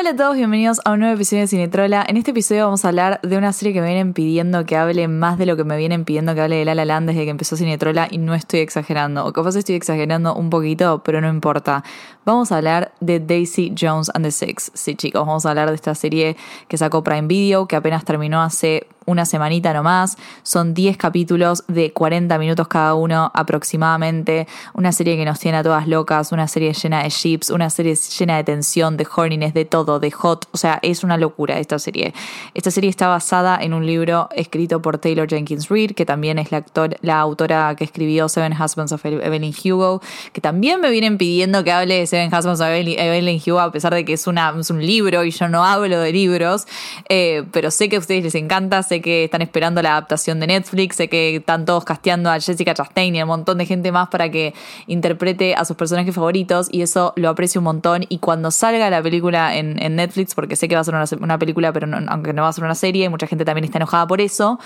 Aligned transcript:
Hola 0.00 0.10
a 0.12 0.16
todos, 0.16 0.34
bienvenidos 0.34 0.80
a 0.86 0.92
un 0.92 1.00
nuevo 1.00 1.14
episodio 1.14 1.42
de 1.42 1.48
Cinetrola. 1.48 2.06
En 2.08 2.16
este 2.16 2.30
episodio 2.30 2.64
vamos 2.64 2.86
a 2.86 2.88
hablar 2.88 3.20
de 3.20 3.36
una 3.36 3.52
serie 3.52 3.74
que 3.74 3.82
me 3.82 3.88
vienen 3.88 4.14
pidiendo 4.14 4.64
que 4.64 4.74
hable 4.74 5.06
más 5.08 5.36
de 5.36 5.44
lo 5.44 5.58
que 5.58 5.64
me 5.64 5.76
vienen 5.76 6.06
pidiendo 6.06 6.34
que 6.34 6.40
hable 6.40 6.56
de 6.56 6.64
La 6.64 6.74
La 6.74 6.86
Land 6.86 7.08
desde 7.08 7.24
que 7.24 7.30
empezó 7.30 7.54
Cinetrola 7.54 8.08
y 8.10 8.16
no 8.16 8.32
estoy 8.32 8.60
exagerando. 8.60 9.26
O 9.26 9.34
capaz 9.34 9.56
estoy 9.56 9.74
exagerando 9.74 10.34
un 10.34 10.48
poquito, 10.48 11.02
pero 11.04 11.20
no 11.20 11.28
importa. 11.28 11.84
Vamos 12.24 12.50
a 12.50 12.56
hablar 12.56 12.92
de 13.00 13.20
Daisy 13.20 13.74
Jones 13.78 14.10
and 14.14 14.24
the 14.24 14.30
Six. 14.30 14.72
Sí, 14.72 14.94
chicos, 14.94 15.20
vamos 15.26 15.44
a 15.44 15.50
hablar 15.50 15.68
de 15.68 15.74
esta 15.74 15.94
serie 15.94 16.34
que 16.66 16.78
sacó 16.78 17.04
Prime 17.04 17.28
Video, 17.28 17.68
que 17.68 17.76
apenas 17.76 18.02
terminó 18.06 18.40
hace 18.40 18.86
una 19.10 19.26
semanita 19.26 19.72
nomás. 19.72 20.16
Son 20.42 20.74
10 20.74 20.96
capítulos 20.96 21.64
de 21.68 21.92
40 21.92 22.38
minutos 22.38 22.68
cada 22.68 22.94
uno 22.94 23.30
aproximadamente. 23.34 24.46
Una 24.74 24.92
serie 24.92 25.16
que 25.16 25.24
nos 25.24 25.38
tiene 25.38 25.58
a 25.58 25.62
todas 25.62 25.88
locas, 25.88 26.32
una 26.32 26.48
serie 26.48 26.72
llena 26.72 27.02
de 27.02 27.10
ships, 27.10 27.50
una 27.50 27.70
serie 27.70 27.94
llena 27.94 28.36
de 28.36 28.44
tensión, 28.44 28.96
de 28.96 29.06
horniness, 29.14 29.54
de 29.54 29.64
todo, 29.64 30.00
de 30.00 30.10
hot. 30.10 30.46
O 30.52 30.56
sea, 30.56 30.78
es 30.82 31.04
una 31.04 31.16
locura 31.16 31.58
esta 31.58 31.78
serie. 31.78 32.14
Esta 32.54 32.70
serie 32.70 32.90
está 32.90 33.08
basada 33.08 33.58
en 33.60 33.74
un 33.74 33.86
libro 33.86 34.28
escrito 34.34 34.80
por 34.80 34.98
Taylor 34.98 35.28
Jenkins 35.28 35.68
Reid, 35.68 35.92
que 35.92 36.06
también 36.06 36.38
es 36.38 36.52
la, 36.52 36.58
actor, 36.58 36.96
la 37.02 37.18
autora 37.20 37.74
que 37.76 37.84
escribió 37.84 38.28
Seven 38.28 38.52
Husbands 38.52 38.92
of 38.92 39.04
Evelyn 39.04 39.54
Hugo, 39.64 40.00
que 40.32 40.40
también 40.40 40.80
me 40.80 40.90
vienen 40.90 41.18
pidiendo 41.18 41.64
que 41.64 41.72
hable 41.72 41.98
de 41.98 42.06
Seven 42.06 42.28
Husbands 42.28 42.60
of 42.60 42.68
Evelyn, 42.68 43.40
Hugo, 43.44 43.60
a 43.60 43.72
pesar 43.72 43.94
de 43.94 44.04
que 44.04 44.14
es 44.14 44.26
un 44.26 44.86
libro 44.86 45.24
y 45.24 45.30
yo 45.30 45.48
no 45.48 45.64
hablo 45.64 46.00
de 46.00 46.12
libros. 46.12 46.66
Eh, 47.08 47.44
pero 47.52 47.70
sé 47.70 47.88
que 47.88 47.96
a 47.96 47.98
ustedes 47.98 48.22
les 48.22 48.34
encanta, 48.34 48.82
sé 48.82 48.99
que 49.00 49.24
están 49.24 49.42
esperando 49.42 49.82
la 49.82 49.92
adaptación 49.92 50.40
de 50.40 50.46
Netflix, 50.46 50.96
sé 50.96 51.08
que 51.08 51.36
están 51.36 51.64
todos 51.64 51.84
casteando 51.84 52.30
a 52.30 52.38
Jessica 52.40 52.74
Chastain 52.74 53.14
y 53.14 53.20
a 53.20 53.24
un 53.24 53.28
montón 53.28 53.58
de 53.58 53.66
gente 53.66 53.92
más 53.92 54.08
para 54.08 54.30
que 54.30 54.54
interprete 54.86 55.54
a 55.54 55.64
sus 55.64 55.76
personajes 55.76 56.14
favoritos 56.14 56.68
y 56.70 56.82
eso 56.82 57.12
lo 57.16 57.28
aprecio 57.28 57.60
un 57.60 57.64
montón 57.64 58.04
y 58.08 58.18
cuando 58.18 58.50
salga 58.50 58.90
la 58.90 59.02
película 59.02 59.56
en, 59.56 59.70
Netflix, 59.96 60.34
porque 60.34 60.56
sé 60.56 60.68
que 60.68 60.74
va 60.74 60.82
a 60.82 60.84
ser 60.84 60.94
una, 61.20 61.38
película, 61.38 61.72
pero 61.72 61.88
aunque 62.08 62.32
no 62.32 62.42
va 62.42 62.48
a 62.48 62.52
ser 62.52 62.64
una 62.64 62.74
serie, 62.74 63.08
mucha 63.08 63.26
gente 63.26 63.44
también 63.44 63.64
está 63.64 63.78
enojada 63.78 64.06
por 64.06 64.20
eso. 64.20 64.58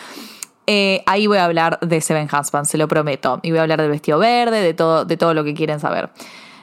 eh, 0.66 1.02
ahí 1.06 1.26
voy 1.26 1.38
a 1.38 1.44
hablar 1.44 1.78
de 1.80 2.00
Seven 2.00 2.26
Husbands, 2.26 2.70
se 2.70 2.78
lo 2.78 2.88
prometo. 2.88 3.40
Y 3.42 3.50
voy 3.50 3.58
a 3.58 3.62
hablar 3.62 3.80
del 3.80 3.90
vestido 3.90 4.18
verde, 4.18 4.60
de 4.60 4.74
todo, 4.74 5.04
de 5.04 5.16
todo 5.16 5.34
lo 5.34 5.44
que 5.44 5.54
quieren 5.54 5.80
saber. 5.80 6.10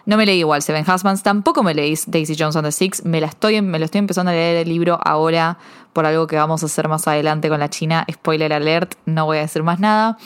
No 0.05 0.17
me 0.17 0.25
leí 0.25 0.39
igual 0.39 0.61
Seven 0.61 0.83
Husbands, 0.89 1.23
tampoco 1.23 1.63
me 1.63 1.73
leí 1.73 1.95
Daisy 2.07 2.35
Jones 2.37 2.55
and 2.55 2.65
the 2.65 2.71
Six. 2.71 3.05
Me, 3.05 3.21
la 3.21 3.27
estoy, 3.27 3.61
me 3.61 3.79
lo 3.79 3.85
estoy 3.85 3.99
empezando 3.99 4.31
a 4.31 4.33
leer 4.33 4.57
el 4.57 4.69
libro 4.69 4.99
ahora 5.03 5.57
por 5.93 6.05
algo 6.05 6.27
que 6.27 6.37
vamos 6.37 6.63
a 6.63 6.65
hacer 6.65 6.87
más 6.87 7.07
adelante 7.07 7.49
con 7.49 7.59
la 7.59 7.69
China. 7.69 8.05
Spoiler 8.11 8.53
alert, 8.53 8.95
no 9.05 9.25
voy 9.25 9.37
a 9.37 9.41
decir 9.41 9.63
más 9.63 9.79
nada. 9.79 10.17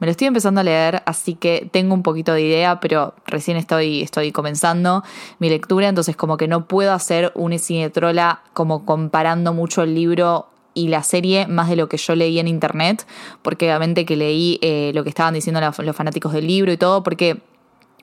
Me 0.00 0.06
lo 0.06 0.10
estoy 0.10 0.26
empezando 0.26 0.60
a 0.60 0.64
leer, 0.64 1.02
así 1.06 1.34
que 1.34 1.68
tengo 1.70 1.94
un 1.94 2.02
poquito 2.02 2.32
de 2.32 2.42
idea, 2.42 2.80
pero 2.80 3.14
recién 3.24 3.56
estoy, 3.56 4.02
estoy 4.02 4.32
comenzando 4.32 5.04
mi 5.38 5.48
lectura, 5.48 5.88
entonces 5.88 6.16
como 6.16 6.36
que 6.36 6.48
no 6.48 6.66
puedo 6.66 6.92
hacer 6.92 7.30
un 7.36 7.56
cinetrola 7.56 8.42
como 8.52 8.84
comparando 8.84 9.52
mucho 9.52 9.84
el 9.84 9.94
libro 9.94 10.48
y 10.74 10.88
la 10.88 11.02
serie 11.02 11.46
más 11.46 11.68
de 11.68 11.76
lo 11.76 11.88
que 11.88 11.98
yo 11.98 12.16
leí 12.16 12.38
en 12.40 12.48
internet, 12.48 13.06
porque 13.42 13.66
obviamente 13.66 14.04
que 14.04 14.16
leí 14.16 14.58
eh, 14.60 14.90
lo 14.92 15.04
que 15.04 15.10
estaban 15.10 15.34
diciendo 15.34 15.60
los 15.60 15.96
fanáticos 15.96 16.32
del 16.32 16.48
libro 16.48 16.72
y 16.72 16.76
todo, 16.76 17.02
porque 17.04 17.40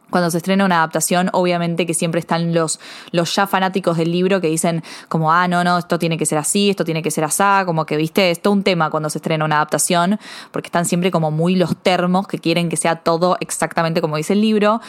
cuando 0.09 0.29
se 0.31 0.37
estrena 0.37 0.65
una 0.65 0.77
adaptación, 0.77 1.29
obviamente 1.33 1.85
que 1.85 1.93
siempre 1.93 2.19
están 2.19 2.53
los, 2.53 2.79
los 3.11 3.33
ya 3.35 3.47
fanáticos 3.47 3.97
del 3.97 4.11
libro 4.11 4.41
que 4.41 4.47
dicen 4.47 4.83
como, 5.07 5.31
ah, 5.31 5.47
no, 5.47 5.63
no, 5.63 5.77
esto 5.77 5.97
tiene 5.97 6.17
que 6.17 6.25
ser 6.25 6.37
así, 6.37 6.69
esto 6.69 6.83
tiene 6.83 7.01
que 7.01 7.11
ser 7.11 7.23
así, 7.23 7.39
como 7.65 7.85
que, 7.85 7.95
viste, 7.95 8.31
es 8.31 8.41
todo 8.41 8.53
un 8.53 8.63
tema 8.63 8.89
cuando 8.89 9.09
se 9.09 9.19
estrena 9.19 9.45
una 9.45 9.55
adaptación, 9.55 10.19
porque 10.51 10.67
están 10.67 10.85
siempre 10.85 11.11
como 11.11 11.31
muy 11.31 11.55
los 11.55 11.77
termos 11.77 12.27
que 12.27 12.39
quieren 12.39 12.69
que 12.69 12.75
sea 12.77 12.97
todo 12.97 13.37
exactamente 13.39 14.01
como 14.01 14.17
dice 14.17 14.33
el 14.33 14.41
libro. 14.41 14.81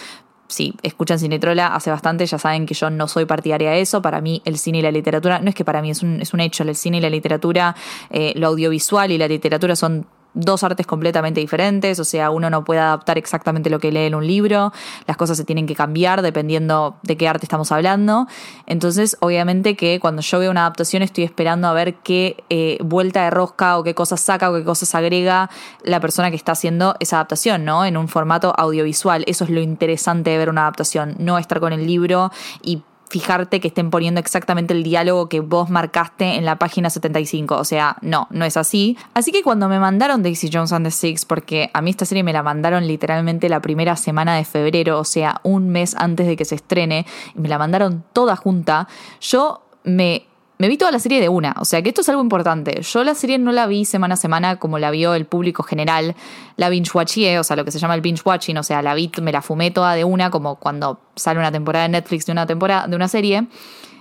Si 0.49 0.75
escuchan 0.83 1.21
Cinetrola 1.21 1.69
hace 1.69 1.91
bastante, 1.91 2.27
ya 2.27 2.37
saben 2.37 2.67
que 2.67 2.75
yo 2.75 2.91
no 2.91 3.07
soy 3.07 3.25
partidaria 3.25 3.71
de 3.71 3.83
eso. 3.83 4.03
Para 4.03 4.21
mí, 4.21 4.43
el 4.45 4.59
cine 4.59 4.79
y 4.79 4.83
la 4.83 4.91
literatura, 4.91 5.39
no 5.39 5.49
es 5.49 5.55
que 5.55 5.65
para 5.65 5.81
mí 5.81 5.91
es 5.91 6.03
un, 6.03 6.21
es 6.21 6.35
un 6.35 6.41
hecho, 6.41 6.65
el 6.65 6.75
cine 6.75 6.97
y 6.97 7.01
la 7.01 7.09
literatura, 7.09 7.77
eh, 8.11 8.33
lo 8.35 8.49
audiovisual 8.49 9.13
y 9.13 9.19
la 9.19 9.29
literatura 9.29 9.77
son 9.77 10.07
dos 10.35 10.63
artes 10.63 10.87
completamente 10.87 11.41
diferentes, 11.41 11.99
o 11.99 12.05
sea, 12.05 12.31
uno 12.31 12.51
no 12.51 12.65
puede 12.65 12.81
adaptar 12.81 13.19
exactamente 13.19 13.71
lo 13.71 13.79
que 13.79 13.93
lee 13.93 14.07
en 14.07 14.15
un 14.15 14.27
libro, 14.27 14.73
las 15.07 15.17
cosas 15.17 15.37
se 15.37 15.45
tienen 15.45 15.67
que 15.67 15.75
cambiar 15.75 16.23
dependiendo 16.23 16.97
de 17.03 17.17
qué 17.17 17.29
arte 17.29 17.45
estamos 17.45 17.73
hablando. 17.73 18.27
Entonces, 18.67 19.17
obviamente 19.21 19.77
que 19.77 19.99
cuando 20.01 20.23
yo 20.23 20.39
veo 20.39 20.51
una 20.51 20.63
adaptación 20.63 21.03
estoy 21.03 21.25
esperando 21.25 21.69
a 21.69 21.73
ver 21.73 21.95
qué 21.97 22.45
eh, 22.51 22.79
vuelta 22.83 23.25
de 23.25 23.31
rosca 23.31 23.79
o 23.79 23.83
qué 23.83 23.95
cosas 23.95 24.21
saca 24.21 24.51
o 24.51 24.55
qué 24.55 24.65
cosas 24.65 24.95
agrega 24.95 25.51
la 25.85 26.01
persona 26.01 26.31
que 26.31 26.37
está 26.37 26.53
haciendo 26.53 26.95
esa 27.01 27.17
adaptación, 27.17 27.65
¿no? 27.65 27.85
En 27.85 27.97
un 27.97 28.09
formato 28.09 28.55
audiovisual. 28.57 29.25
Eso 29.27 29.45
es 29.45 29.51
lo 29.51 29.61
interesante 29.61 30.31
de 30.31 30.39
ver 30.39 30.49
una 30.49 30.63
adaptación, 30.63 31.17
no 31.19 31.39
estar 31.39 31.61
con 31.61 31.73
el 31.73 31.87
libro 31.87 32.31
y 32.63 32.83
fijarte 33.11 33.59
que 33.59 33.69
estén 33.69 33.91
poniendo 33.91 34.21
exactamente 34.21 34.73
el 34.73 34.85
diálogo 34.85 35.29
que 35.29 35.41
vos 35.41 35.69
marcaste 35.69 36.37
en 36.37 36.45
la 36.45 36.57
página 36.57 36.91
75. 36.91 37.57
O 37.57 37.65
sea, 37.65 37.97
no, 38.03 38.29
no 38.31 38.45
es 38.45 38.57
así. 38.57 38.97
Así 39.15 39.33
que 39.33 39.43
cuando 39.43 39.69
me 39.69 39.81
mandaron 39.81 40.23
Daisy 40.23 40.49
Jones 40.51 40.73
and 40.73 40.87
the 40.87 40.93
Six, 40.93 41.25
porque 41.25 41.71
a 41.75 41.83
mí 41.83 41.91
esta 41.91 42.05
serie 42.05 42.23
me 42.23 42.33
la 42.33 42.45
mandaron 42.45 42.87
literalmente 42.87 43.49
la 43.49 43.61
primera 43.61 43.97
semana 43.97 44.37
de 44.37 44.45
febrero, 44.45 45.01
o 45.01 45.05
sea, 45.05 45.41
un 45.43 45.71
mes 45.71 45.97
antes 45.99 46.29
de 46.29 46.37
que 46.37 46.45
se 46.45 46.55
estrene, 46.55 47.05
y 47.35 47.41
me 47.41 47.49
la 47.49 47.59
mandaron 47.59 48.05
toda 48.13 48.37
junta, 48.37 48.87
yo 49.21 49.63
me 49.83 50.27
me 50.61 50.69
vi 50.69 50.77
toda 50.77 50.93
la 50.93 50.99
serie 50.99 51.23
de 51.23 51.31
una, 51.31 51.55
o 51.59 51.65
sea 51.65 51.81
que 51.81 51.89
esto 51.89 52.03
es 52.03 52.09
algo 52.11 52.21
importante. 52.21 52.83
Yo 52.83 53.03
la 53.03 53.15
serie 53.15 53.39
no 53.39 53.51
la 53.51 53.67
vi 53.67 53.87
semana 53.87 54.13
a 54.13 54.17
semana 54.19 54.57
como 54.57 54.79
la 54.79 54.91
vio 54.91 55.15
el 55.15 55.25
público 55.25 55.63
general, 55.63 56.15
la 56.57 56.69
binge 56.69 56.91
watché, 56.93 57.39
o 57.39 57.45
sea, 57.45 57.57
lo 57.57 57.65
que 57.65 57.71
se 57.71 57.79
llama 57.79 57.95
el 57.95 58.03
binge 58.03 58.21
watching, 58.27 58.59
o 58.59 58.63
sea, 58.63 58.83
la 58.83 58.93
vi, 58.93 59.11
me 59.23 59.33
la 59.33 59.41
fumé 59.41 59.71
toda 59.71 59.95
de 59.95 60.05
una, 60.05 60.31
como 60.31 60.57
cuando 60.57 61.01
sale 61.17 61.41
una 61.41 61.51
temporada 61.51 61.85
de 61.85 61.93
Netflix 61.93 62.27
de 62.27 62.33
una 62.33 62.47
temporada, 62.47 62.87
de 62.87 62.95
una 62.95 63.09
serie. 63.09 63.47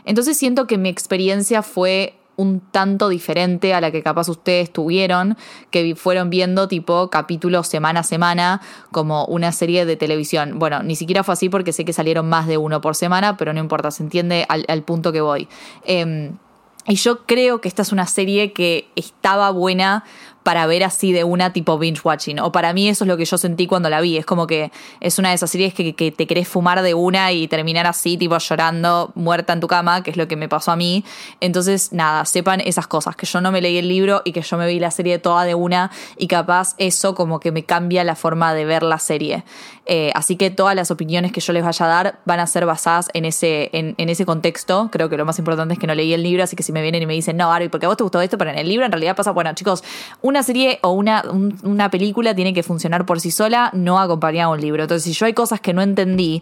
Entonces 0.03 0.38
siento 0.38 0.68
que 0.68 0.78
mi 0.78 0.90
experiencia 0.90 1.62
fue 1.62 2.20
un 2.36 2.59
tanto 2.59 3.08
diferente 3.08 3.74
a 3.74 3.80
la 3.80 3.91
que 3.91 4.03
capaz 4.03 4.28
ustedes 4.28 4.70
tuvieron, 4.70 5.38
que 5.72 5.96
fueron 5.96 6.30
viendo 6.30 6.68
tipo 6.68 7.09
capítulos 7.09 7.70
semana 7.70 8.02
a 8.02 8.03
semana 8.03 8.59
como 8.91 9.24
una 9.28 9.53
serie 9.53 9.86
de 9.86 9.96
televisión. 9.96 10.59
Bueno, 10.59 10.84
ni 10.84 10.97
siquiera 10.97 11.24
fue 11.24 11.36
así 11.36 11.47
porque 11.47 11.72
sé 11.72 11.86
que 11.86 11.94
salieron 11.94 12.28
más 12.28 12.47
de 12.47 12.58
uno 12.58 12.81
por 12.81 12.97
semana, 12.97 13.38
pero 13.38 13.53
no 13.53 13.62
importa, 13.62 13.91
se 13.91 14.03
entiende 14.03 14.46
al, 14.50 14.66
al 14.68 14.84
punto 14.84 15.14
que 15.14 15.22
voy. 15.22 15.47
Em, 15.86 16.34
y 16.90 16.96
yo 16.96 17.26
creo 17.28 17.62
que 17.62 17.68
esta 17.68 17.84
es 17.84 17.92
una 17.92 18.08
serie 18.08 18.52
que 18.52 18.90
estaba 18.96 19.52
buena 19.52 20.04
para 20.44 20.66
ver 20.66 20.84
así 20.84 21.12
de 21.12 21.24
una 21.24 21.54
tipo 21.54 21.78
binge 21.78 22.02
watching. 22.04 22.40
O 22.40 22.52
para 22.52 22.74
mí 22.74 22.90
eso 22.90 23.04
es 23.04 23.08
lo 23.08 23.18
que 23.18 23.26
yo 23.26 23.38
sentí 23.38 23.68
cuando 23.68 23.90
la 23.90 24.02
vi. 24.02 24.18
Es 24.18 24.26
como 24.26 24.48
que 24.48 24.72
es 25.00 25.20
una 25.20 25.30
de 25.30 25.36
esas 25.36 25.50
series 25.50 25.74
que, 25.74 25.94
que 25.94 26.12
te 26.12 26.28
querés 26.28 26.48
fumar 26.48 26.82
de 26.82 26.94
una 26.94 27.32
y 27.32 27.48
terminar 27.48 27.88
así, 27.88 28.18
tipo 28.18 28.38
llorando, 28.38 29.12
muerta 29.16 29.54
en 29.54 29.60
tu 29.60 29.68
cama, 29.68 30.04
que 30.04 30.12
es 30.12 30.18
lo 30.18 30.28
que 30.28 30.36
me 30.36 30.50
pasó 30.50 30.72
a 30.72 30.76
mí. 30.76 31.04
Entonces, 31.42 31.94
nada, 31.94 32.26
sepan 32.26 32.62
esas 32.62 32.88
cosas, 32.88 33.16
que 33.16 33.26
yo 33.26 33.42
no 33.42 33.52
me 33.52 33.62
leí 33.62 33.78
el 33.78 33.88
libro 33.88 34.22
y 34.26 34.32
que 34.32 34.42
yo 34.42 34.58
me 34.58 34.68
vi 34.68 34.80
la 34.80 34.92
serie 34.92 35.20
toda 35.20 35.44
de 35.44 35.56
una 35.56 35.92
y 36.18 36.28
capaz 36.28 36.76
eso 36.78 37.16
como 37.16 37.40
que 37.40 37.52
me 37.52 37.64
cambia 37.64 38.04
la 38.04 38.16
forma 38.16 38.54
de 38.54 38.66
ver 38.66 38.84
la 38.84 39.00
serie. 39.00 39.44
Eh, 39.92 40.12
así 40.14 40.36
que 40.36 40.52
todas 40.52 40.76
las 40.76 40.92
opiniones 40.92 41.32
que 41.32 41.42
yo 41.42 41.52
les 41.52 41.64
vaya 41.64 41.84
a 41.84 41.90
dar 41.90 42.20
van 42.26 42.40
a 42.40 42.46
ser 42.46 42.66
basadas 42.68 43.10
en 43.14 43.26
ese, 43.26 43.72
en, 43.74 43.96
ese 43.98 44.24
contexto. 44.24 44.90
Creo 44.92 45.10
que 45.10 45.18
lo 45.18 45.26
más 45.26 45.40
importante 45.40 45.74
es 45.74 45.80
que 45.80 45.88
no 45.88 45.96
leí 45.96 46.14
el 46.14 46.22
libro, 46.22 46.44
así 46.44 46.56
que 46.56 46.62
si 46.62 46.72
me 46.72 46.84
vienen 46.84 47.02
y 47.02 47.06
me 47.08 47.14
dicen, 47.14 47.38
no, 47.38 47.52
Ari, 47.52 47.70
porque 47.70 47.88
a 47.88 47.90
vos 47.90 47.98
te 47.98 48.04
gustó 48.04 48.22
esto, 48.22 48.38
pero 48.38 48.52
en 48.52 48.60
el 48.60 48.70
libro 48.70 48.86
en 48.86 48.92
realidad 48.92 49.16
pasa, 49.16 49.32
bueno, 49.32 49.52
chicos, 49.56 49.84
una 50.22 50.39
serie 50.44 50.80
o 50.82 50.92
una, 50.92 51.24
un- 51.32 51.58
una 51.64 51.90
película 51.90 52.34
tiene 52.36 52.54
que 52.54 52.64
funcionar 52.64 53.06
por 53.06 53.20
sí 53.20 53.32
sola, 53.32 53.70
no 53.74 54.00
acompañada 54.00 54.50
de 54.52 54.56
un 54.58 54.62
libro. 54.62 54.84
Entonces, 54.84 55.04
si 55.04 55.14
yo 55.14 55.26
hay 55.26 55.34
cosas 55.34 55.62
que 55.62 55.74
no 55.74 55.82
entendí, 55.82 56.42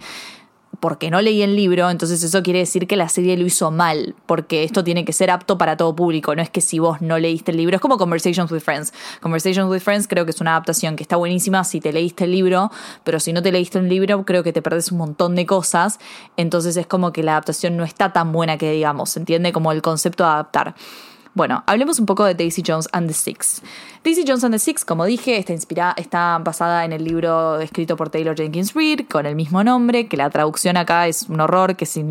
porque 0.80 1.10
no 1.10 1.20
leí 1.22 1.42
el 1.42 1.56
libro, 1.56 1.90
entonces 1.90 2.22
eso 2.22 2.44
quiere 2.44 2.60
decir 2.60 2.86
que 2.86 2.96
la 2.98 3.10
serie 3.10 3.36
lo 3.36 3.44
hizo 3.48 3.72
mal, 3.72 4.14
porque 4.28 4.64
esto 4.64 4.84
tiene 4.84 5.06
que 5.06 5.14
ser 5.14 5.32
apto 5.32 5.58
para 5.58 5.76
todo 5.76 5.96
público, 5.96 6.36
no 6.36 6.42
es 6.44 6.52
que 6.52 6.62
si 6.62 6.78
vos 6.78 7.02
no 7.02 7.18
leíste 7.18 7.50
el 7.50 7.58
libro, 7.58 7.76
es 7.78 7.82
como 7.82 7.98
Conversations 7.98 8.52
with 8.52 8.60
Friends. 8.60 8.94
Conversations 9.20 9.68
with 9.72 9.80
Friends 9.80 10.08
creo 10.08 10.26
que 10.26 10.32
es 10.32 10.40
una 10.42 10.52
adaptación 10.52 10.96
que 10.96 11.02
está 11.02 11.16
buenísima 11.16 11.64
si 11.64 11.80
te 11.82 11.92
leíste 11.92 12.26
el 12.26 12.32
libro, 12.32 12.70
pero 13.04 13.20
si 13.20 13.34
no 13.34 13.42
te 13.42 13.52
leíste 13.52 13.80
el 13.80 13.90
libro 13.90 14.24
creo 14.24 14.44
que 14.44 14.54
te 14.54 14.62
perdés 14.62 14.92
un 14.92 15.00
montón 15.00 15.34
de 15.34 15.48
cosas, 15.48 16.00
entonces 16.36 16.78
es 16.78 16.86
como 16.86 17.12
que 17.12 17.24
la 17.24 17.32
adaptación 17.32 17.76
no 17.76 17.84
está 17.84 18.14
tan 18.14 18.32
buena 18.32 18.60
que 18.60 18.72
digamos, 18.72 19.10
¿se 19.10 19.20
entiende? 19.20 19.52
Como 19.54 19.72
el 19.72 19.82
concepto 19.82 20.26
de 20.26 20.30
adaptar. 20.30 20.76
Bueno, 21.38 21.64
hablemos 21.68 22.00
un 22.00 22.08
poco 22.08 22.26
de 22.26 22.34
Daisy 22.34 22.64
Jones 22.66 22.90
and 22.94 23.08
the 23.08 23.14
Six. 23.14 23.62
Daisy 24.04 24.24
Jones 24.28 24.44
and 24.44 24.56
the 24.56 24.58
Six, 24.58 24.84
como 24.84 25.06
dije, 25.06 25.38
está, 25.38 25.54
inspirada, 25.54 25.94
está 25.96 26.40
basada 26.40 26.84
en 26.84 26.94
el 26.94 27.04
libro 27.04 27.60
escrito 27.60 27.96
por 27.96 28.10
Taylor 28.10 28.36
Jenkins 28.36 28.74
Reid 28.74 29.02
con 29.08 29.28
el 29.28 29.36
mismo 29.36 29.64
nombre, 29.64 30.08
que 30.08 30.18
la 30.18 30.32
traducción 30.32 30.78
acá 30.78 31.06
es 31.06 31.30
un 31.30 31.40
horror, 31.40 31.76
que 31.76 31.86
si, 31.86 32.04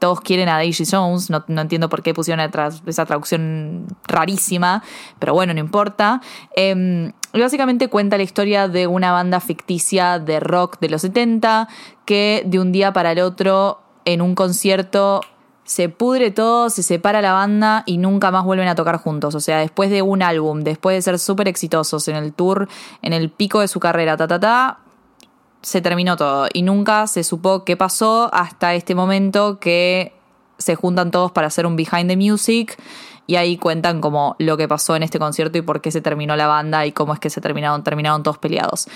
todos 0.00 0.20
quieren 0.20 0.48
a 0.48 0.56
Daisy 0.56 0.84
Jones, 0.84 1.30
no, 1.30 1.44
no 1.46 1.60
entiendo 1.60 1.88
por 1.88 2.02
qué 2.02 2.12
pusieron 2.12 2.44
esa, 2.44 3.06
traducción 3.06 3.86
rarísima, 4.08 4.82
pero 5.20 5.32
bueno, 5.32 5.54
no 5.54 5.60
importa. 5.60 6.20
Y 6.56 7.40
básicamente 7.40 7.86
cuenta 7.86 8.16
la 8.16 8.24
historia 8.24 8.66
de 8.66 8.88
una 8.88 9.12
banda 9.12 9.38
ficticia 9.38 10.18
de 10.18 10.40
rock 10.40 10.80
de 10.80 10.88
los 10.88 11.02
70 11.02 11.68
que 12.04 12.42
de 12.46 12.58
un 12.58 12.72
día 12.72 12.92
para 12.92 13.12
el 13.12 13.20
otro 13.20 13.80
en 14.04 14.20
un 14.22 14.34
concierto 14.34 15.20
se 15.64 15.88
pudre 15.88 16.30
todo, 16.30 16.70
se 16.70 16.82
separa 16.82 17.22
la 17.22 17.32
banda 17.32 17.82
y 17.86 17.98
nunca 17.98 18.30
más 18.30 18.44
vuelven 18.44 18.68
a 18.68 18.74
tocar 18.74 18.98
juntos. 18.98 19.34
O 19.34 19.40
sea, 19.40 19.58
después 19.58 19.90
de 19.90 20.02
un 20.02 20.22
álbum, 20.22 20.60
después 20.60 20.96
de 20.96 21.02
ser 21.02 21.18
súper 21.18 21.48
exitosos 21.48 22.08
en 22.08 22.16
el 22.16 22.32
tour, 22.32 22.68
en 23.00 23.12
el 23.12 23.30
pico 23.30 23.60
de 23.60 23.68
su 23.68 23.80
carrera, 23.80 24.16
ta, 24.16 24.26
ta, 24.26 24.40
ta, 24.40 24.78
se 25.62 25.80
terminó 25.80 26.16
todo. 26.16 26.48
Y 26.52 26.62
nunca 26.62 27.06
se 27.06 27.24
supo 27.24 27.64
qué 27.64 27.76
pasó 27.76 28.28
hasta 28.32 28.74
este 28.74 28.94
momento 28.94 29.60
que 29.60 30.12
se 30.58 30.74
juntan 30.74 31.10
todos 31.10 31.32
para 31.32 31.46
hacer 31.46 31.66
un 31.66 31.76
behind 31.76 32.08
the 32.08 32.16
music 32.16 32.76
y 33.26 33.36
ahí 33.36 33.56
cuentan 33.56 34.00
como 34.00 34.36
lo 34.38 34.56
que 34.56 34.68
pasó 34.68 34.96
en 34.96 35.02
este 35.02 35.18
concierto 35.18 35.58
y 35.58 35.62
por 35.62 35.80
qué 35.80 35.90
se 35.90 36.00
terminó 36.00 36.36
la 36.36 36.46
banda 36.46 36.86
y 36.86 36.92
cómo 36.92 37.14
es 37.14 37.20
que 37.20 37.30
se 37.30 37.40
terminaron, 37.40 37.82
terminaron 37.84 38.22
todos 38.22 38.38
peleados. 38.38 38.88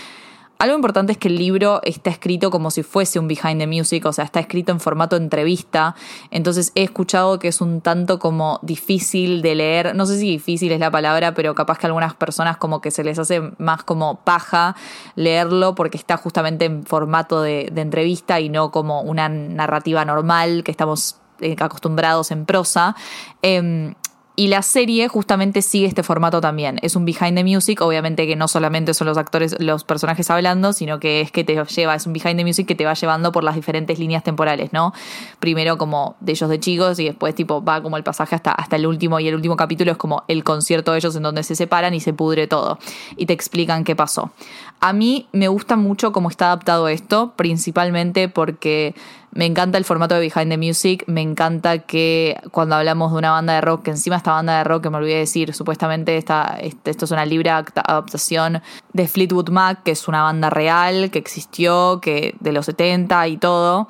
Algo 0.58 0.74
importante 0.74 1.12
es 1.12 1.18
que 1.18 1.28
el 1.28 1.36
libro 1.36 1.80
está 1.84 2.08
escrito 2.08 2.50
como 2.50 2.70
si 2.70 2.82
fuese 2.82 3.18
un 3.18 3.28
behind 3.28 3.58
the 3.58 3.66
music, 3.66 4.06
o 4.06 4.12
sea, 4.12 4.24
está 4.24 4.40
escrito 4.40 4.72
en 4.72 4.80
formato 4.80 5.16
entrevista. 5.16 5.94
Entonces 6.30 6.72
he 6.74 6.82
escuchado 6.82 7.38
que 7.38 7.48
es 7.48 7.60
un 7.60 7.82
tanto 7.82 8.18
como 8.18 8.58
difícil 8.62 9.42
de 9.42 9.54
leer. 9.54 9.94
No 9.94 10.06
sé 10.06 10.18
si 10.18 10.30
difícil 10.30 10.72
es 10.72 10.80
la 10.80 10.90
palabra, 10.90 11.34
pero 11.34 11.54
capaz 11.54 11.78
que 11.78 11.86
a 11.86 11.88
algunas 11.88 12.14
personas 12.14 12.56
como 12.56 12.80
que 12.80 12.90
se 12.90 13.04
les 13.04 13.18
hace 13.18 13.42
más 13.58 13.82
como 13.82 14.20
paja 14.20 14.76
leerlo 15.14 15.74
porque 15.74 15.98
está 15.98 16.16
justamente 16.16 16.64
en 16.64 16.84
formato 16.84 17.42
de, 17.42 17.70
entrevista 17.76 18.40
y 18.40 18.48
no 18.48 18.70
como 18.70 19.02
una 19.02 19.28
narrativa 19.28 20.04
normal 20.06 20.64
que 20.64 20.70
estamos 20.70 21.16
eh, 21.40 21.54
acostumbrados 21.58 22.30
en 22.30 22.46
prosa. 22.46 22.96
Em, 23.42 23.94
y 24.36 24.48
la 24.48 24.60
serie 24.60 25.08
justamente 25.08 25.62
sigue 25.62 25.86
este 25.86 26.02
formato 26.02 26.42
también. 26.42 26.78
Es 26.82 26.94
un 26.94 27.06
behind 27.06 27.36
the 27.36 27.42
music, 27.42 27.80
obviamente 27.80 28.26
que 28.26 28.36
no 28.36 28.48
solamente 28.48 28.92
son 28.92 29.06
los 29.06 29.16
actores, 29.16 29.56
los 29.58 29.82
personajes 29.84 30.30
hablando, 30.30 30.74
sino 30.74 31.00
que 31.00 31.22
es 31.22 31.32
que 31.32 31.42
te 31.42 31.54
lleva, 31.64 31.94
es 31.94 32.06
un 32.06 32.12
behind 32.12 32.36
the 32.36 32.44
music 32.44 32.66
que 32.66 32.74
te 32.74 32.84
va 32.84 32.92
llevando 32.92 33.32
por 33.32 33.42
las 33.42 33.54
diferentes 33.54 33.98
líneas 33.98 34.22
temporales, 34.22 34.74
¿no? 34.74 34.92
Primero 35.40 35.78
como 35.78 36.16
de 36.20 36.32
ellos 36.32 36.50
de 36.50 36.60
chicos 36.60 36.98
y 36.98 37.06
después 37.06 37.34
tipo 37.34 37.64
va 37.64 37.82
como 37.82 37.96
el 37.96 38.04
pasaje 38.04 38.34
hasta, 38.34 38.52
hasta 38.52 38.76
el 38.76 38.86
último 38.86 39.18
y 39.20 39.28
el 39.28 39.34
último 39.34 39.56
capítulo 39.56 39.90
es 39.90 39.96
como 39.96 40.22
el 40.28 40.44
concierto 40.44 40.92
de 40.92 40.98
ellos 40.98 41.16
en 41.16 41.22
donde 41.22 41.42
se 41.42 41.56
separan 41.56 41.94
y 41.94 42.00
se 42.00 42.12
pudre 42.12 42.46
todo 42.46 42.78
y 43.16 43.24
te 43.24 43.32
explican 43.32 43.84
qué 43.84 43.96
pasó. 43.96 44.32
A 44.80 44.92
mí 44.92 45.28
me 45.32 45.48
gusta 45.48 45.76
mucho 45.76 46.12
cómo 46.12 46.28
está 46.28 46.46
adaptado 46.46 46.88
esto, 46.88 47.32
principalmente 47.36 48.28
porque 48.28 48.94
me 49.32 49.46
encanta 49.46 49.78
el 49.78 49.84
formato 49.84 50.14
de 50.14 50.20
Behind 50.20 50.50
the 50.50 50.58
Music, 50.58 51.04
me 51.06 51.20
encanta 51.20 51.78
que 51.80 52.36
cuando 52.52 52.76
hablamos 52.76 53.12
de 53.12 53.18
una 53.18 53.30
banda 53.32 53.54
de 53.54 53.60
rock, 53.60 53.82
que 53.84 53.90
encima 53.90 54.16
esta 54.16 54.32
banda 54.32 54.58
de 54.58 54.64
rock, 54.64 54.84
que 54.84 54.90
me 54.90 54.96
olvidé 54.96 55.18
decir, 55.18 55.52
supuestamente 55.54 56.16
esta, 56.16 56.58
este, 56.60 56.90
esto 56.90 57.04
es 57.04 57.10
una 57.10 57.26
libre 57.26 57.50
adaptación 57.50 58.62
de 58.92 59.08
Fleetwood 59.08 59.50
Mac, 59.50 59.82
que 59.82 59.90
es 59.90 60.08
una 60.08 60.22
banda 60.22 60.50
real, 60.50 61.10
que 61.10 61.18
existió, 61.18 62.00
que 62.00 62.34
de 62.40 62.52
los 62.52 62.66
70 62.66 63.28
y 63.28 63.36
todo. 63.36 63.88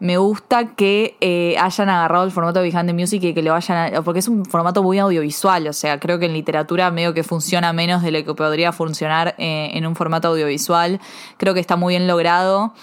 Me 0.00 0.16
gusta 0.16 0.76
que 0.76 1.16
eh, 1.20 1.56
hayan 1.58 1.88
agarrado 1.88 2.24
el 2.24 2.30
formato 2.30 2.60
de 2.60 2.70
Behind 2.70 2.86
the 2.86 2.92
Music 2.92 3.22
y 3.24 3.34
que 3.34 3.42
lo 3.42 3.50
vayan 3.50 3.94
a, 3.94 4.02
porque 4.02 4.20
es 4.20 4.28
un 4.28 4.44
formato 4.44 4.82
muy 4.84 4.98
audiovisual, 5.00 5.66
o 5.66 5.72
sea, 5.72 5.98
creo 5.98 6.20
que 6.20 6.26
en 6.26 6.34
literatura 6.34 6.90
medio 6.92 7.14
que 7.14 7.24
funciona 7.24 7.72
menos 7.72 8.02
de 8.02 8.12
lo 8.12 8.24
que 8.24 8.32
podría 8.34 8.70
funcionar 8.70 9.34
eh, 9.38 9.70
en 9.74 9.86
un 9.86 9.96
formato 9.96 10.28
audiovisual. 10.28 11.00
Creo 11.36 11.52
que 11.52 11.60
está 11.60 11.74
muy 11.74 11.94
bien 11.94 12.06
logrado. 12.06 12.74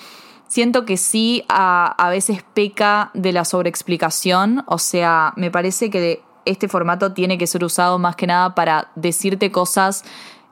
Siento 0.47 0.85
que 0.85 0.97
sí 0.97 1.43
a, 1.49 2.07
veces 2.09 2.43
peca 2.53 3.11
de 3.13 3.33
la 3.33 3.45
sobreexplicación, 3.45 4.63
o 4.67 4.77
sea, 4.77 5.33
me 5.35 5.49
parece 5.51 5.89
que 5.89 6.21
este 6.45 6.67
formato 6.67 7.13
tiene 7.13 7.37
que 7.37 7.47
ser 7.47 7.63
usado 7.63 7.97
más 7.97 8.15
que 8.15 8.27
nada 8.27 8.53
para 8.53 8.91
decirte 8.95 9.51
cosas 9.51 10.03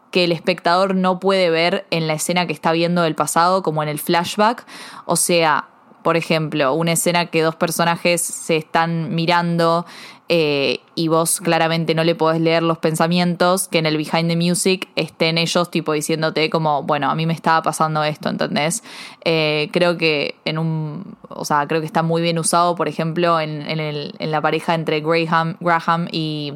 que 0.10 0.24
el 0.24 0.32
espectador 0.32 0.96
no 0.96 1.20
puede 1.20 1.50
ver 1.50 1.86
en 1.92 2.08
la 2.08 2.14
escena 2.14 2.48
que 2.48 2.54
está 2.54 2.72
viendo 2.72 3.04
del 3.04 3.16
pasado, 3.16 3.64
como 3.64 3.84
en 3.84 3.90
el 3.90 4.00
flashback. 4.00 4.66
O 5.06 5.16
sea, 5.16 5.70
por 6.04 6.18
ejemplo, 6.18 6.74
una 6.74 6.92
escena 6.92 7.28
que 7.28 7.42
dos 7.42 7.56
personajes 7.56 8.22
se 8.22 8.58
están 8.58 9.14
mirando 9.16 9.86
eh, 10.36 10.80
y 10.96 11.10
vos 11.10 11.40
claramente 11.42 11.94
no 11.94 12.04
le 12.04 12.16
podés 12.16 12.42
leer 12.42 12.64
los 12.64 12.80
pensamientos, 12.80 13.68
que 13.68 13.78
en 13.78 13.86
el 13.86 13.98
behind 13.98 14.28
the 14.30 14.36
music 14.36 14.90
estén 14.96 15.38
ellos 15.38 15.70
tipo 15.70 15.94
diciéndote 15.94 16.50
como, 16.50 16.82
bueno, 16.82 17.12
a 17.12 17.14
mí 17.14 17.28
me 17.28 17.34
estaba 17.34 17.62
pasando 17.62 18.04
esto, 18.04 18.30
¿entendés? 18.30 18.84
Eh, 19.26 19.70
creo 19.72 19.96
que 19.96 20.34
en 20.46 20.58
un, 20.58 21.18
o 21.30 21.46
sea, 21.46 21.68
creo 21.68 21.82
que 21.82 21.86
está 21.86 22.02
muy 22.02 22.24
bien 22.24 22.40
usado, 22.40 22.74
por 22.74 22.88
ejemplo, 22.88 23.40
en, 23.40 23.62
en, 23.62 24.32
la 24.32 24.42
pareja 24.42 24.74
entre 24.74 25.02
Graham, 25.02 25.56
Graham 25.60 26.08
y, 26.12 26.52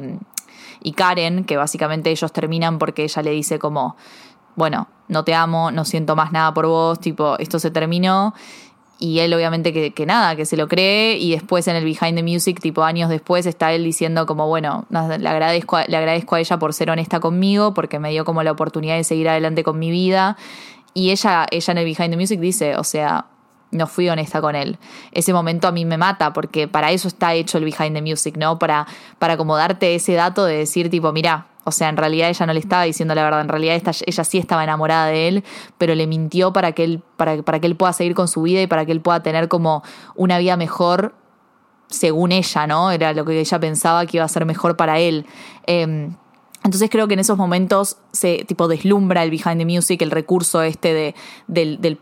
y 0.82 0.90
Karen, 0.94 1.44
que 1.44 1.56
básicamente 1.56 2.10
ellos 2.10 2.32
terminan 2.32 2.80
porque 2.80 3.04
ella 3.04 3.22
le 3.22 3.30
dice 3.30 3.60
como, 3.60 3.94
bueno, 4.56 4.88
no 5.06 5.22
te 5.22 5.36
amo, 5.36 5.70
no 5.70 5.84
siento 5.84 6.16
más 6.16 6.32
nada 6.32 6.52
por 6.52 6.66
vos, 6.66 6.98
tipo, 6.98 7.38
esto 7.38 7.60
se 7.60 7.70
terminó 7.70 8.34
y 9.00 9.20
él 9.20 9.32
obviamente 9.32 9.72
que, 9.92 10.06
nada, 10.06 10.34
que 10.34 10.44
se 10.44 10.56
lo 10.56 10.66
cree 10.66 11.16
y 11.18 11.30
después 11.30 11.68
en 11.68 11.76
el 11.76 11.84
Behind 11.84 12.16
the 12.16 12.22
Music, 12.22 12.60
tipo 12.60 12.82
años 12.82 13.08
después, 13.08 13.46
está 13.46 13.72
él 13.72 13.84
diciendo 13.84 14.26
como, 14.26 14.48
bueno, 14.48 14.86
le 14.90 15.28
agradezco, 15.28 15.78
le 15.86 15.96
agradezco 15.96 16.34
a 16.34 16.40
ella 16.40 16.58
por 16.58 16.74
ser 16.74 16.90
honesta 16.90 17.20
conmigo, 17.20 17.74
porque 17.74 18.00
me 18.00 18.10
dio 18.10 18.24
como 18.24 18.42
la 18.42 18.50
oportunidad 18.50 18.96
de 18.96 19.04
seguir 19.04 19.28
adelante 19.28 19.62
con 19.62 19.78
mi 19.78 19.92
vida. 19.92 20.36
Y 20.94 21.10
ella, 21.10 21.46
ella 21.50 21.72
en 21.72 21.78
el 21.78 21.84
Behind 21.84 22.10
the 22.10 22.16
Music 22.16 22.40
dice, 22.40 22.76
o 22.76 22.82
sea, 22.82 23.26
no 23.70 23.86
fui 23.86 24.08
honesta 24.08 24.40
con 24.40 24.56
él. 24.56 24.78
Ese 25.12 25.32
momento 25.32 25.68
a 25.68 25.72
mí 25.72 25.84
me 25.84 25.96
mata, 25.96 26.32
porque 26.32 26.66
para 26.66 26.90
eso 26.90 27.06
está 27.06 27.34
hecho 27.34 27.58
el 27.58 27.64
Behind 27.64 27.94
the 27.94 28.02
Music, 28.02 28.36
¿no? 28.36 28.58
Para, 28.58 28.86
para 29.20 29.36
como 29.36 29.56
darte 29.56 29.94
ese 29.94 30.14
dato 30.14 30.44
de 30.44 30.56
decir, 30.56 30.90
tipo, 30.90 31.12
mira, 31.12 31.46
o 31.68 31.72
sea, 31.72 31.88
en 31.88 31.96
realidad 31.96 32.28
ella 32.28 32.46
no 32.46 32.52
le 32.52 32.60
estaba 32.60 32.82
diciendo 32.84 33.14
la 33.14 33.22
verdad, 33.22 33.40
en 33.40 33.48
realidad 33.48 33.80
ella 34.06 34.24
sí 34.24 34.38
estaba 34.38 34.64
enamorada 34.64 35.06
de 35.06 35.28
él, 35.28 35.44
pero 35.78 35.94
le 35.94 36.06
mintió 36.06 36.52
para 36.52 36.72
que 36.72 36.84
él, 36.84 37.02
para, 37.16 37.42
para 37.42 37.60
que 37.60 37.66
él 37.66 37.76
pueda 37.76 37.92
seguir 37.92 38.14
con 38.14 38.28
su 38.28 38.42
vida 38.42 38.60
y 38.62 38.66
para 38.66 38.84
que 38.84 38.92
él 38.92 39.00
pueda 39.00 39.22
tener 39.22 39.48
como 39.48 39.82
una 40.14 40.38
vida 40.38 40.56
mejor 40.56 41.14
según 41.88 42.32
ella, 42.32 42.66
¿no? 42.66 42.90
Era 42.90 43.12
lo 43.12 43.24
que 43.24 43.38
ella 43.38 43.58
pensaba 43.60 44.04
que 44.06 44.18
iba 44.18 44.24
a 44.24 44.28
ser 44.28 44.44
mejor 44.44 44.76
para 44.76 44.98
él. 44.98 45.26
Em, 45.66 46.14
entonces 46.68 46.90
creo 46.90 47.08
que 47.08 47.14
en 47.14 47.20
esos 47.20 47.38
momentos 47.38 47.96
se 48.12 48.44
tipo 48.44 48.68
deslumbra 48.68 49.22
el 49.22 49.30
behind 49.30 49.56
the 49.56 49.64
music, 49.64 50.02
el 50.02 50.10
recurso 50.10 50.60
este 50.60 50.92
de, 50.92 51.14
del, 51.46 51.80
del, 51.80 51.98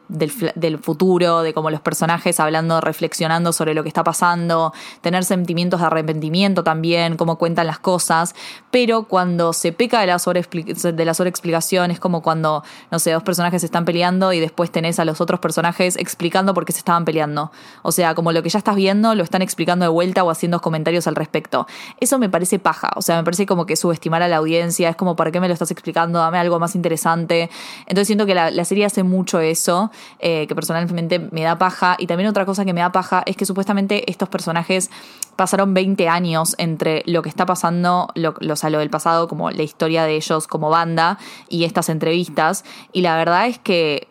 del, 0.57 0.79
futuro, 0.79 1.43
de 1.43 1.55
como 1.55 1.71
los 1.71 1.81
personajes 1.81 2.41
hablando, 2.41 2.81
reflexionando 2.81 3.53
sobre 3.53 3.75
lo 3.75 3.85
que 3.85 3.89
está 3.89 4.03
pasando, 4.03 4.73
tener 5.03 5.23
sentimientos 5.23 5.79
de 5.79 5.87
arrepentimiento 5.87 6.65
también, 6.65 7.17
cómo 7.17 7.39
cuentan 7.39 7.69
las 7.69 7.79
cosas, 7.79 8.35
pero 8.73 9.05
cuando 9.05 9.53
se 9.53 9.71
peca 9.71 10.01
de 10.01 10.09
la, 10.09 10.17
de 10.17 11.05
la 11.05 11.15
sobreexplicación 11.15 11.93
es 11.93 12.01
como 12.01 12.21
cuando, 12.21 12.65
no 12.91 12.99
sé, 12.99 13.13
dos 13.13 13.23
personajes 13.23 13.63
están 13.63 13.85
peleando 13.85 14.33
y 14.33 14.41
después 14.41 14.73
tenés 14.73 14.99
a 14.99 15.05
los 15.05 15.21
otros 15.21 15.39
personajes 15.39 15.97
explicando 15.97 16.55
por 16.55 16.65
qué 16.65 16.73
se 16.73 16.79
estaban 16.79 17.05
peleando. 17.05 17.53
O 17.83 17.93
sea, 17.93 18.17
como 18.17 18.33
lo 18.33 18.43
que 18.43 18.49
ya 18.49 18.59
estás 18.59 18.75
viendo 18.75 19.15
lo 19.15 19.23
están 19.23 19.43
explicando 19.43 19.85
de 19.85 19.91
vuelta 19.91 20.25
o 20.25 20.31
haciendo 20.31 20.61
comentarios 20.61 21.07
al 21.07 21.15
respecto. 21.15 21.69
Eso 22.01 22.19
me 22.19 22.29
parece 22.29 22.59
paja, 22.59 22.91
o 22.97 23.03
sea, 23.03 23.17
me 23.19 23.23
parece 23.23 23.47
como 23.47 23.65
que 23.65 23.77
subestimar 23.77 24.25
a 24.25 24.29
la 24.29 24.39
audiencia, 24.39 24.56
es 24.61 24.97
como, 24.97 25.17
¿para 25.17 25.31
qué 25.31 25.41
me 25.41 25.49
lo 25.49 25.55
estás 25.55 25.71
explicando? 25.71 26.19
dame 26.19 26.39
algo 26.39 26.59
más 26.59 26.75
interesante. 26.75 27.51
Entonces 27.81 28.07
siento 28.07 28.27
que 28.27 28.35
la, 28.35 28.65
serie 28.65 28.85
hace 28.85 29.03
mucho 29.03 29.41
eso, 29.41 29.91
eh, 30.19 30.47
que 30.47 30.55
personalmente 30.55 31.19
me 31.19 31.43
da 31.43 31.59
paja. 31.59 31.97
Y 31.99 32.07
también 32.07 32.29
otra 32.29 32.45
cosa 32.45 32.65
que 32.65 32.73
me 32.73 32.81
da 32.81 32.93
paja 32.93 33.23
es 33.27 33.37
que 33.37 33.47
supuestamente 33.47 34.11
estos 34.11 34.29
personajes 34.29 34.91
pasaron 35.37 35.75
20 35.75 36.09
años 36.09 36.55
entre 36.59 37.03
lo 37.07 37.23
que 37.23 37.29
está 37.29 37.47
pasando, 37.47 38.09
lo, 38.15 38.35
lo, 38.41 38.55
lo 38.69 38.79
del 38.79 38.91
pasado, 38.91 39.29
como 39.29 39.51
la 39.51 39.63
historia 39.63 40.05
de 40.05 40.17
ellos 40.17 40.47
como 40.47 40.71
banda 40.71 41.19
y 41.49 41.65
estas 41.65 41.89
entrevistas. 41.89 42.65
Y 42.93 43.03
la 43.03 43.17
verdad 43.17 43.47
es 43.47 43.59
que 43.59 44.09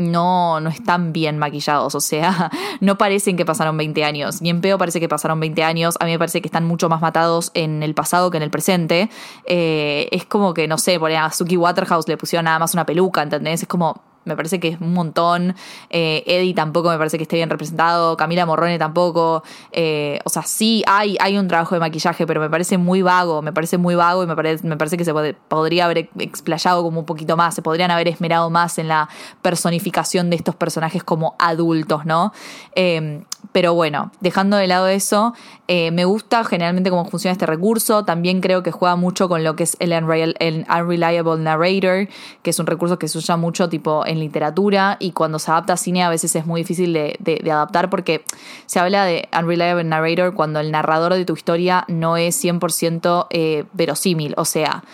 no, 0.00 0.60
no 0.60 0.70
están 0.70 1.12
bien 1.12 1.38
maquillados, 1.38 1.94
o 1.94 2.00
sea, 2.00 2.50
no 2.80 2.98
parecen 2.98 3.36
que 3.36 3.44
pasaron 3.44 3.76
20 3.76 4.04
años, 4.04 4.42
ni 4.42 4.50
en 4.50 4.60
peor 4.60 4.78
parece 4.78 5.00
que 5.00 5.08
pasaron 5.08 5.38
20 5.40 5.62
años, 5.62 5.96
a 6.00 6.04
mí 6.04 6.12
me 6.12 6.18
parece 6.18 6.40
que 6.40 6.48
están 6.48 6.66
mucho 6.66 6.88
más 6.88 7.00
matados 7.00 7.50
en 7.54 7.82
el 7.82 7.94
pasado 7.94 8.30
que 8.30 8.38
en 8.38 8.42
el 8.42 8.50
presente, 8.50 9.10
eh, 9.44 10.08
es 10.12 10.24
como 10.24 10.54
que, 10.54 10.66
no 10.66 10.78
sé, 10.78 10.98
por 10.98 11.10
a 11.10 11.30
Suki 11.32 11.56
Waterhouse 11.56 12.08
le 12.08 12.16
pusieron 12.16 12.44
nada 12.44 12.58
más 12.58 12.74
una 12.74 12.86
peluca, 12.86 13.22
¿entendés? 13.22 13.62
Es 13.62 13.68
como, 13.68 14.00
me 14.30 14.36
parece 14.36 14.60
que 14.60 14.68
es 14.68 14.80
un 14.80 14.92
montón. 14.92 15.54
Eh, 15.90 16.22
Eddie 16.26 16.54
tampoco 16.54 16.90
me 16.90 16.96
parece 16.96 17.16
que 17.16 17.24
esté 17.24 17.36
bien 17.36 17.50
representado. 17.50 18.16
Camila 18.16 18.46
Morrone 18.46 18.78
tampoco. 18.78 19.42
Eh, 19.72 20.18
o 20.24 20.30
sea, 20.30 20.42
sí 20.42 20.82
hay, 20.86 21.16
hay 21.20 21.36
un 21.36 21.48
trabajo 21.48 21.74
de 21.74 21.80
maquillaje, 21.80 22.26
pero 22.26 22.40
me 22.40 22.50
parece 22.50 22.78
muy 22.78 23.02
vago. 23.02 23.42
Me 23.42 23.52
parece 23.52 23.78
muy 23.78 23.94
vago 23.94 24.22
y 24.22 24.26
me 24.26 24.36
parece, 24.36 24.66
me 24.66 24.76
parece 24.76 24.96
que 24.96 25.04
se 25.04 25.12
podría 25.12 25.84
haber 25.84 26.10
explayado 26.18 26.82
como 26.82 27.00
un 27.00 27.06
poquito 27.06 27.36
más. 27.36 27.54
Se 27.54 27.62
podrían 27.62 27.90
haber 27.90 28.08
esmerado 28.08 28.50
más 28.50 28.78
en 28.78 28.88
la 28.88 29.08
personificación 29.42 30.30
de 30.30 30.36
estos 30.36 30.54
personajes 30.54 31.04
como 31.04 31.34
adultos, 31.38 32.06
¿no? 32.06 32.32
Eh, 32.74 33.22
pero 33.52 33.74
bueno, 33.74 34.12
dejando 34.20 34.56
de 34.56 34.66
lado 34.66 34.86
eso, 34.88 35.34
eh, 35.66 35.90
me 35.90 36.04
gusta 36.04 36.44
generalmente 36.44 36.90
cómo 36.90 37.04
funciona 37.04 37.32
este 37.32 37.46
recurso. 37.46 38.04
También 38.04 38.40
creo 38.40 38.62
que 38.62 38.70
juega 38.70 38.96
mucho 38.96 39.28
con 39.28 39.44
lo 39.44 39.56
que 39.56 39.64
es 39.64 39.76
el, 39.80 39.92
unreliable 39.92 41.42
narrator, 41.42 42.08
que 42.42 42.50
es 42.50 42.58
un 42.58 42.66
recurso 42.66 42.98
que 42.98 43.08
se 43.08 43.18
usa 43.18 43.36
mucho 43.36 43.68
tipo 43.68 44.06
en 44.06 44.20
literatura 44.20 44.96
y 45.00 45.12
cuando 45.12 45.38
se 45.38 45.50
adapta 45.50 45.72
a 45.74 45.76
cine 45.76 46.02
a 46.02 46.10
veces 46.10 46.34
es 46.36 46.46
muy 46.46 46.60
difícil 46.60 46.92
de, 46.92 47.40
adaptar 47.50 47.90
porque 47.90 48.24
se 48.66 48.78
habla 48.78 49.04
de 49.04 49.28
unreliable 49.36 49.84
narrator 49.84 50.34
cuando 50.34 50.60
el 50.60 50.70
narrador 50.70 51.14
de 51.14 51.24
tu 51.24 51.34
historia 51.34 51.84
no 51.88 52.16
es 52.16 52.42
100% 52.42 53.26
eh, 53.30 53.64
verosímil. 53.72 54.34
O 54.36 54.44
sea, 54.44 54.84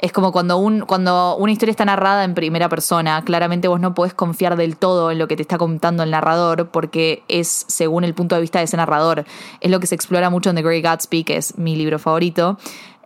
es 0.00 0.12
como 0.12 0.30
cuando, 0.30 0.58
un, 0.58 0.80
cuando 0.80 1.36
una 1.36 1.50
historia 1.50 1.72
está 1.72 1.84
narrada 1.84 2.24
en 2.24 2.34
primera 2.34 2.68
persona, 2.68 3.22
claramente 3.24 3.66
vos 3.66 3.80
no 3.80 3.94
podés 3.94 4.14
confiar 4.14 4.56
del 4.56 4.76
todo 4.76 5.10
en 5.10 5.18
lo 5.18 5.26
que 5.26 5.36
te 5.36 5.42
está 5.42 5.58
contando 5.58 6.02
el 6.02 6.10
narrador 6.10 6.68
porque 6.68 7.24
es 7.28 7.64
según 7.68 8.04
el 8.04 8.14
punto 8.14 8.34
de 8.34 8.40
vista 8.40 8.60
de 8.60 8.66
ese 8.66 8.76
narrador. 8.76 9.24
Es 9.60 9.70
lo 9.70 9.80
que 9.80 9.86
se 9.86 9.94
explora 9.94 10.30
mucho 10.30 10.50
en 10.50 10.56
The 10.56 10.62
Great 10.62 10.84
Gatsby, 10.84 11.24
que 11.24 11.36
es 11.36 11.58
mi 11.58 11.74
libro 11.74 11.98
favorito, 11.98 12.58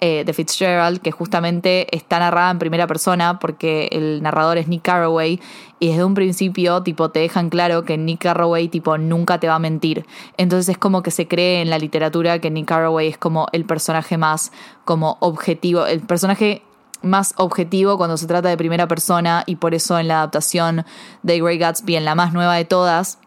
eh, 0.04 0.24
de 0.26 0.32
Fitzgerald, 0.32 1.00
que 1.00 1.12
justamente 1.12 1.86
está 1.96 2.18
narrada 2.18 2.50
en 2.50 2.58
primera 2.58 2.88
persona 2.88 3.38
porque 3.38 3.88
el 3.92 4.20
narrador 4.20 4.58
es 4.58 4.66
Nick 4.66 4.82
Carraway 4.82 5.40
y 5.78 5.88
desde 5.88 6.04
un 6.04 6.14
principio 6.14 6.82
tipo 6.82 7.10
te 7.10 7.20
dejan 7.20 7.50
claro 7.50 7.84
que 7.84 7.96
Nick 7.96 8.22
Carraway 8.22 8.66
tipo 8.68 8.98
nunca 8.98 9.38
te 9.38 9.46
va 9.46 9.54
a 9.54 9.58
mentir. 9.60 10.04
Entonces 10.36 10.70
es 10.70 10.78
como 10.78 11.04
que 11.04 11.12
se 11.12 11.28
cree 11.28 11.62
en 11.62 11.70
la 11.70 11.78
literatura 11.78 12.40
que 12.40 12.50
Nick 12.50 12.66
Carraway 12.66 13.06
es 13.06 13.16
como 13.16 13.46
el 13.52 13.64
personaje 13.64 14.18
más 14.18 14.50
como 14.84 15.18
objetivo, 15.20 15.86
el 15.86 16.00
personaje 16.00 16.62
más 17.02 17.34
objetivo 17.36 17.96
cuando 17.96 18.16
se 18.16 18.26
trata 18.26 18.48
de 18.48 18.56
primera 18.56 18.88
persona 18.88 19.44
y 19.46 19.56
por 19.56 19.74
eso 19.74 19.98
en 19.98 20.08
la 20.08 20.18
adaptación 20.18 20.84
de 21.22 21.40
Grey 21.40 21.58
Gatsby, 21.58 21.96
en 21.96 22.04
la 22.04 22.14
más 22.14 22.32
nueva 22.32 22.54
de 22.56 22.64
todas, 22.64 23.18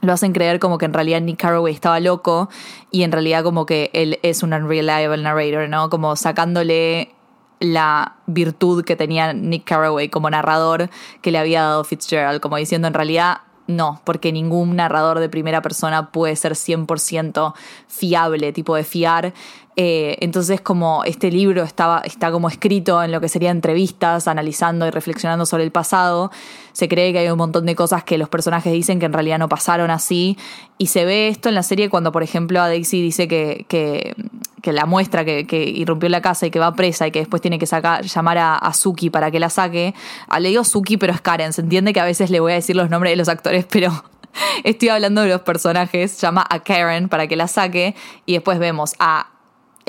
lo 0.00 0.12
hacen 0.12 0.32
creer 0.32 0.58
como 0.58 0.78
que 0.78 0.84
en 0.84 0.94
realidad 0.94 1.20
Nick 1.20 1.40
Carraway 1.40 1.74
estaba 1.74 2.00
loco 2.00 2.48
y 2.90 3.02
en 3.02 3.12
realidad 3.12 3.42
como 3.42 3.66
que 3.66 3.90
él 3.92 4.18
es 4.22 4.42
un 4.42 4.52
unreliable 4.52 5.22
narrator, 5.22 5.68
¿no? 5.68 5.90
Como 5.90 6.14
sacándole 6.16 7.14
la 7.60 8.16
virtud 8.26 8.84
que 8.84 8.94
tenía 8.94 9.32
Nick 9.32 9.64
Carraway 9.64 10.08
como 10.08 10.30
narrador 10.30 10.90
que 11.22 11.32
le 11.32 11.38
había 11.38 11.62
dado 11.62 11.84
Fitzgerald, 11.84 12.40
como 12.40 12.56
diciendo 12.56 12.86
en 12.88 12.94
realidad 12.94 13.38
no, 13.68 14.00
porque 14.04 14.32
ningún 14.32 14.76
narrador 14.76 15.18
de 15.18 15.28
primera 15.28 15.60
persona 15.60 16.10
puede 16.10 16.34
ser 16.36 16.52
100% 16.52 17.52
fiable, 17.86 18.52
tipo 18.54 18.74
de 18.74 18.82
fiar. 18.82 19.34
Eh, 19.80 20.16
entonces, 20.22 20.60
como 20.60 21.04
este 21.04 21.30
libro 21.30 21.62
estaba, 21.62 22.00
está 22.00 22.32
como 22.32 22.48
escrito 22.48 23.00
en 23.00 23.12
lo 23.12 23.20
que 23.20 23.28
serían 23.28 23.58
entrevistas, 23.58 24.26
analizando 24.26 24.88
y 24.88 24.90
reflexionando 24.90 25.46
sobre 25.46 25.62
el 25.62 25.70
pasado, 25.70 26.32
se 26.72 26.88
cree 26.88 27.12
que 27.12 27.20
hay 27.20 27.28
un 27.28 27.38
montón 27.38 27.64
de 27.64 27.76
cosas 27.76 28.02
que 28.02 28.18
los 28.18 28.28
personajes 28.28 28.72
dicen 28.72 28.98
que 28.98 29.06
en 29.06 29.12
realidad 29.12 29.38
no 29.38 29.48
pasaron 29.48 29.92
así. 29.92 30.36
Y 30.78 30.88
se 30.88 31.04
ve 31.04 31.28
esto 31.28 31.48
en 31.48 31.54
la 31.54 31.62
serie 31.62 31.90
cuando, 31.90 32.10
por 32.10 32.24
ejemplo, 32.24 32.60
a 32.60 32.66
Daisy 32.66 33.00
dice 33.00 33.28
que, 33.28 33.66
que, 33.68 34.16
la 34.64 34.84
muestra 34.84 35.24
que, 35.24 35.46
que, 35.46 35.62
irrumpió 35.62 36.08
la 36.08 36.22
casa 36.22 36.46
y 36.46 36.50
que 36.50 36.58
va 36.58 36.74
presa 36.74 37.06
y 37.06 37.12
que 37.12 37.20
después 37.20 37.40
tiene 37.40 37.60
que 37.60 37.66
sacar, 37.66 38.04
llamar 38.04 38.38
a, 38.38 38.72
Suki 38.74 39.10
para 39.10 39.30
que 39.30 39.38
la 39.38 39.48
saque. 39.48 39.94
Ah, 40.28 40.40
le 40.40 40.48
digo 40.48 40.64
Suki, 40.64 40.96
pero 40.96 41.12
es 41.12 41.20
Karen. 41.20 41.52
Se 41.52 41.60
entiende 41.60 41.92
que 41.92 42.00
a 42.00 42.04
veces 42.04 42.30
le 42.30 42.40
voy 42.40 42.50
a 42.50 42.56
decir 42.56 42.74
los 42.74 42.90
nombres 42.90 43.12
de 43.12 43.16
los 43.16 43.28
actores, 43.28 43.64
pero 43.70 43.92
estoy 44.64 44.88
hablando 44.88 45.20
de 45.22 45.28
los 45.28 45.42
personajes. 45.42 46.20
Llama 46.20 46.44
a 46.50 46.64
Karen 46.64 47.08
para 47.08 47.28
que 47.28 47.36
la 47.36 47.46
saque 47.46 47.94
y 48.26 48.32
después 48.32 48.58
vemos 48.58 48.96
a 48.98 49.37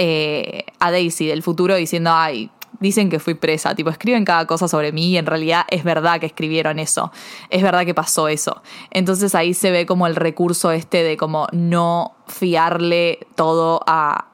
eh, 0.02 0.64
a 0.80 0.92
Daisy 0.92 1.28
del 1.28 1.44
futuro 1.44 1.76
diciendo, 1.76 2.12
ay, 2.14 2.50
dicen 2.80 3.10
que 3.10 3.20
fui 3.20 3.34
presa, 3.34 3.76
tipo, 3.76 3.90
escriben 3.90 4.24
cada 4.24 4.46
cosa 4.46 4.70
sobre 4.70 4.94
mí 4.94 5.10
y 5.10 5.18
en 5.18 5.26
realidad 5.26 5.66
es 5.70 5.84
verdad 5.84 6.22
que 6.22 6.26
escribieron 6.26 6.80
eso, 6.80 7.12
es 7.50 7.62
verdad 7.62 7.86
que 7.86 7.94
pasó 7.94 8.30
eso. 8.30 8.62
Entonces 8.92 9.36
ahí 9.36 9.54
se 9.54 9.72
ve 9.72 9.86
como 9.86 10.08
el 10.08 10.16
recurso 10.16 10.72
este 10.72 11.04
de 11.04 11.18
como 11.18 11.48
no 11.52 12.16
fiarle 12.28 13.28
todo 13.36 13.82
a, 13.88 14.28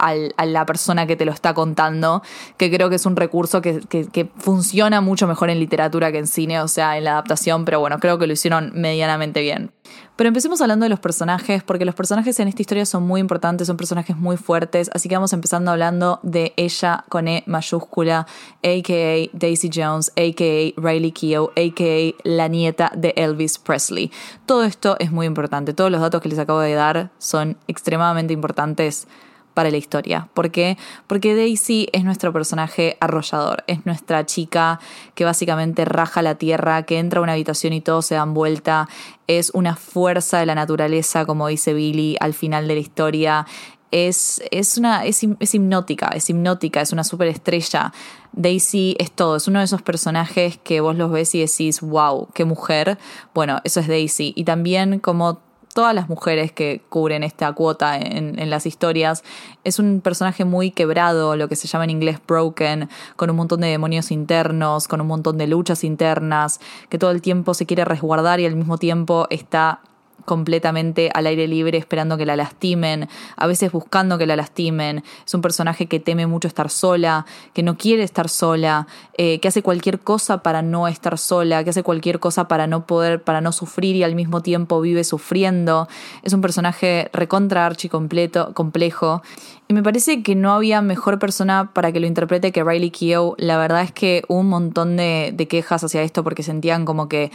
la 0.45 0.65
persona 0.67 1.07
que 1.07 1.15
te 1.15 1.25
lo 1.25 1.31
está 1.31 1.55
contando, 1.55 2.21
que 2.57 2.69
creo 2.69 2.89
que 2.89 2.97
es 2.97 3.05
un 3.07 3.15
recurso 3.15 3.61
que, 3.61 3.79
que, 3.79 4.29
funciona 4.37 5.01
mucho 5.01 5.25
mejor 5.27 5.49
en 5.49 5.59
literatura 5.59 6.11
que 6.11 6.19
en 6.19 6.27
cine, 6.27 6.61
o 6.61 6.67
sea, 6.67 6.97
en 6.97 7.05
la 7.05 7.13
adaptación, 7.13 7.65
pero 7.65 7.79
bueno, 7.79 7.99
creo 7.99 8.19
que 8.19 8.27
lo 8.27 8.33
hicieron 8.33 8.71
medianamente 8.75 9.41
bien. 9.41 9.71
Pero 10.15 10.29
empecemos 10.29 10.61
hablando 10.61 10.85
de 10.85 10.89
los 10.89 11.01
personajes, 11.01 11.61
porque 11.63 11.83
los 11.83 11.93
personajes 11.93 12.39
en 12.39 12.47
esta 12.47 12.61
historia 12.61 12.85
son 12.85 13.03
muy 13.03 13.19
importantes, 13.19 13.67
son 13.67 13.75
personajes 13.75 14.15
muy 14.15 14.37
fuertes, 14.37 14.89
así 14.93 15.09
que 15.09 15.15
vamos 15.15 15.33
empezando 15.33 15.71
hablando 15.71 16.19
de 16.23 16.53
ella 16.55 17.03
con 17.09 17.27
E 17.27 17.43
mayúscula, 17.47 18.25
a.k.a. 18.63 19.29
Daisy 19.37 19.69
Jones, 19.73 20.11
a.k.a. 20.15 20.81
Riley 20.81 21.11
Keough, 21.11 21.51
a.k.a. 21.57 22.13
la 22.23 22.47
nieta 22.47 22.91
de 22.95 23.13
Elvis 23.17 23.57
Presley. 23.57 24.09
Todo 24.45 24.63
esto 24.63 24.95
es 24.99 25.11
muy 25.11 25.25
importante, 25.25 25.73
todos 25.73 25.91
los 25.91 25.99
datos 25.99 26.21
que 26.21 26.29
les 26.29 26.39
acabo 26.39 26.59
de 26.59 26.73
dar 26.73 27.11
son 27.17 27.57
extremadamente 27.67 28.31
importantes 28.31 29.07
para 29.55 29.71
la 29.71 29.77
historia. 29.77 30.27
¿Por 30.35 30.51
qué? 30.51 30.77
Porque 31.07 31.33
Daisy 31.33 31.87
es 31.93 32.03
nuestro 32.03 32.31
personaje 32.31 32.97
arrollador, 32.99 33.63
es 33.65 33.83
nuestra 33.87 34.25
chica 34.27 34.79
que 35.15 35.25
básicamente 35.25 35.85
raja 35.85 36.21
la 36.21 36.35
tierra, 36.35 36.83
que 36.83 36.99
entra 36.99 37.19
a 37.19 37.23
una 37.23 37.31
habitación 37.31 37.73
y 37.73 37.81
todos 37.81 38.05
se 38.05 38.15
dan 38.15 38.35
vuelta, 38.35 38.87
es 39.25 39.49
una 39.55 39.75
fuerza 39.75 40.37
de 40.39 40.45
la 40.45 40.53
naturaleza, 40.53 41.25
como 41.25 41.47
dice 41.47 41.73
Billy 41.73 42.17
al 42.19 42.35
final 42.35 42.67
de 42.67 42.75
la 42.75 42.79
historia. 42.81 43.47
Es, 43.91 44.43
es, 44.51 44.77
una, 44.77 45.05
es, 45.05 45.25
es 45.39 45.55
hipnótica, 45.55 46.07
es 46.07 46.29
hipnótica, 46.29 46.81
es 46.81 46.91
una 46.91 47.05
superestrella. 47.05 47.93
Daisy 48.33 48.97
es 48.99 49.11
todo, 49.11 49.37
es 49.37 49.47
uno 49.47 49.59
de 49.59 49.65
esos 49.65 49.81
personajes 49.81 50.57
que 50.57 50.81
vos 50.81 50.97
los 50.97 51.09
ves 51.11 51.33
y 51.33 51.39
decís, 51.39 51.79
wow, 51.79 52.27
qué 52.33 52.43
mujer. 52.43 52.97
Bueno, 53.33 53.61
eso 53.63 53.79
es 53.79 53.87
Daisy. 53.87 54.33
Y 54.35 54.43
también 54.43 54.99
como 54.99 55.44
todas 55.75 55.93
las 55.93 56.07
mujeres 56.07 56.53
que 56.53 56.81
cubren 56.87 57.21
esta 57.21 57.51
cuota 57.51 57.97
en, 57.97 58.49
las 58.49 58.65
historias. 58.65 59.25
Es 59.65 59.77
un 59.77 59.99
personaje 59.99 60.45
muy 60.45 60.71
quebrado, 60.71 61.35
lo 61.35 61.49
que 61.49 61.57
se 61.57 61.67
llama 61.67 61.83
en 61.83 61.89
inglés 61.89 62.17
broken, 62.25 62.87
con 63.17 63.29
un 63.29 63.35
montón 63.35 63.59
de 63.59 63.67
demonios 63.67 64.09
internos, 64.09 64.87
con 64.87 65.01
un 65.01 65.07
montón 65.07 65.37
de 65.37 65.47
luchas 65.47 65.83
internas, 65.83 66.61
que 66.87 66.97
todo 66.97 67.11
el 67.11 67.21
tiempo 67.21 67.53
se 67.53 67.65
quiere 67.65 67.83
resguardar 67.83 68.39
y 68.39 68.45
al 68.45 68.55
mismo 68.55 68.77
tiempo 68.77 69.27
está 69.29 69.81
completamente 70.25 71.09
al 71.13 71.27
aire 71.27 71.47
libre 71.47 71.77
esperando 71.77 72.17
que 72.17 72.25
la 72.25 72.35
lastimen, 72.35 73.07
a 73.37 73.47
veces 73.47 73.71
buscando 73.71 74.17
que 74.17 74.25
la 74.25 74.35
lastimen. 74.35 75.03
Es 75.25 75.33
un 75.33 75.41
personaje 75.41 75.85
que 75.85 75.99
teme 75.99 76.27
mucho 76.27 76.47
estar 76.47 76.69
sola, 76.69 77.25
que 77.53 77.63
no 77.63 77.77
quiere 77.77 78.03
estar 78.03 78.27
sola, 78.27 78.87
eh, 79.17 79.39
que 79.39 79.47
hace 79.47 79.61
cualquier 79.61 79.99
cosa 79.99 80.39
para 80.43 80.61
no 80.61 80.87
estar 80.87 81.17
sola, 81.17 81.63
que 81.63 81.69
hace 81.69 81.83
cualquier 81.83 82.19
cosa 82.19 82.47
para 82.47 82.67
no 82.67 82.85
poder, 82.85 83.21
para 83.21 83.41
no 83.41 83.51
sufrir 83.51 83.95
y 83.95 84.03
al 84.03 84.15
mismo 84.15 84.41
tiempo 84.41 84.81
vive 84.81 85.03
sufriendo. 85.03 85.87
Es 86.23 86.33
un 86.33 86.41
personaje 86.41 87.09
recontra 87.13 87.65
archi 87.65 87.89
completo, 87.89 88.53
complejo. 88.53 89.21
Y 89.67 89.73
me 89.73 89.81
parece 89.81 90.21
que 90.21 90.35
no 90.35 90.53
había 90.53 90.81
mejor 90.81 91.17
persona 91.17 91.71
para 91.73 91.91
que 91.91 91.99
lo 91.99 92.05
interprete 92.05 92.51
que 92.51 92.63
Riley 92.63 92.91
Keough. 92.91 93.35
La 93.37 93.57
verdad 93.57 93.81
es 93.81 93.91
que 93.91 94.23
hubo 94.27 94.39
un 94.39 94.49
montón 94.49 94.95
de, 94.95 95.31
de 95.33 95.47
quejas 95.47 95.83
hacia 95.83 96.03
esto 96.03 96.23
porque 96.23 96.43
sentían 96.43 96.85
como 96.85 97.09
que 97.09 97.31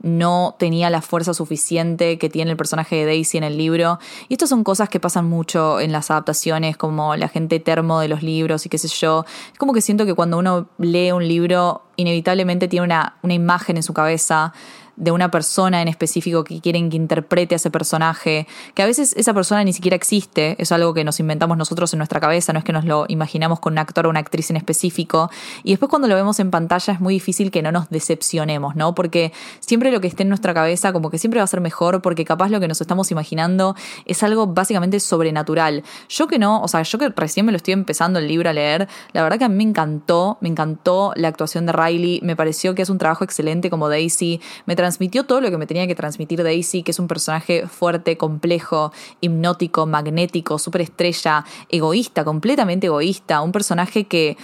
no 0.00 0.54
tenía 0.58 0.90
la 0.90 1.00
fuerza 1.00 1.34
suficiente 1.34 2.18
que 2.18 2.28
tiene 2.28 2.50
el 2.50 2.56
personaje 2.56 2.96
de 2.96 3.06
Daisy 3.06 3.38
en 3.38 3.44
el 3.44 3.56
libro. 3.56 3.98
Y 4.28 4.34
estas 4.34 4.48
son 4.48 4.64
cosas 4.64 4.88
que 4.88 5.00
pasan 5.00 5.26
mucho 5.26 5.80
en 5.80 5.92
las 5.92 6.10
adaptaciones, 6.10 6.76
como 6.76 7.16
la 7.16 7.28
gente 7.28 7.60
termo 7.60 8.00
de 8.00 8.08
los 8.08 8.22
libros 8.22 8.66
y 8.66 8.68
qué 8.68 8.78
sé 8.78 8.88
yo. 8.88 9.24
Es 9.52 9.58
como 9.58 9.72
que 9.72 9.80
siento 9.80 10.06
que 10.06 10.14
cuando 10.14 10.38
uno 10.38 10.68
lee 10.78 11.12
un 11.12 11.26
libro, 11.26 11.82
inevitablemente 11.96 12.68
tiene 12.68 12.84
una, 12.84 13.16
una 13.22 13.34
imagen 13.34 13.76
en 13.76 13.82
su 13.82 13.94
cabeza 13.94 14.52
de 14.96 15.10
una 15.10 15.30
persona 15.30 15.82
en 15.82 15.88
específico 15.88 16.44
que 16.44 16.60
quieren 16.60 16.90
que 16.90 16.96
interprete 16.96 17.54
a 17.54 17.56
ese 17.56 17.70
personaje, 17.70 18.46
que 18.74 18.82
a 18.82 18.86
veces 18.86 19.14
esa 19.16 19.34
persona 19.34 19.64
ni 19.64 19.72
siquiera 19.72 19.96
existe, 19.96 20.56
es 20.58 20.72
algo 20.72 20.94
que 20.94 21.04
nos 21.04 21.20
inventamos 21.20 21.56
nosotros 21.56 21.92
en 21.92 21.98
nuestra 21.98 22.20
cabeza, 22.20 22.52
no 22.52 22.58
es 22.58 22.64
que 22.64 22.72
nos 22.72 22.84
lo 22.84 23.06
imaginamos 23.08 23.60
con 23.60 23.74
un 23.74 23.78
actor 23.78 24.06
o 24.06 24.10
una 24.10 24.20
actriz 24.20 24.50
en 24.50 24.56
específico, 24.56 25.30
y 25.62 25.70
después 25.70 25.90
cuando 25.90 26.08
lo 26.08 26.14
vemos 26.14 26.40
en 26.40 26.50
pantalla 26.50 26.92
es 26.92 27.00
muy 27.00 27.14
difícil 27.14 27.50
que 27.50 27.62
no 27.62 27.72
nos 27.72 27.90
decepcionemos, 27.90 28.76
¿no? 28.76 28.94
Porque 28.94 29.32
siempre 29.60 29.90
lo 29.90 30.00
que 30.00 30.08
esté 30.08 30.22
en 30.22 30.28
nuestra 30.28 30.54
cabeza 30.54 30.92
como 30.92 31.10
que 31.10 31.18
siempre 31.18 31.40
va 31.40 31.44
a 31.44 31.48
ser 31.48 31.60
mejor, 31.60 32.02
porque 32.02 32.24
capaz 32.24 32.48
lo 32.48 32.60
que 32.60 32.68
nos 32.68 32.80
estamos 32.80 33.10
imaginando 33.10 33.74
es 34.06 34.22
algo 34.22 34.46
básicamente 34.46 35.00
sobrenatural. 35.00 35.82
Yo 36.08 36.26
que 36.26 36.38
no, 36.38 36.62
o 36.62 36.68
sea, 36.68 36.82
yo 36.82 36.98
que 36.98 37.08
recién 37.08 37.46
me 37.46 37.52
lo 37.52 37.56
estoy 37.56 37.72
empezando 37.74 38.18
el 38.18 38.28
libro 38.28 38.50
a 38.50 38.52
leer, 38.52 38.88
la 39.12 39.22
verdad 39.22 39.38
que 39.38 39.44
a 39.44 39.48
mí 39.48 39.56
me 39.56 39.64
encantó, 39.64 40.38
me 40.40 40.48
encantó 40.48 41.12
la 41.16 41.28
actuación 41.28 41.66
de 41.66 41.72
Riley, 41.72 42.20
me 42.22 42.36
pareció 42.36 42.74
que 42.74 42.82
es 42.82 42.90
un 42.90 42.98
trabajo 42.98 43.24
excelente 43.24 43.70
como 43.70 43.88
Daisy, 43.88 44.40
me 44.66 44.76
transmitió 44.84 45.24
todo 45.24 45.40
lo 45.40 45.50
que 45.50 45.56
me 45.56 45.66
tenía 45.66 45.86
que 45.86 45.94
transmitir 45.94 46.42
Daisy, 46.42 46.82
que 46.82 46.90
es 46.90 46.98
un 46.98 47.08
personaje 47.08 47.66
fuerte, 47.66 48.18
complejo, 48.18 48.92
hipnótico, 49.22 49.86
magnético, 49.86 50.58
superestrella, 50.58 51.46
egoísta, 51.70 52.22
completamente 52.22 52.88
egoísta, 52.88 53.40
un 53.40 53.50
personaje 53.50 54.04
que, 54.04 54.36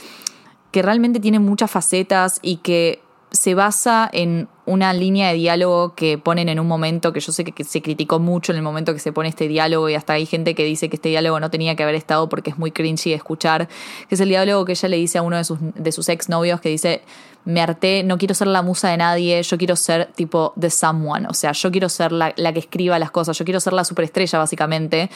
que 0.70 0.80
realmente 0.80 1.20
tiene 1.20 1.40
muchas 1.40 1.70
facetas 1.70 2.38
y 2.40 2.56
que 2.56 3.02
se 3.32 3.54
basa 3.54 4.08
en 4.12 4.49
una 4.66 4.92
línea 4.92 5.28
de 5.28 5.34
diálogo 5.34 5.94
que 5.94 6.18
ponen 6.18 6.49
en 6.49 6.60
un 6.60 6.66
momento 6.66 7.12
que 7.12 7.20
yo 7.20 7.32
sé 7.32 7.44
que, 7.44 7.64
se 7.64 7.82
criticó 7.82 8.18
mucho 8.18 8.52
en 8.52 8.56
el 8.56 8.62
momento 8.62 8.92
que 8.92 8.99
se 8.99 9.12
pone 9.12 9.28
este 9.28 9.49
diálogo 9.49 9.88
y 9.88 9.94
hasta 9.94 10.14
hay 10.14 10.26
gente 10.26 10.54
que 10.54 10.64
dice 10.64 10.88
que 10.88 10.96
este 10.96 11.08
diálogo 11.08 11.38
no 11.40 11.50
tenía 11.50 11.76
que 11.76 11.82
haber 11.82 11.94
estado 11.94 12.28
porque 12.28 12.50
es 12.50 12.58
muy 12.58 12.70
cringy 12.70 13.10
de 13.10 13.16
escuchar, 13.16 13.68
que 14.08 14.14
es 14.14 14.20
el 14.20 14.28
diálogo 14.28 14.64
que 14.64 14.72
ella 14.72 14.88
le 14.88 14.96
dice 14.96 15.18
a 15.18 15.22
uno 15.22 15.37
de 15.37 15.44
sus, 15.44 15.58
de 15.60 15.92
sus 15.92 16.08
ex 16.08 16.28
novios 16.28 16.60
que 16.60 16.68
dice, 16.68 17.02
me 17.44 17.60
harté, 17.60 18.02
no 18.02 18.18
quiero 18.18 18.34
ser 18.34 18.49
la 18.49 18.62
musa 18.62 18.90
de 18.90 18.96
nadie, 18.96 19.42
yo 19.42 19.58
quiero 19.58 19.76
ser 19.76 20.10
tipo 20.14 20.52
the 20.58 20.70
someone, 20.70 21.26
o 21.28 21.34
sea, 21.34 21.52
yo 21.52 21.70
quiero 21.70 21.88
ser 21.88 22.12
la, 22.12 22.32
la 22.37 22.52
que 22.52 22.60
escriba 22.60 22.99
las 22.99 23.10
cosas, 23.10 23.38
yo 23.38 23.44
quiero 23.44 23.60
ser 23.60 23.72
la 23.72 23.84
superestrella 23.84 24.38
básicamente. 24.38 25.10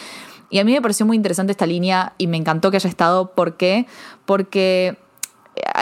Y 0.51 0.59
a 0.59 0.65
mí 0.65 0.73
me 0.73 0.81
pareció 0.81 1.05
muy 1.05 1.17
interesante 1.17 1.53
esta 1.53 1.67
línea 1.67 2.13
y 2.17 2.27
me 2.27 2.37
encantó 2.37 2.71
que 2.71 2.77
haya 2.77 2.89
estado. 2.89 3.33
¿Por 3.33 3.57
qué? 3.57 3.87
Porque 4.25 4.97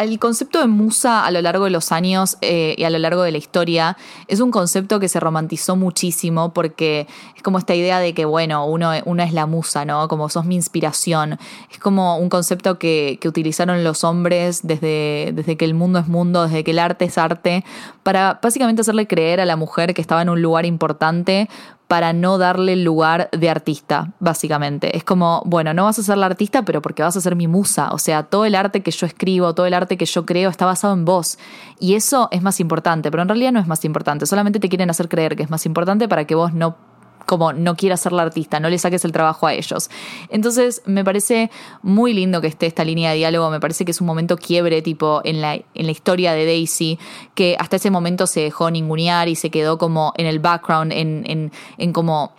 el 0.00 0.18
concepto 0.18 0.60
de 0.60 0.66
musa 0.66 1.24
a 1.24 1.30
lo 1.30 1.40
largo 1.40 1.64
de 1.64 1.70
los 1.70 1.92
años 1.92 2.36
eh, 2.40 2.74
y 2.76 2.84
a 2.84 2.90
lo 2.90 2.98
largo 2.98 3.22
de 3.22 3.32
la 3.32 3.38
historia 3.38 3.96
es 4.28 4.40
un 4.40 4.50
concepto 4.50 5.00
que 5.00 5.08
se 5.08 5.20
romantizó 5.20 5.76
muchísimo 5.76 6.52
porque 6.52 7.06
es 7.36 7.42
como 7.42 7.58
esta 7.58 7.74
idea 7.74 7.98
de 7.98 8.14
que, 8.14 8.24
bueno, 8.24 8.66
uno, 8.66 8.92
es 8.92 9.32
la 9.32 9.46
musa, 9.46 9.84
¿no? 9.84 10.08
Como 10.08 10.28
sos 10.28 10.44
mi 10.44 10.54
inspiración. 10.54 11.38
Es 11.70 11.78
como 11.78 12.18
un 12.18 12.28
concepto 12.28 12.78
que, 12.78 13.18
que 13.20 13.28
utilizaron 13.28 13.84
los 13.84 14.04
hombres 14.04 14.60
desde, 14.62 15.32
desde 15.34 15.56
que 15.56 15.64
el 15.64 15.74
mundo 15.74 15.98
es 15.98 16.08
mundo, 16.08 16.44
desde 16.44 16.64
que 16.64 16.72
el 16.72 16.78
arte 16.78 17.04
es 17.04 17.18
arte, 17.18 17.64
para 18.02 18.40
básicamente 18.42 18.82
hacerle 18.82 19.06
creer 19.06 19.40
a 19.40 19.44
la 19.44 19.56
mujer 19.56 19.94
que 19.94 20.00
estaba 20.00 20.22
en 20.22 20.28
un 20.28 20.42
lugar 20.42 20.66
importante 20.66 21.48
para 21.92 22.14
no 22.14 22.38
darle 22.38 22.74
lugar 22.76 23.28
de 23.32 23.50
artista, 23.50 24.14
básicamente. 24.18 24.96
Es 24.96 25.04
como, 25.04 25.42
bueno, 25.44 25.74
no 25.74 25.84
vas 25.84 25.98
a 25.98 26.02
ser 26.02 26.16
la 26.16 26.24
artista, 26.24 26.62
pero 26.62 26.80
porque 26.80 27.02
vas 27.02 27.18
a 27.18 27.20
ser 27.20 27.36
mi 27.36 27.48
musa. 27.48 27.90
O 27.92 27.98
sea, 27.98 28.22
todo 28.22 28.46
el 28.46 28.54
arte 28.54 28.82
que 28.82 28.90
yo 28.90 29.04
escribo, 29.04 29.54
todo 29.54 29.66
el 29.66 29.74
arte 29.74 29.98
que 29.98 30.06
yo 30.06 30.24
creo 30.24 30.48
está 30.48 30.64
basado 30.64 30.94
en 30.94 31.04
vos. 31.04 31.38
Y 31.78 31.92
eso 31.92 32.28
es 32.30 32.40
más 32.40 32.60
importante, 32.60 33.10
pero 33.10 33.22
en 33.22 33.28
realidad 33.28 33.52
no 33.52 33.60
es 33.60 33.66
más 33.66 33.84
importante. 33.84 34.24
Solamente 34.24 34.58
te 34.58 34.70
quieren 34.70 34.88
hacer 34.88 35.10
creer 35.10 35.36
que 35.36 35.42
es 35.42 35.50
más 35.50 35.66
importante 35.66 36.08
para 36.08 36.24
que 36.24 36.34
vos 36.34 36.54
no 36.54 36.76
como 37.26 37.52
no 37.52 37.76
quiera 37.76 37.96
ser 37.96 38.12
la 38.12 38.22
artista, 38.22 38.60
no 38.60 38.68
le 38.68 38.78
saques 38.78 39.04
el 39.04 39.12
trabajo 39.12 39.46
a 39.46 39.54
ellos. 39.54 39.90
Entonces 40.28 40.82
me 40.86 41.04
parece 41.04 41.50
muy 41.82 42.12
lindo 42.14 42.40
que 42.40 42.46
esté 42.46 42.66
esta 42.66 42.84
línea 42.84 43.10
de 43.10 43.16
diálogo, 43.16 43.50
me 43.50 43.60
parece 43.60 43.84
que 43.84 43.90
es 43.90 44.00
un 44.00 44.06
momento 44.06 44.36
quiebre 44.36 44.82
tipo 44.82 45.20
en 45.24 45.40
la, 45.40 45.54
en 45.54 45.86
la 45.86 45.92
historia 45.92 46.32
de 46.32 46.44
Daisy, 46.46 46.98
que 47.34 47.56
hasta 47.58 47.76
ese 47.76 47.90
momento 47.90 48.26
se 48.26 48.40
dejó 48.40 48.70
ningunear 48.70 49.28
y 49.28 49.36
se 49.36 49.50
quedó 49.50 49.78
como 49.78 50.12
en 50.16 50.26
el 50.26 50.38
background, 50.38 50.92
en, 50.92 51.24
en, 51.26 51.52
en 51.78 51.92
como 51.92 52.32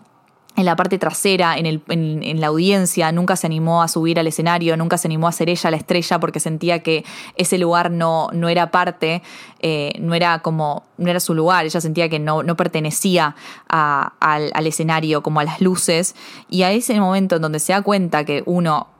en 0.56 0.66
la 0.66 0.76
parte 0.76 1.00
trasera, 1.00 1.58
en, 1.58 1.66
el, 1.66 1.82
en, 1.90 2.40
la 2.40 2.48
audiencia, 2.48 3.12
nunca 3.12 3.36
se 3.36 3.48
animó 3.48 3.82
a 3.82 3.88
subir 3.88 4.20
al 4.20 4.28
escenario, 4.28 4.78
nunca 4.78 4.98
se 4.98 5.08
animó 5.08 5.28
a 5.28 5.32
ser 5.32 5.50
ella 5.50 5.72
la 5.72 5.78
estrella 5.78 6.20
porque 6.20 6.40
sentía 6.40 6.80
que 6.80 7.04
ese 7.36 7.58
lugar 7.58 7.90
no, 7.90 8.30
no 8.34 8.50
era 8.50 8.70
parte, 8.70 9.24
eh, 9.62 9.94
no 10.00 10.14
era 10.14 10.40
como, 10.40 10.84
no 10.98 11.10
era 11.10 11.20
su 11.20 11.34
lugar, 11.34 11.66
ella 11.66 11.82
sentía 11.82 12.08
que 12.08 12.20
no, 12.20 12.44
no 12.44 12.56
pertenecía 12.56 13.36
al, 13.68 14.52
al 14.54 14.68
escenario, 14.68 15.24
como 15.24 15.40
a 15.40 15.44
las 15.44 15.60
luces, 15.60 16.16
y 16.50 16.62
a 16.64 16.72
ese 16.72 17.00
momento 17.00 17.38
en 17.38 17.42
donde 17.42 17.60
se 17.60 17.74
da 17.74 17.82
cuenta 17.82 18.24
que 18.24 18.44
uno 18.46 18.93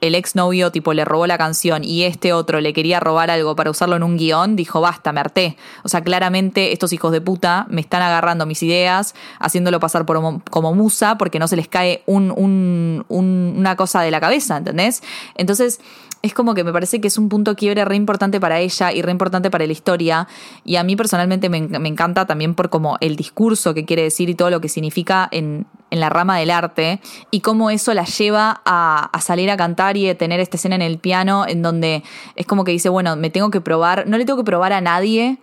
el 0.00 0.14
exnovio 0.14 0.70
tipo 0.70 0.92
le 0.92 1.04
robó 1.04 1.26
la 1.26 1.38
canción 1.38 1.84
y 1.84 2.04
este 2.04 2.32
otro 2.32 2.60
le 2.60 2.72
quería 2.72 3.00
robar 3.00 3.30
algo 3.30 3.56
para 3.56 3.70
usarlo 3.70 3.96
en 3.96 4.02
un 4.02 4.16
guion, 4.16 4.56
dijo, 4.56 4.80
basta, 4.80 5.12
me 5.12 5.20
harté. 5.20 5.56
O 5.82 5.88
sea, 5.88 6.02
claramente 6.02 6.72
estos 6.72 6.92
hijos 6.92 7.12
de 7.12 7.20
puta 7.20 7.66
me 7.68 7.80
están 7.80 8.02
agarrando 8.02 8.46
mis 8.46 8.62
ideas, 8.62 9.14
haciéndolo 9.38 9.80
pasar 9.80 10.06
por, 10.06 10.42
como 10.50 10.74
musa 10.74 11.18
porque 11.18 11.38
no 11.38 11.48
se 11.48 11.56
les 11.56 11.68
cae 11.68 12.02
un, 12.06 13.04
una 13.08 13.76
cosa 13.76 14.02
de 14.02 14.10
la 14.10 14.20
cabeza, 14.20 14.56
¿entendés? 14.56 15.02
Entonces 15.34 15.80
es 16.22 16.34
como 16.34 16.54
que 16.54 16.64
me 16.64 16.72
parece 16.72 17.00
que 17.00 17.08
es 17.08 17.18
un 17.18 17.28
punto 17.28 17.54
quiebre 17.54 17.84
re 17.84 17.94
importante 17.94 18.40
para 18.40 18.58
ella 18.58 18.92
y 18.92 19.02
re 19.02 19.12
importante 19.12 19.50
para 19.50 19.66
la 19.66 19.72
historia. 19.72 20.26
Y 20.64 20.76
a 20.76 20.82
mí 20.82 20.96
personalmente 20.96 21.48
me, 21.48 21.58
encanta 21.58 22.26
también 22.26 22.54
por 22.54 22.68
como 22.68 22.96
el 23.00 23.16
discurso 23.16 23.74
que 23.74 23.84
quiere 23.84 24.02
decir 24.02 24.28
y 24.28 24.34
todo 24.34 24.50
lo 24.50 24.60
que 24.60 24.68
significa 24.68 25.28
en, 25.30 25.66
en 25.90 26.00
la 26.00 26.08
rama 26.08 26.38
del 26.38 26.50
arte 26.50 27.00
y 27.30 27.40
cómo 27.40 27.70
eso 27.70 27.94
la 27.94 28.04
lleva 28.04 28.62
a, 28.64 29.10
salir 29.20 29.50
a 29.50 29.56
cantar 29.56 29.96
y 29.96 30.08
a 30.08 30.16
tener 30.16 30.40
esta 30.40 30.56
escena 30.56 30.74
en 30.74 30.82
el 30.82 30.98
piano 30.98 31.46
en 31.46 31.62
donde 31.62 32.02
es 32.34 32.46
como 32.46 32.64
que 32.64 32.72
dice, 32.72 32.88
bueno, 32.88 33.16
me 33.16 33.30
tengo 33.30 33.50
que 33.50 33.60
probar, 33.60 34.06
no 34.06 34.18
le 34.18 34.24
tengo 34.24 34.38
que 34.38 34.44
probar 34.44 34.72
a 34.72 34.80
nadie 34.80 35.38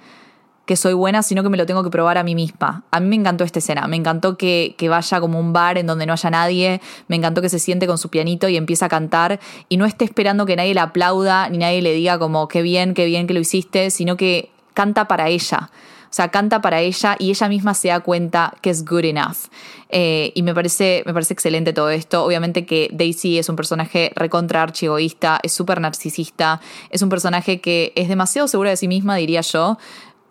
que 0.65 0.77
soy 0.77 0.93
buena, 0.93 1.23
sino 1.23 1.43
que 1.43 1.50
me 1.50 1.57
lo 1.57 1.65
tengo 1.65 1.83
que 1.83 1.89
probar 1.89 2.17
a 2.17 2.23
mí 2.23 2.35
misma. 2.35 2.83
A 2.89 3.01
mí 3.01 3.07
me 3.07 3.17
encantó 3.17 3.43
esta 3.43 3.59
escena, 3.59 3.85
me 3.88 3.97
encantó 3.97 4.38
que, 4.38 4.75
que, 4.77 4.88
vaya 4.88 5.19
como 5.19 5.38
un 5.38 5.51
bar 5.51 5.77
en 5.77 5.88
donde 5.88 6.05
no 6.05 6.13
haya 6.13 6.29
nadie, 6.29 6.81
me 7.09 7.17
encantó 7.17 7.41
que 7.41 7.50
se 7.50 7.59
siente 7.59 7.85
con 7.85 7.97
su 7.97 8.09
pianito 8.09 8.47
y 8.47 8.55
empieza 8.55 8.85
a 8.85 8.89
cantar 8.89 9.41
y 9.67 9.75
no 9.75 9.85
esté 9.85 10.05
esperando 10.05 10.45
que 10.45 10.55
nadie 10.55 10.73
le 10.73 10.79
aplauda 10.79 11.50
ni 11.50 11.57
nadie 11.57 11.81
le 11.81 11.93
diga 11.93 12.17
como 12.17 12.47
qué 12.47 12.62
bien, 12.62 12.93
qué 12.93 13.05
bien 13.05 13.27
que 13.27 13.33
lo 13.33 13.41
hiciste, 13.41 13.89
sino 13.89 14.15
que 14.15 14.51
canta 14.73 15.05
para 15.07 15.27
ella. 15.27 15.69
O 16.13 16.15
sea, 16.15 16.29
canta 16.29 16.62
para 16.62 16.79
ella 16.79 17.15
y 17.17 17.32
ella 17.32 17.50
misma 17.50 17.74
se 17.74 17.88
da 17.88 18.00
cuenta 18.01 18.53
que 18.62 18.70
es 18.70 18.86
good 18.86 19.03
enough. 19.03 19.50
Eh, 19.89 20.32
y 20.36 20.43
me 20.43 20.53
parece, 20.53 21.01
me 21.08 21.13
parece 21.13 21.34
excelente 21.34 21.74
todo 21.74 21.89
esto. 21.89 22.24
Obviamente 22.24 22.67
que 22.67 22.91
Daisy 22.93 23.39
es 23.39 23.50
un 23.50 23.55
personaje 23.55 24.12
recontra 24.15 24.62
archiegoísta, 24.62 25.39
es 25.41 25.53
súper 25.53 25.82
narcisista, 25.82 26.62
es 26.91 27.01
un 27.01 27.10
personaje 27.10 27.62
que 27.62 27.93
es 27.96 28.10
demasiado 28.10 28.48
segura 28.48 28.70
de 28.70 28.77
sí 28.77 28.88
misma, 28.88 29.15
diría 29.15 29.41
yo 29.41 29.79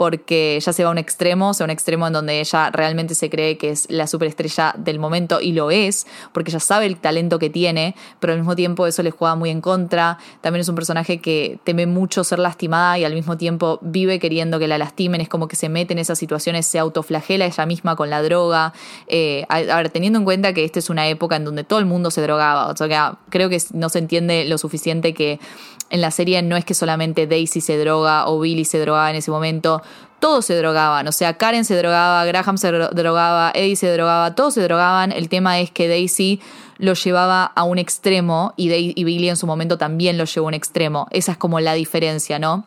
porque 0.03 0.59
ya 0.61 0.73
se 0.73 0.83
va 0.83 0.89
a 0.89 0.91
un 0.91 0.99
extremo, 0.99 1.55
se 1.55 1.63
va 1.63 1.67
a 1.67 1.69
un 1.69 1.71
extremo 1.71 2.09
en 2.09 2.13
donde 2.13 2.41
ella 2.41 2.71
realmente 2.73 3.15
se 3.15 3.31
cree 3.31 3.57
que 3.57 3.71
es 3.71 3.89
la 3.89 4.09
superestrella 4.09 4.75
del 4.77 4.99
momento 4.99 5.41
y 5.41 5.53
lo 5.53 5.71
es, 5.71 6.09
porque 6.33 6.51
ella 6.51 6.59
sabe 6.59 6.87
el 6.87 6.97
talento 6.97 7.39
que 7.39 7.51
tiene, 7.51 7.95
pero 8.19 8.33
al 8.33 8.41
mismo 8.41 8.57
tiempo 8.57 8.89
eso 8.89 9.05
le 9.05 9.13
juega 9.13 9.37
muy 9.37 9.51
en 9.51 9.61
contra. 9.61 10.19
También 10.41 10.63
es 10.63 10.69
un 10.69 10.75
personaje 10.75 11.21
que 11.21 11.61
teme 11.63 11.87
mucho 11.87 12.25
ser 12.25 12.41
lastimada 12.41 12.99
y 12.99 13.05
al 13.05 13.15
mismo 13.15 13.37
tiempo 13.37 13.79
vive 13.81 14.19
queriendo 14.19 14.59
que 14.59 14.67
la 14.67 14.77
lastimen, 14.77 15.21
es 15.21 15.29
como 15.29 15.47
que 15.47 15.55
se 15.55 15.69
mete 15.69 15.93
en 15.93 16.01
esas 16.01 16.19
situaciones, 16.19 16.67
se 16.67 16.81
autoflagela 16.81 17.47
ella 17.47 17.65
misma 17.65 17.95
con 17.95 18.11
la 18.11 18.23
droga. 18.23 18.73
Eh, 19.07 19.47
a, 19.49 19.61
ver, 19.61 19.91
teniendo 19.91 20.19
en 20.19 20.25
cuenta 20.25 20.53
que 20.53 20.65
esta 20.65 20.81
es 20.81 20.91
una 20.91 21.07
época 21.07 21.37
en 21.37 21.45
donde 21.45 21.63
todo 21.63 21.79
el 21.79 21.87
mundo 21.87 22.11
se 22.11 22.23
drogaba, 22.23 22.67
o 22.67 22.77
sea, 22.77 23.19
creo 23.29 23.49
que 23.49 23.63
no 23.73 23.89
se 23.89 24.01
entiende 24.01 24.47
lo 24.47 24.59
suficiente 24.59 25.15
que 25.15 25.39
en 25.93 26.01
la 26.01 26.11
serie 26.11 26.43
no 26.43 26.57
es 26.57 26.65
que 26.65 26.75
solamente 26.75 27.27
Daisy 27.27 27.61
se 27.61 27.79
droga 27.79 28.27
o 28.27 28.41
Billy 28.41 28.65
se 28.65 28.81
drogaba 28.81 29.11
en 29.11 29.17
ese 29.17 29.31
momento, 29.31 29.83
todos 30.19 30.47
se 30.47 30.57
drogaban, 30.57 31.07
o 31.07 31.13
sea, 31.13 31.35
Karen 31.35 31.65
se 31.65 31.77
drogaba, 31.77 32.25
Graham 32.25 32.57
se 32.57 32.73
drogaba, 32.73 33.53
Eddie 33.55 33.77
se 33.77 33.93
drogaba, 33.93 34.35
todos 34.35 34.55
se 34.55 34.63
drogaban, 34.63 35.13
el 35.13 35.29
tema 35.29 35.61
es 35.61 35.71
que 35.71 35.89
Daisy 35.89 36.41
lo 36.79 36.95
llevaba 36.95 37.45
a 37.45 37.65
un 37.65 37.79
extremo 37.79 38.55
y, 38.57 38.73
y 38.73 39.05
Billy 39.05 39.29
en 39.29 39.37
su 39.37 39.47
momento 39.47 39.77
también 39.79 40.17
lo 40.17 40.25
llevó 40.25 40.47
a 40.47 40.49
un 40.49 40.55
extremo, 40.55 41.09
esa 41.11 41.33
es 41.33 41.39
como 41.39 41.61
la 41.61 41.75
diferencia, 41.75 42.39
¿no? 42.39 42.65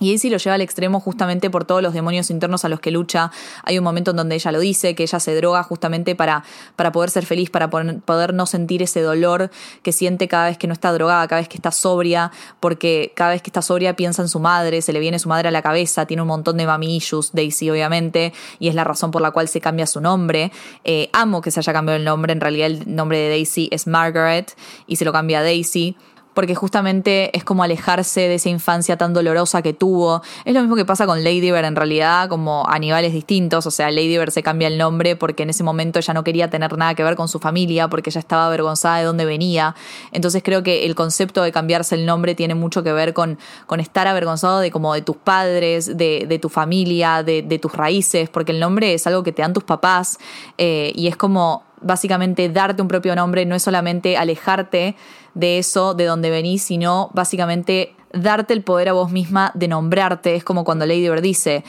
Y 0.00 0.10
Daisy 0.10 0.30
lo 0.30 0.38
lleva 0.38 0.54
al 0.54 0.60
extremo 0.60 1.00
justamente 1.00 1.50
por 1.50 1.64
todos 1.64 1.82
los 1.82 1.92
demonios 1.92 2.30
internos 2.30 2.64
a 2.64 2.68
los 2.68 2.78
que 2.78 2.92
lucha. 2.92 3.32
Hay 3.64 3.78
un 3.78 3.84
momento 3.84 4.12
en 4.12 4.16
donde 4.16 4.36
ella 4.36 4.52
lo 4.52 4.60
dice, 4.60 4.94
que 4.94 5.02
ella 5.02 5.18
se 5.18 5.34
droga 5.34 5.62
justamente 5.64 6.14
para, 6.14 6.44
para 6.76 6.92
poder 6.92 7.10
ser 7.10 7.26
feliz, 7.26 7.50
para 7.50 7.68
poder 7.68 8.32
no 8.32 8.46
sentir 8.46 8.82
ese 8.82 9.02
dolor 9.02 9.50
que 9.82 9.90
siente 9.90 10.28
cada 10.28 10.46
vez 10.46 10.58
que 10.58 10.68
no 10.68 10.72
está 10.72 10.92
drogada, 10.92 11.26
cada 11.26 11.40
vez 11.40 11.48
que 11.48 11.56
está 11.56 11.72
sobria, 11.72 12.30
porque 12.60 13.12
cada 13.16 13.30
vez 13.30 13.42
que 13.42 13.50
está 13.50 13.60
sobria 13.60 13.96
piensa 13.96 14.22
en 14.22 14.28
su 14.28 14.38
madre, 14.38 14.82
se 14.82 14.92
le 14.92 15.00
viene 15.00 15.18
su 15.18 15.28
madre 15.28 15.48
a 15.48 15.50
la 15.50 15.62
cabeza, 15.62 16.06
tiene 16.06 16.22
un 16.22 16.28
montón 16.28 16.56
de 16.58 16.66
mami 16.66 16.96
issues, 16.96 17.32
Daisy 17.32 17.68
obviamente, 17.68 18.32
y 18.60 18.68
es 18.68 18.76
la 18.76 18.84
razón 18.84 19.10
por 19.10 19.20
la 19.20 19.32
cual 19.32 19.48
se 19.48 19.60
cambia 19.60 19.86
su 19.86 20.00
nombre. 20.00 20.52
Eh, 20.84 21.10
amo 21.12 21.40
que 21.40 21.50
se 21.50 21.58
haya 21.58 21.72
cambiado 21.72 21.96
el 21.96 22.04
nombre, 22.04 22.32
en 22.32 22.40
realidad 22.40 22.68
el 22.68 22.94
nombre 22.94 23.18
de 23.18 23.30
Daisy 23.30 23.68
es 23.72 23.88
Margaret 23.88 24.56
y 24.86 24.96
se 24.96 25.04
lo 25.04 25.12
cambia 25.12 25.40
a 25.40 25.42
Daisy 25.42 25.96
porque 26.38 26.54
justamente 26.54 27.36
es 27.36 27.42
como 27.42 27.64
alejarse 27.64 28.20
de 28.28 28.36
esa 28.36 28.48
infancia 28.48 28.96
tan 28.96 29.12
dolorosa 29.12 29.60
que 29.60 29.72
tuvo. 29.72 30.22
Es 30.44 30.54
lo 30.54 30.60
mismo 30.60 30.76
que 30.76 30.84
pasa 30.84 31.04
con 31.04 31.24
Lady 31.24 31.50
Bird 31.50 31.64
en 31.64 31.74
realidad, 31.74 32.28
como 32.28 32.64
a 32.68 32.78
niveles 32.78 33.12
distintos, 33.12 33.66
o 33.66 33.72
sea, 33.72 33.90
Lady 33.90 34.16
Bird 34.16 34.30
se 34.30 34.44
cambia 34.44 34.68
el 34.68 34.78
nombre 34.78 35.16
porque 35.16 35.42
en 35.42 35.50
ese 35.50 35.64
momento 35.64 35.98
ella 35.98 36.14
no 36.14 36.22
quería 36.22 36.48
tener 36.48 36.78
nada 36.78 36.94
que 36.94 37.02
ver 37.02 37.16
con 37.16 37.26
su 37.26 37.40
familia, 37.40 37.88
porque 37.88 38.10
ella 38.10 38.20
estaba 38.20 38.46
avergonzada 38.46 38.98
de 38.98 39.04
dónde 39.06 39.24
venía. 39.24 39.74
Entonces 40.12 40.44
creo 40.44 40.62
que 40.62 40.86
el 40.86 40.94
concepto 40.94 41.42
de 41.42 41.50
cambiarse 41.50 41.96
el 41.96 42.06
nombre 42.06 42.36
tiene 42.36 42.54
mucho 42.54 42.84
que 42.84 42.92
ver 42.92 43.14
con, 43.14 43.36
con 43.66 43.80
estar 43.80 44.06
avergonzado 44.06 44.60
de 44.60 44.70
como 44.70 44.94
de 44.94 45.02
tus 45.02 45.16
padres, 45.16 45.96
de, 45.96 46.24
de 46.28 46.38
tu 46.38 46.48
familia, 46.48 47.24
de, 47.24 47.42
de, 47.42 47.58
tus 47.58 47.72
raíces, 47.72 48.28
porque 48.28 48.52
el 48.52 48.60
nombre 48.60 48.94
es 48.94 49.08
algo 49.08 49.24
que 49.24 49.32
te 49.32 49.42
dan 49.42 49.54
tus 49.54 49.64
papás 49.64 50.20
eh, 50.56 50.92
y 50.94 51.08
es 51.08 51.16
como 51.16 51.64
básicamente 51.80 52.48
darte 52.48 52.82
un 52.82 52.88
propio 52.88 53.14
nombre, 53.14 53.46
no 53.46 53.54
es 53.54 53.62
solamente 53.62 54.16
alejarte 54.16 54.96
de 55.34 55.58
eso, 55.58 55.94
de 55.94 56.04
donde 56.04 56.30
venís, 56.30 56.62
sino 56.62 57.10
básicamente 57.14 57.94
darte 58.12 58.54
el 58.54 58.62
poder 58.62 58.88
a 58.88 58.92
vos 58.92 59.10
misma 59.10 59.52
de 59.54 59.68
nombrarte. 59.68 60.34
Es 60.34 60.44
como 60.44 60.64
cuando 60.64 60.86
Lady 60.86 61.08
Bird 61.08 61.22
dice, 61.22 61.64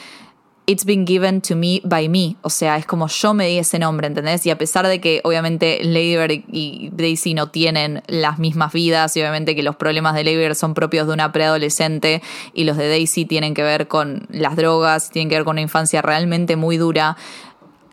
It's 0.70 0.86
been 0.86 1.08
given 1.08 1.42
to 1.42 1.56
me 1.56 1.82
by 1.84 2.08
me. 2.10 2.36
O 2.44 2.52
sea, 2.52 2.78
es 2.78 2.86
como 2.86 3.08
yo 3.08 3.34
me 3.34 3.48
di 3.48 3.58
ese 3.58 3.80
nombre, 3.80 4.06
¿entendés? 4.06 4.46
Y 4.46 4.52
a 4.52 4.58
pesar 4.60 4.86
de 4.86 5.02
que 5.02 5.20
obviamente 5.24 5.80
Lady 5.82 6.16
Bird 6.16 6.44
y 6.52 6.92
Daisy 6.94 7.34
no 7.34 7.50
tienen 7.50 8.04
las 8.06 8.38
mismas 8.38 8.72
vidas 8.72 9.18
y 9.18 9.22
obviamente 9.22 9.56
que 9.56 9.64
los 9.64 9.78
problemas 9.78 10.14
de 10.14 10.24
Lady 10.24 10.38
Bird 10.38 10.54
son 10.54 10.76
propios 10.76 11.08
de 11.08 11.14
una 11.14 11.32
preadolescente 11.32 12.22
y 12.54 12.66
los 12.66 12.78
de 12.78 12.88
Daisy 12.88 13.26
tienen 13.26 13.56
que 13.56 13.64
ver 13.64 13.88
con 13.88 14.28
las 14.30 14.56
drogas, 14.56 15.10
tienen 15.10 15.30
que 15.30 15.38
ver 15.38 15.44
con 15.44 15.56
una 15.56 15.62
infancia 15.62 16.04
realmente 16.04 16.56
muy 16.56 16.78
dura, 16.78 17.18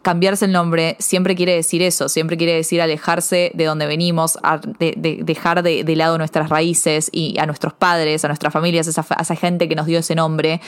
cambiarse 0.06 0.44
el 0.44 0.52
nombre 0.52 0.94
siempre 1.00 1.34
quiere 1.34 1.56
decir 1.56 1.82
eso, 1.82 2.08
siempre 2.08 2.36
quiere 2.36 2.54
decir 2.54 2.80
alejarse 2.80 3.50
de 3.54 3.64
donde 3.64 3.86
venimos, 3.86 4.38
de, 4.78 5.18
dejar 5.24 5.64
de, 5.64 5.96
lado 5.96 6.16
nuestras 6.16 6.48
raíces 6.48 7.10
y 7.10 7.36
a 7.40 7.46
nuestros 7.46 7.72
padres, 7.72 8.24
a 8.24 8.28
nuestras 8.28 8.52
familias, 8.52 8.86
a 8.86 9.20
esa, 9.20 9.34
gente 9.34 9.68
que 9.68 9.74
nos 9.74 9.86
dio 9.86 9.98
ese 9.98 10.14
nombre 10.14 10.60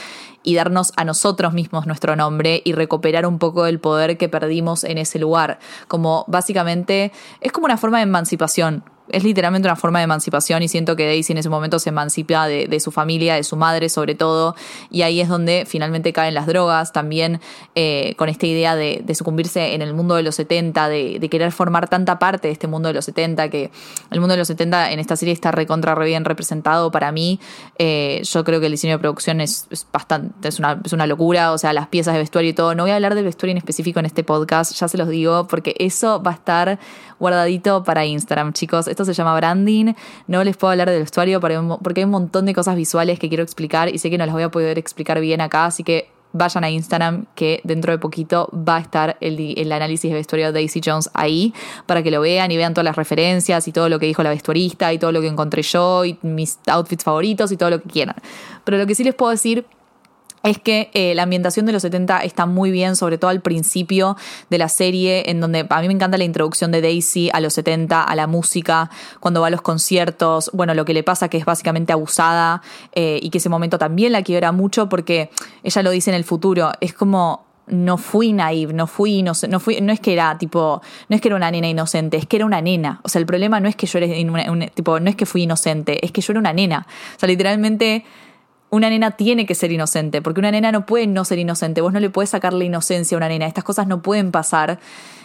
y 0.43 0.55
darnos 0.55 0.91
a 0.97 1.05
nosotros 1.05 1.53
mismos 1.53 1.87
nuestro 1.87 2.17
nombre 2.17 2.61
y 2.65 2.73
recuperar 2.73 3.25
un 3.25 3.39
poco 3.39 3.65
el 3.65 3.79
poder 3.79 4.17
que 4.17 4.27
perdimos 4.27 4.83
en 4.83 4.97
ese 4.97 5.19
lugar. 5.19 5.59
Como 5.87 6.25
básicamente 6.27 7.13
es 7.39 7.53
como 7.53 7.63
una 7.63 7.77
forma 7.77 7.99
de 7.99 8.03
emancipación 8.03 8.83
es 9.11 9.23
literalmente 9.23 9.67
una 9.67 9.75
forma 9.75 9.99
de 9.99 10.05
emancipación 10.05 10.63
y 10.63 10.67
siento 10.67 10.95
que 10.95 11.05
Daisy 11.05 11.33
en 11.33 11.39
ese 11.39 11.49
momento 11.49 11.79
se 11.79 11.89
emancipa 11.89 12.47
de, 12.47 12.79
su 12.79 12.91
familia, 12.91 13.35
de 13.35 13.43
su 13.43 13.55
madre 13.55 13.89
sobre 13.89 14.15
todo, 14.15 14.55
y 14.89 15.01
ahí 15.01 15.21
es 15.21 15.29
donde 15.29 15.65
finalmente 15.67 16.13
caen 16.13 16.33
las 16.33 16.47
drogas, 16.47 16.93
también 16.93 17.39
eh, 17.75 18.13
con 18.17 18.29
esta 18.29 18.45
idea 18.45 18.75
de, 18.75 19.03
sucumbirse 19.13 19.73
en 19.73 19.81
el 19.81 19.93
mundo 19.93 20.15
de 20.15 20.23
los 20.23 20.35
70, 20.35 20.87
de, 20.89 21.27
querer 21.29 21.51
formar 21.51 21.89
tanta 21.89 22.17
parte 22.19 22.47
de 22.47 22.53
este 22.53 22.67
mundo 22.67 22.87
de 22.87 22.93
los 22.93 23.05
70, 23.05 23.49
que 23.49 23.71
el 24.11 24.19
mundo 24.19 24.33
de 24.33 24.37
los 24.37 24.47
70 24.47 24.91
en 24.91 24.99
esta 24.99 25.15
serie 25.15 25.33
está 25.33 25.51
recontra 25.51 25.93
re 25.93 26.05
bien 26.05 26.25
representado 26.25 26.91
para 26.91 27.11
mí, 27.11 27.39
eh, 27.77 28.21
yo 28.23 28.43
creo 28.43 28.59
que 28.59 28.67
el 28.67 28.71
diseño 28.71 28.95
de 28.95 28.99
producción 28.99 29.41
es, 29.41 29.67
bastante, 29.91 30.47
es 30.47 30.59
una, 30.59 30.79
es 30.83 30.93
una 30.93 31.05
locura, 31.07 31.51
o 31.51 31.57
sea, 31.57 31.73
las 31.73 31.87
piezas 31.87 32.13
de 32.13 32.19
vestuario 32.19 32.51
y 32.51 32.53
todo, 32.53 32.75
no 32.75 32.83
voy 32.83 32.91
a 32.91 32.95
hablar 32.95 33.15
del 33.15 33.25
vestuario 33.25 33.51
en 33.51 33.57
específico 33.57 33.99
en 33.99 34.05
este 34.05 34.23
podcast, 34.23 34.73
ya 34.73 34.87
se 34.87 34.97
los 34.97 35.09
digo, 35.09 35.47
porque 35.47 35.75
eso 35.79 36.21
va 36.23 36.31
a 36.31 36.35
estar 36.35 36.79
guardadito 37.19 37.83
para 37.83 38.05
Instagram, 38.05 38.53
chicos. 38.53 38.87
Esto 38.87 39.05
se 39.05 39.13
llama 39.13 39.35
branding. 39.35 39.93
No 40.27 40.43
les 40.43 40.57
puedo 40.57 40.71
hablar 40.71 40.89
del 40.89 41.01
vestuario 41.01 41.39
porque 41.39 42.01
hay 42.01 42.05
un 42.05 42.11
montón 42.11 42.45
de 42.45 42.53
cosas 42.53 42.75
visuales 42.75 43.19
que 43.19 43.29
quiero 43.29 43.43
explicar 43.43 43.93
y 43.93 43.97
sé 43.97 44.09
que 44.09 44.17
no 44.17 44.25
las 44.25 44.33
voy 44.33 44.43
a 44.43 44.49
poder 44.49 44.77
explicar 44.77 45.19
bien 45.19 45.41
acá, 45.41 45.65
así 45.65 45.83
que 45.83 46.09
vayan 46.31 46.63
a 46.63 46.69
Instagram 46.69 47.25
que 47.35 47.61
dentro 47.63 47.91
de 47.91 47.97
poquito 47.97 48.49
va 48.53 48.77
a 48.77 48.79
estar 48.79 49.17
el, 49.19 49.71
análisis 49.71 50.11
de 50.11 50.15
vestuario 50.15 50.47
de 50.47 50.53
Daisy 50.53 50.81
Jones 50.83 51.09
ahí 51.13 51.53
para 51.85 52.03
que 52.03 52.11
lo 52.11 52.21
vean 52.21 52.51
y 52.51 52.57
vean 52.57 52.73
todas 52.73 52.85
las 52.85 52.95
referencias 52.95 53.67
y 53.67 53.71
todo 53.71 53.89
lo 53.89 53.99
que 53.99 54.05
dijo 54.05 54.21
la 54.23 54.29
vestuarista 54.29 54.93
y 54.93 54.99
todo 54.99 55.11
lo 55.11 55.21
que 55.21 55.27
encontré 55.27 55.63
yo 55.63 56.05
y 56.05 56.17
mis 56.21 56.59
outfits 56.67 57.03
favoritos 57.03 57.51
y 57.51 57.57
todo 57.57 57.71
lo 57.71 57.81
que 57.81 57.89
quieran. 57.89 58.15
Pero 58.63 58.77
lo 58.77 58.85
que 58.85 58.95
sí 58.95 59.03
les 59.03 59.15
puedo 59.15 59.31
decir 59.31 59.65
es 60.43 60.59
que 60.59 60.89
eh, 60.93 61.13
la 61.15 61.23
ambientación 61.23 61.65
de 61.65 61.71
los 61.71 61.81
70 61.81 62.19
está 62.19 62.45
muy 62.45 62.71
bien, 62.71 62.95
sobre 62.95 63.17
todo 63.17 63.31
al 63.31 63.41
principio 63.41 64.17
de 64.49 64.57
la 64.57 64.69
serie, 64.69 65.29
en 65.29 65.39
donde 65.41 65.65
a 65.69 65.81
mí 65.81 65.87
me 65.87 65.93
encanta 65.93 66.17
la 66.17 66.23
introducción 66.23 66.71
de 66.71 66.81
Daisy 66.81 67.29
a 67.33 67.39
los 67.39 67.53
70, 67.53 68.03
a 68.03 68.15
la 68.15 68.27
música, 68.27 68.89
cuando 69.19 69.41
va 69.41 69.47
a 69.47 69.49
los 69.49 69.61
conciertos, 69.61 70.49
bueno, 70.53 70.73
lo 70.73 70.85
que 70.85 70.93
le 70.93 71.03
pasa 71.03 71.29
que 71.29 71.37
es 71.37 71.45
básicamente 71.45 71.93
abusada 71.93 72.61
eh, 72.93 73.19
y 73.21 73.29
que 73.29 73.39
ese 73.39 73.49
momento 73.49 73.77
también 73.77 74.11
la 74.11 74.23
quiebra 74.23 74.51
mucho 74.51 74.89
porque 74.89 75.29
ella 75.63 75.83
lo 75.83 75.91
dice 75.91 76.11
en 76.11 76.15
el 76.15 76.23
futuro, 76.23 76.71
es 76.79 76.93
como 76.93 77.49
no 77.69 77.97
fui 77.97 78.33
naive, 78.33 78.73
no 78.73 78.87
fui, 78.87 79.21
no, 79.21 79.33
no 79.47 79.59
fui, 79.59 79.79
no 79.79 79.93
es 79.93 79.99
que 79.99 80.13
era 80.13 80.37
tipo, 80.37 80.81
no 81.07 81.15
es 81.15 81.21
que 81.21 81.27
era 81.27 81.35
una 81.35 81.51
nena 81.51 81.67
inocente, 81.67 82.17
es 82.17 82.25
que 82.25 82.37
era 82.37 82.45
una 82.45 82.61
nena. 82.61 82.99
O 83.03 83.09
sea, 83.09 83.19
el 83.19 83.25
problema 83.25 83.59
no 83.59 83.69
es 83.69 83.75
que 83.75 83.85
yo 83.85 83.99
era 83.99 84.69
tipo, 84.73 84.99
no 84.99 85.09
es 85.09 85.15
que 85.15 85.25
fui 85.25 85.43
inocente, 85.43 86.03
es 86.03 86.11
que 86.11 86.21
yo 86.21 86.33
era 86.33 86.39
una 86.39 86.53
nena. 86.53 86.87
O 87.15 87.19
sea, 87.19 87.27
literalmente 87.27 88.05
una 88.69 88.89
nena 88.89 89.11
tiene 89.11 89.45
que 89.45 89.55
ser 89.55 89.71
inocente, 89.71 90.21
porque 90.21 90.39
una 90.39 90.51
nena 90.51 90.71
no 90.71 90.85
puede 90.85 91.07
no 91.07 91.25
ser 91.25 91.39
inocente, 91.39 91.81
vos 91.81 91.93
no 91.93 91.99
le 91.99 92.09
puedes 92.09 92.29
sacar 92.29 92.53
la 92.53 92.63
inocencia 92.63 93.15
a 93.15 93.17
una 93.17 93.27
nena, 93.27 93.47
estas 93.47 93.63
cosas 93.63 93.87
no 93.87 94.01
pueden 94.01 94.31
pasar. 94.31 94.79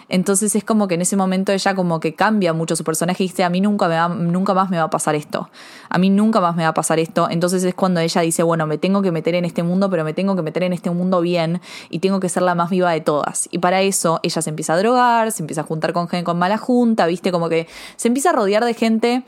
Entonces 0.09 0.55
es 0.55 0.65
como 0.65 0.87
que 0.87 0.95
en 0.95 1.03
ese 1.03 1.17
momento 1.17 1.53
ella 1.53 1.75
como 1.75 1.99
que 1.99 2.15
cambia 2.15 2.53
mucho 2.53 2.77
su 2.77 2.85
personaje 2.85 3.25
y 3.25 3.29
dice, 3.29 3.43
a 3.45 3.49
mí 3.49 3.61
nunca, 3.61 3.89
me 3.89 3.95
va, 3.95 4.09
nunca 4.09 4.53
más 4.53 4.69
me 4.71 4.77
va 4.77 4.85
a 4.85 4.91
pasar 4.91 5.15
esto, 5.15 5.49
a 5.89 5.99
mí 5.99 6.11
nunca 6.11 6.41
más 6.41 6.57
me 6.57 6.63
va 6.63 6.71
a 6.71 6.75
pasar 6.75 6.99
esto. 6.99 7.29
Entonces 7.31 7.65
es 7.65 7.75
cuando 7.75 8.01
ella 8.01 8.21
dice, 8.21 8.43
bueno, 8.43 8.67
me 8.67 8.79
tengo 8.79 9.03
que 9.03 9.13
meter 9.13 9.35
en 9.35 9.45
este 9.45 9.63
mundo, 9.63 9.89
pero 9.89 10.05
me 10.05 10.13
tengo 10.13 10.37
que 10.37 10.43
meter 10.43 10.63
en 10.63 10.73
este 10.73 10.91
mundo 10.91 11.21
bien 11.21 11.61
y 11.89 12.01
tengo 12.01 12.21
que 12.21 12.29
ser 12.29 12.43
la 12.43 12.55
más 12.55 12.71
viva 12.71 12.91
de 12.93 13.01
todas. 13.01 13.49
Y 13.51 13.59
para 13.59 13.81
eso 13.81 14.21
ella 14.23 14.43
se 14.43 14.51
empieza 14.51 14.75
a 14.75 14.79
drogar, 14.79 15.33
se 15.33 15.43
empieza 15.43 15.63
a 15.63 15.65
juntar 15.65 15.93
con 15.93 16.09
gente 16.09 16.25
con 16.25 16.39
mala 16.39 16.59
junta, 16.59 17.07
viste, 17.07 17.33
como 17.33 17.49
que 17.49 17.67
se 17.97 18.09
empieza 18.09 18.31
a 18.31 18.33
rodear 18.35 18.65
de 18.65 18.75
gente 18.75 19.25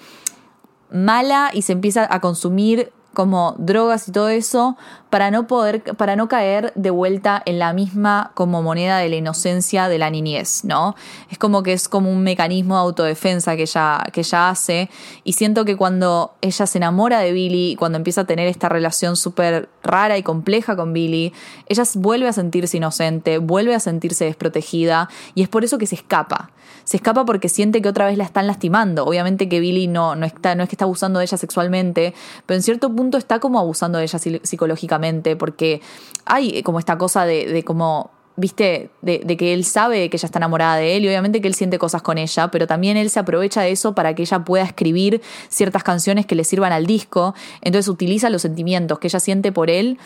mala 0.90 1.50
y 1.52 1.62
se 1.62 1.72
empieza 1.72 2.06
a 2.08 2.20
consumir 2.20 2.92
como 3.16 3.54
drogas 3.56 4.08
y 4.08 4.12
todo 4.12 4.28
eso 4.28 4.76
para 5.08 5.30
no 5.30 5.46
poder, 5.46 5.82
para 5.96 6.16
no 6.16 6.28
caer 6.28 6.70
de 6.74 6.90
vuelta 6.90 7.42
en 7.46 7.58
la 7.58 7.72
misma 7.72 8.32
como 8.34 8.62
moneda 8.62 8.98
de 8.98 9.08
la 9.08 9.16
inocencia 9.16 9.88
de 9.88 9.96
la 9.96 10.10
niñez, 10.10 10.64
¿no? 10.64 10.94
Es 11.30 11.38
como 11.38 11.62
que 11.62 11.72
es 11.72 11.88
como 11.88 12.12
un 12.12 12.22
mecanismo 12.22 12.74
de 12.74 12.82
autodefensa 12.82 13.56
que 13.56 13.62
ella, 13.62 14.02
que 14.12 14.20
ella 14.20 14.50
hace 14.50 14.90
y 15.24 15.32
siento 15.32 15.64
que 15.64 15.78
cuando 15.78 16.34
ella 16.42 16.66
se 16.66 16.76
enamora 16.76 17.20
de 17.20 17.32
Billy, 17.32 17.74
cuando 17.76 17.96
empieza 17.96 18.20
a 18.20 18.24
tener 18.26 18.48
esta 18.48 18.68
relación 18.68 19.16
súper 19.16 19.70
rara 19.82 20.18
y 20.18 20.22
compleja 20.22 20.76
con 20.76 20.92
Billy, 20.92 21.32
ella 21.70 21.84
vuelve 21.94 22.28
a 22.28 22.34
sentirse 22.34 22.76
inocente, 22.76 23.38
vuelve 23.38 23.74
a 23.74 23.80
sentirse 23.80 24.26
desprotegida 24.26 25.08
y 25.34 25.42
es 25.42 25.48
por 25.48 25.64
eso 25.64 25.78
que 25.78 25.86
se 25.86 25.94
escapa. 25.94 26.50
Se 26.86 26.96
escapa 26.96 27.26
porque 27.26 27.48
siente 27.50 27.82
que 27.82 27.88
otra 27.88 28.06
vez 28.06 28.16
la 28.16 28.24
están 28.24 28.46
lastimando. 28.46 29.04
Obviamente 29.04 29.48
que 29.48 29.60
Billy 29.60 29.88
no, 29.88 30.16
no, 30.16 30.24
está, 30.24 30.54
no 30.54 30.62
es 30.62 30.68
que 30.68 30.76
está 30.76 30.86
abusando 30.86 31.18
de 31.18 31.26
ella 31.26 31.36
sexualmente, 31.36 32.14
pero 32.46 32.56
en 32.56 32.62
cierto 32.62 32.94
punto 32.94 33.18
está 33.18 33.40
como 33.40 33.58
abusando 33.58 33.98
de 33.98 34.04
ella 34.04 34.18
psicológicamente, 34.18 35.36
porque 35.36 35.82
hay 36.24 36.62
como 36.62 36.78
esta 36.78 36.96
cosa 36.96 37.26
de, 37.26 37.46
de 37.46 37.64
como 37.64 38.12
viste, 38.36 38.90
de, 39.00 39.36
que 39.36 39.54
él 39.54 39.64
sabe 39.64 40.08
que 40.10 40.16
ella 40.16 40.26
está 40.26 40.38
enamorada 40.38 40.76
de 40.76 40.96
él 40.96 41.04
y 41.04 41.08
obviamente 41.08 41.40
que 41.40 41.48
él 41.48 41.54
siente 41.54 41.78
cosas 41.78 42.02
con 42.02 42.18
ella, 42.18 42.50
pero 42.50 42.66
también 42.66 42.96
él 42.96 43.10
se 43.10 43.18
aprovecha 43.18 43.62
de 43.62 43.72
eso 43.72 43.94
para 43.94 44.14
que 44.14 44.22
ella 44.22 44.44
pueda 44.44 44.64
escribir 44.64 45.22
ciertas 45.48 45.82
canciones 45.82 46.26
que 46.26 46.34
le 46.34 46.44
sirvan 46.44 46.72
al 46.72 46.86
disco, 46.86 47.34
entonces 47.62 47.88
utiliza 47.88 48.30
los 48.30 48.42
sentimientos 48.42 48.98
que 48.98 49.08
ella 49.08 49.20
siente 49.20 49.52
por 49.52 49.70
él 49.70 49.98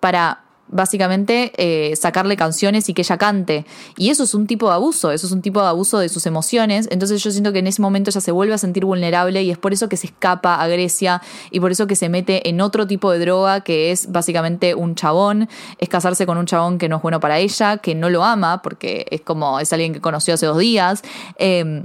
para 0.00 0.41
básicamente 0.68 1.52
eh, 1.56 1.94
sacarle 1.96 2.36
canciones 2.36 2.88
y 2.88 2.94
que 2.94 3.02
ella 3.02 3.18
cante. 3.18 3.66
Y 3.96 4.10
eso 4.10 4.24
es 4.24 4.34
un 4.34 4.46
tipo 4.46 4.68
de 4.68 4.74
abuso, 4.74 5.12
eso 5.12 5.26
es 5.26 5.32
un 5.32 5.42
tipo 5.42 5.60
de 5.60 5.68
abuso 5.68 5.98
de 5.98 6.08
sus 6.08 6.26
emociones. 6.26 6.88
Entonces 6.90 7.22
yo 7.22 7.30
siento 7.30 7.52
que 7.52 7.58
en 7.58 7.66
ese 7.66 7.82
momento 7.82 8.10
ella 8.10 8.20
se 8.20 8.32
vuelve 8.32 8.54
a 8.54 8.58
sentir 8.58 8.84
vulnerable 8.84 9.42
y 9.42 9.50
es 9.50 9.58
por 9.58 9.72
eso 9.72 9.88
que 9.88 9.96
se 9.96 10.06
escapa 10.06 10.60
a 10.60 10.66
Grecia 10.68 11.22
y 11.50 11.60
por 11.60 11.70
eso 11.70 11.86
que 11.86 11.96
se 11.96 12.08
mete 12.08 12.48
en 12.48 12.60
otro 12.60 12.86
tipo 12.86 13.10
de 13.10 13.18
droga 13.18 13.60
que 13.60 13.92
es 13.92 14.10
básicamente 14.10 14.74
un 14.74 14.94
chabón, 14.94 15.48
es 15.78 15.88
casarse 15.88 16.26
con 16.26 16.38
un 16.38 16.46
chabón 16.46 16.78
que 16.78 16.88
no 16.88 16.96
es 16.96 17.02
bueno 17.02 17.20
para 17.20 17.38
ella, 17.38 17.76
que 17.76 17.94
no 17.94 18.08
lo 18.08 18.24
ama 18.24 18.62
porque 18.62 19.06
es 19.10 19.20
como 19.20 19.60
es 19.60 19.72
alguien 19.72 19.92
que 19.92 20.00
conoció 20.00 20.34
hace 20.34 20.46
dos 20.46 20.58
días. 20.58 21.02
Em, 21.36 21.84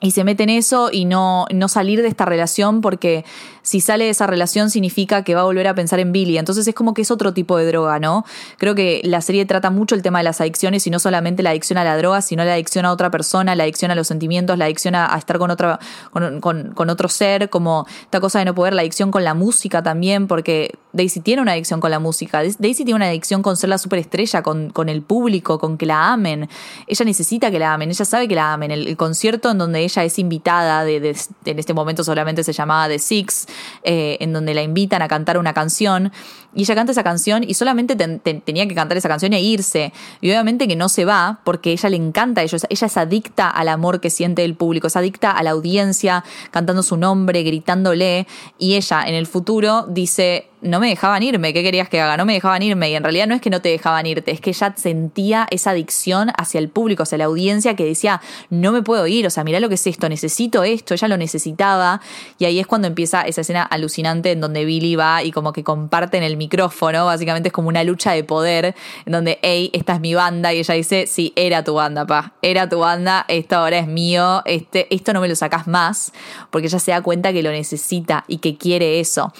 y 0.00 0.12
se 0.12 0.22
mete 0.22 0.44
en 0.44 0.50
eso 0.50 0.90
y 0.92 1.04
no, 1.04 1.46
no 1.52 1.68
salir 1.68 2.02
de 2.02 2.08
esta 2.08 2.24
relación 2.24 2.80
porque 2.80 3.24
si 3.62 3.80
sale 3.80 4.04
de 4.04 4.10
esa 4.10 4.26
relación 4.26 4.70
significa 4.70 5.24
que 5.24 5.34
va 5.34 5.42
a 5.42 5.44
volver 5.44 5.66
a 5.66 5.74
pensar 5.74 5.98
en 5.98 6.12
Billy. 6.12 6.38
Entonces 6.38 6.66
es 6.66 6.74
como 6.74 6.94
que 6.94 7.02
es 7.02 7.10
otro 7.10 7.34
tipo 7.34 7.58
de 7.58 7.66
droga, 7.66 7.98
¿no? 7.98 8.24
Creo 8.56 8.74
que 8.74 9.02
la 9.04 9.20
serie 9.20 9.44
trata 9.44 9.70
mucho 9.70 9.94
el 9.94 10.02
tema 10.02 10.18
de 10.18 10.24
las 10.24 10.40
adicciones 10.40 10.86
y 10.86 10.90
no 10.90 10.98
solamente 10.98 11.42
la 11.42 11.50
adicción 11.50 11.78
a 11.78 11.84
la 11.84 11.96
droga, 11.96 12.22
sino 12.22 12.44
la 12.44 12.54
adicción 12.54 12.86
a 12.86 12.92
otra 12.92 13.10
persona, 13.10 13.54
la 13.56 13.64
adicción 13.64 13.90
a 13.90 13.94
los 13.94 14.06
sentimientos, 14.06 14.56
la 14.56 14.66
adicción 14.66 14.94
a, 14.94 15.14
estar 15.18 15.38
con, 15.38 15.50
otra, 15.50 15.80
con, 16.12 16.90
otro 16.90 17.08
ser, 17.08 17.50
como 17.50 17.86
esta 18.00 18.20
cosa 18.20 18.38
de 18.38 18.46
no 18.46 18.54
poder, 18.54 18.74
la 18.74 18.82
adicción 18.82 19.10
con 19.10 19.24
la 19.24 19.34
música 19.34 19.82
también, 19.82 20.28
porque 20.28 20.78
Daisy 20.92 21.20
tiene 21.20 21.42
una 21.42 21.52
adicción 21.52 21.80
con 21.80 21.90
la 21.90 21.98
música. 21.98 22.40
Daisy 22.58 22.84
tiene 22.84 22.94
una 22.94 23.08
adicción 23.08 23.42
con 23.42 23.56
ser 23.56 23.68
la 23.68 23.78
superestrella, 23.78 24.42
con, 24.42 24.70
con 24.70 24.88
el 24.88 25.02
público, 25.02 25.58
con 25.58 25.76
que 25.76 25.86
la 25.86 26.12
amen. 26.12 26.48
Ella 26.86 27.04
necesita 27.04 27.50
que 27.50 27.58
la 27.58 27.74
amen, 27.74 27.90
ella 27.90 28.04
sabe 28.04 28.28
que 28.28 28.34
la 28.34 28.54
amen. 28.54 28.70
El, 28.70 28.96
concierto 28.96 29.50
en 29.50 29.58
donde 29.58 29.84
ella 29.88 30.04
es 30.04 30.18
invitada, 30.18 30.84
de, 30.84 31.16
en 31.44 31.58
este 31.58 31.74
momento 31.74 32.04
solamente 32.04 32.44
se 32.44 32.52
llamaba 32.52 32.88
The 32.88 32.98
Six, 32.98 33.46
eh, 33.82 34.16
en 34.20 34.32
donde 34.32 34.54
la 34.54 34.62
invitan 34.62 35.02
a 35.02 35.08
cantar 35.08 35.38
una 35.38 35.52
canción 35.52 36.12
y 36.54 36.62
ella 36.62 36.74
canta 36.74 36.92
esa 36.92 37.04
canción 37.04 37.44
y 37.44 37.54
solamente 37.54 37.94
tenía 37.94 38.66
que 38.66 38.74
cantar 38.74 38.96
esa 38.96 39.08
canción 39.08 39.32
e 39.32 39.40
irse. 39.40 39.92
Y 40.20 40.30
obviamente 40.30 40.66
que 40.66 40.76
no 40.76 40.88
se 40.88 41.04
va 41.04 41.40
porque 41.44 41.72
ella 41.72 41.88
le 41.90 41.96
encanta 41.96 42.40
a 42.40 42.44
ellos. 42.44 42.66
Ella 42.68 42.86
es 42.86 42.96
adicta 42.96 43.48
al 43.48 43.68
amor 43.68 44.00
que 44.00 44.10
siente 44.10 44.44
el 44.44 44.54
público, 44.54 44.86
es 44.86 44.96
adicta 44.96 45.30
a 45.30 45.42
la 45.42 45.50
audiencia, 45.50 46.24
cantando 46.50 46.82
su 46.82 46.96
nombre, 46.96 47.42
gritándole. 47.42 48.26
Y 48.58 48.74
ella 48.74 49.04
en 49.06 49.14
el 49.14 49.26
futuro 49.26 49.84
dice, 49.88 50.48
no 50.60 50.80
me 50.80 50.88
dejaban 50.88 51.22
irme, 51.22 51.52
¿qué 51.52 51.62
querías 51.62 51.88
que 51.88 52.00
haga? 52.00 52.16
No 52.16 52.24
me 52.24 52.32
dejaban 52.34 52.62
irme. 52.62 52.90
Y 52.90 52.94
en 52.94 53.02
realidad 53.02 53.26
no 53.26 53.34
es 53.34 53.40
que 53.40 53.50
no 53.50 53.60
te 53.60 53.68
dejaban 53.68 54.06
irte, 54.06 54.30
es 54.30 54.40
que 54.40 54.50
ella 54.50 54.74
sentía 54.76 55.46
esa 55.50 55.70
adicción 55.70 56.30
hacia 56.36 56.58
el 56.58 56.68
público, 56.68 57.02
hacia 57.02 57.18
la 57.18 57.24
audiencia 57.24 57.76
que 57.76 57.84
decía, 57.84 58.20
no 58.50 58.72
me 58.72 58.82
puedo 58.82 59.06
ir, 59.06 59.26
o 59.26 59.30
sea, 59.30 59.44
mira 59.44 59.60
lo 59.60 59.68
que 59.68 59.76
es 59.76 59.86
esto, 59.86 60.08
necesito 60.08 60.64
esto, 60.64 60.94
ella 60.94 61.08
lo 61.08 61.16
necesitaba. 61.16 62.00
Y 62.38 62.44
ahí 62.44 62.58
es 62.58 62.66
cuando 62.66 62.88
empieza 62.88 63.22
esa 63.22 63.40
escena 63.42 63.62
alucinante 63.62 64.32
en 64.32 64.40
donde 64.40 64.64
Billy 64.64 64.96
va 64.96 65.22
y 65.22 65.32
como 65.32 65.52
que 65.52 65.64
comparten 65.64 66.22
el 66.22 66.36
micrófono, 66.36 67.06
básicamente 67.06 67.48
es 67.48 67.52
como 67.52 67.68
una 67.68 67.84
lucha 67.84 68.12
de 68.12 68.24
poder, 68.24 68.74
en 69.06 69.12
donde, 69.12 69.38
hey, 69.42 69.70
esta 69.72 69.94
es 69.94 70.00
mi 70.00 70.14
banda, 70.14 70.52
y 70.52 70.58
ella 70.58 70.74
dice, 70.74 71.06
sí, 71.06 71.32
era 71.36 71.64
tu 71.64 71.74
banda, 71.74 72.06
pa, 72.06 72.34
era 72.42 72.68
tu 72.68 72.80
banda, 72.80 73.24
esto 73.28 73.56
ahora 73.56 73.78
es 73.78 73.86
mío, 73.86 74.42
este, 74.44 74.92
esto 74.94 75.12
no 75.12 75.20
me 75.20 75.28
lo 75.28 75.36
sacas 75.36 75.66
más, 75.66 76.12
porque 76.50 76.66
ella 76.66 76.78
se 76.78 76.90
da 76.90 77.02
cuenta 77.02 77.32
que 77.32 77.42
lo 77.42 77.50
necesita 77.50 78.24
y 78.28 78.38
que 78.38 78.56
quiere 78.56 79.00
eso. 79.00 79.32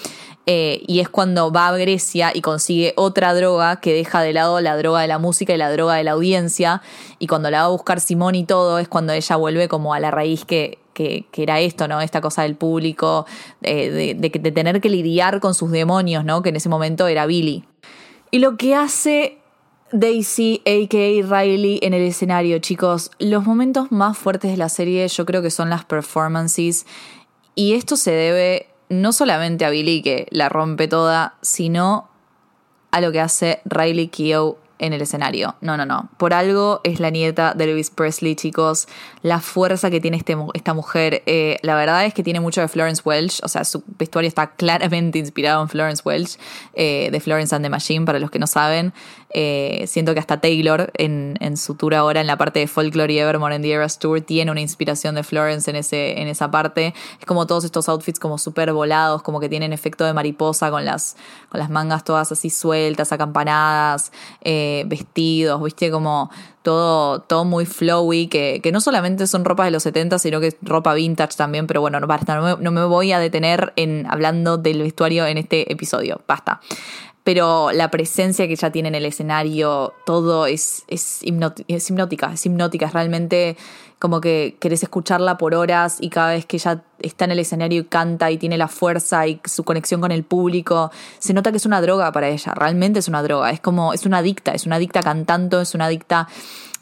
Eh, 0.51 0.83
y 0.87 1.01
es 1.01 1.11
cuando 1.11 1.53
va 1.53 1.69
a 1.69 1.77
Grecia 1.77 2.31
y 2.33 2.41
consigue 2.41 2.95
otra 2.97 3.35
droga 3.35 3.81
que 3.81 3.93
deja 3.93 4.23
de 4.23 4.33
lado 4.33 4.63
la 4.63 4.79
droga 4.79 5.03
de 5.03 5.07
la 5.07 5.19
música 5.19 5.53
y 5.53 5.59
la 5.59 5.71
droga 5.71 5.97
de 5.97 6.05
la 6.05 6.13
audiencia. 6.13 6.81
Y 7.19 7.27
cuando 7.27 7.51
la 7.51 7.61
va 7.61 7.65
a 7.67 7.69
buscar 7.69 8.01
Simón 8.01 8.35
y 8.35 8.45
todo, 8.45 8.79
es 8.79 8.89
cuando 8.89 9.13
ella 9.13 9.37
vuelve 9.37 9.69
como 9.69 9.93
a 9.93 10.01
la 10.01 10.11
raíz 10.11 10.47
que, 10.47 10.79
que, 10.95 11.27
era 11.37 11.61
esto, 11.61 11.87
¿no? 11.87 12.01
Esta 12.01 12.23
cosa 12.23 12.45
del 12.45 12.57
público, 12.57 13.27
de, 13.61 14.15
de, 14.15 14.31
de, 14.31 14.51
tener 14.51 14.81
que 14.81 14.89
lidiar 14.89 15.39
con 15.41 15.53
sus 15.53 15.71
demonios, 15.71 16.25
¿no? 16.25 16.41
Que 16.41 16.49
en 16.49 16.57
ese 16.57 16.71
momento 16.71 17.07
era 17.09 17.27
Billy. 17.27 17.65
Y 18.31 18.39
lo 18.39 18.57
que 18.57 18.75
hace 18.75 19.37
Daisy, 19.93 20.63
a.k.a. 20.65 21.41
Riley, 21.43 21.79
en 21.83 21.93
el 21.93 22.05
escenario, 22.05 22.59
chicos, 22.61 23.11
los 23.19 23.45
momentos 23.45 23.93
más 23.93 24.17
fuertes 24.17 24.51
de 24.51 24.57
la 24.57 24.71
serie 24.71 25.07
yo 25.09 25.27
creo 25.27 25.43
que 25.43 25.51
son 25.51 25.69
las 25.69 25.85
performances. 25.85 26.87
Y 27.55 27.75
esto 27.75 27.99
se 27.99 28.13
debe 28.13 28.69
no 28.89 29.13
solamente 29.13 29.65
a 29.65 29.71
Billy 29.71 30.03
que 30.03 30.27
la 30.31 30.49
rompe 30.49 30.89
toda, 30.89 31.35
sino 31.43 32.09
a 32.91 33.01
lo 33.01 33.13
que 33.13 33.21
hace 33.21 33.61
Riley 33.65 34.09
Keough 34.09 34.57
en 34.79 34.93
el 34.93 35.03
escenario. 35.03 35.57
No, 35.61 35.77
no, 35.77 35.85
no. 35.85 36.09
Por 36.19 36.33
algo 36.33 36.81
es 36.85 37.01
la 37.01 37.11
nieta 37.11 37.55
de 37.55 37.65
Elvis 37.65 37.91
Presley, 37.91 38.37
chicos. 38.37 38.87
La 39.23 39.41
fuerza 39.41 39.91
que 39.91 40.01
tiene 40.01 40.17
este, 40.17 40.37
esta 40.55 40.75
mujer, 40.75 41.23
eh, 41.27 41.59
la 41.63 41.75
verdad 41.75 42.05
es 42.05 42.15
que 42.15 42.23
tiene 42.23 42.41
mucho 42.41 42.61
de 42.61 42.69
Florence 42.69 43.03
Welch. 43.05 43.41
O 43.43 43.49
sea, 43.49 43.65
su 43.65 43.83
vestuario 43.99 44.29
está 44.29 44.51
claramente 44.57 45.19
inspirado 45.19 45.63
en 45.63 45.69
Florence 45.69 46.03
Welch, 46.05 46.39
eh, 46.75 47.09
de 47.11 47.21
Florence 47.21 47.55
and 47.55 47.65
the 47.65 47.71
Machine, 47.71 48.05
para 48.05 48.19
los 48.19 48.31
que 48.31 48.39
no 48.39 48.47
saben. 48.47 48.93
Eh, 49.31 49.85
siento 49.87 50.15
que 50.15 50.21
hasta 50.21 50.41
Taylor, 50.41 50.91
en, 50.95 51.57
su 51.57 51.75
tour 51.75 51.95
ahora, 51.95 52.21
en 52.21 52.27
la 52.27 52.37
parte 52.37 52.61
de 52.61 52.67
Folklore 52.67 53.13
y 53.13 53.19
Evermore 53.19 53.57
en 53.57 53.63
The 53.63 53.73
Eras 53.73 53.99
Tour, 53.99 54.21
tiene 54.21 54.51
una 54.51 54.61
inspiración 54.61 55.15
de 55.15 55.23
Florence 55.23 55.71
en, 55.71 55.77
ese, 55.77 56.21
en 56.21 56.29
esa 56.29 56.51
parte. 56.51 56.95
Es 57.19 57.27
como 57.27 57.47
todos 57.47 57.65
estos 57.65 57.89
outfits 57.89 58.19
como 58.19 58.39
súper 58.39 58.73
volados, 58.73 59.23
como 59.23 59.41
que 59.41 59.49
tienen 59.49 59.73
efecto 59.73 60.05
de 60.05 60.13
mariposa 60.13 60.71
con 60.71 60.85
las, 60.85 61.17
mangas 61.69 62.05
todas 62.05 62.33
así 62.33 62.51
sueltas, 62.51 63.13
acampanadas. 63.13 64.13
Eh, 64.43 64.85
vestidos, 64.87 65.63
viste, 65.63 65.91
como 65.91 66.31
todo, 66.63 67.21
todo 67.23 67.45
muy 67.45 67.65
flowy, 67.65 68.29
que, 68.29 68.61
no 68.73 68.81
solamente 68.81 69.27
son 69.27 69.45
ropas 69.45 69.67
de 69.67 69.71
los 69.71 69.83
70, 69.83 70.19
sino 70.19 70.41
que 70.41 70.49
es 70.49 70.57
ropa 70.61 70.93
vintage 70.93 71.37
también, 71.37 71.67
pero 71.67 71.81
bueno, 71.81 71.99
no 71.99 72.07
basta, 72.07 72.35
no 72.37 72.43
me, 72.43 72.63
no 72.63 72.71
me 72.71 72.85
voy 72.85 73.13
a 73.13 73.19
detener 73.19 73.73
en 73.77 74.07
hablando 74.07 74.59
del 74.59 74.83
vestuario 74.83 75.27
en 75.27 75.39
este 75.39 75.73
episodio, 75.73 76.21
basta 76.29 76.61
pero 77.29 77.73
la 77.73 77.91
presencia 77.91 78.47
que 78.47 78.55
ella 78.55 78.73
tiene 78.73 78.89
en 78.89 78.95
el 78.95 79.05
escenario, 79.05 79.93
todo 80.07 80.47
es, 80.47 80.85
es, 80.89 81.21
es 81.21 81.91
hipnótica, 81.91 82.33
es 82.33 82.47
hipnótica, 82.47 82.87
es 82.87 82.93
realmente 82.95 83.59
como 83.99 84.23
que 84.23 84.57
querés 84.59 84.83
escucharla 84.83 85.37
por 85.37 85.55
horas 85.55 85.99
y 86.01 86.09
cada 86.09 86.31
vez 86.31 86.47
que 86.47 86.57
ella 86.57 86.83
está 87.01 87.27
en 87.27 87.33
el 87.33 87.41
escenario 87.41 87.83
y 87.83 87.85
canta 87.85 88.31
y 88.31 88.39
tiene 88.39 88.57
la 88.57 88.67
fuerza 88.67 89.27
y 89.27 89.43
su 89.45 89.63
conexión 89.65 90.01
con 90.01 90.11
el 90.11 90.25
público, 90.25 90.91
se 91.19 91.35
nota 91.35 91.51
que 91.51 91.59
es 91.59 91.67
una 91.67 91.83
droga 91.83 92.13
para 92.13 92.29
ella, 92.29 92.55
realmente 92.55 93.01
es 93.01 93.09
una 93.09 93.23
droga, 93.23 93.51
es 93.51 93.61
como, 93.61 93.93
es 93.93 94.07
una 94.07 94.19
adicta, 94.19 94.53
es 94.53 94.65
una 94.65 94.77
adicta 94.77 95.03
cantando, 95.03 95.61
es 95.61 95.75
una 95.75 95.85
adicta 95.85 96.29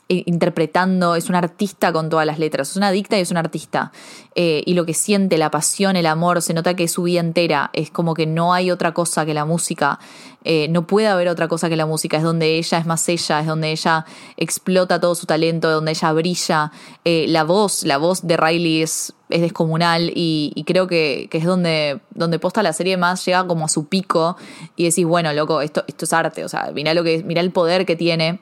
interpretando, 0.08 1.16
es 1.16 1.28
un 1.28 1.34
artista 1.34 1.92
con 1.92 2.08
todas 2.08 2.26
las 2.26 2.38
letras, 2.38 2.70
es 2.70 2.76
una 2.76 2.88
adicta 2.88 3.18
y 3.18 3.22
es 3.22 3.30
un 3.30 3.36
artista. 3.36 3.92
Eh, 4.36 4.62
y 4.64 4.74
lo 4.74 4.86
que 4.86 4.94
siente, 4.94 5.36
la 5.36 5.50
pasión, 5.50 5.96
el 5.96 6.06
amor, 6.06 6.42
se 6.42 6.54
nota 6.54 6.74
que 6.74 6.84
es 6.84 6.92
su 6.92 7.04
vida 7.04 7.20
entera, 7.20 7.70
es 7.72 7.90
como 7.90 8.14
que 8.14 8.26
no 8.26 8.54
hay 8.54 8.70
otra 8.70 8.92
cosa 8.94 9.26
que 9.26 9.34
la 9.34 9.44
música, 9.44 9.98
eh, 10.44 10.68
no 10.68 10.86
puede 10.86 11.08
haber 11.08 11.26
otra 11.28 11.48
cosa 11.48 11.68
que 11.68 11.74
la 11.74 11.86
música, 11.86 12.18
es 12.18 12.22
donde 12.22 12.56
ella 12.56 12.78
es 12.78 12.86
más 12.86 13.08
ella, 13.08 13.40
es 13.40 13.46
donde 13.46 13.72
ella 13.72 14.06
explota 14.36 15.00
todo 15.00 15.16
su 15.16 15.26
talento, 15.26 15.68
donde 15.70 15.90
ella 15.90 16.12
brilla. 16.12 16.72
Eh, 17.04 17.26
la 17.28 17.42
voz, 17.42 17.82
la 17.82 17.98
voz 17.98 18.24
de 18.24 18.36
Riley 18.36 18.82
es, 18.82 19.12
es 19.28 19.40
descomunal 19.40 20.12
y, 20.14 20.62
creo 20.66 20.86
que, 20.86 21.28
es 21.32 21.44
donde, 21.44 21.98
donde 22.10 22.38
posta 22.38 22.62
la 22.62 22.72
serie 22.72 22.96
más 22.96 23.24
llega 23.24 23.44
como 23.46 23.64
a 23.64 23.68
su 23.68 23.88
pico 23.88 24.36
y 24.76 24.84
decís, 24.84 25.04
bueno, 25.04 25.32
loco, 25.32 25.62
esto, 25.62 25.82
esto 25.88 26.04
es 26.04 26.12
arte, 26.12 26.44
o 26.44 26.48
sea, 26.48 26.70
mira 26.72 26.94
lo 26.94 27.02
que, 27.02 27.24
mira 27.24 27.40
el 27.40 27.50
poder 27.50 27.84
que 27.84 27.96
tiene 27.96 28.38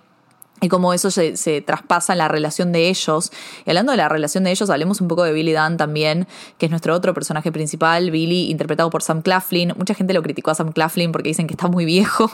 y 0.61 0.69
cómo 0.69 0.95
eso 0.95 1.11
se, 1.11 1.63
traspasa 1.67 2.13
en 2.13 2.19
la 2.19 2.29
relación 2.29 2.73
de 2.73 2.89
ellos. 2.89 3.33
Y 3.67 3.71
hablando 3.71 3.93
de 3.93 3.99
la 3.99 4.09
relación 4.09 4.45
de 4.45 4.51
ellos, 4.51 4.71
hablemos 4.71 5.01
un 5.01 5.09
poco 5.09 5.25
de 5.25 5.33
Billy 5.33 5.53
Dunn 5.53 5.77
también, 5.77 6.27
que 6.59 6.67
es 6.67 6.71
nuestro 6.71 6.95
otro 6.95 7.13
personaje 7.13 7.53
principal, 7.53 8.11
Billy, 8.11 8.51
interpretado 8.51 8.91
por 8.91 9.03
Sam 9.03 9.23
Claflin. 9.23 9.75
Mucha 9.77 9.95
gente 9.95 10.15
lo 10.15 10.23
criticó 10.23 10.51
a 10.51 10.55
Sam 10.55 10.73
Claflin 10.73 11.13
porque 11.13 11.29
dicen 11.29 11.47
que 11.47 11.55
está 11.55 11.69
muy 11.69 11.85
viejo 11.85 12.31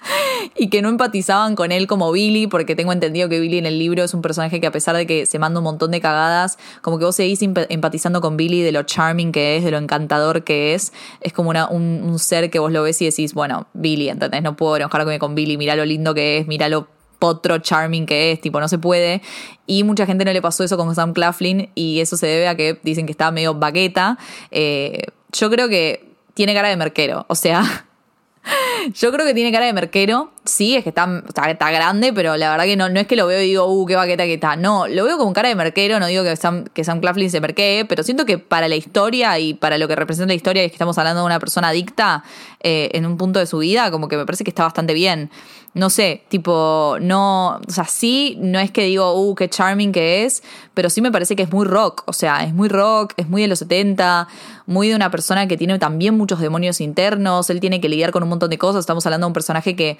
y 0.56 0.68
que 0.68 0.80
no 0.80 0.88
empatizaban 0.88 1.54
con 1.54 1.72
él 1.72 1.86
como 1.86 2.12
Billy, 2.12 2.46
porque 2.46 2.76
tengo 2.76 2.92
entendido 2.92 3.28
que 3.28 3.40
Billy 3.40 3.58
en 3.58 3.66
el 3.66 3.78
libro 3.78 4.04
es 4.04 4.14
un 4.14 4.22
personaje 4.22 4.60
que 4.60 4.66
a 4.66 4.72
pesar 4.72 4.96
de 4.96 5.06
que 5.06 5.26
se 5.26 5.38
manda 5.38 5.60
un 5.60 5.64
montón 5.64 5.90
de 5.90 6.00
cagadas, 6.00 6.58
como 6.82 6.98
que 6.98 7.04
vos 7.04 7.16
seguís 7.16 7.40
empatizando 7.42 8.20
con 8.20 8.36
Billy 8.36 8.62
de 8.62 8.72
lo 8.72 8.84
charming 8.84 9.32
que 9.32 9.56
es, 9.56 9.64
de 9.64 9.70
lo 9.70 9.78
encantador 9.78 10.44
que 10.44 10.74
es, 10.74 10.92
es 11.20 11.32
como 11.32 11.50
una, 11.50 11.68
un, 11.68 12.18
ser 12.18 12.50
que 12.50 12.58
vos 12.58 12.72
lo 12.72 12.82
ves 12.82 13.02
y 13.02 13.06
decís, 13.06 13.34
bueno, 13.34 13.66
Billy, 13.74 14.08
¿entendés? 14.08 14.42
No 14.42 14.56
puedo 14.56 14.76
enojarme 14.76 15.18
con 15.18 15.34
Billy, 15.34 15.58
mira 15.58 15.76
lo 15.76 15.84
lindo 15.84 16.14
que 16.14 16.38
es, 16.38 16.46
mira 16.46 16.68
lo 16.68 16.95
potro 17.26 17.58
charming 17.58 18.06
que 18.06 18.30
es, 18.32 18.40
tipo, 18.40 18.60
no 18.60 18.68
se 18.68 18.78
puede. 18.78 19.20
Y 19.66 19.82
mucha 19.82 20.06
gente 20.06 20.24
no 20.24 20.32
le 20.32 20.40
pasó 20.40 20.62
eso 20.62 20.76
con 20.76 20.94
Sam 20.94 21.12
Claflin 21.12 21.70
y 21.74 21.98
eso 21.98 22.16
se 22.16 22.26
debe 22.26 22.46
a 22.46 22.54
que 22.54 22.78
dicen 22.84 23.04
que 23.06 23.12
está 23.12 23.32
medio 23.32 23.54
baqueta. 23.54 24.16
Eh, 24.52 25.06
yo 25.32 25.50
creo 25.50 25.68
que 25.68 26.08
tiene 26.34 26.54
cara 26.54 26.68
de 26.68 26.76
merquero, 26.76 27.26
o 27.28 27.34
sea, 27.34 27.86
yo 28.94 29.10
creo 29.10 29.26
que 29.26 29.34
tiene 29.34 29.50
cara 29.50 29.66
de 29.66 29.72
merquero. 29.72 30.30
Sí, 30.44 30.76
es 30.76 30.84
que 30.84 30.90
está, 30.90 31.24
está, 31.48 31.70
grande, 31.72 32.12
pero 32.12 32.36
la 32.36 32.50
verdad 32.50 32.64
que 32.64 32.76
no, 32.76 32.88
no 32.88 33.00
es 33.00 33.08
que 33.08 33.16
lo 33.16 33.26
veo 33.26 33.42
y 33.42 33.46
digo, 33.46 33.66
uh, 33.66 33.86
qué 33.86 33.96
baqueta 33.96 34.22
que 34.24 34.34
está. 34.34 34.54
No, 34.54 34.86
lo 34.86 35.04
veo 35.04 35.18
con 35.18 35.32
cara 35.32 35.48
de 35.48 35.56
merquero. 35.56 35.98
No 35.98 36.06
digo 36.06 36.22
que 36.22 36.36
Sam, 36.36 36.66
que 36.72 36.84
Sam 36.84 37.00
Claflin 37.00 37.28
se 37.28 37.40
merquee, 37.40 37.84
pero 37.86 38.04
siento 38.04 38.24
que 38.24 38.38
para 38.38 38.68
la 38.68 38.76
historia 38.76 39.36
y 39.40 39.54
para 39.54 39.78
lo 39.78 39.88
que 39.88 39.96
representa 39.96 40.28
la 40.28 40.34
historia, 40.34 40.62
es 40.62 40.70
que 40.70 40.76
estamos 40.76 40.96
hablando 40.98 41.22
de 41.22 41.26
una 41.26 41.40
persona 41.40 41.68
adicta 41.70 42.22
eh, 42.60 42.90
en 42.92 43.04
un 43.06 43.16
punto 43.16 43.40
de 43.40 43.46
su 43.46 43.58
vida, 43.58 43.90
como 43.90 44.06
que 44.06 44.16
me 44.16 44.24
parece 44.24 44.44
que 44.44 44.50
está 44.50 44.62
bastante 44.62 44.94
bien 44.94 45.30
no 45.76 45.90
sé, 45.90 46.22
tipo, 46.30 46.96
no, 47.02 47.56
o 47.56 47.70
sea, 47.70 47.84
sí, 47.84 48.38
no 48.40 48.58
es 48.58 48.70
que 48.70 48.84
digo, 48.84 49.12
uh, 49.12 49.34
qué 49.34 49.50
charming 49.50 49.92
que 49.92 50.24
es, 50.24 50.42
pero 50.72 50.88
sí 50.88 51.02
me 51.02 51.12
parece 51.12 51.36
que 51.36 51.42
es 51.42 51.52
muy 51.52 51.66
rock, 51.66 52.02
o 52.06 52.14
sea, 52.14 52.44
es 52.44 52.54
muy 52.54 52.70
rock, 52.70 53.12
es 53.18 53.28
muy 53.28 53.42
de 53.42 53.48
los 53.48 53.58
70, 53.58 54.26
muy 54.64 54.88
de 54.88 54.96
una 54.96 55.10
persona 55.10 55.46
que 55.46 55.58
tiene 55.58 55.78
también 55.78 56.16
muchos 56.16 56.40
demonios 56.40 56.80
internos, 56.80 57.50
él 57.50 57.60
tiene 57.60 57.82
que 57.82 57.90
lidiar 57.90 58.10
con 58.10 58.22
un 58.22 58.30
montón 58.30 58.48
de 58.48 58.56
cosas, 58.56 58.80
estamos 58.80 59.04
hablando 59.04 59.26
de 59.26 59.28
un 59.28 59.34
personaje 59.34 59.76
que, 59.76 59.98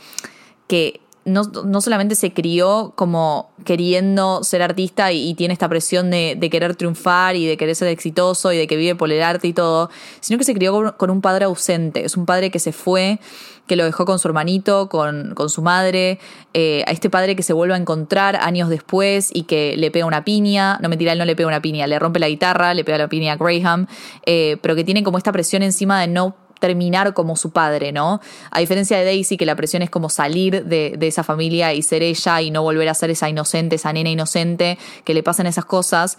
que 0.67 1.03
no, 1.27 1.43
no, 1.43 1.81
solamente 1.81 2.15
se 2.15 2.33
crió 2.33 2.93
como 2.95 3.51
queriendo 3.65 4.45
ser 4.45 4.63
artista 4.63 5.11
y, 5.11 5.35
tiene 5.35 5.53
esta 5.53 5.69
presión 5.69 6.09
de, 6.09 6.39
querer 6.51 6.77
triunfar 6.77 7.35
y 7.35 7.47
de 7.47 7.57
querer 7.57 7.75
ser 7.75 7.89
exitoso 7.89 8.53
y 8.53 8.57
de 8.57 8.69
que 8.69 8.77
vive 8.77 8.95
por 8.95 9.11
el 9.11 9.21
arte 9.21 9.49
y 9.49 9.53
todo, 9.53 9.91
sino 10.21 10.39
que 10.39 10.45
se 10.45 10.55
crió 10.55 10.97
con, 10.97 11.11
un 11.11 11.21
padre 11.21 11.47
ausente. 11.47 12.05
Es 12.05 12.17
un 12.17 12.27
padre 12.27 12.51
que 12.53 12.61
se 12.61 12.73
fue, 12.73 13.19
que 13.67 13.77
lo 13.77 13.85
dejó 13.85 14.05
con 14.05 14.19
su 14.19 14.29
hermanito, 14.29 14.89
con, 14.89 15.35
con 15.35 15.51
su 15.51 15.63
madre, 15.63 16.19
eh, 16.55 16.85
a 16.87 16.91
este 16.91 17.11
padre 17.11 17.37
que 17.37 17.43
se 17.43 17.53
vuelve 17.53 17.75
a 17.75 17.77
encontrar 17.77 18.37
años 18.37 18.69
después 18.69 19.31
y 19.33 19.43
que 19.43 19.77
le 19.77 19.91
pega 19.91 20.07
una 20.07 20.25
piña, 20.25 20.79
no 20.81 20.89
mentira, 20.89 21.13
él 21.13 21.19
no 21.19 21.25
le 21.25 21.37
pega 21.37 21.49
una 21.49 21.63
piña, 21.63 21.87
le 21.87 21.99
rompe 21.99 22.19
la 22.19 22.29
guitarra, 22.29 22.75
le 22.75 22.85
pega 22.85 22.99
la 22.99 23.09
piña 23.09 23.33
a 23.33 23.37
Graham, 23.37 23.87
eh, 24.25 24.57
pero 24.63 24.75
que 24.75 24.85
tiene 24.85 25.03
como 25.03 25.19
esta 25.19 25.33
presión 25.33 25.63
encima 25.63 26.01
de 26.01 26.09
no 26.09 26.37
terminar 26.59 27.15
como 27.15 27.37
su 27.37 27.51
padre, 27.51 27.93
¿no? 27.93 28.21
A 28.51 28.61
diferencia 28.61 28.99
de 28.99 29.05
Daisy, 29.05 29.37
que 29.37 29.47
la 29.47 29.57
presión 29.57 29.83
es 29.83 29.91
como 29.91 30.09
salir 30.09 30.65
de, 30.65 30.97
esa 31.01 31.23
familia 31.23 31.75
y 31.75 31.83
ser 31.83 32.03
ella 32.03 32.41
y 32.41 32.51
no 32.51 32.63
volver 32.63 32.89
a 32.89 32.95
ser 32.95 33.11
esa 33.11 33.29
inocente, 33.29 33.77
esa 33.77 33.93
nena 33.93 34.11
inocente, 34.11 34.79
que 35.05 35.15
le 35.15 35.23
pasan 35.23 35.47
esas 35.47 35.65
cosas. 35.65 36.19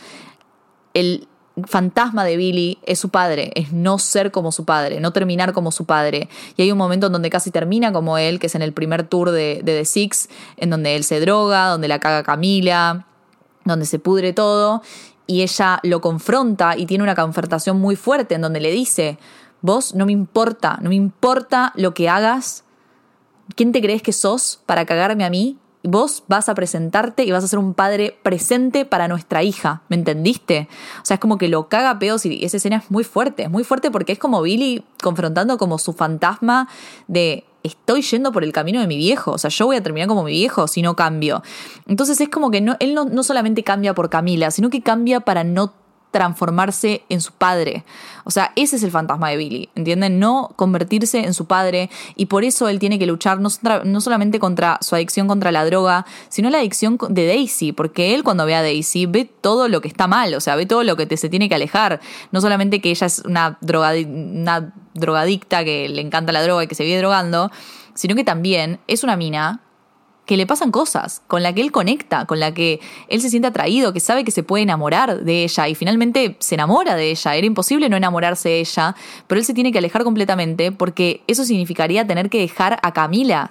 El 0.93 1.27
fantasma 1.65 2.23
de 2.23 2.37
Billy 2.37 2.77
es 2.85 2.99
su 2.99 3.09
padre, 3.09 3.51
es 3.55 3.73
no 3.73 3.97
ser 3.97 4.31
como 4.31 4.51
su 4.51 4.65
padre, 4.65 4.99
no 4.99 5.11
terminar 5.11 5.53
como 5.53 5.71
su 5.71 5.85
padre. 5.85 6.29
Y 6.55 6.61
hay 6.61 6.71
un 6.71 6.77
momento 6.77 7.07
en 7.07 7.13
donde 7.13 7.29
casi 7.29 7.51
termina 7.51 7.91
como 7.91 8.17
él, 8.17 8.39
que 8.39 8.47
es 8.47 8.55
en 8.55 8.61
el 8.61 8.73
primer 8.73 9.03
tour 9.03 9.31
de, 9.31 9.61
The 9.65 9.85
Six, 9.85 10.29
en 10.57 10.69
donde 10.69 10.95
él 10.95 11.03
se 11.03 11.19
droga, 11.19 11.69
donde 11.69 11.87
la 11.87 11.99
caga 11.99 12.23
Camila, 12.23 13.07
donde 13.65 13.85
se 13.85 13.99
pudre 13.99 14.33
todo. 14.33 14.81
Y 15.25 15.41
ella 15.41 15.79
lo 15.83 15.99
confronta 15.99 16.77
y 16.77 16.85
tiene 16.85 17.03
una 17.03 17.15
confrontación 17.15 17.79
muy 17.79 17.95
fuerte 17.95 18.35
en 18.35 18.41
donde 18.41 18.59
le 18.59 18.71
dice, 18.71 19.17
Vos 19.61 19.95
no 19.95 20.05
me 20.05 20.11
importa, 20.11 20.77
no 20.81 20.89
me 20.89 20.95
importa 20.95 21.73
lo 21.75 21.93
que 21.93 22.09
hagas. 22.09 22.63
¿Quién 23.55 23.71
te 23.71 23.81
crees 23.81 24.01
que 24.01 24.13
sos 24.13 24.61
para 24.65 24.85
cagarme 24.85 25.25
a 25.25 25.29
mí? 25.29 25.57
Vos 25.89 26.25
vas 26.27 26.49
a 26.49 26.53
presentarte 26.53 27.23
y 27.23 27.31
vas 27.31 27.45
a 27.45 27.47
ser 27.47 27.59
un 27.59 27.73
padre 27.73 28.17
presente 28.21 28.83
para 28.83 29.07
nuestra 29.07 29.41
hija, 29.41 29.83
¿me 29.87 29.95
entendiste? 29.95 30.67
O 31.01 31.05
sea, 31.05 31.15
es 31.15 31.21
como 31.21 31.37
que 31.37 31.47
lo 31.47 31.69
caga 31.69 31.97
peos 31.97 32.25
y 32.25 32.43
esa 32.43 32.57
escena 32.57 32.75
es 32.75 32.91
muy 32.91 33.05
fuerte, 33.05 33.43
es 33.43 33.49
muy 33.49 33.63
fuerte 33.63 33.89
porque 33.89 34.11
es 34.11 34.19
como 34.19 34.41
Billy 34.41 34.83
confrontando 35.01 35.57
como 35.57 35.77
su 35.77 35.93
fantasma 35.93 36.67
de 37.07 37.45
estoy 37.63 38.01
yendo 38.01 38.33
por 38.33 38.43
el 38.43 38.51
camino 38.51 38.81
de 38.81 38.87
mi 38.87 38.97
viejo, 38.97 39.31
o 39.31 39.37
sea, 39.37 39.49
yo 39.49 39.65
voy 39.65 39.77
a 39.77 39.81
terminar 39.81 40.09
como 40.09 40.23
mi 40.23 40.31
viejo 40.31 40.67
si 40.67 40.81
no 40.81 40.97
cambio. 40.97 41.41
Entonces 41.87 42.19
es 42.19 42.27
como 42.27 42.51
que 42.51 42.57
él 42.57 42.93
no, 42.93 43.05
no 43.05 43.23
solamente 43.23 43.63
cambia 43.63 43.93
por 43.93 44.09
Camila, 44.09 44.51
sino 44.51 44.69
que 44.69 44.81
cambia 44.81 45.21
para 45.21 45.45
no 45.45 45.73
transformarse 46.11 47.03
en 47.09 47.21
su 47.21 47.33
padre. 47.33 47.83
O 48.23 48.31
sea, 48.31 48.51
ese 48.55 48.77
es 48.77 48.83
el 48.83 48.91
fantasma 48.91 49.29
de 49.29 49.37
Billy, 49.37 49.69
¿entienden? 49.75 50.19
No 50.19 50.51
convertirse 50.55 51.19
en 51.19 51.33
su 51.33 51.45
padre 51.45 51.89
y 52.15 52.27
por 52.27 52.43
eso 52.43 52.67
él 52.69 52.79
tiene 52.79 52.97
que 52.97 53.05
luchar 53.05 53.39
no, 53.39 54.01
solamente 54.01 54.39
contra 54.39 54.77
su 54.81 54.95
adicción 54.95 55.27
contra 55.27 55.51
la 55.51 55.65
droga, 55.65 56.05
sino 56.29 56.49
la 56.49 56.59
adicción 56.59 56.97
de 57.09 57.27
Daisy, 57.27 57.71
porque 57.71 58.15
él 58.15 58.23
cuando 58.23 58.45
ve 58.45 58.55
a 58.55 58.61
Daisy 58.61 59.05
ve 59.05 59.25
todo 59.25 59.67
lo 59.67 59.81
que 59.81 59.87
está 59.87 60.07
mal, 60.07 60.33
o 60.33 60.41
sea, 60.41 60.55
ve 60.55 60.65
todo 60.65 60.83
lo 60.83 60.95
que 60.95 61.05
te, 61.05 61.17
se 61.17 61.29
tiene 61.29 61.49
que 61.49 61.55
alejar. 61.55 61.99
No 62.31 62.41
solamente 62.41 62.81
que 62.81 62.89
ella 62.89 63.07
es 63.07 63.19
una, 63.19 63.57
una 63.61 64.73
drogadicta 64.93 65.63
que 65.63 65.89
le 65.89 66.01
encanta 66.01 66.31
la 66.31 66.41
droga 66.41 66.63
y 66.63 66.67
que 66.67 66.75
se 66.75 66.83
vive 66.83 66.97
drogando, 66.97 67.51
sino 67.93 68.15
que 68.15 68.23
también 68.23 68.79
es 68.87 69.03
una 69.03 69.17
mina 69.17 69.61
que 70.27 70.37
le 70.37 70.45
pasan 70.45 70.71
cosas, 70.71 71.23
con 71.27 71.41
la 71.41 71.53
que 71.53 71.61
él 71.61 71.71
conecta, 71.71 72.25
con 72.25 72.39
la 72.39 72.53
que 72.53 72.81
él 73.07 73.21
se 73.21 73.29
siente 73.29 73.47
atraído, 73.47 73.93
que 73.93 74.01
sabe 74.01 74.25
que 74.25 74.31
se 74.31 74.43
puede 74.43 74.63
enamorar 74.63 75.23
de 75.23 75.45
ella 75.45 75.69
y 75.69 75.73
finalmente 75.73 76.35
se 76.39 76.55
enamora 76.55 76.95
de 76.95 77.09
ella. 77.11 77.35
Era 77.35 77.47
imposible 77.47 77.87
no 77.87 77.95
enamorarse 77.95 78.49
de 78.49 78.59
ella, 78.59 78.95
pero 79.25 79.39
él 79.39 79.45
se 79.45 79.53
tiene 79.53 79.71
que 79.71 79.77
alejar 79.77 80.03
completamente 80.03 80.73
porque 80.73 81.21
eso 81.27 81.45
significaría 81.45 82.05
tener 82.05 82.29
que 82.29 82.39
dejar 82.39 82.77
a 82.83 82.93
Camila, 82.93 83.49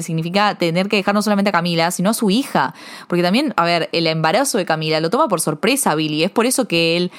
significa 0.00 0.56
tener 0.56 0.88
que 0.88 0.96
dejar 0.96 1.14
no 1.14 1.20
solamente 1.20 1.50
a 1.50 1.52
Camila, 1.52 1.90
sino 1.90 2.10
a 2.10 2.14
su 2.14 2.30
hija. 2.30 2.74
Porque 3.08 3.22
también, 3.22 3.52
a 3.56 3.64
ver, 3.66 3.90
el 3.92 4.06
embarazo 4.06 4.56
de 4.56 4.64
Camila 4.64 4.98
lo 5.00 5.10
toma 5.10 5.28
por 5.28 5.42
sorpresa 5.42 5.94
Billy, 5.94 6.24
es 6.24 6.30
por 6.30 6.46
eso 6.46 6.66
que 6.66 6.96
él 6.96 7.12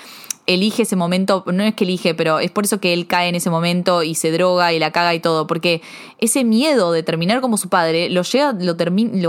elige 0.48 0.84
ese 0.84 0.96
momento, 0.96 1.44
no 1.46 1.62
es 1.62 1.76
que 1.76 1.84
elige, 1.84 2.16
pero 2.16 2.40
es 2.40 2.50
por 2.52 2.64
eso 2.64 2.80
que 2.80 2.94
él 2.94 3.06
cae 3.06 3.28
en 3.28 3.36
ese 3.36 3.50
momento 3.50 4.02
y 4.02 4.16
se 4.16 4.32
droga 4.32 4.72
y 4.74 4.80
la 4.80 4.92
caga 4.92 5.14
y 5.14 5.20
todo, 5.20 5.46
porque 5.46 5.82
ese 6.20 6.46
miedo 6.46 6.94
de 6.94 7.04
terminar 7.04 7.42
como 7.42 7.58
su 7.58 7.68
padre 7.68 8.10
lo 8.10 8.24
lleva, 8.24 8.54
lo, 8.54 8.76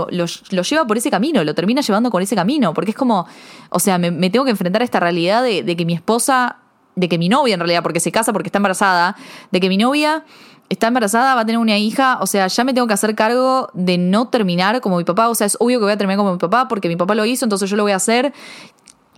lo, 0.09 0.25
lo, 0.49 0.63
lleva 0.63 0.87
por 0.87 0.97
ese 0.97 1.11
camino, 1.11 1.43
lo 1.43 1.53
termina 1.53 1.81
llevando 1.81 2.09
con 2.09 2.23
ese 2.23 2.35
camino, 2.35 2.73
porque 2.73 2.91
es 2.91 2.97
como, 2.97 3.27
o 3.69 3.79
sea, 3.79 3.97
me, 3.97 4.29
tengo 4.29 4.45
que 4.45 4.51
enfrentar 4.51 4.81
a 4.81 4.85
esta 4.85 5.01
realidad 5.01 5.43
de, 5.43 5.61
de 5.61 5.75
que 5.75 5.85
mi 5.85 5.93
esposa, 5.93 6.57
de 6.95 7.09
que 7.09 7.17
mi 7.17 7.27
novia 7.27 7.53
en 7.53 7.59
realidad, 7.59 7.83
porque 7.83 7.99
se 7.99 8.11
casa 8.11 8.31
porque 8.31 8.47
está 8.47 8.59
embarazada, 8.59 9.17
de 9.51 9.59
que 9.59 9.67
mi 9.67 9.77
novia 9.77 10.23
está 10.69 10.87
embarazada, 10.87 11.35
va 11.35 11.41
a 11.41 11.45
tener 11.45 11.59
una 11.59 11.77
hija, 11.77 12.19
o 12.21 12.27
sea, 12.27 12.47
ya 12.47 12.63
me 12.63 12.73
tengo 12.73 12.87
que 12.87 12.93
hacer 12.93 13.15
cargo 13.15 13.69
de 13.73 13.97
no 13.97 14.29
terminar 14.29 14.79
como 14.79 14.97
mi 14.97 15.03
papá, 15.03 15.27
o 15.27 15.35
sea, 15.35 15.47
es 15.47 15.57
obvio 15.59 15.79
que 15.79 15.83
voy 15.83 15.93
a 15.93 15.97
terminar 15.97 16.17
como 16.17 16.31
mi 16.31 16.37
papá 16.37 16.69
porque 16.69 16.87
mi 16.87 16.95
papá 16.95 17.15
lo 17.15 17.25
hizo, 17.25 17.45
entonces 17.45 17.69
yo 17.69 17.75
lo 17.75 17.83
voy 17.83 17.91
a 17.91 17.97
hacer 17.97 18.33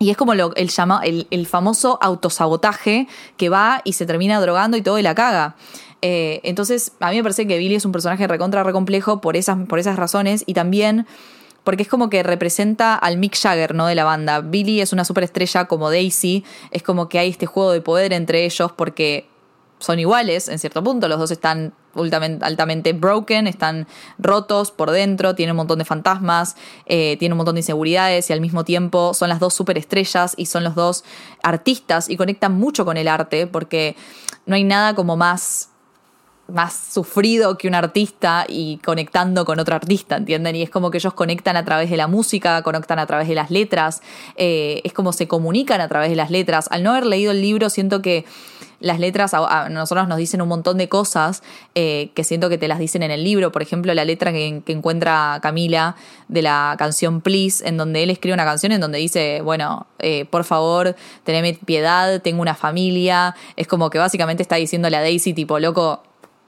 y 0.02 0.10
es 0.10 0.18
como 0.18 0.34
el, 0.34 0.70
llama, 0.70 1.02
el, 1.04 1.46
famoso 1.46 2.00
autosabotaje 2.02 3.08
que 3.38 3.50
va 3.50 3.82
y 3.84 3.94
se 3.94 4.08
termina 4.08 4.42
drogando 4.42 4.76
y 4.76 4.82
todo 4.82 4.98
y 4.98 5.04
la 5.04 5.14
caga. 5.14 5.56
Eh, 6.02 6.42
entonces, 6.44 6.94
a 7.00 7.12
mí 7.12 7.18
me 7.18 7.22
parece 7.22 7.46
que 7.46 7.56
Billy 7.60 7.76
es 7.76 7.86
un 7.86 7.92
personaje 7.92 8.28
recontra 8.28 8.64
recomplejo 8.64 9.22
por 9.22 9.38
esas, 9.38 9.60
por 9.68 9.78
esas 9.78 9.98
razones 9.98 10.44
y 10.48 10.56
también 10.56 11.06
porque 11.64 11.84
es 11.84 11.88
como 11.88 12.10
que 12.10 12.24
representa 12.24 12.96
al 12.96 13.20
Mick 13.20 13.38
Jagger, 13.40 13.76
¿no? 13.76 13.86
De 13.86 13.94
la 13.94 14.04
banda. 14.04 14.42
Billy 14.42 14.82
es 14.82 14.92
una 14.92 15.06
superestrella 15.06 15.66
como 15.66 15.92
Daisy, 15.92 16.44
es 16.72 16.82
como 16.82 17.08
que 17.08 17.20
hay 17.20 17.30
este 17.30 17.46
juego 17.46 17.72
de 17.72 17.82
poder 17.82 18.12
entre 18.12 18.44
ellos 18.46 18.72
porque 18.72 19.30
son 19.78 20.00
iguales 20.00 20.48
en 20.48 20.58
cierto 20.58 20.84
punto, 20.84 21.08
los 21.10 21.20
dos 21.20 21.30
están 21.30 21.76
altamente 21.96 22.94
broken, 22.94 23.48
están 23.48 23.88
rotos 24.18 24.72
por 24.72 24.92
dentro, 24.92 25.36
tienen 25.36 25.52
un 25.52 25.58
montón 25.58 25.80
de 25.80 25.86
fantasmas, 25.86 26.56
eh, 26.86 27.18
tienen 27.18 27.34
un 27.34 27.38
montón 27.38 27.56
de 27.56 27.62
inseguridades 27.62 28.30
y 28.30 28.34
al 28.34 28.42
mismo 28.42 28.64
tiempo 28.64 29.14
son 29.14 29.30
las 29.30 29.40
dos 29.40 29.54
superestrellas 29.54 30.34
y 30.38 30.46
son 30.46 30.64
los 30.64 30.76
dos 30.76 31.04
artistas 31.44 32.10
y 32.10 32.18
conectan 32.18 32.54
mucho 32.54 32.86
con 32.86 32.98
el 32.98 33.08
arte 33.08 33.48
porque 33.48 33.96
no 34.46 34.56
hay 34.56 34.64
nada 34.64 34.96
como 34.96 35.18
más 35.18 35.71
más 36.52 36.74
sufrido 36.74 37.58
que 37.58 37.68
un 37.68 37.76
artista 37.76 38.46
y 38.48 38.78
conectando 38.78 39.46
con 39.46 39.60
otro 39.60 39.76
artista, 39.76 40.18
¿entienden? 40.18 40.56
Y 40.56 40.62
es 40.62 40.70
como 40.70 40.92
que 40.92 40.98
ellos 40.98 41.14
conectan 41.14 41.58
a 41.58 41.66
través 41.66 41.90
de 41.90 41.98
la 41.98 42.08
música, 42.08 42.62
conectan 42.64 43.00
a 43.00 43.06
través 43.06 43.28
de 43.28 43.36
las 43.36 43.52
letras, 43.52 44.02
eh, 44.36 44.82
es 44.84 44.94
como 44.94 45.14
se 45.14 45.28
comunican 45.28 45.82
a 45.82 45.88
través 45.88 46.10
de 46.10 46.16
las 46.16 46.32
letras. 46.32 46.68
Al 46.72 46.84
no 46.84 46.92
haber 46.92 47.06
leído 47.06 47.32
el 47.32 47.42
libro, 47.42 47.70
siento 47.70 48.02
que 48.02 48.26
las 48.82 49.00
letras 49.00 49.34
a, 49.34 49.70
nosotros 49.70 50.08
nos 50.08 50.18
dicen 50.18 50.42
un 50.42 50.48
montón 50.48 50.78
de 50.78 50.90
cosas 50.90 51.44
eh, 51.76 52.12
que 52.16 52.24
siento 52.24 52.50
que 52.50 52.58
te 52.58 52.68
las 52.68 52.80
dicen 52.80 53.04
en 53.04 53.12
el 53.12 53.24
libro. 53.24 53.52
Por 53.52 53.62
ejemplo, 53.62 53.94
la 53.94 54.04
letra 54.04 54.32
que, 54.32 54.64
encuentra 54.68 55.40
Camila 55.42 55.96
de 56.28 56.42
la 56.42 56.76
canción 56.78 57.22
Please, 57.22 57.68
en 57.68 57.78
donde 57.78 58.04
él 58.04 58.10
escribe 58.10 58.34
una 58.34 58.46
canción 58.46 58.72
en 58.72 58.82
donde 58.82 58.98
dice, 58.98 59.42
bueno, 59.44 59.86
eh, 60.00 60.26
por 60.26 60.44
favor, 60.44 60.96
teneme 61.24 61.54
piedad, 61.66 62.22
tengo 62.22 62.42
una 62.42 62.56
familia. 62.56 63.36
Es 63.56 63.68
como 63.68 63.90
que 63.90 64.00
básicamente 64.00 64.42
está 64.42 64.56
diciéndole 64.56 64.98
a 64.98 65.02
Daisy, 65.02 65.34
tipo, 65.34 65.60
loco, 65.60 66.02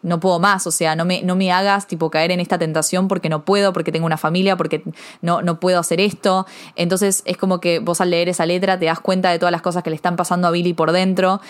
no 0.03 0.19
puedo 0.19 0.39
más, 0.39 0.67
o 0.67 0.71
sea, 0.71 0.95
no 0.95 1.05
me, 1.05 1.23
no 1.23 1.35
me 1.35 1.51
hagas 1.51 1.87
tipo 1.87 2.11
caer 2.11 2.31
en 2.31 2.39
esta 2.39 2.57
tentación 2.57 3.07
porque 3.07 3.29
no 3.29 3.43
puedo, 3.45 3.73
porque 3.73 3.91
tengo 3.91 4.05
una 4.05 4.17
familia, 4.17 4.55
porque 4.55 4.83
no, 5.21 5.41
no 5.41 5.59
puedo 5.59 5.79
hacer 5.79 5.99
esto. 5.99 6.45
Entonces 6.75 7.23
es 7.25 7.37
como 7.37 7.59
que 7.59 7.79
vos 7.79 8.01
al 8.01 8.11
leer 8.11 8.29
esa 8.29 8.45
letra 8.45 8.77
te 8.77 8.85
das 8.85 8.99
cuenta 8.99 9.31
de 9.31 9.39
todas 9.39 9.51
las 9.51 9.61
cosas 9.61 9.81
que 9.83 9.89
le 9.89 9.95
están 9.95 10.15
pasando 10.15 10.47
a 10.47 10.51
Billy 10.51 10.73
por 10.73 10.91
dentro 10.91 11.41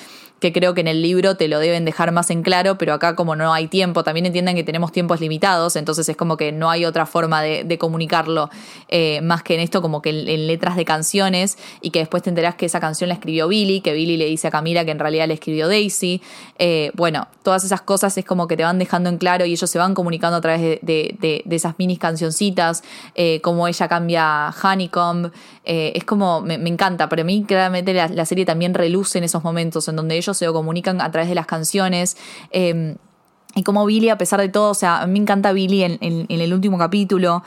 que 0.43 0.51
creo 0.51 0.73
que 0.73 0.81
en 0.81 0.89
el 0.89 1.01
libro 1.01 1.37
te 1.37 1.47
lo 1.47 1.57
deben 1.57 1.85
dejar 1.85 2.11
más 2.11 2.29
en 2.29 2.43
claro, 2.43 2.77
pero 2.77 2.93
acá 2.93 3.15
como 3.15 3.33
no 3.37 3.53
hay 3.53 3.69
tiempo, 3.69 4.03
también 4.03 4.25
entiendan 4.25 4.55
que 4.55 4.65
tenemos 4.65 4.91
tiempos 4.91 5.21
limitados, 5.21 5.77
entonces 5.77 6.09
es 6.09 6.17
como 6.17 6.35
que 6.35 6.51
no 6.51 6.69
hay 6.69 6.83
otra 6.83 7.05
forma 7.05 7.41
de, 7.41 7.77
comunicarlo 7.77 8.49
eh, 8.89 9.21
más 9.21 9.41
que 9.41 9.53
en 9.53 9.61
esto, 9.61 9.81
como 9.81 10.01
que 10.01 10.09
en, 10.09 10.47
letras 10.47 10.75
de 10.75 10.83
canciones, 10.83 11.57
y 11.79 11.91
que 11.91 11.99
después 11.99 12.23
te 12.23 12.29
enterás 12.29 12.55
que 12.55 12.65
esa 12.65 12.81
canción 12.81 13.07
la 13.07 13.13
escribió 13.13 13.47
Billy, 13.47 13.79
que 13.79 13.93
Billy 13.93 14.17
le 14.17 14.25
dice 14.25 14.49
a 14.49 14.51
Camila 14.51 14.83
que 14.83 14.91
en 14.91 14.99
realidad 14.99 15.29
le 15.29 15.35
escribió 15.35 15.69
Daisy. 15.69 16.21
Eh, 16.59 16.91
bueno, 16.93 17.29
todas 17.41 17.63
esas 17.63 17.79
cosas 17.79 18.17
es 18.17 18.25
como 18.25 18.49
que 18.49 18.57
te 18.57 18.63
van 18.63 18.79
dejando 18.79 19.07
en 19.07 19.19
claro 19.19 19.45
y 19.45 19.53
ellos 19.53 19.69
se 19.69 19.79
van 19.79 19.93
comunicando 19.93 20.35
a 20.35 20.41
través 20.41 20.81
de, 20.81 21.43
esas 21.49 21.75
mini 21.77 21.95
cancioncitas, 21.95 22.83
eh, 23.15 23.39
como 23.41 23.69
ella 23.69 23.87
cambia 23.87 24.53
Honeycomb, 24.61 25.31
es 25.65 26.03
como, 26.03 26.41
me, 26.41 26.55
encanta, 26.55 27.07
pero 27.07 27.21
a 27.21 27.25
mí 27.25 27.45
claramente 27.45 27.93
la 27.93 28.25
serie 28.25 28.45
también 28.45 28.73
reluce 28.73 29.17
en 29.17 29.23
esos 29.23 29.43
momentos 29.43 29.87
en 29.87 29.95
donde 29.95 30.17
ellos 30.17 30.35
se 30.35 30.45
comunican 30.47 30.99
a 30.99 31.11
través 31.11 31.29
de 31.29 31.35
las 31.35 31.45
canciones. 31.45 32.17
Em, 32.51 32.97
y 33.55 33.63
como 33.63 33.85
Billy, 33.85 34.09
a 34.09 34.17
pesar 34.17 34.39
de 34.39 34.49
todo, 34.49 34.71
o 34.71 34.73
sea, 34.73 35.01
a 35.01 35.07
mí 35.07 35.13
me 35.13 35.19
encanta 35.19 35.53
Billy 35.53 35.83
en, 35.83 35.97
el 36.29 36.53
último 36.53 36.77
capítulo, 36.77 37.43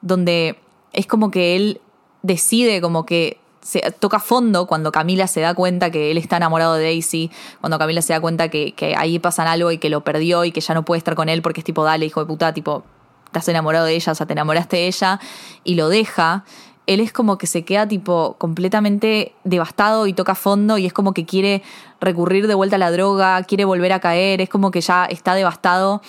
donde 0.00 0.56
es 0.92 1.06
como 1.06 1.30
que 1.30 1.56
él 1.56 1.80
decide 2.22 2.80
como 2.80 3.04
que 3.04 3.38
se 3.60 3.80
toca 3.92 4.20
fondo 4.20 4.66
cuando 4.66 4.90
Camila 4.90 5.26
se 5.26 5.40
da 5.40 5.52
cuenta 5.52 5.90
que 5.90 6.10
él 6.10 6.16
está 6.16 6.38
enamorado 6.38 6.74
de 6.74 6.84
Daisy, 6.84 7.30
cuando 7.60 7.78
Camila 7.78 8.00
se 8.00 8.14
da 8.14 8.20
cuenta 8.20 8.48
que, 8.48 8.72
que, 8.72 8.96
ahí 8.96 9.18
pasan 9.18 9.46
algo 9.46 9.70
y 9.70 9.76
que 9.76 9.90
lo 9.90 10.02
perdió 10.02 10.44
y 10.44 10.52
que 10.52 10.62
ya 10.62 10.72
no 10.72 10.84
puede 10.84 10.98
estar 10.98 11.14
con 11.14 11.28
él 11.28 11.42
porque 11.42 11.60
es 11.60 11.64
tipo, 11.64 11.84
dale, 11.84 12.06
hijo 12.06 12.20
de 12.20 12.26
puta, 12.26 12.54
tipo, 12.54 12.84
estás 13.26 13.46
enamorado 13.48 13.84
de 13.84 13.94
ella, 13.94 14.12
o 14.12 14.14
sea, 14.14 14.26
te 14.26 14.32
enamoraste 14.32 14.78
de 14.78 14.86
ella 14.86 15.20
y 15.62 15.74
lo 15.74 15.90
deja 15.90 16.44
él 16.86 17.00
es 17.00 17.12
como 17.12 17.38
que 17.38 17.46
se 17.46 17.64
queda 17.64 17.86
tipo 17.86 18.36
completamente 18.38 19.34
devastado 19.44 20.06
y 20.06 20.12
toca 20.12 20.34
fondo 20.34 20.78
y 20.78 20.86
es 20.86 20.92
como 20.92 21.14
que 21.14 21.24
quiere 21.24 21.62
recurrir 22.00 22.46
de 22.46 22.54
vuelta 22.54 22.76
a 22.76 22.78
la 22.78 22.90
droga, 22.90 23.42
quiere 23.44 23.64
volver 23.64 23.92
a 23.92 24.00
caer, 24.00 24.40
es 24.40 24.48
como 24.48 24.70
que 24.70 24.80
ya 24.80 25.04
está 25.04 25.34
devastado 25.34 26.02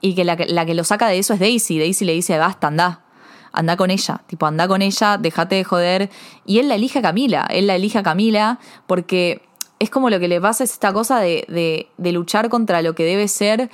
y 0.00 0.14
que 0.14 0.24
la, 0.24 0.36
que 0.36 0.74
lo 0.74 0.84
saca 0.84 1.08
de 1.08 1.18
eso 1.18 1.34
es 1.34 1.40
Daisy. 1.40 1.78
Daisy 1.78 2.04
le 2.04 2.12
dice, 2.12 2.36
basta, 2.38 2.66
anda, 2.66 3.00
anda 3.52 3.76
con 3.76 3.90
ella, 3.90 4.22
tipo, 4.26 4.46
anda 4.46 4.68
con 4.68 4.82
ella, 4.82 5.16
déjate 5.16 5.54
de 5.54 5.64
joder. 5.64 6.10
Y 6.44 6.58
él 6.58 6.68
la 6.68 6.74
elige 6.74 6.98
a 6.98 7.02
Camila, 7.02 7.46
él 7.50 7.66
la 7.66 7.76
elige 7.76 7.98
a 7.98 8.02
Camila 8.02 8.58
porque 8.86 9.42
es 9.78 9.90
como 9.90 10.10
lo 10.10 10.20
que 10.20 10.28
le 10.28 10.40
pasa 10.40 10.64
es 10.64 10.72
esta 10.72 10.92
cosa 10.92 11.18
de, 11.20 11.44
de, 11.48 11.88
de 11.96 12.12
luchar 12.12 12.48
contra 12.48 12.82
lo 12.82 12.94
que 12.94 13.04
debe 13.04 13.28
ser 13.28 13.70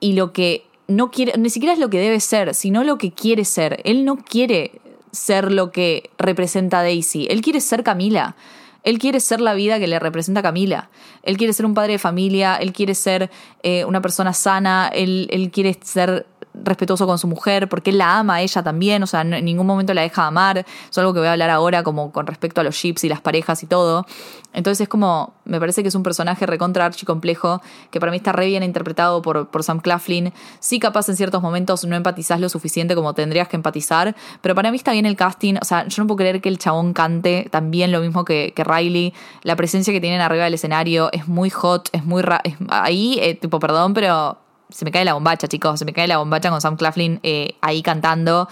y 0.00 0.12
lo 0.12 0.32
que 0.32 0.66
no 0.88 1.10
quiere, 1.10 1.36
ni 1.38 1.50
siquiera 1.50 1.72
es 1.72 1.80
lo 1.80 1.90
que 1.90 1.98
debe 1.98 2.20
ser, 2.20 2.54
sino 2.54 2.84
lo 2.84 2.98
que 2.98 3.12
quiere 3.12 3.44
ser. 3.44 3.80
Él 3.84 4.04
no 4.04 4.16
quiere 4.16 4.80
ser 5.12 5.52
lo 5.52 5.70
que 5.70 6.10
representa 6.18 6.82
Daisy. 6.82 7.26
Él 7.30 7.40
quiere 7.40 7.60
ser 7.60 7.82
Camila. 7.82 8.36
Él 8.82 9.00
quiere 9.00 9.18
ser 9.18 9.40
la 9.40 9.54
vida 9.54 9.80
que 9.80 9.88
le 9.88 9.98
representa 9.98 10.42
Camila. 10.42 10.90
Él 11.24 11.36
quiere 11.36 11.52
ser 11.52 11.66
un 11.66 11.74
padre 11.74 11.94
de 11.94 11.98
familia, 11.98 12.54
él 12.56 12.72
quiere 12.72 12.94
ser 12.94 13.30
eh, 13.64 13.84
una 13.84 14.00
persona 14.00 14.32
sana, 14.32 14.88
él, 14.92 15.26
él 15.32 15.50
quiere 15.50 15.76
ser 15.82 16.26
respetuoso 16.64 17.06
con 17.06 17.18
su 17.18 17.26
mujer, 17.26 17.68
porque 17.68 17.90
él 17.90 17.98
la 17.98 18.18
ama 18.18 18.36
a 18.36 18.40
ella 18.40 18.62
también, 18.62 19.02
o 19.02 19.06
sea, 19.06 19.22
en 19.22 19.44
ningún 19.44 19.66
momento 19.66 19.94
la 19.94 20.02
deja 20.02 20.26
amar, 20.26 20.58
es 20.58 20.98
algo 20.98 21.12
que 21.12 21.20
voy 21.20 21.28
a 21.28 21.32
hablar 21.32 21.50
ahora 21.50 21.82
como 21.82 22.12
con 22.12 22.26
respecto 22.26 22.60
a 22.60 22.64
los 22.64 22.76
chips 22.76 23.04
y 23.04 23.08
las 23.08 23.20
parejas 23.20 23.62
y 23.62 23.66
todo. 23.66 24.06
Entonces 24.52 24.82
es 24.82 24.88
como, 24.88 25.34
me 25.44 25.60
parece 25.60 25.82
que 25.82 25.88
es 25.88 25.94
un 25.94 26.02
personaje 26.02 26.46
recontra 26.46 26.90
complejo 27.04 27.60
que 27.90 28.00
para 28.00 28.10
mí 28.10 28.16
está 28.16 28.32
re 28.32 28.46
bien 28.46 28.62
interpretado 28.62 29.20
por, 29.20 29.48
por 29.48 29.62
Sam 29.62 29.80
Claflin. 29.80 30.32
Sí, 30.60 30.78
capaz 30.78 31.08
en 31.08 31.16
ciertos 31.16 31.42
momentos 31.42 31.84
no 31.84 31.94
empatizás 31.96 32.40
lo 32.40 32.48
suficiente 32.48 32.94
como 32.94 33.12
tendrías 33.12 33.48
que 33.48 33.56
empatizar, 33.56 34.16
pero 34.40 34.54
para 34.54 34.70
mí 34.70 34.76
está 34.76 34.92
bien 34.92 35.06
el 35.06 35.16
casting, 35.16 35.56
o 35.60 35.64
sea, 35.64 35.86
yo 35.86 36.02
no 36.02 36.06
puedo 36.06 36.18
creer 36.18 36.40
que 36.40 36.48
el 36.48 36.58
chabón 36.58 36.92
cante 36.92 37.48
también 37.50 37.92
lo 37.92 38.00
mismo 38.00 38.24
que, 38.24 38.52
que 38.54 38.64
Riley, 38.64 39.12
la 39.42 39.56
presencia 39.56 39.92
que 39.92 40.00
tienen 40.00 40.20
arriba 40.20 40.44
del 40.44 40.54
escenario 40.54 41.10
es 41.12 41.28
muy 41.28 41.50
hot, 41.50 41.90
es 41.92 42.04
muy... 42.04 42.22
ahí, 42.68 43.18
eh, 43.20 43.34
tipo, 43.34 43.58
perdón, 43.60 43.94
pero 43.94 44.38
se 44.68 44.84
me 44.84 44.90
cae 44.90 45.04
la 45.04 45.14
bombacha, 45.14 45.48
chicos, 45.48 45.78
se 45.78 45.84
me 45.84 45.92
cae 45.92 46.08
la 46.08 46.18
bombacha 46.18 46.50
con 46.50 46.60
Sam 46.60 46.76
Claflin 46.76 47.20
eh, 47.22 47.56
ahí 47.60 47.82
cantando. 47.82 48.48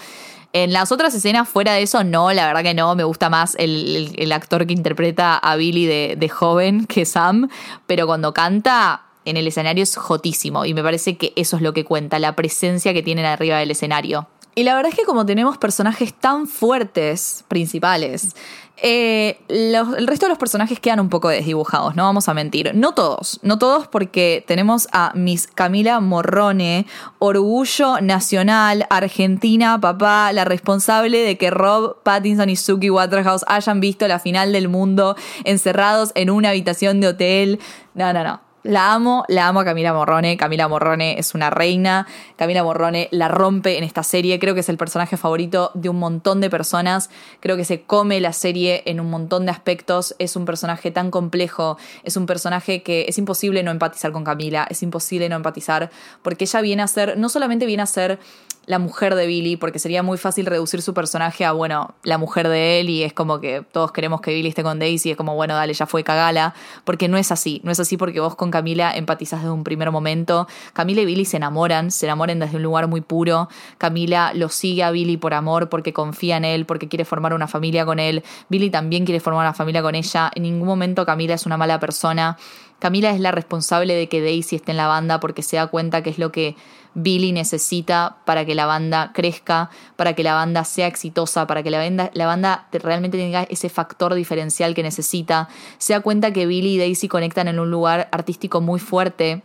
En 0.53 0.71
las 0.71 0.91
otras 0.93 1.13
escenas, 1.13 1.49
fuera 1.49 1.73
de 1.73 1.81
eso, 1.81 2.03
no, 2.05 2.31
la 2.31 2.47
verdad 2.47 2.63
que 2.63 2.73
no. 2.73 2.95
Me 2.95 3.03
gusta 3.03 3.29
más 3.29 3.55
el, 3.59 4.31
actor 4.31 4.65
que 4.65 4.73
interpreta 4.73 5.37
a 5.37 5.55
Billy 5.57 5.85
de, 5.85 6.15
de, 6.17 6.29
joven 6.29 6.85
que 6.85 7.05
Sam. 7.05 7.49
Pero 7.87 8.07
cuando 8.07 8.33
canta 8.33 9.05
en 9.25 9.37
el 9.37 9.47
escenario 9.47 9.83
es 9.83 9.97
jotísimo. 9.97 10.65
Y 10.65 10.73
me 10.73 10.81
parece 10.81 11.17
que 11.17 11.33
eso 11.35 11.57
es 11.57 11.61
lo 11.61 11.73
que 11.73 11.83
cuenta, 11.83 12.19
la 12.19 12.35
presencia 12.35 12.93
que 12.93 13.03
tienen 13.03 13.25
arriba 13.25 13.57
del 13.57 13.71
escenario. 13.71 14.27
Y 14.57 14.63
la 14.63 14.73
verdad 14.73 14.91
es 14.93 14.97
que 14.97 15.05
como 15.05 15.25
tenemos 15.25 15.57
personajes 15.57 16.13
tan 16.13 16.47
fuertes, 16.47 17.43
principales, 17.49 18.33
eh, 18.77 19.39
el 19.47 20.07
resto 20.07 20.25
de 20.25 20.29
los 20.29 20.37
personajes 20.37 20.79
quedan 20.79 20.99
un 20.99 21.09
poco 21.09 21.29
desdibujados, 21.29 21.95
no 21.95 22.03
vamos 22.03 22.29
a 22.29 22.33
mentir. 22.33 22.73
No 22.73 22.93
todos, 22.93 23.39
no 23.41 23.57
todos 23.57 23.87
porque 23.89 24.43
tenemos 24.47 24.87
a 24.93 25.11
Miss 25.13 25.47
Camila 25.47 25.99
Morrone, 25.99 26.85
orgullo 27.19 27.99
nacional, 27.99 28.85
Argentina, 28.89 29.79
papá, 29.79 30.31
la 30.31 30.45
responsable 30.45 31.19
de 31.19 31.37
que 31.37 31.51
Rob 31.51 32.01
Pattinson 32.03 32.49
y 32.49 32.55
Suki 32.55 32.89
Waterhouse 32.89 33.43
hayan 33.47 33.81
visto 33.81 34.07
la 34.07 34.19
final 34.19 34.53
del 34.53 34.69
mundo 34.69 35.17
encerrados 35.43 36.11
en 36.15 36.29
una 36.29 36.49
habitación 36.49 37.01
de 37.01 37.07
hotel. 37.07 37.59
No, 37.93 38.13
no, 38.13 38.23
no. 38.23 38.44
La 38.65 38.95
amo, 38.95 39.25
la 39.27 39.47
amo 39.47 39.59
a 39.59 39.63
Camila 39.63 39.93
Morrone. 39.93 40.37
Camila 40.37 40.67
Morrone 40.67 41.19
es 41.19 41.35
una 41.35 41.51
reina. 41.51 42.07
Camila 42.35 42.63
Morrone 42.63 43.09
la 43.11 43.27
rompe 43.27 43.77
en 43.77 43.83
esta 43.83 44.01
serie. 44.01 44.39
Creo 44.39 44.55
que 44.55 44.61
es 44.61 44.69
el 44.69 44.77
personaje 44.77 45.17
favorito 45.17 45.69
de 45.75 45.87
un 45.87 45.99
montón 45.99 46.41
de 46.41 46.49
personas. 46.49 47.11
Creo 47.41 47.57
que 47.57 47.63
se 47.63 47.83
come 47.83 48.19
la 48.19 48.33
serie 48.33 48.81
en 48.87 48.99
un 48.99 49.11
montón 49.11 49.45
de 49.45 49.51
aspectos. 49.51 50.15
Es 50.17 50.35
un 50.35 50.45
personaje 50.45 50.89
tan 50.89 51.11
complejo. 51.11 51.77
Es 52.03 52.17
un 52.17 52.25
personaje 52.25 52.81
que 52.81 53.05
es 53.07 53.19
imposible 53.19 53.61
no 53.61 53.69
empatizar 53.69 54.11
con 54.11 54.23
Camila. 54.23 54.65
Es 54.67 54.81
imposible 54.81 55.29
no 55.29 55.35
empatizar 55.35 55.91
porque 56.23 56.45
ella 56.45 56.61
viene 56.61 56.81
a 56.81 56.87
ser, 56.87 57.19
no 57.19 57.29
solamente 57.29 57.67
viene 57.67 57.83
a 57.83 57.85
ser 57.85 58.17
la 58.65 58.79
mujer 58.79 59.15
de 59.15 59.27
Billy, 59.27 59.57
porque 59.57 59.79
sería 59.79 60.03
muy 60.03 60.17
fácil 60.17 60.45
reducir 60.45 60.81
su 60.81 60.93
personaje 60.93 61.45
a, 61.45 61.51
bueno, 61.51 61.95
la 62.03 62.17
mujer 62.17 62.47
de 62.47 62.79
él 62.79 62.89
y 62.89 63.03
es 63.03 63.13
como 63.13 63.39
que 63.39 63.63
todos 63.71 63.91
queremos 63.91 64.21
que 64.21 64.33
Billy 64.33 64.49
esté 64.49 64.63
con 64.63 64.79
Daisy, 64.79 65.11
es 65.11 65.17
como, 65.17 65.35
bueno, 65.35 65.55
dale, 65.55 65.73
ya 65.73 65.85
fue 65.85 66.03
cagala, 66.03 66.53
porque 66.83 67.07
no 67.07 67.17
es 67.17 67.31
así, 67.31 67.61
no 67.63 67.71
es 67.71 67.79
así 67.79 67.97
porque 67.97 68.19
vos 68.19 68.35
con 68.35 68.51
Camila 68.51 68.95
empatizás 68.95 69.41
desde 69.41 69.53
un 69.53 69.63
primer 69.63 69.91
momento. 69.91 70.47
Camila 70.73 71.01
y 71.01 71.05
Billy 71.05 71.25
se 71.25 71.37
enamoran, 71.37 71.91
se 71.91 72.05
enamoran 72.05 72.39
desde 72.39 72.57
un 72.57 72.63
lugar 72.63 72.87
muy 72.87 73.01
puro. 73.01 73.49
Camila 73.77 74.31
lo 74.33 74.49
sigue 74.49 74.83
a 74.83 74.91
Billy 74.91 75.17
por 75.17 75.33
amor, 75.33 75.69
porque 75.69 75.93
confía 75.93 76.37
en 76.37 76.45
él, 76.45 76.65
porque 76.65 76.87
quiere 76.87 77.05
formar 77.05 77.33
una 77.33 77.47
familia 77.47 77.85
con 77.85 77.99
él. 77.99 78.23
Billy 78.49 78.69
también 78.69 79.05
quiere 79.05 79.19
formar 79.19 79.41
una 79.41 79.53
familia 79.53 79.81
con 79.81 79.95
ella. 79.95 80.31
En 80.35 80.43
ningún 80.43 80.67
momento 80.67 81.05
Camila 81.05 81.35
es 81.35 81.45
una 81.45 81.57
mala 81.57 81.79
persona. 81.79 82.37
Camila 82.85 83.09
es 83.09 83.19
la 83.19 83.31
responsable 83.31 83.95
de 83.95 84.07
que 84.07 84.21
Daisy 84.21 84.57
esté 84.57 84.69
en 84.69 84.77
la 84.77 84.85
banda 84.85 85.19
porque 85.19 85.41
se 85.41 85.55
da 85.55 85.65
cuenta 85.65 86.03
que 86.03 86.11
es 86.11 86.19
lo 86.19 86.31
que 86.31 86.55
Billy 86.93 87.31
necesita 87.31 88.17
para 88.25 88.45
que 88.45 88.53
la 88.53 88.67
banda 88.67 89.09
crezca, 89.11 89.71
para 89.95 90.13
que 90.13 90.21
la 90.21 90.35
banda 90.35 90.63
sea 90.65 90.85
exitosa, 90.85 91.47
para 91.47 91.63
que 91.63 91.71
la 91.71 91.79
banda, 91.79 92.11
la 92.13 92.27
banda 92.27 92.67
realmente 92.71 93.17
tenga 93.17 93.41
ese 93.49 93.69
factor 93.69 94.13
diferencial 94.13 94.75
que 94.75 94.83
necesita. 94.83 95.49
Se 95.79 95.93
da 95.93 96.01
cuenta 96.01 96.31
que 96.31 96.45
Billy 96.45 96.75
y 96.75 96.77
Daisy 96.77 97.07
conectan 97.07 97.47
en 97.47 97.57
un 97.57 97.71
lugar 97.71 98.07
artístico 98.11 98.61
muy 98.61 98.79
fuerte. 98.79 99.41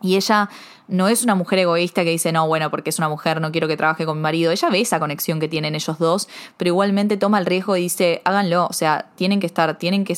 Y 0.00 0.16
ella 0.16 0.48
no 0.92 1.08
es 1.08 1.24
una 1.24 1.34
mujer 1.34 1.58
egoísta 1.58 2.04
que 2.04 2.10
dice, 2.10 2.32
no, 2.32 2.46
bueno, 2.46 2.70
porque 2.70 2.90
es 2.90 2.98
una 2.98 3.08
mujer, 3.08 3.40
no 3.40 3.50
quiero 3.50 3.66
que 3.66 3.78
trabaje 3.78 4.04
con 4.04 4.18
mi 4.18 4.22
marido. 4.22 4.52
Ella 4.52 4.68
ve 4.68 4.80
esa 4.80 5.00
conexión 5.00 5.40
que 5.40 5.48
tienen 5.48 5.74
ellos 5.74 5.98
dos, 5.98 6.28
pero 6.58 6.68
igualmente 6.68 7.16
toma 7.16 7.38
el 7.38 7.46
riesgo 7.46 7.76
y 7.76 7.82
dice, 7.82 8.20
háganlo, 8.24 8.66
o 8.66 8.72
sea, 8.74 9.10
tienen 9.16 9.40
que 9.40 9.46
estar, 9.46 9.78
tienen 9.78 10.04
que 10.04 10.14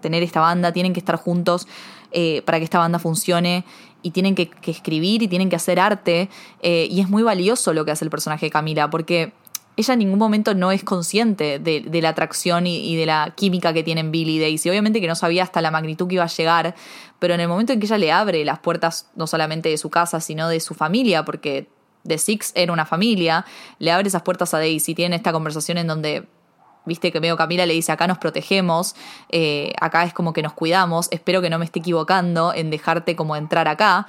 tener 0.00 0.22
esta 0.22 0.40
banda, 0.40 0.72
tienen 0.72 0.94
que 0.94 1.00
estar 1.00 1.16
juntos 1.16 1.68
eh, 2.12 2.40
para 2.46 2.58
que 2.58 2.64
esta 2.64 2.78
banda 2.78 2.98
funcione 2.98 3.66
y 4.00 4.12
tienen 4.12 4.34
que, 4.34 4.50
escribir 4.66 5.22
y 5.22 5.28
tienen 5.28 5.50
que 5.50 5.56
hacer 5.56 5.78
arte. 5.78 6.30
Eh, 6.62 6.88
y 6.90 7.02
es 7.02 7.10
muy 7.10 7.22
valioso 7.22 7.74
lo 7.74 7.84
que 7.84 7.90
hace 7.90 8.06
el 8.06 8.10
personaje 8.10 8.46
de 8.46 8.50
Camila, 8.50 8.88
porque 8.88 9.34
ella 9.78 9.92
en 9.92 10.00
ningún 10.00 10.18
momento 10.18 10.54
no 10.54 10.72
es 10.72 10.82
consciente 10.82 11.60
de, 11.60 12.00
la 12.02 12.08
atracción 12.08 12.66
y, 12.66 12.96
de 12.96 13.06
la 13.06 13.32
química 13.36 13.72
que 13.72 13.84
tienen 13.84 14.10
Billy 14.10 14.34
y 14.34 14.40
Daisy. 14.40 14.68
Obviamente 14.68 15.00
que 15.00 15.06
no 15.06 15.14
sabía 15.14 15.44
hasta 15.44 15.62
la 15.62 15.70
magnitud 15.70 16.08
que 16.08 16.16
iba 16.16 16.24
a 16.24 16.28
llegar, 16.28 16.74
pero 17.20 17.34
en 17.34 17.40
el 17.40 17.46
momento 17.46 17.72
en 17.72 17.78
que 17.78 17.86
ella 17.86 17.96
le 17.96 18.10
abre 18.10 18.44
las 18.44 18.58
puertas 18.58 19.08
no 19.14 19.28
solamente 19.28 19.68
de 19.68 19.78
su 19.78 19.88
casa, 19.88 20.20
sino 20.20 20.48
de 20.48 20.58
su 20.58 20.74
familia, 20.74 21.24
porque 21.24 21.68
The 22.04 22.18
Six 22.18 22.50
era 22.56 22.72
una 22.72 22.86
familia, 22.86 23.46
le 23.78 23.92
abre 23.92 24.08
esas 24.08 24.22
puertas 24.22 24.52
a 24.52 24.58
Daisy, 24.58 24.96
tienen 24.96 25.16
esta 25.16 25.30
conversación 25.30 25.78
en 25.78 25.86
donde 25.86 26.26
viste 26.84 27.12
que 27.12 27.20
veo 27.20 27.36
Camila 27.36 27.64
le 27.64 27.74
dice, 27.74 27.92
acá 27.92 28.08
nos 28.08 28.18
protegemos, 28.18 28.96
eh, 29.28 29.74
acá 29.80 30.02
es 30.02 30.12
como 30.12 30.32
que 30.32 30.42
nos 30.42 30.54
cuidamos, 30.54 31.06
espero 31.12 31.40
que 31.40 31.50
no 31.50 31.60
me 31.60 31.66
esté 31.66 31.78
equivocando 31.78 32.52
en 32.52 32.70
dejarte 32.70 33.14
como 33.14 33.36
entrar 33.36 33.68
acá. 33.68 34.08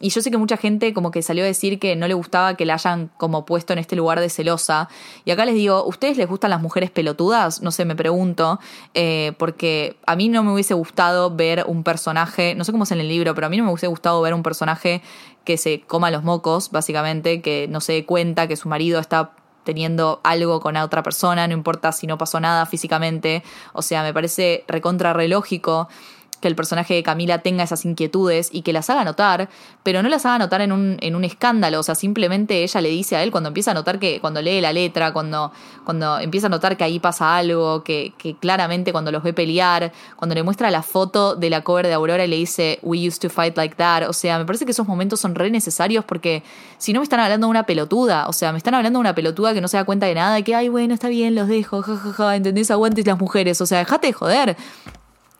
Y 0.00 0.08
yo 0.08 0.22
sé 0.22 0.30
que 0.30 0.38
mucha 0.38 0.56
gente 0.56 0.94
como 0.94 1.10
que 1.10 1.22
salió 1.22 1.44
a 1.44 1.46
decir 1.46 1.78
que 1.78 1.94
no 1.94 2.08
le 2.08 2.14
gustaba 2.14 2.54
que 2.56 2.64
la 2.64 2.74
hayan 2.74 3.10
como 3.18 3.44
puesto 3.44 3.74
en 3.74 3.78
este 3.78 3.96
lugar 3.96 4.18
de 4.18 4.30
celosa. 4.30 4.88
Y 5.26 5.30
acá 5.30 5.44
les 5.44 5.54
digo, 5.54 5.84
¿ustedes 5.84 6.16
les 6.16 6.26
gustan 6.26 6.50
las 6.50 6.62
mujeres 6.62 6.90
pelotudas? 6.90 7.60
No 7.60 7.70
sé, 7.70 7.84
me 7.84 7.94
pregunto. 7.94 8.58
Eh, 8.94 9.32
porque 9.38 9.96
a 10.06 10.16
mí 10.16 10.30
no 10.30 10.42
me 10.42 10.52
hubiese 10.52 10.72
gustado 10.72 11.34
ver 11.34 11.64
un 11.66 11.84
personaje, 11.84 12.54
no 12.54 12.64
sé 12.64 12.72
cómo 12.72 12.84
es 12.84 12.92
en 12.92 13.00
el 13.00 13.08
libro, 13.08 13.34
pero 13.34 13.46
a 13.46 13.50
mí 13.50 13.58
no 13.58 13.64
me 13.64 13.70
hubiese 13.70 13.88
gustado 13.88 14.22
ver 14.22 14.32
un 14.32 14.42
personaje 14.42 15.02
que 15.44 15.58
se 15.58 15.82
coma 15.82 16.10
los 16.10 16.24
mocos, 16.24 16.70
básicamente, 16.70 17.42
que 17.42 17.66
no 17.68 17.80
se 17.80 17.92
dé 17.92 18.06
cuenta 18.06 18.48
que 18.48 18.56
su 18.56 18.68
marido 18.68 19.00
está 19.00 19.32
teniendo 19.64 20.20
algo 20.24 20.60
con 20.60 20.76
otra 20.76 21.02
persona, 21.02 21.46
no 21.46 21.52
importa 21.54 21.92
si 21.92 22.06
no 22.06 22.18
pasó 22.18 22.40
nada 22.40 22.66
físicamente. 22.66 23.42
O 23.72 23.82
sea, 23.82 24.02
me 24.02 24.14
parece 24.14 24.64
recontra 24.66 25.12
relógico 25.12 25.88
que 26.40 26.48
el 26.48 26.56
personaje 26.56 26.94
de 26.94 27.02
Camila 27.02 27.38
tenga 27.38 27.64
esas 27.64 27.84
inquietudes 27.84 28.48
y 28.52 28.62
que 28.62 28.72
las 28.72 28.90
haga 28.90 29.04
notar, 29.04 29.48
pero 29.82 30.02
no 30.02 30.08
las 30.08 30.24
haga 30.26 30.38
notar 30.38 30.60
en 30.62 30.72
un, 30.72 30.96
en 31.00 31.14
un 31.14 31.24
escándalo, 31.24 31.80
o 31.80 31.82
sea, 31.82 31.94
simplemente 31.94 32.62
ella 32.62 32.80
le 32.80 32.88
dice 32.88 33.16
a 33.16 33.22
él 33.22 33.30
cuando 33.30 33.48
empieza 33.48 33.70
a 33.70 33.74
notar 33.74 33.98
que, 33.98 34.20
cuando 34.20 34.40
lee 34.42 34.60
la 34.60 34.72
letra, 34.72 35.12
cuando, 35.12 35.52
cuando 35.84 36.18
empieza 36.18 36.46
a 36.46 36.50
notar 36.50 36.76
que 36.76 36.84
ahí 36.84 36.98
pasa 36.98 37.36
algo, 37.36 37.84
que, 37.84 38.14
que 38.16 38.34
claramente 38.36 38.92
cuando 38.92 39.12
los 39.12 39.22
ve 39.22 39.32
pelear, 39.32 39.92
cuando 40.16 40.34
le 40.34 40.42
muestra 40.42 40.70
la 40.70 40.82
foto 40.82 41.34
de 41.36 41.50
la 41.50 41.62
cover 41.62 41.86
de 41.86 41.92
Aurora 41.92 42.24
y 42.24 42.28
le 42.28 42.36
dice, 42.36 42.78
we 42.82 43.06
used 43.06 43.20
to 43.20 43.28
fight 43.28 43.56
like 43.56 43.76
that, 43.76 44.08
o 44.08 44.12
sea, 44.12 44.38
me 44.38 44.44
parece 44.44 44.64
que 44.64 44.72
esos 44.72 44.86
momentos 44.86 45.20
son 45.20 45.34
re 45.34 45.50
necesarios 45.50 46.04
porque 46.04 46.42
si 46.78 46.92
no 46.92 47.00
me 47.00 47.04
están 47.04 47.20
hablando 47.20 47.46
de 47.46 47.50
una 47.50 47.64
pelotuda, 47.64 48.28
o 48.28 48.32
sea, 48.32 48.52
me 48.52 48.58
están 48.58 48.74
hablando 48.74 48.98
de 48.98 49.00
una 49.00 49.14
pelotuda 49.14 49.52
que 49.52 49.60
no 49.60 49.68
se 49.68 49.76
da 49.76 49.84
cuenta 49.84 50.06
de 50.06 50.14
nada, 50.14 50.40
que, 50.42 50.54
ay, 50.54 50.68
bueno, 50.68 50.94
está 50.94 51.08
bien, 51.08 51.34
los 51.34 51.48
dejo, 51.48 51.82
jajaja, 51.82 52.12
ja, 52.12 52.12
ja, 52.12 52.36
¿entendés? 52.36 52.70
Aguantes 52.70 53.06
las 53.06 53.18
mujeres, 53.18 53.60
o 53.60 53.66
sea, 53.66 53.78
dejate 53.78 54.08
de 54.08 54.12
joder 54.12 54.56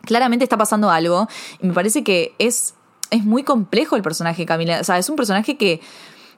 claramente 0.05 0.43
está 0.43 0.57
pasando 0.57 0.89
algo 0.89 1.27
y 1.61 1.67
me 1.67 1.73
parece 1.73 2.03
que 2.03 2.33
es, 2.39 2.75
es 3.09 3.23
muy 3.23 3.43
complejo 3.43 3.95
el 3.95 4.01
personaje 4.01 4.43
de 4.43 4.45
Camila. 4.45 4.79
O 4.79 4.83
sea, 4.83 4.97
es 4.97 5.09
un 5.09 5.15
personaje 5.15 5.57
que, 5.57 5.81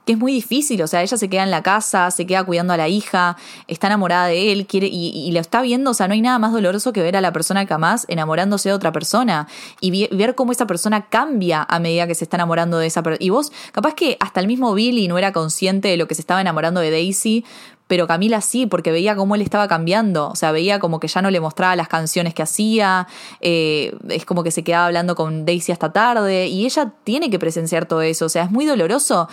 que 0.06 0.14
es 0.14 0.18
muy 0.18 0.34
difícil, 0.34 0.82
o 0.82 0.88
sea, 0.88 1.02
ella 1.02 1.16
se 1.16 1.30
queda 1.30 1.44
en 1.44 1.52
la 1.52 1.64
casa, 1.64 2.12
se 2.12 2.26
queda 2.26 2.44
cuidando 2.44 2.74
a 2.74 2.78
la 2.78 2.90
hija, 2.90 3.38
está 3.68 3.88
enamorada 3.88 4.28
de 4.28 4.52
él, 4.52 4.68
quiere 4.68 4.88
y, 4.88 5.10
y 5.10 5.32
lo 5.32 5.40
está 5.40 5.62
viendo, 5.62 5.92
o 5.92 5.94
sea, 5.94 6.08
no 6.08 6.14
hay 6.14 6.22
nada 6.22 6.40
más 6.40 6.52
doloroso 6.52 6.92
que 6.92 7.02
ver 7.02 7.16
a 7.16 7.22
la 7.22 7.32
persona 7.32 7.66
que 7.66 7.74
amás 7.74 8.06
enamorándose 8.10 8.70
de 8.70 8.76
otra 8.76 8.92
persona 8.92 9.48
y 9.80 10.08
ver 10.14 10.36
cómo 10.36 10.52
esa 10.52 10.68
persona 10.68 11.08
cambia 11.08 11.66
a 11.70 11.80
medida 11.80 12.06
que 12.06 12.16
se 12.16 12.26
está 12.26 12.38
enamorando 12.38 12.80
de 12.80 12.88
esa 12.88 13.02
persona. 13.02 13.24
Y 13.26 13.30
vos, 13.30 13.52
capaz 13.72 13.94
que 13.94 14.18
hasta 14.20 14.42
el 14.42 14.48
mismo 14.48 14.74
Billy 14.74 15.08
no 15.08 15.18
era 15.18 15.32
consciente 15.32 15.88
de 15.88 15.98
lo 15.98 16.08
que 16.08 16.16
se 16.16 16.22
estaba 16.22 16.42
enamorando 16.42 16.82
de 16.82 16.92
Daisy, 16.92 17.46
pero 17.88 18.08
Camila 18.08 18.42
sí, 18.42 18.66
porque 18.66 18.92
veía 18.92 19.16
cómo 19.16 19.36
él 19.36 19.42
estaba 19.42 19.68
cambiando, 19.68 20.30
o 20.30 20.36
sea, 20.36 20.52
veía 20.52 20.80
como 20.80 21.00
que 21.00 21.08
ya 21.08 21.22
no 21.22 21.32
le 21.32 21.40
mostraba 21.40 21.76
las 21.76 21.88
canciones 21.88 22.34
que 22.34 22.42
hacía, 22.42 23.08
eh, 23.42 23.96
es 24.10 24.26
como 24.26 24.44
que 24.44 24.52
se 24.52 24.64
quedaba 24.64 24.88
hablando 24.88 25.16
con 25.16 25.46
Daisy 25.46 25.72
hasta 25.72 25.92
tarde, 25.92 26.48
y 26.48 26.66
ella 26.66 26.94
tiene 27.04 27.30
que 27.30 27.40
presenciar 27.40 27.86
todo 27.86 28.02
eso, 28.02 28.26
o 28.26 28.30
sea, 28.30 28.44
es 28.44 28.52
muy 28.52 28.66
doloroso 28.66 29.28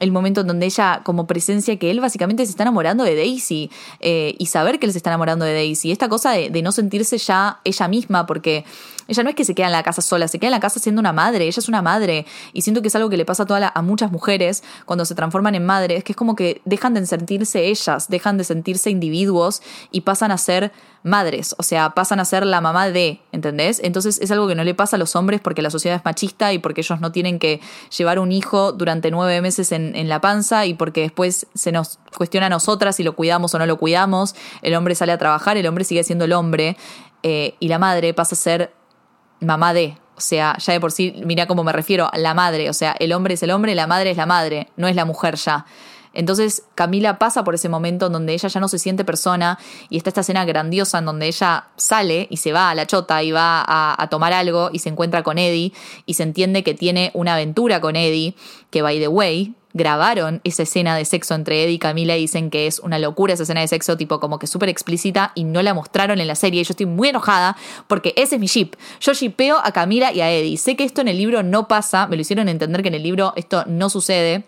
el 0.00 0.10
momento 0.10 0.40
en 0.40 0.48
donde 0.48 0.66
ella 0.66 1.02
como 1.04 1.26
presencia 1.26 1.78
que 1.78 1.90
él 1.90 2.00
básicamente 2.00 2.44
se 2.44 2.50
está 2.50 2.64
enamorando 2.64 3.04
de 3.04 3.14
Daisy 3.14 3.70
eh, 4.00 4.34
y 4.38 4.46
saber 4.46 4.78
que 4.78 4.86
él 4.86 4.92
se 4.92 4.98
está 4.98 5.10
enamorando 5.10 5.44
de 5.44 5.54
Daisy. 5.54 5.92
Esta 5.92 6.08
cosa 6.08 6.32
de, 6.32 6.50
de, 6.50 6.62
no 6.62 6.72
sentirse 6.72 7.16
ya 7.16 7.60
ella 7.64 7.88
misma 7.88 8.26
porque 8.26 8.64
ella 9.08 9.22
no 9.22 9.28
es 9.28 9.34
que 9.34 9.44
se 9.44 9.54
queda 9.54 9.66
en 9.66 9.72
la 9.72 9.82
casa 9.82 10.02
sola, 10.02 10.28
se 10.28 10.38
queda 10.38 10.48
en 10.48 10.52
la 10.52 10.60
casa 10.60 10.80
siendo 10.80 11.00
una 11.00 11.12
madre, 11.12 11.46
ella 11.46 11.58
es 11.58 11.68
una 11.68 11.82
madre 11.82 12.26
y 12.52 12.62
siento 12.62 12.82
que 12.82 12.88
es 12.88 12.96
algo 12.96 13.10
que 13.10 13.16
le 13.16 13.24
pasa 13.24 13.44
a, 13.44 13.46
toda 13.46 13.72
a 13.74 13.82
muchas 13.82 14.10
mujeres 14.10 14.62
cuando 14.84 15.04
se 15.04 15.14
transforman 15.14 15.54
en 15.54 15.64
madres, 15.66 16.04
que 16.04 16.12
es 16.12 16.16
como 16.16 16.36
que 16.36 16.62
dejan 16.64 16.94
de 16.94 17.04
sentirse 17.06 17.66
ellas, 17.66 18.08
dejan 18.08 18.38
de 18.38 18.44
sentirse 18.44 18.90
individuos 18.90 19.62
y 19.90 20.02
pasan 20.02 20.30
a 20.30 20.38
ser 20.38 20.72
madres, 21.02 21.54
o 21.58 21.62
sea, 21.62 21.90
pasan 21.90 22.18
a 22.18 22.24
ser 22.24 22.46
la 22.46 22.62
mamá 22.62 22.88
de, 22.88 23.20
¿entendés? 23.30 23.80
Entonces 23.84 24.18
es 24.22 24.30
algo 24.30 24.48
que 24.48 24.54
no 24.54 24.64
le 24.64 24.74
pasa 24.74 24.96
a 24.96 24.98
los 24.98 25.16
hombres 25.16 25.40
porque 25.42 25.60
la 25.60 25.70
sociedad 25.70 25.98
es 25.98 26.04
machista 26.04 26.52
y 26.54 26.58
porque 26.58 26.80
ellos 26.80 27.00
no 27.00 27.12
tienen 27.12 27.38
que 27.38 27.60
llevar 27.96 28.18
un 28.18 28.32
hijo 28.32 28.72
durante 28.72 29.10
nueve 29.10 29.42
meses 29.42 29.72
en, 29.72 29.94
en 29.94 30.08
la 30.08 30.22
panza 30.22 30.64
y 30.64 30.72
porque 30.72 31.02
después 31.02 31.46
se 31.54 31.72
nos 31.72 31.98
cuestiona 32.16 32.46
a 32.46 32.48
nosotras 32.50 32.96
si 32.96 33.02
lo 33.02 33.14
cuidamos 33.14 33.54
o 33.54 33.58
no 33.58 33.66
lo 33.66 33.78
cuidamos, 33.78 34.34
el 34.62 34.74
hombre 34.74 34.94
sale 34.94 35.12
a 35.12 35.18
trabajar, 35.18 35.58
el 35.58 35.66
hombre 35.66 35.84
sigue 35.84 36.04
siendo 36.04 36.24
el 36.24 36.32
hombre 36.32 36.76
eh, 37.22 37.54
y 37.58 37.68
la 37.68 37.78
madre 37.78 38.12
pasa 38.12 38.34
a 38.34 38.38
ser 38.38 38.72
mamá 39.44 39.74
de, 39.74 39.98
o 40.16 40.20
sea, 40.20 40.56
ya 40.58 40.72
de 40.72 40.80
por 40.80 40.92
sí, 40.92 41.22
mira 41.24 41.46
cómo 41.46 41.64
me 41.64 41.72
refiero, 41.72 42.08
a 42.12 42.18
la 42.18 42.34
madre, 42.34 42.70
o 42.70 42.72
sea, 42.72 42.94
el 42.98 43.12
hombre 43.12 43.34
es 43.34 43.42
el 43.42 43.50
hombre, 43.50 43.74
la 43.74 43.86
madre 43.86 44.10
es 44.10 44.16
la 44.16 44.26
madre, 44.26 44.68
no 44.76 44.88
es 44.88 44.96
la 44.96 45.04
mujer 45.04 45.36
ya. 45.36 45.66
Entonces 46.14 46.62
Camila 46.74 47.18
pasa 47.18 47.44
por 47.44 47.56
ese 47.56 47.68
momento 47.68 48.06
en 48.06 48.12
donde 48.12 48.32
ella 48.32 48.48
ya 48.48 48.60
no 48.60 48.68
se 48.68 48.78
siente 48.78 49.04
persona 49.04 49.58
y 49.90 49.96
está 49.96 50.10
esta 50.10 50.20
escena 50.22 50.44
grandiosa 50.44 50.98
en 50.98 51.06
donde 51.06 51.26
ella 51.26 51.66
sale 51.76 52.28
y 52.30 52.36
se 52.38 52.52
va 52.52 52.70
a 52.70 52.74
la 52.74 52.86
chota 52.86 53.22
y 53.22 53.32
va 53.32 53.64
a, 53.66 54.08
tomar 54.08 54.32
algo 54.32 54.70
y 54.72 54.78
se 54.78 54.88
encuentra 54.88 55.22
con 55.24 55.38
Eddie 55.38 55.72
y 56.06 56.14
se 56.14 56.22
entiende 56.22 56.62
que 56.62 56.74
tiene 56.74 57.10
una 57.14 57.34
aventura 57.34 57.80
con 57.80 57.96
Eddie, 57.96 58.36
que 58.70 58.82
by 58.82 59.00
the 59.00 59.08
way, 59.08 59.54
grabaron 59.74 60.40
esa 60.44 60.62
escena 60.62 60.96
de 60.96 61.04
sexo 61.04 61.34
entre 61.34 61.64
Eddie 61.64 61.74
y 61.74 61.78
Camila 61.78 62.16
y 62.16 62.20
dicen 62.20 62.48
que 62.48 62.66
es 62.66 62.78
una 62.78 62.98
locura 62.98 63.34
esa 63.34 63.42
escena 63.42 63.60
de 63.60 63.68
sexo, 63.68 63.96
tipo 63.96 64.20
como 64.20 64.38
que 64.38 64.46
súper 64.46 64.68
explícita 64.68 65.32
y 65.34 65.44
no 65.44 65.60
la 65.62 65.74
mostraron 65.74 66.20
en 66.20 66.28
la 66.28 66.36
serie. 66.36 66.62
Y 66.62 66.64
yo 66.64 66.72
estoy 66.72 66.86
muy 66.86 67.08
enojada 67.08 67.56
porque 67.88 68.14
ese 68.16 68.36
es 68.36 68.40
mi 68.40 68.46
ship. 68.46 68.76
Yo 69.00 69.12
shipeo 69.12 69.58
a 69.62 69.72
Camila 69.72 70.12
y 70.12 70.20
a 70.20 70.30
Eddie. 70.30 70.56
Sé 70.56 70.76
que 70.76 70.84
esto 70.84 71.00
en 71.00 71.08
el 71.08 71.18
libro 71.18 71.42
no 71.42 71.68
pasa, 71.68 72.06
me 72.06 72.16
lo 72.16 72.22
hicieron 72.22 72.48
entender 72.48 72.82
que 72.82 72.88
en 72.88 72.94
el 72.94 73.02
libro 73.02 73.32
esto 73.36 73.64
no 73.66 73.90
sucede 73.90 74.44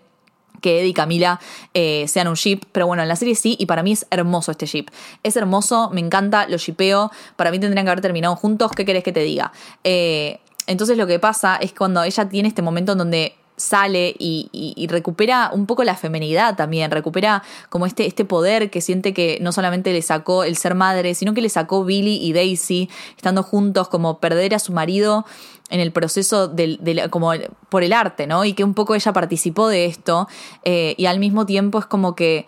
que 0.63 0.81
Eddie 0.81 0.91
y 0.91 0.95
Camila 0.95 1.41
eh, 1.75 2.07
sean 2.09 2.29
un 2.29 2.35
ship, 2.35 2.61
pero 2.73 2.87
bueno, 2.87 3.03
en 3.03 3.09
la 3.09 3.17
serie 3.17 3.35
sí, 3.35 3.57
y 3.59 3.67
para 3.67 3.83
mí 3.83 3.93
es 3.93 4.07
hermoso 4.11 4.53
este 4.53 4.67
ship. 4.67 4.87
Es 5.23 5.37
hermoso, 5.37 5.91
me 5.93 6.01
encanta, 6.01 6.49
lo 6.49 6.57
shipeo, 6.57 7.11
para 7.37 7.51
mí 7.51 7.59
tendrían 7.59 7.85
que 7.85 7.91
haber 7.91 8.01
terminado 8.01 8.37
juntos, 8.37 8.71
¿qué 8.73 8.85
querés 8.85 9.03
que 9.03 9.13
te 9.13 9.21
diga? 9.21 9.53
Eh, 9.85 10.41
entonces 10.67 10.97
lo 10.97 11.07
que 11.07 11.19
pasa 11.19 11.57
es 11.57 11.73
cuando 11.73 12.03
ella 12.03 12.29
tiene 12.29 12.49
este 12.49 12.63
momento 12.63 12.93
en 12.93 12.99
donde 12.99 13.37
sale 13.57 14.15
y, 14.19 14.87
recupera 14.89 15.51
un 15.53 15.67
poco 15.67 15.85
la 15.85 15.97
femenidad 15.97 16.57
también, 16.57 16.91
recupera 16.91 17.43
como 17.71 17.87
este, 17.87 18.07
este 18.07 18.25
poder 18.25 18.71
que 18.71 18.81
siente 18.81 19.15
que 19.15 19.39
no 19.41 19.53
solamente 19.53 19.93
le 19.93 20.03
sacó 20.03 20.45
el 20.45 20.57
ser 20.57 20.75
madre, 20.75 21.15
sino 21.15 21.35
que 21.35 21.41
le 21.41 21.49
sacó 21.49 21.85
Billy 21.85 22.17
y 22.17 22.33
Daisy 22.33 22.91
estando 23.17 23.43
juntos, 23.43 23.89
como 23.89 24.19
perder 24.19 24.55
a 24.55 24.59
su 24.59 24.73
marido 24.73 25.25
en 25.71 25.81
el 25.81 25.93
proceso 25.93 26.49
del, 26.49 26.79
como 27.11 27.33
por 27.69 27.83
el 27.83 27.93
arte, 27.93 28.27
¿no? 28.27 28.45
Y 28.45 28.53
que 28.53 28.63
un 28.63 28.75
poco 28.75 28.95
ella 28.95 29.13
participó 29.13 29.69
de 29.69 29.87
esto 29.87 30.29
eh, 30.65 30.95
y 30.97 31.07
al 31.07 31.19
mismo 31.19 31.47
tiempo 31.47 31.79
es 31.79 31.87
como 31.87 32.15
que 32.15 32.47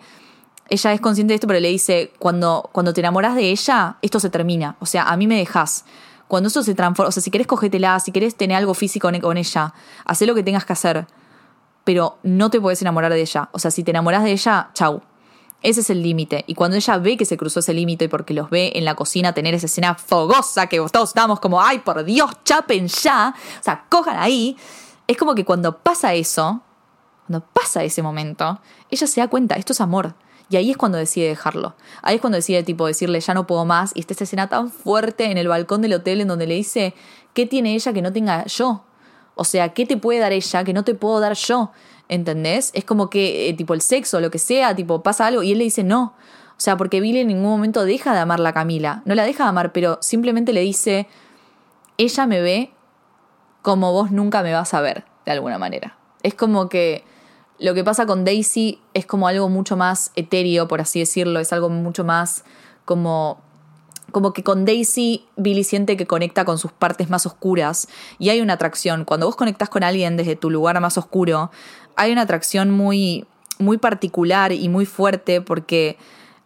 ella 0.69 0.93
es 0.93 1.01
consciente 1.01 1.31
de 1.31 1.35
esto, 1.35 1.47
pero 1.47 1.59
le 1.59 1.69
dice, 1.69 2.11
cuando, 2.19 2.69
cuando 2.71 2.93
te 2.93 3.01
enamoras 3.01 3.35
de 3.35 3.49
ella, 3.49 3.97
esto 4.01 4.19
se 4.19 4.29
termina, 4.29 4.77
o 4.79 4.85
sea, 4.85 5.03
a 5.03 5.17
mí 5.17 5.27
me 5.27 5.37
dejas. 5.37 5.85
Cuando 6.29 6.47
eso 6.47 6.63
se 6.63 6.73
transforma, 6.73 7.09
o 7.09 7.11
sea, 7.11 7.21
si 7.21 7.29
querés 7.29 7.47
cogétela, 7.47 7.99
si 7.99 8.13
querés 8.13 8.35
tener 8.35 8.55
algo 8.55 8.73
físico 8.73 9.09
con 9.21 9.35
ella, 9.35 9.73
haz 10.05 10.21
lo 10.21 10.33
que 10.33 10.43
tengas 10.43 10.63
que 10.63 10.71
hacer 10.71 11.07
pero 11.89 12.19
no 12.21 12.51
te 12.51 12.61
puedes 12.61 12.79
enamorar 12.83 13.11
de 13.11 13.19
ella. 13.19 13.49
O 13.51 13.57
sea, 13.57 13.71
si 13.71 13.83
te 13.83 13.89
enamoras 13.89 14.23
de 14.23 14.31
ella, 14.31 14.69
chau. 14.75 15.01
Ese 15.63 15.81
es 15.81 15.89
el 15.89 16.03
límite. 16.03 16.43
Y 16.45 16.53
cuando 16.53 16.77
ella 16.77 16.99
ve 16.99 17.17
que 17.17 17.25
se 17.25 17.35
cruzó 17.35 17.61
ese 17.61 17.73
límite 17.73 18.07
porque 18.07 18.35
los 18.35 18.51
ve 18.51 18.73
en 18.75 18.85
la 18.85 18.93
cocina 18.93 19.33
tener 19.33 19.55
esa 19.55 19.65
escena 19.65 19.95
fogosa 19.95 20.67
que 20.67 20.77
todos 20.91 21.09
estamos 21.09 21.39
como, 21.39 21.59
ay, 21.59 21.79
por 21.79 22.03
Dios, 22.03 22.29
chapen 22.45 22.87
ya. 22.87 23.33
O 23.59 23.63
sea, 23.63 23.85
cojan 23.89 24.17
ahí. 24.19 24.55
Es 25.07 25.17
como 25.17 25.33
que 25.33 25.43
cuando 25.43 25.79
pasa 25.79 26.13
eso, 26.13 26.61
cuando 27.25 27.43
pasa 27.53 27.83
ese 27.83 28.03
momento, 28.03 28.61
ella 28.91 29.07
se 29.07 29.19
da 29.19 29.27
cuenta, 29.27 29.55
esto 29.55 29.73
es 29.73 29.81
amor. 29.81 30.13
Y 30.49 30.57
ahí 30.57 30.71
es 30.71 30.77
cuando 30.77 30.97
decide 30.97 31.27
dejarlo. 31.27 31.75
Ahí 32.01 32.15
es 32.15 32.21
cuando 32.21 32.37
decide, 32.37 32.63
tipo, 32.63 32.87
decirle, 32.87 33.19
ya 33.19 33.33
no 33.33 33.45
puedo 33.45 33.65
más. 33.65 33.91
Y 33.93 33.99
está 33.99 34.13
esta 34.13 34.23
escena 34.23 34.49
tan 34.49 34.71
fuerte 34.71 35.25
en 35.25 35.37
el 35.37 35.47
balcón 35.47 35.81
del 35.81 35.93
hotel 35.93 36.21
en 36.21 36.27
donde 36.27 36.47
le 36.47 36.55
dice, 36.55 36.95
¿qué 37.33 37.45
tiene 37.45 37.75
ella 37.75 37.93
que 37.93 38.01
no 38.01 38.11
tenga 38.11 38.45
yo? 38.45 38.83
O 39.35 39.45
sea, 39.45 39.69
¿qué 39.69 39.85
te 39.85 39.95
puede 39.95 40.19
dar 40.19 40.33
ella 40.33 40.63
que 40.63 40.73
no 40.73 40.83
te 40.83 40.95
puedo 40.95 41.19
dar 41.19 41.33
yo? 41.33 41.71
¿Entendés? 42.07 42.71
Es 42.73 42.83
como 42.83 43.09
que, 43.09 43.47
eh, 43.47 43.53
tipo, 43.53 43.75
el 43.75 43.81
sexo, 43.81 44.19
lo 44.19 44.31
que 44.31 44.39
sea, 44.39 44.75
tipo, 44.75 45.03
pasa 45.03 45.27
algo 45.27 45.43
y 45.43 45.51
él 45.51 45.59
le 45.59 45.65
dice 45.65 45.83
no. 45.83 46.15
O 46.57 46.61
sea, 46.61 46.75
porque 46.75 46.99
Billy 46.99 47.19
en 47.19 47.27
ningún 47.27 47.49
momento 47.49 47.85
deja 47.85 48.13
de 48.13 48.19
amar 48.19 48.45
a 48.45 48.51
Camila. 48.51 49.01
No 49.05 49.15
la 49.15 49.23
deja 49.23 49.43
de 49.43 49.49
amar, 49.49 49.71
pero 49.71 49.99
simplemente 50.01 50.51
le 50.51 50.61
dice, 50.61 51.07
ella 51.97 52.25
me 52.25 52.41
ve 52.41 52.71
como 53.61 53.93
vos 53.93 54.11
nunca 54.11 54.41
me 54.41 54.51
vas 54.51 54.73
a 54.73 54.81
ver, 54.81 55.05
de 55.25 55.31
alguna 55.31 55.57
manera. 55.57 55.97
Es 56.23 56.33
como 56.33 56.67
que 56.67 57.03
lo 57.59 57.73
que 57.73 57.83
pasa 57.83 58.05
con 58.05 58.23
Daisy 58.25 58.79
es 58.93 59.05
como 59.05 59.27
algo 59.27 59.49
mucho 59.49 59.75
más 59.77 60.11
etéreo, 60.15 60.67
por 60.67 60.81
así 60.81 60.99
decirlo, 60.99 61.39
es 61.39 61.53
algo 61.53 61.69
mucho 61.69 62.03
más 62.03 62.43
como 62.85 63.41
como 64.11 64.33
que 64.33 64.43
con 64.43 64.65
Daisy 64.65 65.25
Billy 65.35 65.63
siente 65.63 65.95
que 65.95 66.07
conecta 66.07 66.43
con 66.43 66.57
sus 66.57 66.71
partes 66.71 67.11
más 67.11 67.27
oscuras 67.27 67.87
y 68.17 68.29
hay 68.29 68.41
una 68.41 68.53
atracción. 68.53 69.05
Cuando 69.05 69.27
vos 69.27 69.35
conectas 69.35 69.69
con 69.69 69.83
alguien 69.83 70.17
desde 70.17 70.35
tu 70.35 70.49
lugar 70.49 70.79
más 70.81 70.97
oscuro, 70.97 71.51
hay 71.95 72.11
una 72.11 72.23
atracción 72.23 72.71
muy, 72.71 73.27
muy 73.59 73.77
particular 73.77 74.51
y 74.51 74.67
muy 74.67 74.87
fuerte 74.87 75.41
porque 75.41 75.97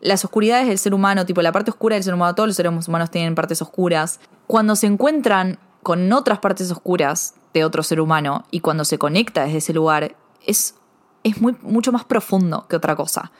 las 0.02 0.26
oscuridades 0.26 0.68
del 0.68 0.78
ser 0.78 0.94
humano, 0.94 1.26
tipo 1.26 1.42
la 1.42 1.54
parte 1.54 1.72
oscura 1.72 1.96
del 1.96 2.04
ser 2.04 2.14
humano, 2.14 2.36
todos 2.36 2.48
los 2.48 2.58
seres 2.58 2.88
humanos 2.88 3.10
tienen 3.12 3.36
partes 3.36 3.62
oscuras. 3.62 4.20
Cuando 4.48 4.76
se 4.76 4.88
encuentran 4.88 5.58
con 5.82 6.12
otras 6.12 6.40
partes 6.40 6.70
oscuras 6.72 7.36
de 7.54 7.64
otro 7.64 7.84
ser 7.84 8.02
humano 8.02 8.46
y 8.52 8.60
cuando 8.60 8.84
se 8.84 8.98
conecta 8.98 9.46
desde 9.46 9.60
ese 9.60 9.74
lugar, 9.74 10.16
es 10.46 10.76
es 11.24 11.42
muy, 11.42 11.56
mucho 11.62 11.92
más 11.92 12.04
profundo 12.04 12.68
que 12.68 12.76
otra 12.76 12.96
cosa. 12.96 13.32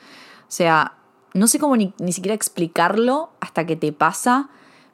O 0.42 0.50
sea, 0.50 0.94
no 1.32 1.48
sé 1.48 1.58
cómo 1.58 1.76
ni, 1.76 1.92
ni 1.98 2.12
siquiera 2.12 2.34
explicarlo 2.34 3.30
hasta 3.40 3.66
que 3.66 3.76
te 3.76 3.92
pasa, 3.92 4.48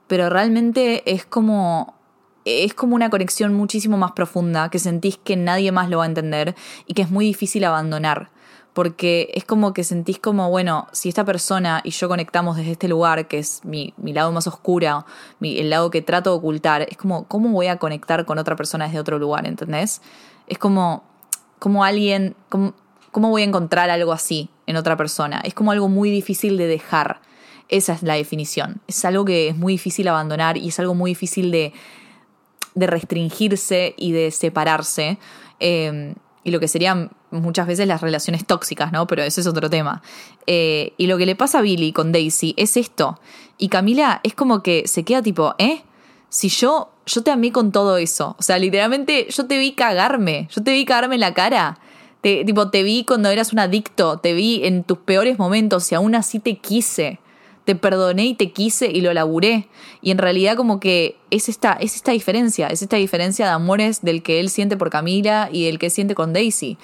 pero 0.06 0.28
realmente 0.28 1.10
es 1.10 1.24
como 1.24 1.94
es 2.44 2.74
como 2.74 2.94
una 2.94 3.10
conexión 3.10 3.54
muchísimo 3.54 3.96
más 3.96 4.12
profunda 4.12 4.70
que 4.70 4.78
sentís 4.78 5.18
que 5.18 5.36
nadie 5.36 5.72
más 5.72 5.88
lo 5.90 5.98
va 5.98 6.04
a 6.04 6.06
entender 6.06 6.54
y 6.86 6.94
que 6.94 7.02
es 7.02 7.10
muy 7.10 7.24
difícil 7.26 7.64
abandonar. 7.64 8.30
Porque 8.72 9.30
es 9.34 9.44
como 9.44 9.74
que 9.74 9.82
sentís 9.82 10.20
como, 10.20 10.48
bueno, 10.48 10.86
si 10.92 11.08
esta 11.08 11.24
persona 11.24 11.80
y 11.82 11.90
yo 11.90 12.08
conectamos 12.08 12.56
desde 12.56 12.70
este 12.70 12.86
lugar, 12.86 13.26
que 13.26 13.40
es 13.40 13.64
mi, 13.64 13.94
mi 13.96 14.12
lado 14.12 14.30
más 14.30 14.46
oscuro, 14.46 15.04
mi, 15.40 15.58
el 15.58 15.70
lado 15.70 15.90
que 15.90 16.02
trato 16.02 16.30
de 16.30 16.36
ocultar, 16.36 16.82
es 16.82 16.96
como, 16.96 17.24
¿cómo 17.24 17.50
voy 17.50 17.66
a 17.66 17.78
conectar 17.78 18.24
con 18.26 18.38
otra 18.38 18.54
persona 18.54 18.86
desde 18.86 19.00
otro 19.00 19.18
lugar? 19.18 19.46
¿Entendés? 19.46 20.00
Es 20.46 20.58
como, 20.58 21.02
como 21.58 21.82
alguien, 21.82 22.36
como, 22.48 22.74
¿cómo 23.10 23.30
voy 23.30 23.42
a 23.42 23.44
encontrar 23.44 23.90
algo 23.90 24.12
así 24.12 24.48
en 24.66 24.76
otra 24.76 24.96
persona? 24.96 25.40
Es 25.44 25.54
como 25.54 25.72
algo 25.72 25.88
muy 25.88 26.10
difícil 26.10 26.56
de 26.56 26.66
dejar. 26.66 27.20
Esa 27.68 27.92
es 27.92 28.02
la 28.02 28.14
definición. 28.14 28.80
Es 28.88 29.04
algo 29.04 29.24
que 29.24 29.48
es 29.48 29.56
muy 29.56 29.74
difícil 29.74 30.08
abandonar 30.08 30.56
y 30.56 30.68
es 30.68 30.78
algo 30.80 30.94
muy 30.94 31.12
difícil 31.12 31.50
de, 31.50 31.72
restringirse 32.74 33.94
y 33.96 34.12
de 34.12 34.30
separarse. 34.30 35.18
Em, 35.58 36.14
y 36.42 36.50
lo 36.50 36.60
que 36.60 36.68
serían 36.68 37.10
muchas 37.30 37.66
veces 37.66 37.86
las 37.86 38.00
relaciones 38.00 38.46
tóxicas, 38.46 38.92
¿no? 38.92 39.06
Pero 39.06 39.22
ese 39.22 39.40
es 39.40 39.46
otro 39.46 39.70
tema. 39.70 40.02
Eh, 40.46 40.94
y 40.96 41.06
lo 41.06 41.18
que 41.18 41.26
le 41.26 41.36
pasa 41.36 41.58
a 41.58 41.62
Billy 41.62 41.92
con 41.92 42.12
Daisy 42.12 42.54
es 42.56 42.76
esto. 42.76 43.20
Y 43.58 43.68
Camila 43.68 44.20
es 44.24 44.34
como 44.34 44.62
que 44.62 44.88
se 44.88 45.04
queda 45.04 45.22
tipo, 45.22 45.54
¿eh? 45.58 45.82
Si 46.28 46.48
yo 46.48 46.90
yo 47.10 47.22
te 47.22 47.30
amé 47.30 47.52
con 47.52 47.72
todo 47.72 47.96
eso. 47.96 48.36
O 48.38 48.42
sea, 48.42 48.58
literalmente 48.58 49.26
yo 49.30 49.46
te 49.46 49.58
vi 49.58 49.72
cagarme. 49.72 50.48
Yo 50.54 50.62
te 50.62 50.72
vi 50.72 50.84
cagarme 50.84 51.16
en 51.16 51.20
la 51.20 51.34
cara. 51.34 51.78
Te, 52.20 52.44
tipo, 52.44 52.70
te 52.70 52.82
vi 52.82 53.04
cuando 53.04 53.28
eras 53.30 53.52
un 53.52 53.58
adicto. 53.58 54.18
Te 54.18 54.32
vi 54.32 54.64
en 54.64 54.84
tus 54.84 54.98
peores 54.98 55.38
momentos 55.38 55.90
y 55.90 55.94
aún 55.94 56.14
así 56.14 56.38
te 56.38 56.58
quise. 56.58 57.18
Te 57.64 57.74
perdoné 57.74 58.26
y 58.26 58.34
te 58.34 58.52
quise 58.52 58.90
y 58.90 59.00
lo 59.00 59.12
laburé. 59.12 59.68
Y 60.02 60.10
en 60.10 60.18
realidad 60.18 60.56
como 60.56 60.80
que 60.80 61.16
es 61.30 61.48
esta, 61.48 61.72
es 61.74 61.96
esta 61.96 62.12
diferencia. 62.12 62.68
Es 62.68 62.82
esta 62.82 62.96
diferencia 62.96 63.46
de 63.46 63.52
amores 63.52 64.02
del 64.02 64.22
que 64.22 64.40
él 64.40 64.50
siente 64.50 64.76
por 64.76 64.90
Camila 64.90 65.48
y 65.52 65.64
del 65.64 65.78
que 65.78 65.90
siente 65.90 66.14
con 66.14 66.32
Daisy. 66.32 66.78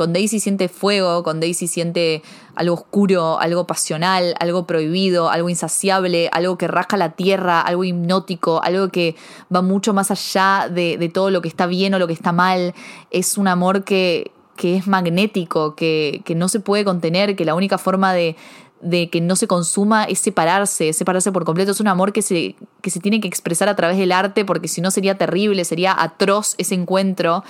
Con 0.00 0.14
Daisy 0.14 0.40
siente 0.40 0.70
fuego, 0.70 1.22
con 1.22 1.40
Daisy 1.40 1.68
siente 1.68 2.22
algo 2.54 2.74
oscuro, 2.74 3.38
algo 3.38 3.66
pasional, 3.66 4.34
algo 4.40 4.66
prohibido, 4.66 5.28
algo 5.28 5.50
insaciable, 5.50 6.30
algo 6.32 6.56
que 6.56 6.68
rasca 6.68 6.96
la 6.96 7.10
tierra, 7.10 7.60
algo 7.60 7.84
hipnótico, 7.84 8.62
algo 8.62 8.88
que 8.88 9.14
va 9.54 9.60
mucho 9.60 9.92
más 9.92 10.10
allá 10.10 10.70
de, 10.70 11.10
todo 11.12 11.30
lo 11.30 11.42
que 11.42 11.48
está 11.48 11.66
bien 11.66 11.92
o 11.92 11.98
lo 11.98 12.06
que 12.06 12.14
está 12.14 12.32
mal. 12.32 12.74
Es 13.10 13.36
un 13.36 13.46
amor 13.46 13.84
que, 13.84 14.30
que 14.60 14.76
es 14.76 14.86
magnético, 14.86 15.74
que, 15.74 16.20
que 16.26 16.34
no 16.34 16.50
se 16.50 16.60
puede 16.60 16.84
contener, 16.84 17.34
que 17.34 17.46
la 17.46 17.54
única 17.54 17.78
forma 17.78 18.12
de, 18.12 18.36
de 18.82 19.08
que 19.08 19.22
no 19.22 19.34
se 19.34 19.46
consuma 19.46 20.04
es 20.04 20.18
separarse, 20.18 20.92
separarse 20.92 21.32
por 21.32 21.46
completo. 21.46 21.72
Es 21.72 21.80
un 21.80 21.88
amor 21.88 22.12
que 22.12 22.20
se, 22.20 22.56
que 22.82 22.90
se 22.90 23.00
tiene 23.00 23.22
que 23.22 23.28
expresar 23.28 23.70
a 23.70 23.74
través 23.74 23.96
del 23.96 24.12
arte 24.12 24.44
porque 24.44 24.68
si 24.68 24.82
no 24.82 24.90
sería 24.90 25.16
terrible, 25.16 25.64
sería 25.64 25.96
atroz 25.98 26.56
ese 26.58 26.74
encuentro. 26.74 27.42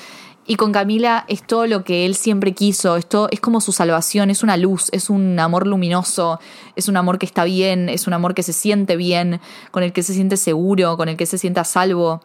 Y 0.47 0.55
con 0.55 0.71
Camila 0.71 1.25
es 1.27 1.43
todo 1.45 1.67
lo 1.67 1.83
que 1.83 2.07
él 2.07 2.15
siempre 2.15 2.55
quiso, 2.55 2.95
esto 2.95 3.27
es 3.33 3.41
como 3.41 3.61
su 3.61 3.73
salvación, 3.73 4.31
es 4.31 4.45
una 4.45 4.57
luz, 4.57 4.89
es 4.93 5.11
un 5.11 5.37
amor 5.41 5.67
luminoso, 5.67 6.39
es 6.77 6.87
un 6.87 6.97
amor 6.97 7.19
que 7.19 7.27
está 7.27 7.43
bien, 7.43 7.89
es 7.89 8.07
un 8.07 8.13
amor 8.13 8.35
que 8.35 8.45
se 8.45 8.53
siente 8.53 8.95
bien, 8.95 9.41
con 9.73 9.83
el 9.83 9.93
que 9.93 10.05
se 10.05 10.15
siente 10.15 10.37
seguro, 10.37 10.97
con 10.97 11.09
el 11.09 11.17
que 11.17 11.27
se 11.27 11.39
siente 11.39 11.59
a 11.59 11.65
salvo. 11.65 12.21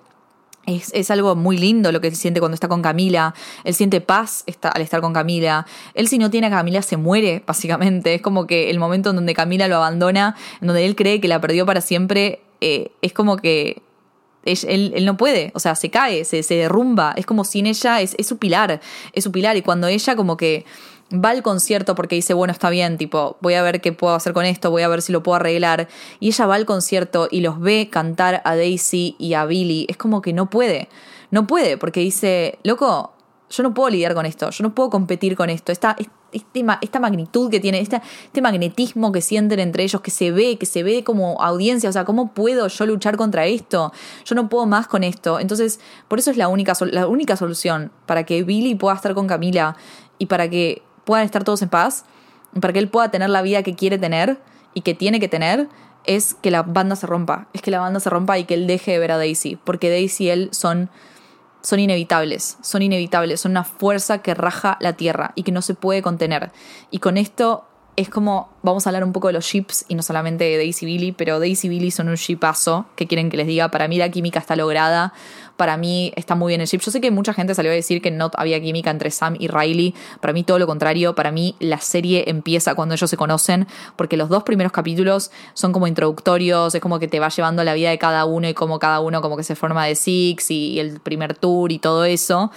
Es, 0.66 0.92
es, 0.94 1.12
algo 1.12 1.36
muy 1.36 1.58
lindo 1.58 1.92
lo 1.92 2.02
que 2.02 2.10
se 2.10 2.16
siente 2.16 2.40
cuando 2.40 2.56
está 2.56 2.68
con 2.68 2.82
Camila. 2.82 3.34
Él 3.64 3.74
siente 3.74 4.02
paz 4.02 4.44
al 4.64 4.82
estar 4.82 5.02
con 5.02 5.14
Camila. 5.14 5.66
Él 5.94 6.08
si 6.08 6.18
no 6.18 6.30
tiene 6.30 6.48
a 6.48 6.50
Camila 6.50 6.82
se 6.82 6.98
muere, 6.98 7.44
básicamente. 7.46 8.16
Es 8.16 8.22
como 8.22 8.48
que 8.48 8.70
el 8.70 8.80
momento 8.80 9.12
en 9.12 9.18
donde 9.18 9.34
Camila 9.34 9.68
lo 9.68 9.76
abandona, 9.76 10.36
en 10.62 10.68
donde 10.68 10.86
él 10.86 10.96
cree 10.96 11.22
que 11.22 11.28
la 11.28 11.40
perdió 11.40 11.66
para 11.66 11.82
siempre, 11.82 12.42
eh, 12.62 12.92
es 13.02 13.14
como 13.14 13.38
que 13.38 13.82
él, 14.46 15.06
no 15.06 15.18
puede, 15.18 15.52
o 15.56 15.60
sea, 15.60 15.76
se 15.76 15.90
cae, 15.90 16.24
se, 16.24 16.44
se 16.44 16.56
derrumba, 16.56 17.14
es 17.18 17.26
como 17.26 17.44
sin 17.44 17.66
ella, 17.66 18.02
es, 18.02 18.16
es, 18.18 18.28
su 18.28 18.38
pilar, 18.38 18.80
es 19.14 19.24
su 19.24 19.32
pilar, 19.32 19.58
y 19.58 19.62
cuando 19.62 19.88
ella 19.88 20.16
como 20.16 20.38
que 20.38 20.66
va 21.14 21.30
al 21.30 21.44
concierto 21.44 21.96
porque 21.96 22.16
dice, 22.16 22.34
bueno, 22.34 22.52
está 22.52 22.70
bien, 22.70 22.98
tipo, 22.98 23.38
voy 23.42 23.54
a 23.54 23.62
ver 23.62 23.82
qué 23.82 23.94
puedo 23.94 24.16
hacer 24.16 24.34
con 24.34 24.46
esto, 24.46 24.72
voy 24.72 24.82
a 24.82 24.88
ver 24.88 25.02
si 25.02 25.12
lo 25.12 25.24
puedo 25.24 25.36
arreglar, 25.36 25.88
y 26.20 26.28
ella 26.28 26.46
va 26.46 26.56
al 26.56 26.66
concierto 26.66 27.28
y 27.30 27.42
los 27.42 27.60
ve 27.60 27.90
cantar 27.92 28.42
a 28.46 28.56
Daisy 28.56 29.16
y 29.20 29.34
a 29.34 29.46
Billy, 29.46 29.86
es 29.90 29.98
como 29.98 30.22
que 30.22 30.34
no 30.34 30.50
puede, 30.50 30.90
no 31.32 31.48
puede, 31.48 31.78
porque 31.78 32.00
dice, 32.00 32.60
loco, 32.64 33.14
yo 33.50 33.64
no 33.64 33.74
puedo 33.74 33.90
lidiar 33.90 34.16
con 34.16 34.26
esto, 34.26 34.50
yo 34.50 34.64
no 34.64 34.74
puedo 34.74 34.90
competir 34.90 35.36
con 35.36 35.50
esto, 35.50 35.72
esta, 35.72 35.96
este 36.00 36.12
esta 36.82 37.00
magnitud 37.00 37.50
que 37.50 37.62
tiene, 37.62 37.80
este, 37.80 38.02
este 38.26 38.42
magnetismo 38.42 39.14
que 39.14 39.22
sienten 39.22 39.60
entre 39.60 39.84
ellos, 39.84 40.02
que 40.02 40.12
se 40.12 40.32
ve, 40.32 40.58
que 40.58 40.66
se 40.66 40.84
ve 40.84 41.04
como 41.06 41.42
audiencia, 41.42 41.90
o 41.90 41.94
sea, 41.94 42.04
¿cómo 42.04 42.34
puedo 42.34 42.68
yo 42.68 42.86
luchar 42.86 43.16
contra 43.16 43.46
esto? 43.46 43.94
Yo 44.26 44.36
no 44.36 44.50
puedo 44.50 44.66
más 44.66 44.88
con 44.88 45.06
esto. 45.06 45.40
Entonces, 45.40 45.80
por 46.10 46.20
eso 46.20 46.32
es 46.32 46.38
la 46.38 46.50
única, 46.50 46.74
la 46.92 47.08
única 47.08 47.38
solución 47.38 47.92
para 48.06 48.26
que 48.26 48.44
Billy 48.44 48.76
pueda 48.76 48.96
estar 48.96 49.14
con 49.14 49.28
Camila 49.28 49.78
y 50.18 50.26
para 50.26 50.50
que 50.50 50.82
puedan 51.06 51.26
estar 51.26 51.44
todos 51.44 51.62
en 51.62 51.70
paz, 51.70 52.06
para 52.60 52.74
que 52.74 52.80
él 52.80 52.90
pueda 52.90 53.10
tener 53.10 53.30
la 53.30 53.42
vida 53.42 53.64
que 53.64 53.76
quiere 53.76 53.98
tener 53.98 54.40
y 54.74 54.82
que 54.82 54.94
tiene 54.94 55.20
que 55.20 55.28
tener, 55.28 55.70
es 56.06 56.36
que 56.36 56.52
la 56.52 56.64
banda 56.64 56.96
se 56.96 57.08
rompa, 57.08 57.48
es 57.54 57.62
que 57.62 57.72
la 57.72 57.80
banda 57.80 58.00
se 58.00 58.10
rompa 58.10 58.38
y 58.38 58.46
que 58.46 58.54
él 58.54 58.68
deje 58.68 58.92
de 58.92 59.00
ver 59.00 59.12
a 59.12 59.18
Daisy, 59.18 59.56
porque 59.56 59.90
Daisy 59.90 60.26
y 60.26 60.30
él 60.30 60.50
son 60.52 60.90
son 61.66 61.80
inevitables, 61.80 62.58
son 62.62 62.84
inevitables, 62.84 63.42
son 63.42 63.52
una 63.52 63.64
fuerza 63.64 64.20
que 64.20 64.36
raja 64.36 64.78
la 64.80 64.94
tierra 64.94 65.32
y 65.34 65.42
que 65.42 65.52
no 65.52 65.64
se 65.64 65.74
puede 65.74 66.04
contener. 66.04 66.52
Y 66.92 67.00
con 67.00 67.18
esto 67.18 67.66
es 67.98 68.10
como, 68.10 68.50
vamos 68.62 68.86
a 68.86 68.90
hablar 68.90 69.06
un 69.06 69.14
poco 69.14 69.28
de 69.28 69.34
los 69.34 69.46
ships 69.46 69.86
y 69.88 69.96
no 69.96 70.04
solamente 70.04 70.44
de 70.44 70.58
Daisy 70.58 70.86
Billy, 70.86 71.12
pero 71.14 71.40
Daisy 71.40 71.70
Billy 71.70 71.92
son 71.92 72.10
un 72.10 72.16
shipazo, 72.16 72.88
que 72.96 73.08
quieren 73.08 73.30
que 73.30 73.38
les 73.38 73.48
diga, 73.48 73.72
para 73.72 73.88
mí 73.88 73.98
la 73.98 74.10
química 74.10 74.40
está 74.40 74.58
lograda, 74.58 75.14
para 75.56 75.78
mí 75.78 76.12
está 76.18 76.36
muy 76.36 76.52
bien 76.52 76.60
el 76.60 76.68
ship. 76.68 76.80
Yo 76.80 76.92
sé 76.92 77.00
que 77.00 77.10
mucha 77.10 77.34
gente 77.34 77.56
salió 77.56 77.72
a 77.72 77.76
decir 77.76 78.02
que 78.02 78.12
no 78.12 78.32
había 78.36 78.62
química 78.62 78.90
entre 78.92 79.12
Sam 79.12 79.38
y 79.40 79.48
Riley, 79.48 79.94
para 80.20 80.34
mí 80.34 80.44
todo 80.44 80.60
lo 80.60 80.68
contrario, 80.68 81.16
para 81.16 81.32
mí 81.32 81.56
la 81.60 81.80
serie 81.80 82.26
empieza 82.28 82.76
cuando 82.76 82.96
ellos 82.96 83.10
se 83.10 83.16
conocen, 83.16 83.66
porque 83.96 84.18
los 84.18 84.28
dos 84.28 84.44
primeros 84.44 84.74
capítulos 84.74 85.32
son 85.54 85.72
como 85.72 85.88
introductorios, 85.88 86.76
es 86.76 86.82
como 86.82 87.00
que 87.00 87.08
te 87.08 87.22
va 87.22 87.30
llevando 87.30 87.64
la 87.64 87.74
vida 87.74 87.92
de 87.92 87.98
cada 87.98 88.26
uno 88.26 88.50
y 88.50 88.54
como 88.54 88.78
cada 88.78 89.00
uno 89.00 89.22
como 89.22 89.38
que 89.38 89.44
se 89.44 89.56
forma 89.56 89.86
de 89.86 89.96
Six 89.96 90.52
y, 90.52 90.80
el 90.80 91.00
primer 91.00 91.36
tour 91.36 91.72
y 91.72 91.80
todo 91.80 92.04
eso. 92.04 92.52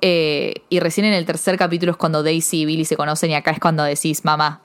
Eh, 0.00 0.54
y 0.68 0.80
recién 0.80 1.06
en 1.06 1.12
el 1.12 1.24
tercer 1.24 1.56
capítulo 1.56 1.92
es 1.92 1.96
cuando 1.96 2.24
Daisy 2.24 2.62
y 2.62 2.64
Billy 2.64 2.84
se 2.84 2.96
conocen 2.96 3.30
y 3.30 3.34
acá 3.34 3.52
es 3.52 3.60
cuando 3.60 3.84
decís, 3.84 4.24
mamá, 4.24 4.60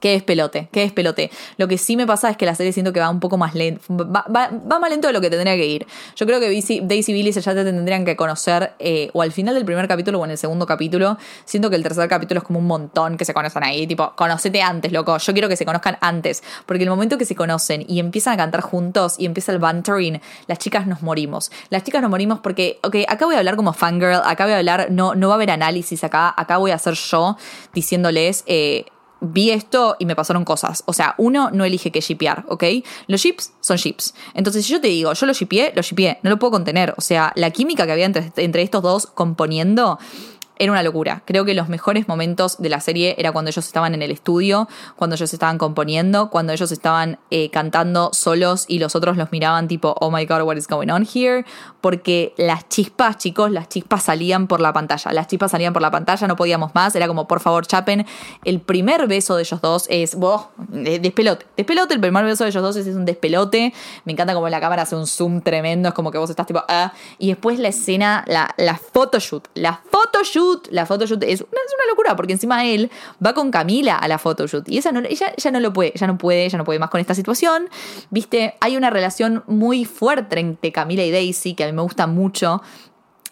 Qué 0.00 0.10
despelote, 0.12 0.68
qué 0.72 0.80
despelote. 0.80 1.30
Lo 1.56 1.68
que 1.68 1.78
sí 1.78 1.96
me 1.96 2.06
pasa 2.06 2.28
es 2.30 2.36
que 2.36 2.44
la 2.44 2.54
serie 2.54 2.72
siento 2.72 2.92
que 2.92 3.00
va 3.00 3.08
un 3.08 3.20
poco 3.20 3.36
más 3.38 3.54
lento. 3.54 3.80
Va, 3.90 4.24
va- 4.34 4.50
más 4.78 4.90
lento 4.90 5.06
de 5.06 5.12
lo 5.12 5.20
que 5.20 5.30
tendría 5.30 5.56
que 5.56 5.66
ir. 5.66 5.86
Yo 6.16 6.26
creo 6.26 6.38
que 6.38 6.48
Daisy, 6.48 7.12
Billy 7.12 7.32
ya 7.32 7.54
te 7.54 7.64
tendrían 7.64 8.04
que 8.04 8.14
conocer 8.16 8.72
eh, 8.78 9.10
o 9.14 9.22
al 9.22 9.32
final 9.32 9.54
del 9.54 9.64
primer 9.64 9.88
capítulo 9.88 10.20
o 10.20 10.24
en 10.24 10.32
el 10.32 10.38
segundo 10.38 10.66
capítulo. 10.66 11.16
Siento 11.44 11.70
que 11.70 11.76
el 11.76 11.82
tercer 11.82 12.08
capítulo 12.08 12.38
es 12.38 12.44
como 12.44 12.58
un 12.58 12.66
montón 12.66 13.16
que 13.16 13.24
se 13.24 13.32
conocen 13.32 13.64
ahí. 13.64 13.86
Tipo, 13.86 14.12
conocete 14.16 14.60
antes, 14.62 14.92
loco. 14.92 15.16
Yo 15.18 15.32
quiero 15.32 15.48
que 15.48 15.56
se 15.56 15.64
conozcan 15.64 15.96
antes. 16.00 16.42
Porque 16.66 16.82
el 16.84 16.90
momento 16.90 17.16
que 17.16 17.24
se 17.24 17.34
conocen 17.34 17.84
y 17.88 17.98
empiezan 17.98 18.34
a 18.34 18.36
cantar 18.36 18.60
juntos 18.60 19.14
y 19.18 19.24
empieza 19.26 19.52
el 19.52 19.58
bantering, 19.58 20.20
las 20.46 20.58
chicas 20.58 20.86
nos 20.86 21.02
morimos. 21.02 21.50
Las 21.70 21.84
chicas 21.84 22.02
nos 22.02 22.10
morimos 22.10 22.40
porque, 22.40 22.78
ok, 22.82 22.96
acá 23.08 23.24
voy 23.24 23.34
a 23.36 23.38
hablar 23.38 23.56
como 23.56 23.72
fangirl, 23.72 24.20
acá 24.24 24.44
voy 24.44 24.52
a 24.54 24.58
hablar, 24.58 24.88
no, 24.90 25.14
no 25.14 25.28
va 25.28 25.34
a 25.34 25.36
haber 25.36 25.50
análisis 25.50 26.04
acá, 26.04 26.34
acá 26.36 26.58
voy 26.58 26.70
a 26.70 26.74
hacer 26.74 26.94
yo 26.94 27.36
diciéndoles. 27.72 28.44
Eh, 28.46 28.84
vi 29.26 29.50
esto 29.50 29.96
y 29.98 30.06
me 30.06 30.16
pasaron 30.16 30.44
cosas. 30.44 30.82
O 30.86 30.92
sea, 30.92 31.14
uno 31.18 31.50
no 31.50 31.64
elige 31.64 31.90
qué 31.90 32.00
shipear, 32.00 32.44
¿ok? 32.48 32.64
Los 33.06 33.20
ships 33.20 33.52
son 33.60 33.76
ships. 33.76 34.14
Entonces, 34.34 34.64
si 34.64 34.72
yo 34.72 34.80
te 34.80 34.88
digo, 34.88 35.12
yo 35.12 35.26
lo 35.26 35.32
shipeé, 35.32 35.72
lo 35.74 35.82
shipeé, 35.82 36.18
no 36.22 36.30
lo 36.30 36.38
puedo 36.38 36.52
contener. 36.52 36.94
O 36.96 37.00
sea, 37.00 37.32
la 37.36 37.50
química 37.50 37.86
que 37.86 37.92
había 37.92 38.06
entre, 38.06 38.32
entre 38.36 38.62
estos 38.62 38.82
dos 38.82 39.06
componiendo 39.06 39.98
era 40.58 40.72
una 40.72 40.82
locura. 40.82 41.22
Creo 41.26 41.44
que 41.44 41.54
los 41.54 41.68
mejores 41.68 42.08
momentos 42.08 42.58
de 42.58 42.68
la 42.68 42.80
serie 42.80 43.14
era 43.18 43.32
cuando 43.32 43.50
ellos 43.50 43.64
estaban 43.66 43.94
en 43.94 44.02
el 44.02 44.10
estudio, 44.10 44.68
cuando 44.96 45.16
ellos 45.16 45.32
estaban 45.32 45.58
componiendo, 45.58 46.30
cuando 46.30 46.52
ellos 46.52 46.72
estaban 46.72 47.18
eh, 47.30 47.50
cantando 47.50 48.10
solos 48.12 48.64
y 48.68 48.78
los 48.78 48.94
otros 48.96 49.16
los 49.16 49.32
miraban 49.32 49.68
tipo, 49.68 49.94
oh 50.00 50.10
my 50.10 50.24
god, 50.26 50.42
what 50.42 50.56
is 50.56 50.66
going 50.68 50.88
on 50.90 51.06
here? 51.06 51.44
Porque 51.80 52.34
las 52.36 52.68
chispas, 52.68 53.18
chicos, 53.18 53.50
las 53.50 53.68
chispas 53.68 54.02
salían 54.02 54.46
por 54.46 54.60
la 54.60 54.72
pantalla. 54.72 55.12
Las 55.12 55.26
chispas 55.28 55.50
salían 55.50 55.72
por 55.72 55.82
la 55.82 55.90
pantalla, 55.90 56.26
no 56.26 56.36
podíamos 56.36 56.74
más. 56.74 56.94
Era 56.96 57.06
como, 57.06 57.28
por 57.28 57.40
favor, 57.40 57.66
chapen. 57.66 58.06
El 58.44 58.60
primer 58.60 59.06
beso 59.06 59.36
de 59.36 59.42
ellos 59.42 59.60
dos 59.60 59.86
es, 59.88 60.16
de- 60.68 60.98
despelote. 60.98 61.46
Despelote, 61.56 61.94
el 61.94 62.00
primer 62.00 62.24
beso 62.24 62.44
de 62.44 62.50
ellos 62.50 62.62
dos 62.62 62.76
es, 62.76 62.86
es 62.86 62.96
un 62.96 63.04
despelote. 63.04 63.72
Me 64.04 64.12
encanta 64.12 64.34
como 64.34 64.48
la 64.48 64.60
cámara 64.60 64.82
hace 64.82 64.96
un 64.96 65.06
zoom 65.06 65.40
tremendo, 65.42 65.88
es 65.88 65.94
como 65.94 66.10
que 66.10 66.18
vos 66.18 66.30
estás 66.30 66.46
tipo, 66.46 66.62
ah. 66.68 66.92
Y 67.18 67.28
después 67.28 67.58
la 67.58 67.68
escena, 67.68 68.24
la, 68.26 68.52
la 68.56 68.76
photoshoot. 68.76 69.48
La 69.54 69.80
photoshoot, 69.90 70.45
la 70.70 70.86
photoshoot 70.86 71.22
es, 71.22 71.40
es 71.40 71.42
una 71.42 71.86
locura, 71.88 72.16
porque 72.16 72.32
encima 72.32 72.64
él 72.64 72.90
va 73.24 73.34
con 73.34 73.50
Camila 73.50 73.96
a 73.96 74.08
la 74.08 74.18
photoshoot. 74.18 74.68
Y 74.68 74.78
esa 74.78 74.90
ella, 74.90 75.32
ella 75.36 75.50
no 75.50 75.60
lo 75.60 75.72
puede, 75.72 75.92
ella 75.94 76.06
no 76.06 76.18
puede, 76.18 76.44
ella 76.44 76.58
no 76.58 76.64
puede 76.64 76.78
más 76.78 76.90
con 76.90 77.00
esta 77.00 77.14
situación. 77.14 77.68
Viste, 78.10 78.54
hay 78.60 78.76
una 78.76 78.90
relación 78.90 79.42
muy 79.46 79.84
fuerte 79.84 80.40
entre 80.40 80.72
Camila 80.72 81.04
y 81.04 81.10
Daisy, 81.10 81.54
que 81.54 81.64
a 81.64 81.66
mí 81.66 81.72
me 81.72 81.82
gusta 81.82 82.06
mucho. 82.06 82.62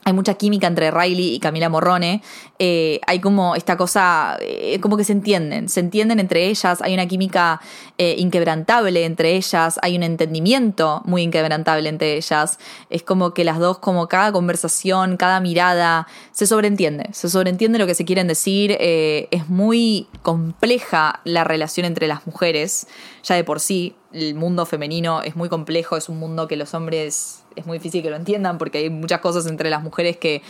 Hay 0.04 0.12
mucha 0.12 0.34
química 0.34 0.66
entre 0.66 0.90
Riley 0.90 1.34
y 1.34 1.40
Camila 1.40 1.70
Morrone. 1.70 2.22
Eh, 2.58 3.00
hay 3.06 3.20
como 3.20 3.56
esta 3.56 3.78
cosa, 3.78 4.36
eh, 4.40 4.78
como 4.80 4.98
que 4.98 5.04
se 5.04 5.12
entienden, 5.12 5.70
se 5.70 5.80
entienden 5.80 6.20
entre 6.20 6.46
ellas. 6.48 6.82
Hay 6.82 6.92
una 6.92 7.06
química 7.06 7.62
eh, 7.96 8.16
inquebrantable 8.18 9.06
entre 9.06 9.34
ellas. 9.34 9.78
Hay 9.82 9.96
un 9.96 10.02
entendimiento 10.02 11.00
muy 11.06 11.22
inquebrantable 11.22 11.88
entre 11.88 12.16
ellas. 12.16 12.58
Es 12.90 13.02
como 13.02 13.32
que 13.32 13.44
las 13.44 13.58
dos, 13.58 13.78
como 13.78 14.06
cada 14.06 14.30
conversación, 14.30 15.16
cada 15.16 15.40
mirada, 15.40 16.06
se 16.32 16.46
sobreentiende. 16.46 17.08
Se 17.12 17.30
sobreentiende 17.30 17.78
lo 17.78 17.86
que 17.86 17.94
se 17.94 18.04
quieren 18.04 18.28
decir. 18.28 18.76
Es 18.78 19.48
muy 19.48 20.06
compleja 20.20 21.20
la 21.24 21.44
relación 21.44 21.86
entre 21.86 22.08
las 22.08 22.26
mujeres, 22.26 22.86
ya 23.22 23.36
de 23.36 23.44
por 23.44 23.58
sí. 23.58 23.94
El 24.14 24.36
mundo 24.36 24.64
femenino 24.64 25.22
es 25.22 25.34
muy 25.34 25.48
complejo, 25.48 25.96
es 25.96 26.08
un 26.08 26.18
mundo 26.20 26.46
que 26.46 26.56
los 26.56 26.72
hombres 26.72 27.42
es 27.56 27.66
muy 27.66 27.78
difícil 27.78 28.00
que 28.00 28.10
lo 28.10 28.16
entiendan 28.16 28.58
porque 28.58 28.78
hay 28.78 28.88
muchas 28.90 29.20
cosas 29.20 29.46
entre 29.46 29.70
las 29.70 29.82
mujeres 29.82 30.16
que, 30.16 30.40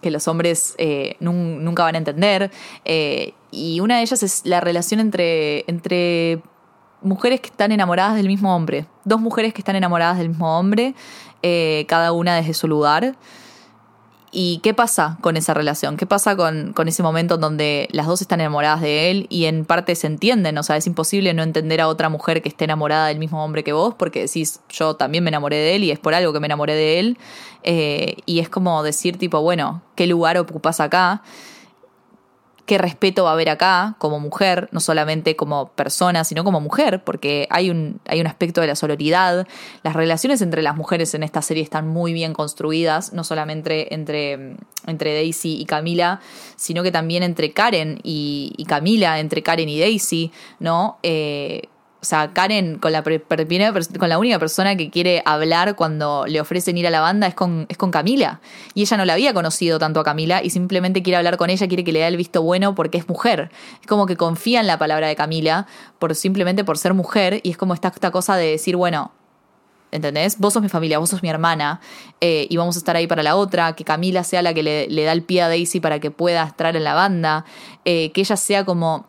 que 0.00 0.10
los 0.10 0.26
hombres 0.26 0.74
eh, 0.78 1.16
nun- 1.20 1.58
nunca 1.60 1.82
van 1.84 1.96
a 1.96 1.98
entender. 1.98 2.50
Eh, 2.86 3.34
y 3.50 3.80
una 3.80 3.96
de 3.98 4.02
ellas 4.02 4.22
es 4.22 4.40
la 4.46 4.60
relación 4.60 5.00
entre, 5.00 5.64
entre 5.66 6.40
mujeres 7.02 7.42
que 7.42 7.48
están 7.48 7.72
enamoradas 7.72 8.16
del 8.16 8.26
mismo 8.26 8.56
hombre. 8.56 8.86
Dos 9.04 9.20
mujeres 9.20 9.52
que 9.52 9.60
están 9.60 9.76
enamoradas 9.76 10.16
del 10.16 10.30
mismo 10.30 10.58
hombre, 10.58 10.94
eh, 11.42 11.84
cada 11.88 12.12
una 12.12 12.34
desde 12.36 12.54
su 12.54 12.68
lugar. 12.68 13.16
¿Y 14.36 14.58
qué 14.64 14.74
pasa 14.74 15.16
con 15.20 15.36
esa 15.36 15.54
relación? 15.54 15.96
¿Qué 15.96 16.06
pasa 16.06 16.34
con, 16.34 16.72
con 16.72 16.88
ese 16.88 17.04
momento 17.04 17.36
en 17.36 17.40
donde 17.40 17.88
las 17.92 18.08
dos 18.08 18.20
están 18.20 18.40
enamoradas 18.40 18.80
de 18.80 19.12
él 19.12 19.26
y 19.30 19.44
en 19.44 19.64
parte 19.64 19.94
se 19.94 20.08
entienden? 20.08 20.58
O 20.58 20.64
sea, 20.64 20.76
es 20.76 20.88
imposible 20.88 21.32
no 21.34 21.44
entender 21.44 21.80
a 21.80 21.86
otra 21.86 22.08
mujer 22.08 22.42
que 22.42 22.48
esté 22.48 22.64
enamorada 22.64 23.06
del 23.06 23.20
mismo 23.20 23.44
hombre 23.44 23.62
que 23.62 23.72
vos, 23.72 23.94
porque 23.94 24.22
decís, 24.22 24.58
yo 24.68 24.96
también 24.96 25.22
me 25.22 25.30
enamoré 25.30 25.58
de 25.58 25.76
él 25.76 25.84
y 25.84 25.92
es 25.92 26.00
por 26.00 26.14
algo 26.14 26.32
que 26.32 26.40
me 26.40 26.46
enamoré 26.46 26.74
de 26.74 26.98
él. 26.98 27.18
Eh, 27.62 28.16
y 28.26 28.40
es 28.40 28.48
como 28.48 28.82
decir, 28.82 29.18
tipo, 29.18 29.40
bueno, 29.40 29.82
¿qué 29.94 30.08
lugar 30.08 30.36
ocupas 30.36 30.80
acá? 30.80 31.22
Qué 32.66 32.78
respeto 32.78 33.24
va 33.24 33.30
a 33.30 33.32
haber 33.34 33.50
acá 33.50 33.94
como 33.98 34.20
mujer, 34.20 34.68
no 34.72 34.80
solamente 34.80 35.36
como 35.36 35.68
persona, 35.68 36.24
sino 36.24 36.44
como 36.44 36.60
mujer, 36.60 37.04
porque 37.04 37.46
hay 37.50 37.70
un, 37.70 38.00
hay 38.06 38.20
un 38.20 38.26
aspecto 38.26 38.60
de 38.60 38.66
la 38.66 38.74
sororidad. 38.74 39.46
Las 39.82 39.94
relaciones 39.94 40.40
entre 40.40 40.62
las 40.62 40.76
mujeres 40.76 41.14
en 41.14 41.22
esta 41.22 41.42
serie 41.42 41.62
están 41.62 41.86
muy 41.86 42.12
bien 42.12 42.32
construidas, 42.32 43.12
no 43.12 43.24
solamente 43.24 43.94
entre, 43.94 44.56
entre 44.86 45.14
Daisy 45.14 45.60
y 45.60 45.66
Camila, 45.66 46.20
sino 46.56 46.82
que 46.82 46.90
también 46.90 47.22
entre 47.22 47.52
Karen 47.52 48.00
y, 48.02 48.54
y 48.56 48.64
Camila, 48.64 49.18
entre 49.20 49.42
Karen 49.42 49.68
y 49.68 49.78
Daisy, 49.78 50.32
¿no? 50.58 50.98
Eh, 51.02 51.68
o 52.04 52.06
sea, 52.06 52.34
Karen 52.34 52.78
con 52.78 52.92
la, 52.92 53.02
única 54.18 54.38
persona 54.38 54.76
que 54.76 54.90
quiere 54.90 55.22
hablar 55.24 55.74
cuando 55.74 56.26
le 56.26 56.38
ofrecen 56.38 56.76
ir 56.76 56.86
a 56.86 56.90
la 56.90 57.00
banda 57.00 57.26
es 57.26 57.34
con, 57.34 57.64
es 57.70 57.78
con 57.78 57.90
Camila. 57.90 58.42
Y 58.74 58.82
ella 58.82 58.98
no 58.98 59.06
la 59.06 59.14
había 59.14 59.32
conocido 59.32 59.78
tanto 59.78 60.00
a 60.00 60.04
Camila 60.04 60.42
y 60.42 60.50
simplemente 60.50 61.02
quiere 61.02 61.16
hablar 61.16 61.38
con 61.38 61.48
ella, 61.48 61.66
quiere 61.66 61.82
que 61.82 61.92
le 61.92 62.00
dé 62.00 62.08
el 62.08 62.18
visto 62.18 62.42
bueno 62.42 62.74
porque 62.74 62.98
es 62.98 63.08
mujer. 63.08 63.50
Es 63.80 63.86
como 63.86 64.04
que 64.04 64.18
confía 64.18 64.60
en 64.60 64.66
la 64.66 64.78
palabra 64.78 65.08
de 65.08 65.16
Camila 65.16 65.66
por 65.98 66.14
simplemente 66.14 66.62
por 66.62 66.76
ser 66.76 66.92
mujer 66.92 67.40
y 67.42 67.52
es 67.52 67.56
como 67.56 67.72
esta, 67.72 67.88
esta 67.88 68.10
cosa 68.10 68.36
de 68.36 68.50
decir, 68.50 68.76
bueno, 68.76 69.12
¿entendés? 69.90 70.38
Vos 70.38 70.52
sos 70.52 70.62
mi 70.62 70.68
familia, 70.68 70.98
vos 70.98 71.08
sos 71.08 71.22
mi 71.22 71.30
hermana 71.30 71.80
eh, 72.20 72.46
y 72.50 72.58
vamos 72.58 72.76
a 72.76 72.80
estar 72.80 72.96
ahí 72.96 73.06
para 73.06 73.22
la 73.22 73.34
otra, 73.34 73.74
que 73.74 73.84
Camila 73.84 74.24
sea 74.24 74.42
la 74.42 74.52
que 74.52 74.62
le, 74.62 74.88
le 74.88 75.04
da 75.04 75.12
el 75.12 75.22
pie 75.22 75.40
a 75.40 75.48
Daisy 75.48 75.80
para 75.80 76.00
que 76.00 76.10
pueda 76.10 76.44
estar 76.44 76.76
en 76.76 76.84
la 76.84 76.92
banda, 76.92 77.46
eh, 77.86 78.12
que 78.12 78.20
ella 78.20 78.36
sea 78.36 78.66
como 78.66 79.06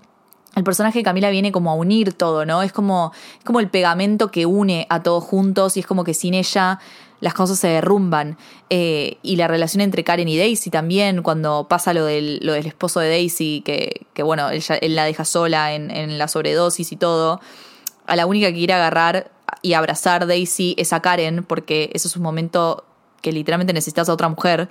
el 0.56 0.64
personaje 0.64 0.99
de 0.99 1.03
Camila 1.03 1.30
viene 1.30 1.51
como 1.51 1.70
a 1.70 1.76
unir 1.76 2.14
todo, 2.14 2.45
¿no? 2.45 2.64
Es 2.64 2.72
como, 2.72 3.12
es 3.38 3.43
como 3.43 3.60
el 3.60 3.70
pegamento 3.70 4.32
que 4.32 4.45
une 4.45 4.88
a 4.89 5.03
todos 5.03 5.24
juntos 5.24 5.76
y 5.76 5.82
es 5.82 5.86
como 5.86 6.03
que 6.03 6.14
sin 6.14 6.34
ella 6.34 6.80
las 7.20 7.34
cosas 7.34 7.60
se 7.60 7.68
derrumban. 7.68 8.38
Eh, 8.70 9.18
y 9.22 9.36
la 9.36 9.47
relación 9.47 9.82
entre 9.82 10.03
Karen 10.03 10.28
y 10.28 10.38
Daisy 10.38 10.70
también, 10.70 11.24
cuando 11.24 11.68
pasa 11.68 11.93
lo 11.93 12.06
del, 12.06 12.39
lo 12.41 12.53
del 12.53 12.66
esposo 12.68 12.99
de 12.99 13.10
Daisy, 13.10 13.62
que, 13.66 14.06
que 14.14 14.24
bueno, 14.24 14.49
él, 14.49 14.95
la 14.95 15.06
deja 15.06 15.26
sola 15.26 15.74
en, 15.74 15.91
en 15.91 16.18
la 16.18 16.28
sobredosis 16.28 16.91
y 16.91 16.95
todo, 16.95 17.41
a 18.08 18.16
la 18.16 18.26
única 18.26 18.47
que 18.47 18.56
quiere 18.56 18.74
agarrar 18.74 19.32
y 19.62 19.74
abrazar 19.74 20.28
Daisy 20.28 20.76
es 20.78 20.93
a 20.93 21.01
Karen, 21.01 21.43
porque 21.43 21.89
eso 21.93 22.08
es 22.08 22.16
un 22.16 22.24
momento 22.24 22.86
que 23.22 23.32
literalmente 23.32 23.74
necesitas 23.74 24.08
a 24.08 24.14
otra 24.14 24.30
mujer 24.30 24.70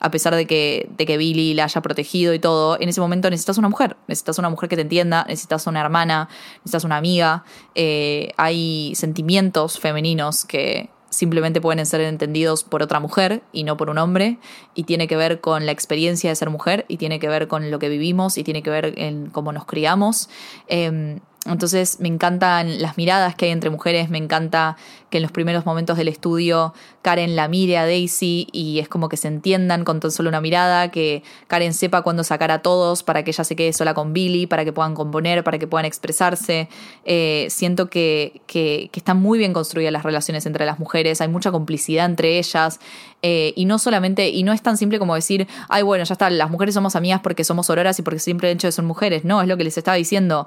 a 0.00 0.10
pesar 0.10 0.34
de 0.34 0.46
que, 0.46 0.88
de 0.96 1.06
que 1.06 1.16
Billy 1.16 1.54
la 1.54 1.64
haya 1.64 1.80
protegido 1.80 2.34
y 2.34 2.38
todo, 2.38 2.80
en 2.80 2.88
ese 2.88 3.00
momento 3.00 3.30
necesitas 3.30 3.58
una 3.58 3.68
mujer, 3.68 3.96
necesitas 4.08 4.38
una 4.38 4.50
mujer 4.50 4.68
que 4.68 4.76
te 4.76 4.82
entienda, 4.82 5.24
necesitas 5.28 5.66
una 5.66 5.80
hermana, 5.80 6.28
necesitas 6.58 6.84
una 6.84 6.96
amiga, 6.96 7.44
eh, 7.74 8.32
hay 8.36 8.94
sentimientos 8.94 9.78
femeninos 9.78 10.44
que 10.44 10.90
simplemente 11.08 11.60
pueden 11.60 11.84
ser 11.86 12.02
entendidos 12.02 12.64
por 12.64 12.82
otra 12.82 13.00
mujer 13.00 13.42
y 13.52 13.64
no 13.64 13.76
por 13.76 13.90
un 13.90 13.98
hombre, 13.98 14.38
y 14.74 14.84
tiene 14.84 15.08
que 15.08 15.16
ver 15.16 15.40
con 15.40 15.64
la 15.64 15.72
experiencia 15.72 16.30
de 16.30 16.36
ser 16.36 16.50
mujer, 16.50 16.84
y 16.88 16.98
tiene 16.98 17.18
que 17.18 17.28
ver 17.28 17.48
con 17.48 17.70
lo 17.70 17.78
que 17.78 17.88
vivimos, 17.88 18.36
y 18.36 18.44
tiene 18.44 18.62
que 18.62 18.70
ver 18.70 18.94
en 18.98 19.30
cómo 19.30 19.52
nos 19.52 19.64
criamos. 19.64 20.28
Eh, 20.68 21.20
entonces 21.46 22.00
me 22.00 22.08
encantan 22.08 22.80
las 22.82 22.96
miradas 22.96 23.34
que 23.34 23.46
hay 23.46 23.50
entre 23.52 23.70
mujeres, 23.70 24.10
me 24.10 24.18
encanta 24.18 24.76
que 25.10 25.18
en 25.18 25.22
los 25.22 25.32
primeros 25.32 25.64
momentos 25.64 25.96
del 25.96 26.08
estudio 26.08 26.74
Karen 27.02 27.36
la 27.36 27.46
mire 27.46 27.78
a 27.78 27.86
Daisy 27.86 28.48
y 28.50 28.80
es 28.80 28.88
como 28.88 29.08
que 29.08 29.16
se 29.16 29.28
entiendan 29.28 29.84
con 29.84 30.00
tan 30.00 30.10
solo 30.10 30.28
una 30.28 30.40
mirada, 30.40 30.90
que 30.90 31.22
Karen 31.46 31.72
sepa 31.74 32.02
cuándo 32.02 32.24
sacar 32.24 32.50
a 32.50 32.62
todos 32.62 33.02
para 33.02 33.22
que 33.22 33.30
ella 33.30 33.44
se 33.44 33.54
quede 33.54 33.72
sola 33.72 33.94
con 33.94 34.12
Billy, 34.12 34.46
para 34.46 34.64
que 34.64 34.72
puedan 34.72 34.94
componer, 34.94 35.44
para 35.44 35.58
que 35.58 35.66
puedan 35.66 35.84
expresarse. 35.84 36.68
Eh, 37.04 37.46
siento 37.50 37.88
que, 37.88 38.42
que, 38.46 38.90
que 38.92 39.00
están 39.00 39.20
muy 39.20 39.38
bien 39.38 39.52
construidas 39.52 39.92
las 39.92 40.02
relaciones 40.02 40.46
entre 40.46 40.66
las 40.66 40.78
mujeres, 40.78 41.20
hay 41.20 41.28
mucha 41.28 41.52
complicidad 41.52 42.06
entre 42.06 42.38
ellas 42.38 42.80
eh, 43.22 43.52
y 43.56 43.64
no 43.64 43.78
solamente, 43.78 44.28
y 44.28 44.42
no 44.42 44.52
es 44.52 44.62
tan 44.62 44.76
simple 44.76 44.98
como 44.98 45.14
decir, 45.14 45.46
ay 45.68 45.82
bueno, 45.82 46.04
ya 46.04 46.12
está, 46.12 46.28
las 46.30 46.50
mujeres 46.50 46.74
somos 46.74 46.96
amigas 46.96 47.20
porque 47.22 47.44
somos 47.44 47.68
auroras 47.70 47.98
y 47.98 48.02
porque 48.02 48.20
siempre 48.20 48.50
hecho 48.50 48.68
de 48.68 48.72
son 48.72 48.84
mujeres, 48.86 49.24
no, 49.24 49.42
es 49.42 49.48
lo 49.48 49.56
que 49.56 49.64
les 49.64 49.78
estaba 49.78 49.96
diciendo 49.96 50.46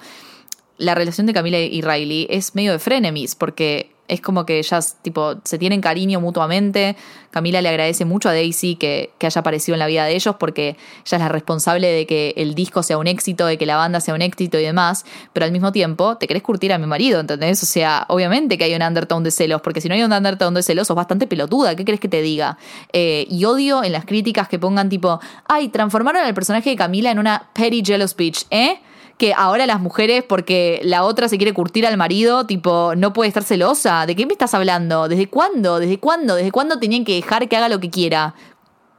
la 0.79 0.95
relación 0.95 1.27
de 1.27 1.33
Camila 1.33 1.59
y 1.59 1.81
Riley 1.81 2.25
es 2.29 2.55
medio 2.55 2.71
de 2.71 2.79
frenemies, 2.79 3.35
porque 3.35 3.91
es 4.07 4.21
como 4.21 4.45
que 4.45 4.57
ellas 4.57 4.97
tipo, 5.03 5.35
se 5.43 5.59
tienen 5.59 5.81
cariño 5.81 6.19
mutuamente. 6.19 6.95
Camila 7.31 7.61
le 7.61 7.69
agradece 7.69 8.05
mucho 8.05 8.27
a 8.27 8.33
Daisy 8.33 8.75
que, 8.75 9.11
que 9.19 9.27
haya 9.27 9.39
aparecido 9.39 9.75
en 9.75 9.79
la 9.79 9.87
vida 9.87 10.05
de 10.05 10.15
ellos, 10.15 10.35
porque 10.39 10.69
ella 10.69 10.77
es 11.17 11.19
la 11.19 11.29
responsable 11.29 11.87
de 11.87 12.07
que 12.07 12.33
el 12.37 12.55
disco 12.55 12.81
sea 12.81 12.97
un 12.97 13.05
éxito, 13.05 13.45
de 13.45 13.57
que 13.57 13.67
la 13.67 13.75
banda 13.75 13.99
sea 13.99 14.15
un 14.15 14.23
éxito 14.23 14.57
y 14.57 14.63
demás. 14.63 15.05
Pero 15.31 15.45
al 15.45 15.51
mismo 15.51 15.71
tiempo, 15.71 16.17
te 16.17 16.27
querés 16.27 16.41
curtir 16.41 16.73
a 16.73 16.79
mi 16.79 16.87
marido, 16.87 17.19
¿entendés? 17.19 17.61
O 17.61 17.67
sea, 17.67 18.05
obviamente 18.07 18.57
que 18.57 18.63
hay 18.63 18.73
un 18.73 18.81
undertone 18.81 19.23
de 19.25 19.31
celos, 19.31 19.61
porque 19.61 19.79
si 19.79 19.89
no 19.89 19.95
hay 19.95 20.01
un 20.01 20.11
undertone 20.11 20.55
de 20.55 20.63
celos, 20.63 20.87
sos 20.87 20.95
bastante 20.95 21.27
pelotuda. 21.27 21.75
¿Qué 21.75 21.85
crees 21.85 21.99
que 21.99 22.09
te 22.09 22.21
diga? 22.21 22.57
Eh, 22.93 23.27
y 23.29 23.45
odio 23.45 23.83
en 23.83 23.91
las 23.91 24.05
críticas 24.05 24.47
que 24.47 24.57
pongan 24.57 24.89
tipo, 24.89 25.19
ay, 25.45 25.67
transformaron 25.69 26.23
al 26.23 26.33
personaje 26.33 26.71
de 26.71 26.75
Camila 26.75 27.11
en 27.11 27.19
una 27.19 27.49
petty 27.53 27.83
jealous 27.83 28.15
bitch, 28.15 28.47
¿eh? 28.49 28.79
Que 29.19 29.33
ahora 29.35 29.67
las 29.67 29.81
mujeres, 29.81 30.23
porque 30.23 30.79
la 30.83 31.03
otra 31.03 31.27
se 31.29 31.37
quiere 31.37 31.53
curtir 31.53 31.85
al 31.85 31.97
marido, 31.97 32.45
tipo, 32.45 32.93
no 32.95 33.13
puede 33.13 33.27
estar 33.27 33.43
celosa. 33.43 34.05
¿De 34.05 34.15
qué 34.15 34.25
me 34.25 34.31
estás 34.31 34.53
hablando? 34.53 35.07
¿Desde 35.07 35.27
cuándo? 35.27 35.79
¿Desde 35.79 35.99
cuándo? 35.99 36.35
¿Desde 36.35 36.51
cuándo 36.51 36.79
tenían 36.79 37.03
que 37.03 37.13
dejar 37.13 37.47
que 37.47 37.57
haga 37.57 37.69
lo 37.69 37.79
que 37.79 37.89
quiera? 37.89 38.33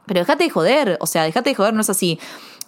Pero 0.05 0.21
dejate 0.21 0.45
de 0.45 0.49
joder, 0.49 0.97
o 1.01 1.07
sea, 1.07 1.23
dejate 1.23 1.49
de 1.49 1.55
joder, 1.55 1.73
no 1.73 1.81
es 1.81 1.89
así 1.89 2.19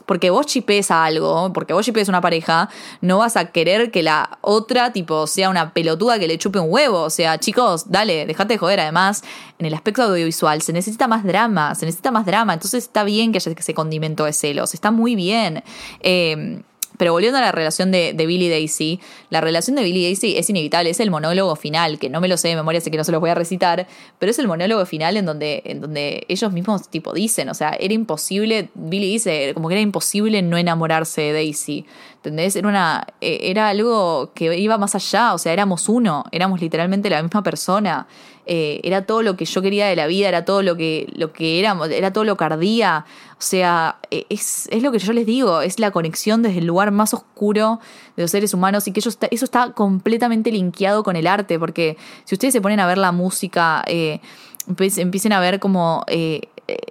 porque 0.05 0.29
vos 0.29 0.45
chipes 0.45 0.91
a 0.91 1.05
algo, 1.05 1.51
porque 1.53 1.73
vos 1.73 1.85
chipes 1.85 2.09
una 2.09 2.21
pareja, 2.21 2.69
no 3.01 3.19
vas 3.19 3.37
a 3.37 3.51
querer 3.51 3.91
que 3.91 4.03
la 4.03 4.37
otra, 4.41 4.91
tipo, 4.91 5.27
sea 5.27 5.49
una 5.49 5.73
pelotuda 5.73 6.19
que 6.19 6.27
le 6.27 6.37
chupe 6.37 6.59
un 6.59 6.71
huevo. 6.71 7.01
O 7.01 7.09
sea, 7.09 7.39
chicos, 7.39 7.89
dale, 7.89 8.25
dejate 8.25 8.55
de 8.55 8.57
joder. 8.57 8.79
Además, 8.79 9.23
en 9.59 9.65
el 9.65 9.73
aspecto 9.73 10.03
audiovisual 10.03 10.61
se 10.61 10.73
necesita 10.73 11.07
más 11.07 11.23
drama, 11.23 11.75
se 11.75 11.85
necesita 11.85 12.11
más 12.11 12.25
drama. 12.25 12.53
Entonces 12.53 12.83
está 12.83 13.03
bien 13.03 13.31
que 13.31 13.37
haya 13.37 13.51
ese 13.51 13.73
condimento 13.73 14.25
de 14.25 14.33
celos, 14.33 14.73
está 14.73 14.91
muy 14.91 15.15
bien. 15.15 15.63
Eh, 16.01 16.61
pero 16.97 17.11
volviendo 17.11 17.37
a 17.37 17.41
la 17.41 17.51
relación 17.51 17.91
de, 17.91 18.13
Billy 18.13 18.45
y 18.45 18.49
Daisy, 18.49 18.99
la 19.29 19.41
relación 19.41 19.75
de 19.75 19.83
Billy 19.83 20.01
y 20.01 20.03
Daisy 20.05 20.37
es 20.37 20.49
inevitable, 20.49 20.89
es 20.89 20.99
el 20.99 21.11
monólogo 21.11 21.55
final, 21.55 21.99
que 21.99 22.09
no 22.09 22.21
me 22.21 22.27
lo 22.27 22.37
sé 22.37 22.49
de 22.49 22.55
memoria, 22.55 22.79
así 22.79 22.91
que 22.91 22.97
no 22.97 23.03
se 23.03 23.11
los 23.11 23.21
voy 23.21 23.29
a 23.29 23.35
recitar, 23.35 23.87
pero 24.19 24.29
es 24.29 24.39
el 24.39 24.47
monólogo 24.47 24.85
final 24.85 25.17
en 25.17 25.25
donde, 25.25 25.61
en 25.65 25.81
donde 25.81 26.25
ellos 26.27 26.51
mismos 26.51 26.89
tipo 26.89 27.13
dicen, 27.13 27.49
o 27.49 27.53
sea, 27.53 27.71
era 27.79 27.93
imposible, 27.93 28.69
Billy 28.75 29.13
dice, 29.13 29.51
como 29.53 29.69
que 29.69 29.75
era 29.75 29.81
imposible 29.81 30.41
no 30.41 30.57
enamorarse 30.57 31.21
de 31.21 31.33
Daisy. 31.33 31.85
¿Entendés? 32.23 32.55
Era, 32.55 32.69
una, 32.69 33.05
e, 33.19 33.51
era 33.51 33.67
algo 33.67 34.31
que 34.33 34.57
iba 34.57 34.77
más 34.77 34.95
allá, 34.95 35.33
o 35.33 35.37
sea, 35.37 35.51
éramos 35.51 35.89
uno, 35.89 36.23
éramos 36.31 36.61
literalmente 36.61 37.09
la 37.09 37.21
misma 37.21 37.43
persona. 37.43 38.07
Eh, 38.45 38.81
era 38.83 39.05
todo 39.05 39.21
lo 39.21 39.37
que 39.37 39.45
yo 39.45 39.61
quería 39.61 39.87
de 39.87 39.95
la 39.95 40.07
vida, 40.07 40.27
era 40.27 40.43
todo 40.43 40.63
lo 40.63 40.75
que, 40.75 41.11
lo 41.15 41.31
que 41.31 41.59
éramos, 41.59 41.89
era 41.89 42.11
todo 42.11 42.23
lo 42.23 42.35
que 42.35 42.43
ardía. 42.43 43.05
O 43.37 43.41
sea, 43.41 43.97
e, 44.11 44.25
es, 44.29 44.67
es, 44.71 44.83
lo 44.83 44.91
que 44.91 44.99
yo 44.99 45.13
les 45.13 45.25
digo, 45.25 45.61
es 45.61 45.79
la 45.79 45.91
conexión 45.91 46.41
desde 46.41 46.59
el 46.59 46.65
lugar 46.65 46.91
más 46.91 47.13
oscuro 47.13 47.79
de 48.15 48.23
los 48.23 48.31
seres 48.31 48.53
humanos 48.53 48.87
y 48.87 48.91
que 48.91 48.99
eso 48.99 49.09
está, 49.31 49.71
completamente 49.71 50.51
linkeado 50.51 51.03
con 51.03 51.15
el 51.15 51.27
arte, 51.27 51.57
porque 51.57 51.97
si 52.25 52.35
ustedes 52.35 52.53
se 52.53 52.61
ponen 52.61 52.79
a 52.79 52.87
ver 52.87 52.97
la 52.97 53.11
música, 53.11 53.83
eh, 53.87 54.19
empiecen 54.67 55.33
a 55.33 55.39
ver 55.39 55.59
como 55.59 56.03
eh, 56.07 56.41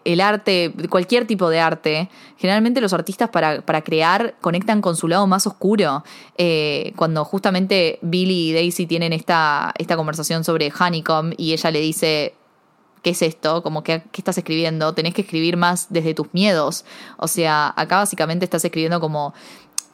el 0.05 0.21
arte, 0.21 0.73
cualquier 0.91 1.27
tipo 1.27 1.49
de 1.49 1.61
arte, 1.61 2.09
generalmente 2.39 2.81
los 2.81 2.93
artistas 2.93 3.31
para, 3.31 3.63
crear 3.83 4.35
conectan 4.41 4.81
con 4.81 4.97
su 4.97 5.09
lado 5.09 5.27
más 5.27 5.47
oscuro. 5.47 6.05
Eh, 6.39 6.93
cuando 6.97 7.25
justamente 7.25 7.99
Billy 8.03 8.51
y 8.51 8.53
Daisy 8.53 8.87
tienen 8.87 9.13
esta, 9.13 9.73
esta 9.79 9.97
conversación 9.97 10.45
sobre 10.45 10.73
Honeycomb 10.79 11.35
y 11.37 11.53
ella 11.53 11.71
le 11.71 11.81
dice, 11.81 12.35
¿qué 13.03 13.11
es 13.11 13.23
esto? 13.23 13.63
Como 13.63 13.83
que, 13.83 14.03
¿qué 14.13 14.21
estás 14.21 14.39
escribiendo? 14.39 14.95
Tenés 14.95 15.15
que 15.15 15.23
escribir 15.23 15.57
más 15.57 15.87
desde 15.91 16.15
tus 16.15 16.33
miedos. 16.33 16.85
O 17.17 17.29
sea, 17.29 17.73
acá 17.77 17.99
básicamente 17.99 18.45
estás 18.45 18.65
escribiendo 18.65 19.01
como 19.01 19.35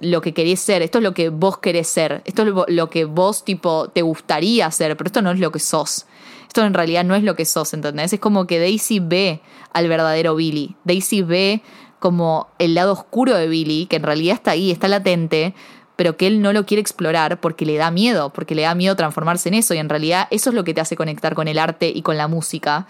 lo 0.01 0.20
que 0.20 0.32
querés 0.32 0.61
ser, 0.61 0.82
esto 0.82 0.99
es 0.99 1.05
lo 1.05 1.12
que 1.12 1.28
vos 1.28 1.59
querés 1.59 1.89
ser, 1.89 2.22
esto 2.24 2.43
es 2.43 2.74
lo 2.74 2.89
que 2.89 3.05
vos 3.05 3.45
tipo 3.45 3.89
te 3.89 4.03
gustaría 4.03 4.70
ser, 4.70 4.97
pero 4.97 5.09
esto 5.09 5.22
no 5.22 5.32
es 5.32 5.41
lo 5.41 5.51
que 5.51 5.59
sos 5.59 6.07
esto 6.49 6.64
en 6.64 6.74
realidad 6.74 7.05
no 7.05 7.14
es 7.14 7.22
lo 7.22 7.36
que 7.36 7.44
sos, 7.44 7.72
¿entendés? 7.74 8.12
Es 8.12 8.20
como 8.20 8.46
que 8.46 8.59
Daisy 8.59 9.01
ve 9.01 9.40
al 9.72 9.86
verdadero 9.86 10.34
Billy. 10.34 10.76
Daisy 10.84 11.22
ve 11.22 11.62
como 11.99 12.49
el 12.59 12.74
lado 12.74 12.92
oscuro 12.92 13.36
de 13.36 13.49
Billy, 13.49 13.86
que 13.86 13.96
en 13.96 14.03
realidad 14.03 14.34
está 14.34 14.53
ahí, 14.53 14.70
está 14.70 14.88
latente, 14.88 15.55
pero 15.96 16.16
que 16.16 16.26
él 16.26 16.40
no 16.40 16.53
lo 16.53 16.64
quiere 16.64 16.80
explorar 16.80 17.40
porque 17.40 17.66
le 17.66 17.76
da 17.76 17.90
miedo, 17.90 18.32
porque 18.32 18.55
le 18.55 18.62
da 18.62 18.74
miedo 18.74 18.96
transformarse 18.96 19.51
en 19.51 19.57
eso. 19.57 19.74
Y 19.74 19.78
en 19.78 19.88
realidad 19.88 20.26
eso 20.30 20.51
es 20.51 20.57
lo 20.57 20.64
que 20.64 20.72
te 20.72 20.80
hace 20.80 20.96
conectar 20.96 21.34
con 21.34 21.49
el 21.49 21.59
arte 21.59 21.92
y 21.94 22.03
con 22.03 22.16
la 22.16 22.28
música. 22.28 22.86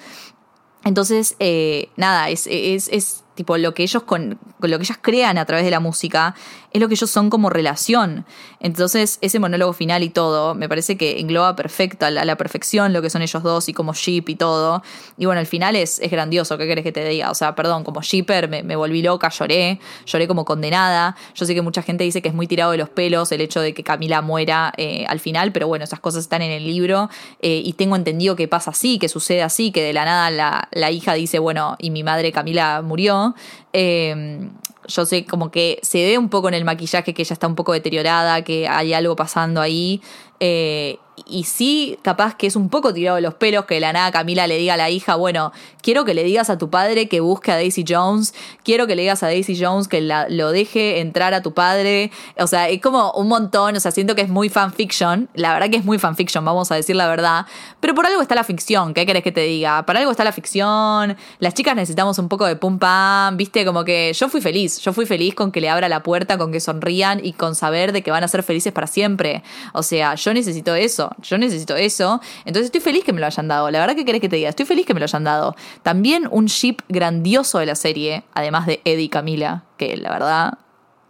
Entonces, 0.84 1.34
eh, 1.40 1.88
nada, 1.96 2.28
es, 2.28 2.46
es, 2.46 2.88
es 2.88 3.24
tipo 3.34 3.56
lo 3.56 3.74
que 3.74 3.82
ellos 3.82 4.02
con, 4.02 4.38
lo 4.61 4.78
que 4.78 4.84
ellas 4.84 4.98
crean 5.00 5.38
a 5.38 5.44
través 5.44 5.64
de 5.64 5.70
la 5.70 5.80
música 5.80 6.34
es 6.72 6.80
lo 6.80 6.88
que 6.88 6.94
ellos 6.94 7.10
son 7.10 7.30
como 7.30 7.50
relación. 7.50 8.26
Entonces, 8.60 9.18
ese 9.22 9.38
monólogo 9.38 9.72
final 9.72 10.02
y 10.02 10.10
todo, 10.10 10.54
me 10.54 10.68
parece 10.68 10.96
que 10.96 11.20
engloba 11.20 11.56
perfecto, 11.56 12.06
a 12.06 12.10
la, 12.10 12.36
perfección 12.36 12.92
lo 12.92 13.02
que 13.02 13.10
son 13.10 13.22
ellos 13.22 13.42
dos 13.42 13.68
y 13.68 13.72
como 13.72 13.94
ship 13.94 14.24
y 14.28 14.36
todo. 14.36 14.82
Y 15.16 15.26
bueno, 15.26 15.40
el 15.40 15.46
final 15.46 15.76
es, 15.76 15.98
es 16.00 16.10
grandioso, 16.10 16.58
¿qué 16.58 16.66
querés 16.66 16.84
que 16.84 16.92
te 16.92 17.06
diga? 17.08 17.30
O 17.30 17.34
sea, 17.34 17.54
perdón, 17.54 17.84
como 17.84 18.02
shipper 18.02 18.48
me, 18.48 18.76
volví 18.76 19.02
loca, 19.02 19.28
lloré, 19.30 19.80
lloré 20.06 20.28
como 20.28 20.44
condenada. 20.44 21.16
Yo 21.34 21.46
sé 21.46 21.54
que 21.54 21.62
mucha 21.62 21.82
gente 21.82 22.04
dice 22.04 22.20
que 22.22 22.28
es 22.28 22.34
muy 22.34 22.46
tirado 22.46 22.72
de 22.72 22.78
los 22.78 22.88
pelos 22.88 23.32
el 23.32 23.40
hecho 23.40 23.60
de 23.60 23.72
que 23.74 23.82
Camila 23.82 24.20
muera 24.20 24.72
eh, 24.76 25.04
al 25.08 25.20
final, 25.20 25.52
pero 25.52 25.68
bueno, 25.68 25.84
esas 25.84 26.00
cosas 26.00 26.22
están 26.22 26.42
en 26.42 26.50
el 26.50 26.64
libro 26.64 27.08
eh, 27.40 27.62
y 27.64 27.72
tengo 27.72 27.96
entendido 27.96 28.36
que 28.36 28.46
pasa 28.46 28.70
así, 28.70 28.98
que 28.98 29.08
sucede 29.08 29.42
así, 29.42 29.72
que 29.72 29.82
de 29.82 29.92
la 29.92 30.04
nada 30.04 30.30
la, 30.30 30.68
la 30.72 30.90
hija 30.90 31.14
dice, 31.14 31.38
bueno, 31.38 31.76
y 31.78 31.90
mi 31.90 32.02
madre 32.02 32.30
Camila 32.32 32.82
murió. 32.82 33.34
Eh, 33.72 34.48
yo 34.89 35.07
sé 35.07 35.24
como 35.24 35.51
que 35.51 35.78
se 35.82 36.05
ve 36.05 36.18
un 36.18 36.28
poco 36.28 36.49
en 36.49 36.55
el 36.55 36.64
maquillaje 36.64 37.14
que 37.14 37.22
ella 37.22 37.34
está 37.34 37.47
un 37.47 37.55
poco 37.55 37.72
deteriorada, 37.72 38.43
que 38.43 38.66
hay 38.66 38.95
algo 38.95 39.14
pasando 39.14 39.61
ahí. 39.61 40.01
Eh, 40.41 40.99
y 41.26 41.44
sí, 41.44 41.98
capaz 42.02 42.34
que 42.34 42.46
es 42.46 42.56
un 42.56 42.68
poco 42.68 42.92
tirado 42.92 43.16
de 43.16 43.22
los 43.22 43.34
pelos 43.34 43.64
que 43.64 43.80
la 43.80 43.92
nada 43.92 44.10
Camila 44.12 44.46
le 44.46 44.56
diga 44.58 44.74
a 44.74 44.76
la 44.76 44.90
hija, 44.90 45.16
bueno, 45.16 45.52
quiero 45.82 46.04
que 46.04 46.14
le 46.14 46.24
digas 46.24 46.50
a 46.50 46.58
tu 46.58 46.70
padre 46.70 47.08
que 47.08 47.20
busque 47.20 47.52
a 47.52 47.56
Daisy 47.56 47.84
Jones, 47.86 48.34
quiero 48.62 48.86
que 48.86 48.96
le 48.96 49.02
digas 49.02 49.22
a 49.22 49.26
Daisy 49.26 49.58
Jones 49.60 49.88
que 49.88 50.00
lo 50.00 50.50
deje 50.50 51.00
entrar 51.00 51.34
a 51.34 51.42
tu 51.42 51.54
padre. 51.54 52.10
O 52.38 52.46
sea, 52.46 52.68
es 52.68 52.80
como 52.80 53.12
un 53.12 53.28
montón, 53.28 53.76
o 53.76 53.80
sea, 53.80 53.90
siento 53.90 54.14
que 54.14 54.22
es 54.22 54.28
muy 54.28 54.48
fanfiction. 54.48 55.28
La 55.34 55.52
verdad 55.52 55.70
que 55.70 55.76
es 55.76 55.84
muy 55.84 55.98
fanfiction, 55.98 56.44
vamos 56.44 56.70
a 56.72 56.74
decir 56.74 56.96
la 56.96 57.08
verdad. 57.08 57.46
Pero 57.80 57.94
por 57.94 58.06
algo 58.06 58.20
está 58.20 58.34
la 58.34 58.44
ficción, 58.44 58.94
¿qué 58.94 59.06
querés 59.06 59.22
que 59.22 59.32
te 59.32 59.42
diga? 59.42 59.84
Por 59.86 59.96
algo 59.96 60.10
está 60.10 60.24
la 60.24 60.32
ficción. 60.32 61.16
Las 61.38 61.54
chicas 61.54 61.74
necesitamos 61.76 62.18
un 62.18 62.28
poco 62.28 62.46
de 62.46 62.56
pum 62.56 62.78
pam, 62.78 63.36
viste, 63.36 63.64
como 63.64 63.84
que 63.84 64.12
yo 64.12 64.28
fui 64.28 64.40
feliz, 64.40 64.80
yo 64.80 64.92
fui 64.92 65.06
feliz 65.06 65.34
con 65.34 65.52
que 65.52 65.60
le 65.60 65.68
abra 65.68 65.88
la 65.88 66.02
puerta, 66.02 66.38
con 66.38 66.52
que 66.52 66.60
sonrían 66.60 67.24
y 67.24 67.32
con 67.32 67.54
saber 67.54 67.92
de 67.92 68.02
que 68.02 68.10
van 68.10 68.24
a 68.24 68.28
ser 68.28 68.42
felices 68.42 68.72
para 68.72 68.86
siempre. 68.86 69.42
O 69.72 69.82
sea, 69.82 70.14
yo 70.14 70.34
necesito 70.34 70.74
eso 70.74 71.07
yo 71.22 71.38
necesito 71.38 71.76
eso. 71.76 72.20
Entonces 72.44 72.66
estoy 72.66 72.80
feliz 72.80 73.04
que 73.04 73.12
me 73.12 73.20
lo 73.20 73.26
hayan 73.26 73.48
dado. 73.48 73.70
La 73.70 73.80
verdad 73.80 73.96
que 73.96 74.04
querés 74.04 74.20
que 74.20 74.28
te 74.28 74.36
diga, 74.36 74.48
estoy 74.48 74.66
feliz 74.66 74.86
que 74.86 74.94
me 74.94 75.00
lo 75.00 75.04
hayan 75.04 75.24
dado. 75.24 75.54
También 75.82 76.28
un 76.30 76.46
ship 76.46 76.76
grandioso 76.88 77.59
de 77.59 77.66
la 77.66 77.74
serie, 77.74 78.24
además 78.34 78.66
de 78.66 78.80
Eddie 78.84 79.04
y 79.04 79.09
Camila, 79.09 79.64
que 79.76 79.96
la 79.96 80.11
verdad 80.11 80.59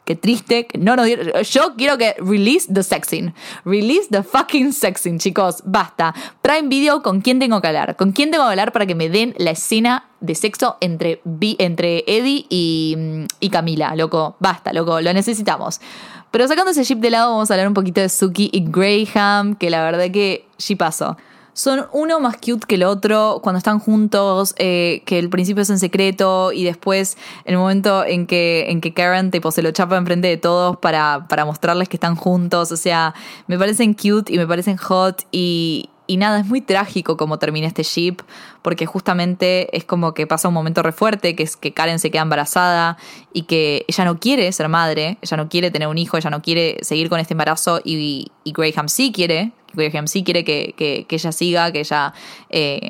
Qué 0.08 0.16
triste. 0.16 0.66
No 0.78 0.96
nos 0.96 1.06
Yo 1.50 1.74
quiero 1.76 1.98
que 1.98 2.16
release 2.18 2.66
the 2.72 2.82
sexing. 2.82 3.34
Release 3.66 4.08
the 4.10 4.22
fucking 4.22 4.72
sexing, 4.72 5.18
chicos. 5.18 5.60
Basta. 5.66 6.14
Prime 6.40 6.68
Video, 6.68 7.02
¿con 7.02 7.20
quién 7.20 7.38
tengo 7.38 7.60
que 7.60 7.68
hablar? 7.68 7.94
¿Con 7.94 8.12
quién 8.12 8.30
tengo 8.30 8.44
que 8.44 8.52
hablar 8.52 8.72
para 8.72 8.86
que 8.86 8.94
me 8.94 9.10
den 9.10 9.34
la 9.36 9.50
escena 9.50 10.08
de 10.20 10.34
sexo 10.34 10.78
entre, 10.80 11.20
entre 11.58 12.04
Eddie 12.06 12.46
y, 12.48 12.96
y 13.38 13.50
Camila? 13.50 13.94
Loco, 13.96 14.36
basta, 14.40 14.72
loco. 14.72 14.98
Lo 15.02 15.12
necesitamos. 15.12 15.78
Pero 16.30 16.46
sacando 16.46 16.70
ese 16.70 16.84
chip 16.84 16.98
de 16.98 17.10
lado, 17.10 17.32
vamos 17.32 17.50
a 17.50 17.54
hablar 17.54 17.68
un 17.68 17.74
poquito 17.74 18.00
de 18.00 18.08
Suki 18.08 18.50
y 18.52 18.64
Graham, 18.66 19.54
que 19.54 19.70
la 19.70 19.82
verdad 19.82 20.10
que 20.10 20.46
sí 20.58 20.76
pasó. 20.76 21.16
Son 21.54 21.86
uno 21.92 22.20
más 22.20 22.36
cute 22.36 22.66
que 22.68 22.76
el 22.76 22.84
otro 22.84 23.40
cuando 23.42 23.58
están 23.58 23.80
juntos, 23.80 24.54
eh, 24.58 25.02
que 25.06 25.18
el 25.18 25.28
principio 25.28 25.62
es 25.62 25.70
en 25.70 25.80
secreto 25.80 26.52
y 26.52 26.62
después 26.62 27.16
el 27.46 27.56
momento 27.56 28.04
en 28.04 28.28
que, 28.28 28.66
en 28.70 28.80
que 28.80 28.94
Karen 28.94 29.32
tipo, 29.32 29.50
se 29.50 29.62
lo 29.62 29.72
chapa 29.72 29.96
enfrente 29.96 30.28
de 30.28 30.36
todos 30.36 30.76
para, 30.76 31.26
para 31.28 31.44
mostrarles 31.44 31.88
que 31.88 31.96
están 31.96 32.14
juntos. 32.14 32.70
O 32.70 32.76
sea, 32.76 33.12
me 33.48 33.58
parecen 33.58 33.94
cute 33.94 34.32
y 34.32 34.38
me 34.38 34.46
parecen 34.46 34.76
hot 34.76 35.26
y, 35.32 35.90
y 36.08 36.16
nada, 36.16 36.40
es 36.40 36.46
muy 36.46 36.62
trágico 36.62 37.18
como 37.18 37.38
termina 37.38 37.66
este 37.66 37.82
ship, 37.82 38.16
porque 38.62 38.86
justamente 38.86 39.76
es 39.76 39.84
como 39.84 40.14
que 40.14 40.26
pasa 40.26 40.48
un 40.48 40.54
momento 40.54 40.82
re 40.82 40.92
fuerte, 40.92 41.36
que 41.36 41.42
es 41.42 41.56
que 41.56 41.74
Karen 41.74 41.98
se 41.98 42.10
queda 42.10 42.22
embarazada 42.22 42.96
y 43.34 43.42
que 43.42 43.84
ella 43.86 44.06
no 44.06 44.18
quiere 44.18 44.50
ser 44.52 44.68
madre, 44.70 45.18
ella 45.20 45.36
no 45.36 45.50
quiere 45.50 45.70
tener 45.70 45.86
un 45.86 45.98
hijo, 45.98 46.16
ella 46.16 46.30
no 46.30 46.40
quiere 46.40 46.78
seguir 46.80 47.10
con 47.10 47.20
este 47.20 47.34
embarazo 47.34 47.82
y, 47.84 48.32
y 48.42 48.52
Graham 48.52 48.88
sí 48.88 49.12
quiere, 49.12 49.52
Graham 49.74 50.08
sí 50.08 50.24
quiere 50.24 50.44
que, 50.44 50.74
que, 50.76 51.06
ella 51.10 51.30
siga, 51.30 51.72
que 51.72 51.80
ella, 51.80 52.14
eh, 52.48 52.88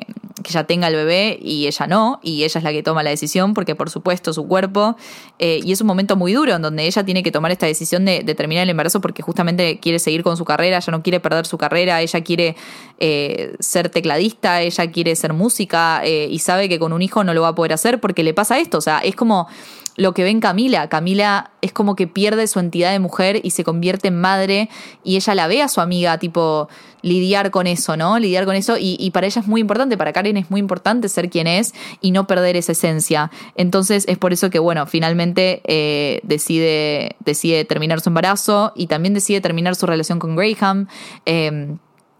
ella 0.49 0.65
tenga 0.65 0.87
el 0.87 0.95
bebé 0.95 1.39
y 1.41 1.67
ella 1.67 1.87
no, 1.87 2.19
y 2.23 2.43
ella 2.43 2.57
es 2.57 2.63
la 2.63 2.71
que 2.71 2.83
toma 2.83 3.03
la 3.03 3.09
decisión 3.09 3.53
porque 3.53 3.75
por 3.75 3.89
supuesto 3.89 4.33
su 4.33 4.47
cuerpo, 4.47 4.95
eh, 5.37 5.59
y 5.63 5.71
es 5.71 5.81
un 5.81 5.87
momento 5.87 6.15
muy 6.15 6.33
duro 6.33 6.55
en 6.55 6.61
donde 6.61 6.85
ella 6.85 7.03
tiene 7.03 7.23
que 7.23 7.31
tomar 7.31 7.51
esta 7.51 7.65
decisión 7.65 8.05
de, 8.05 8.23
terminar 8.35 8.63
el 8.63 8.69
embarazo 8.69 9.01
porque 9.01 9.21
justamente 9.21 9.79
quiere 9.79 9.99
seguir 9.99 10.23
con 10.23 10.37
su 10.37 10.45
carrera, 10.45 10.77
ella 10.77 10.91
no 10.91 11.03
quiere 11.03 11.19
perder 11.19 11.45
su 11.45 11.57
carrera, 11.57 12.01
ella 12.01 12.21
quiere 12.21 12.55
eh, 12.99 13.55
ser 13.59 13.89
tecladista, 13.89 14.61
ella 14.61 14.91
quiere 14.91 15.15
ser 15.15 15.33
música 15.33 16.01
y 16.05 16.39
sabe 16.39 16.69
que 16.69 16.79
con 16.79 16.93
un 16.93 17.01
hijo 17.01 17.23
no 17.23 17.33
lo 17.33 17.41
va 17.41 17.49
a 17.49 17.55
poder 17.55 17.73
hacer 17.73 17.99
porque 17.99 18.23
le 18.23 18.33
pasa 18.33 18.59
esto, 18.59 18.77
o 18.77 18.81
sea, 18.81 18.99
es 18.99 19.15
como 19.15 19.47
lo 19.99 20.13
que 20.13 20.23
ven 20.23 20.39
Camila. 20.39 20.87
Camila 20.87 21.51
es 21.61 21.73
como 21.73 21.95
que 21.95 22.07
pierde 22.07 22.47
su 22.47 22.59
entidad 22.59 22.93
de 22.93 22.99
mujer 22.99 23.41
y 23.43 23.51
se 23.51 23.65
convierte 23.65 24.07
en 24.07 24.19
madre 24.19 24.69
y 25.03 25.17
ella 25.17 25.35
la 25.35 25.47
ve 25.47 25.61
a 25.61 25.67
su 25.67 25.81
amiga, 25.81 26.17
tipo, 26.17 26.69
lidiar 27.01 27.51
con 27.51 27.67
eso, 27.67 27.97
¿no? 27.97 28.19
Lidiar 28.19 28.45
con 28.45 28.55
eso 28.55 28.75
y, 28.79 29.09
para 29.11 29.27
ella 29.27 29.41
es 29.41 29.47
muy 29.47 29.61
importante, 29.61 29.97
para 29.97 30.13
Karen 30.13 30.37
es 30.37 30.49
muy 30.51 30.59
importante 30.59 31.09
ser 31.09 31.29
quien 31.29 31.47
es 31.47 31.73
y 32.01 32.11
no 32.11 32.27
perder 32.27 32.55
esa 32.55 32.71
esencia. 32.71 33.31
Entonces 33.55 34.05
es 34.07 34.17
por 34.17 34.33
eso 34.33 34.49
que, 34.49 34.59
bueno, 34.59 34.85
finalmente 34.85 35.61
eh, 35.65 36.19
decide, 36.23 37.15
decide 37.19 37.65
terminar 37.65 38.01
su 38.01 38.09
embarazo 38.09 38.73
y 38.75 38.87
también 38.87 39.13
decide 39.13 39.41
terminar 39.41 39.75
su 39.75 39.85
relación 39.85 40.19
con 40.19 40.35
Graham. 40.35 40.87
Eh, 41.25 41.75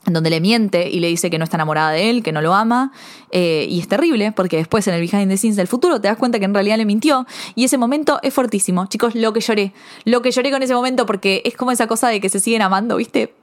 donde 0.05 0.29
le 0.29 0.39
miente 0.41 0.89
y 0.89 0.99
le 0.99 1.07
dice 1.07 1.29
que 1.29 1.37
no 1.37 1.43
está 1.43 1.57
enamorada 1.57 1.91
de 1.91 2.09
él, 2.09 2.23
que 2.23 2.31
no 2.31 2.41
lo 2.41 2.53
ama, 2.53 2.91
eh, 3.31 3.67
y 3.69 3.79
es 3.79 3.87
terrible 3.87 4.31
porque 4.31 4.57
después 4.57 4.87
en 4.87 4.93
el 4.93 5.01
behind 5.01 5.29
the 5.29 5.37
scenes 5.37 5.55
del 5.55 5.67
futuro 5.67 5.99
te 5.99 6.07
das 6.07 6.17
cuenta 6.17 6.39
que 6.39 6.45
en 6.45 6.53
realidad 6.53 6.77
le 6.77 6.85
mintió, 6.85 7.25
y 7.55 7.65
ese 7.65 7.77
momento 7.77 8.19
es 8.23 8.33
fortísimo. 8.33 8.85
Chicos, 8.87 9.15
lo 9.15 9.33
que 9.33 9.41
lloré, 9.41 9.73
lo 10.05 10.21
que 10.21 10.31
lloré 10.31 10.51
con 10.51 10.63
ese 10.63 10.73
momento 10.73 11.05
porque 11.05 11.41
es 11.45 11.55
como 11.55 11.71
esa 11.71 11.87
cosa 11.87 12.07
de 12.07 12.19
que 12.21 12.29
se 12.29 12.39
siguen 12.39 12.61
amando, 12.61 12.95
¿viste? 12.95 13.33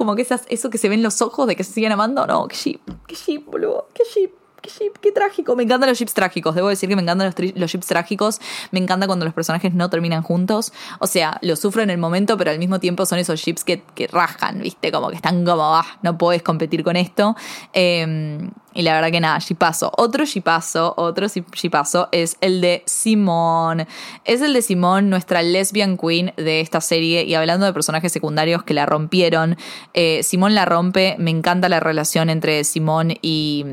Como 0.00 0.16
que 0.16 0.22
esas, 0.22 0.46
eso 0.48 0.70
que 0.70 0.78
se 0.78 0.88
ve 0.88 0.94
en 0.94 1.02
los 1.02 1.20
ojos 1.20 1.46
de 1.46 1.56
que 1.56 1.62
se 1.62 1.74
siguen 1.74 1.92
amando, 1.92 2.26
no, 2.26 2.48
qué 2.48 2.56
ship, 2.56 2.80
qué 3.06 3.14
ship, 3.14 3.44
boludo, 3.44 3.86
qué 3.92 4.02
ship 4.10 4.30
qué 4.62 4.70
qué 4.98 5.12
trágico. 5.12 5.54
Me 5.56 5.62
encantan 5.62 5.90
los 5.90 5.98
chips 5.98 6.14
trágicos. 6.14 6.54
Debo 6.54 6.68
decir 6.68 6.88
que 6.88 6.96
me 6.96 7.02
encantan 7.02 7.26
los, 7.36 7.54
los 7.54 7.70
chips 7.70 7.86
trágicos. 7.86 8.40
Me 8.70 8.80
encanta 8.80 9.06
cuando 9.06 9.26
los 9.26 9.34
personajes 9.34 9.74
no 9.74 9.90
terminan 9.90 10.22
juntos. 10.22 10.72
O 11.00 11.06
sea, 11.06 11.38
lo 11.42 11.54
sufro 11.54 11.82
en 11.82 11.90
el 11.90 11.98
momento, 11.98 12.38
pero 12.38 12.50
al 12.50 12.58
mismo 12.58 12.80
tiempo 12.80 13.04
son 13.04 13.18
esos 13.18 13.38
chips 13.42 13.62
que, 13.62 13.82
que 13.94 14.06
rajan, 14.06 14.62
¿viste? 14.62 14.90
Como 14.90 15.10
que 15.10 15.16
están 15.16 15.44
como, 15.44 15.74
ah, 15.76 15.84
no 16.00 16.16
puedes 16.16 16.42
competir 16.42 16.82
con 16.82 16.96
esto. 16.96 17.36
Eh, 17.74 18.48
y 18.72 18.82
la 18.82 18.94
verdad 18.94 19.10
que 19.10 19.20
nada, 19.20 19.38
paso 19.58 19.90
Otro 19.96 20.24
paso 20.44 20.94
otro 20.96 21.26
paso 21.70 22.08
es 22.12 22.36
el 22.40 22.60
de 22.60 22.82
Simón. 22.86 23.86
Es 24.24 24.40
el 24.42 24.52
de 24.52 24.62
Simón, 24.62 25.10
nuestra 25.10 25.42
lesbian 25.42 25.96
queen 25.96 26.32
de 26.36 26.60
esta 26.60 26.80
serie. 26.80 27.24
Y 27.24 27.34
hablando 27.34 27.66
de 27.66 27.72
personajes 27.72 28.12
secundarios 28.12 28.62
que 28.62 28.74
la 28.74 28.86
rompieron, 28.86 29.56
eh, 29.92 30.22
Simón 30.22 30.54
la 30.54 30.66
rompe. 30.66 31.16
Me 31.18 31.30
encanta 31.30 31.68
la 31.68 31.80
relación 31.80 32.30
entre 32.30 32.62
Simón 32.62 33.14
y, 33.22 33.64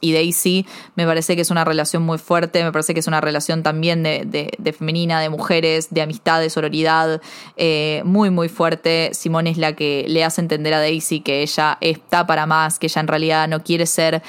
Daisy. 0.00 0.66
Me 0.94 1.04
parece 1.04 1.36
que 1.36 1.42
es 1.42 1.50
una 1.50 1.64
relación 1.64 2.02
muy 2.02 2.18
fuerte. 2.18 2.64
Me 2.64 2.72
parece 2.72 2.94
que 2.94 3.00
es 3.00 3.06
una 3.06 3.20
relación 3.20 3.62
también 3.62 4.02
de, 4.02 4.74
femenina, 4.76 5.20
de 5.20 5.28
mujeres, 5.28 5.88
de 5.90 6.00
amistad, 6.00 6.40
de 6.40 6.48
sororidad. 6.48 7.20
Eh, 7.56 8.00
muy, 8.04 8.30
muy 8.30 8.48
fuerte. 8.48 9.10
Simón 9.12 9.46
es 9.46 9.58
la 9.58 9.74
que 9.74 10.06
le 10.08 10.24
hace 10.24 10.40
entender 10.40 10.72
a 10.72 10.80
Daisy 10.80 11.20
que 11.20 11.42
ella 11.42 11.76
está 11.82 12.26
para 12.26 12.46
más, 12.46 12.78
que 12.78 12.86
ella 12.86 13.00
en 13.00 13.08
realidad 13.08 13.48
no 13.48 13.62
quiere 13.62 13.84
ser 13.84 14.22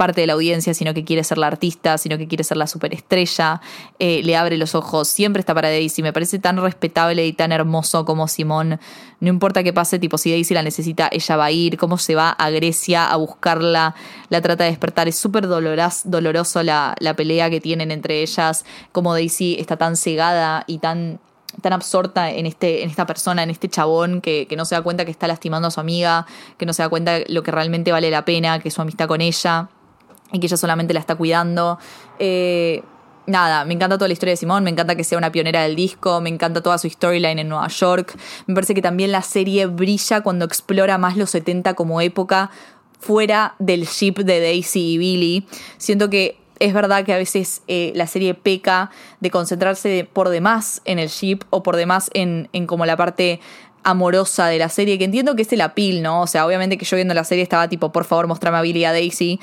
parte 0.00 0.22
de 0.22 0.26
la 0.26 0.32
audiencia, 0.32 0.72
sino 0.72 0.94
que 0.94 1.04
quiere 1.04 1.22
ser 1.24 1.36
la 1.36 1.46
artista, 1.46 1.98
sino 1.98 2.16
que 2.16 2.26
quiere 2.26 2.42
ser 2.42 2.56
la 2.56 2.66
superestrella, 2.66 3.60
eh, 3.98 4.22
le 4.24 4.34
abre 4.34 4.56
los 4.56 4.74
ojos, 4.74 5.08
siempre 5.08 5.40
está 5.40 5.52
para 5.52 5.68
Daisy, 5.68 6.02
me 6.02 6.10
parece 6.10 6.38
tan 6.38 6.56
respetable 6.56 7.26
y 7.26 7.34
tan 7.34 7.52
hermoso 7.52 8.06
como 8.06 8.26
Simón, 8.26 8.80
no 9.20 9.28
importa 9.28 9.62
qué 9.62 9.74
pase, 9.74 9.98
tipo 9.98 10.16
si 10.16 10.30
Daisy 10.30 10.54
la 10.54 10.62
necesita, 10.62 11.10
ella 11.12 11.36
va 11.36 11.44
a 11.44 11.50
ir, 11.50 11.76
cómo 11.76 11.98
se 11.98 12.14
va 12.14 12.30
a 12.30 12.48
Grecia 12.48 13.10
a 13.10 13.16
buscarla, 13.16 13.94
la 14.30 14.40
trata 14.40 14.64
de 14.64 14.70
despertar, 14.70 15.06
es 15.06 15.16
súper 15.16 15.46
doloroso 15.46 16.62
la, 16.62 16.94
la 16.98 17.14
pelea 17.14 17.50
que 17.50 17.60
tienen 17.60 17.90
entre 17.90 18.22
ellas, 18.22 18.64
como 18.92 19.12
Daisy 19.12 19.56
está 19.60 19.76
tan 19.76 19.96
cegada 19.96 20.64
y 20.66 20.78
tan 20.78 21.20
tan 21.60 21.72
absorta 21.72 22.30
en, 22.30 22.46
este, 22.46 22.84
en 22.84 22.88
esta 22.88 23.04
persona, 23.06 23.42
en 23.42 23.50
este 23.50 23.68
chabón, 23.68 24.20
que, 24.20 24.46
no 24.56 24.64
se 24.64 24.76
da 24.76 24.82
cuenta 24.82 25.04
que 25.04 25.10
está 25.10 25.26
lastimando 25.26 25.68
a 25.68 25.70
su 25.70 25.80
amiga, 25.80 26.24
que 26.56 26.64
no 26.64 26.72
se 26.72 26.82
da 26.82 26.88
cuenta 26.88 27.18
lo 27.26 27.42
que 27.42 27.50
realmente 27.50 27.92
vale 27.92 28.08
la 28.10 28.24
pena, 28.24 28.60
que 28.60 28.70
su 28.70 28.80
amistad 28.80 29.08
con 29.08 29.20
ella 29.20 29.68
y 30.32 30.40
que 30.40 30.46
ella 30.46 30.56
solamente 30.56 30.94
la 30.94 31.00
está 31.00 31.14
cuidando. 31.14 31.78
Eh, 32.18 32.82
nada, 33.26 33.64
me 33.64 33.74
encanta 33.74 33.96
toda 33.96 34.08
la 34.08 34.12
historia 34.12 34.32
de 34.32 34.36
Simón, 34.36 34.64
me 34.64 34.70
encanta 34.70 34.94
que 34.94 35.04
sea 35.04 35.18
una 35.18 35.32
pionera 35.32 35.62
del 35.62 35.76
disco, 35.76 36.20
me 36.20 36.28
encanta 36.28 36.62
toda 36.62 36.78
su 36.78 36.88
storyline 36.88 37.38
en 37.38 37.48
Nueva 37.48 37.68
York. 37.68 38.16
Me 38.46 38.54
parece 38.54 38.74
que 38.74 38.82
también 38.82 39.12
la 39.12 39.22
serie 39.22 39.66
brilla 39.66 40.22
cuando 40.22 40.44
explora 40.44 40.98
más 40.98 41.16
los 41.16 41.30
70 41.30 41.74
como 41.74 42.00
época 42.00 42.50
fuera 42.98 43.54
del 43.58 43.86
ship 43.86 44.14
de 44.18 44.40
Daisy 44.40 44.92
y 44.92 44.98
Billy. 44.98 45.46
Siento 45.78 46.10
que 46.10 46.38
es 46.58 46.74
verdad 46.74 47.04
que 47.04 47.14
a 47.14 47.16
veces 47.16 47.62
eh, 47.68 47.92
la 47.94 48.06
serie 48.06 48.34
peca 48.34 48.90
de 49.20 49.30
concentrarse 49.30 50.06
por 50.12 50.28
demás 50.28 50.82
en 50.84 50.98
el 50.98 51.08
ship 51.08 51.40
o 51.48 51.62
por 51.62 51.76
demás 51.76 52.10
en, 52.12 52.50
en 52.52 52.66
como 52.66 52.84
la 52.84 52.96
parte 52.96 53.40
amorosa 53.82 54.46
de 54.46 54.58
la 54.58 54.68
serie, 54.68 54.98
que 54.98 55.04
entiendo 55.04 55.34
que 55.34 55.42
es 55.42 55.52
el 55.54 55.62
apil, 55.62 56.02
¿no? 56.02 56.20
O 56.20 56.26
sea, 56.26 56.46
obviamente 56.46 56.76
que 56.76 56.84
yo 56.84 56.96
viendo 56.96 57.14
la 57.14 57.24
serie 57.24 57.42
estaba 57.42 57.66
tipo, 57.68 57.92
por 57.92 58.04
favor, 58.04 58.26
mostrame 58.26 58.58
a 58.58 58.60
Billy 58.60 58.80
y 58.80 58.84
a 58.84 58.92
Daisy, 58.92 59.40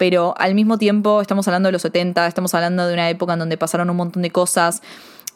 pero 0.00 0.32
al 0.38 0.54
mismo 0.54 0.78
tiempo 0.78 1.20
estamos 1.20 1.46
hablando 1.46 1.66
de 1.66 1.72
los 1.72 1.82
70, 1.82 2.26
estamos 2.26 2.54
hablando 2.54 2.86
de 2.86 2.94
una 2.94 3.10
época 3.10 3.34
en 3.34 3.38
donde 3.38 3.58
pasaron 3.58 3.90
un 3.90 3.96
montón 3.96 4.22
de 4.22 4.30
cosas 4.30 4.80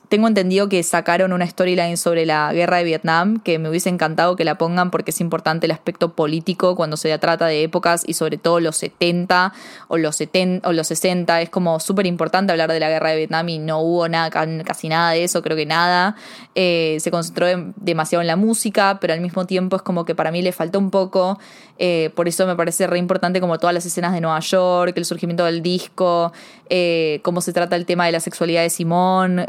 tengo 0.08 0.28
entendido 0.28 0.68
que 0.68 0.82
sacaron 0.82 1.32
una 1.32 1.46
storyline 1.46 1.96
sobre 1.96 2.26
la 2.26 2.52
guerra 2.52 2.78
de 2.78 2.84
Vietnam, 2.84 3.40
que 3.40 3.58
me 3.58 3.68
hubiese 3.68 3.88
encantado 3.88 4.36
que 4.36 4.44
la 4.44 4.58
pongan 4.58 4.90
porque 4.90 5.10
es 5.10 5.20
importante 5.20 5.66
el 5.66 5.72
aspecto 5.72 6.12
político 6.12 6.76
cuando 6.76 6.96
se 6.96 7.16
trata 7.18 7.46
de 7.46 7.62
épocas 7.62 8.04
y 8.06 8.14
sobre 8.14 8.36
todo 8.36 8.60
los 8.60 8.76
70 8.76 9.52
o 9.88 9.96
los, 9.96 10.16
70, 10.16 10.68
o 10.68 10.72
los 10.72 10.86
60. 10.88 11.40
Es 11.40 11.50
como 11.50 11.80
súper 11.80 12.06
importante 12.06 12.52
hablar 12.52 12.70
de 12.70 12.80
la 12.80 12.88
guerra 12.88 13.10
de 13.10 13.16
Vietnam 13.16 13.48
y 13.48 13.58
no 13.58 13.80
hubo 13.80 14.08
nada, 14.08 14.30
casi 14.30 14.88
nada 14.88 15.12
de 15.12 15.24
eso, 15.24 15.42
creo 15.42 15.56
que 15.56 15.66
nada. 15.66 16.16
Eh, 16.54 16.98
se 17.00 17.10
concentró 17.10 17.46
demasiado 17.76 18.20
en 18.20 18.26
la 18.26 18.36
música, 18.36 18.98
pero 19.00 19.12
al 19.14 19.20
mismo 19.20 19.46
tiempo 19.46 19.76
es 19.76 19.82
como 19.82 20.04
que 20.04 20.14
para 20.14 20.30
mí 20.30 20.42
le 20.42 20.52
faltó 20.52 20.78
un 20.78 20.90
poco. 20.90 21.38
Eh, 21.78 22.10
por 22.14 22.28
eso 22.28 22.46
me 22.46 22.54
parece 22.54 22.86
re 22.86 22.98
importante 22.98 23.40
como 23.40 23.58
todas 23.58 23.74
las 23.74 23.84
escenas 23.84 24.12
de 24.12 24.20
Nueva 24.20 24.38
York, 24.40 24.92
el 24.96 25.04
surgimiento 25.04 25.44
del 25.44 25.60
disco, 25.60 26.32
eh, 26.70 27.20
cómo 27.22 27.40
se 27.40 27.52
trata 27.52 27.74
el 27.74 27.84
tema 27.84 28.06
de 28.06 28.12
la 28.12 28.20
sexualidad 28.20 28.62
de 28.62 28.70
Simón, 28.70 29.46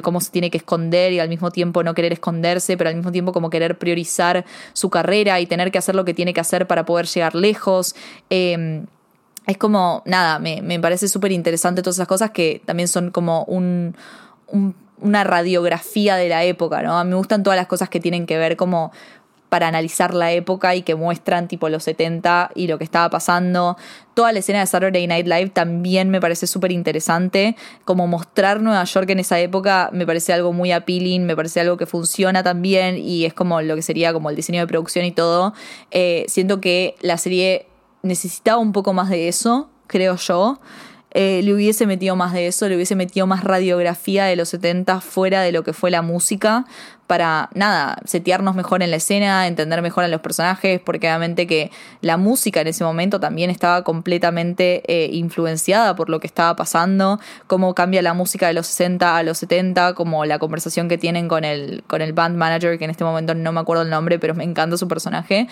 cómo 0.00 0.20
se 0.20 0.30
tiene 0.30 0.50
que 0.50 0.58
esconder 0.58 1.12
y 1.12 1.18
al 1.18 1.28
mismo 1.28 1.50
tiempo 1.50 1.82
no 1.82 1.94
querer 1.94 2.12
esconderse, 2.12 2.76
pero 2.76 2.88
al 2.88 2.96
mismo 2.96 3.12
tiempo 3.12 3.32
como 3.32 3.50
querer 3.50 3.78
priorizar 3.78 4.44
su 4.72 4.88
carrera 4.88 5.40
y 5.40 5.46
tener 5.46 5.70
que 5.70 5.78
hacer 5.78 5.94
lo 5.94 6.04
que 6.04 6.14
tiene 6.14 6.32
que 6.32 6.40
hacer 6.40 6.66
para 6.66 6.86
poder 6.86 7.06
llegar 7.06 7.34
lejos. 7.34 7.94
Em, 8.30 8.86
es 9.46 9.58
como, 9.58 10.02
nada, 10.06 10.38
me, 10.38 10.62
me 10.62 10.78
parece 10.78 11.08
súper 11.08 11.32
interesante 11.32 11.82
todas 11.82 11.96
esas 11.96 12.08
cosas 12.08 12.30
que 12.30 12.62
también 12.64 12.88
son 12.88 13.10
como 13.10 13.44
un, 13.44 13.96
una 15.02 15.24
radiografía 15.24 16.16
de 16.16 16.28
la 16.28 16.44
época, 16.44 16.82
¿no? 16.82 17.04
Me 17.04 17.16
gustan 17.16 17.42
todas 17.42 17.56
las 17.56 17.66
cosas 17.66 17.88
que 17.88 18.00
tienen 18.00 18.26
que 18.26 18.38
ver 18.38 18.56
como 18.56 18.92
para 19.52 19.68
analizar 19.68 20.14
la 20.14 20.32
época 20.32 20.74
y 20.74 20.80
que 20.80 20.94
muestran 20.94 21.46
tipo 21.46 21.68
los 21.68 21.82
70 21.84 22.52
y 22.54 22.68
lo 22.68 22.78
que 22.78 22.84
estaba 22.84 23.10
pasando. 23.10 23.76
Toda 24.14 24.32
la 24.32 24.38
escena 24.38 24.60
de 24.60 24.66
Saturday 24.66 25.06
Night 25.06 25.26
Live 25.26 25.50
también 25.50 26.08
me 26.08 26.22
parece 26.22 26.46
súper 26.46 26.72
interesante. 26.72 27.54
Como 27.84 28.06
mostrar 28.06 28.62
Nueva 28.62 28.82
York 28.84 29.10
en 29.10 29.18
esa 29.18 29.38
época 29.40 29.90
me 29.92 30.06
parece 30.06 30.32
algo 30.32 30.54
muy 30.54 30.72
appealing, 30.72 31.26
me 31.26 31.36
parece 31.36 31.60
algo 31.60 31.76
que 31.76 31.84
funciona 31.84 32.42
también 32.42 32.96
y 32.96 33.26
es 33.26 33.34
como 33.34 33.60
lo 33.60 33.76
que 33.76 33.82
sería 33.82 34.14
como 34.14 34.30
el 34.30 34.36
diseño 34.36 34.60
de 34.60 34.66
producción 34.66 35.04
y 35.04 35.12
todo. 35.12 35.52
Eh, 35.90 36.24
siento 36.28 36.62
que 36.62 36.94
la 37.02 37.18
serie 37.18 37.66
necesitaba 38.02 38.56
un 38.56 38.72
poco 38.72 38.94
más 38.94 39.10
de 39.10 39.28
eso, 39.28 39.68
creo 39.86 40.16
yo. 40.16 40.60
Eh, 41.14 41.42
le 41.42 41.52
hubiese 41.52 41.86
metido 41.86 42.16
más 42.16 42.32
de 42.32 42.46
eso, 42.46 42.68
le 42.68 42.76
hubiese 42.76 42.96
metido 42.96 43.26
más 43.26 43.44
radiografía 43.44 44.24
de 44.24 44.36
los 44.36 44.48
70 44.48 45.00
fuera 45.00 45.42
de 45.42 45.52
lo 45.52 45.62
que 45.62 45.72
fue 45.72 45.90
la 45.90 46.02
música 46.02 46.64
para, 47.06 47.50
nada, 47.54 47.98
setearnos 48.06 48.54
mejor 48.54 48.82
en 48.82 48.90
la 48.90 48.96
escena, 48.96 49.46
entender 49.46 49.82
mejor 49.82 50.04
a 50.04 50.08
los 50.08 50.22
personajes, 50.22 50.80
porque 50.80 51.08
obviamente 51.08 51.46
que 51.46 51.70
la 52.00 52.16
música 52.16 52.62
en 52.62 52.68
ese 52.68 52.84
momento 52.84 53.20
también 53.20 53.50
estaba 53.50 53.84
completamente 53.84 54.82
eh, 54.86 55.10
influenciada 55.12 55.94
por 55.94 56.08
lo 56.08 56.20
que 56.20 56.26
estaba 56.26 56.56
pasando, 56.56 57.20
cómo 57.46 57.74
cambia 57.74 58.00
la 58.00 58.14
música 58.14 58.46
de 58.46 58.54
los 58.54 58.66
60 58.68 59.14
a 59.14 59.22
los 59.24 59.36
70, 59.36 59.92
como 59.92 60.24
la 60.24 60.38
conversación 60.38 60.88
que 60.88 60.96
tienen 60.96 61.28
con 61.28 61.44
el, 61.44 61.84
con 61.86 62.00
el 62.00 62.14
band 62.14 62.36
manager, 62.36 62.78
que 62.78 62.84
en 62.84 62.90
este 62.90 63.04
momento 63.04 63.34
no 63.34 63.52
me 63.52 63.60
acuerdo 63.60 63.82
el 63.82 63.90
nombre, 63.90 64.18
pero 64.18 64.34
me 64.34 64.44
encanta 64.44 64.78
su 64.78 64.88
personaje, 64.88 65.48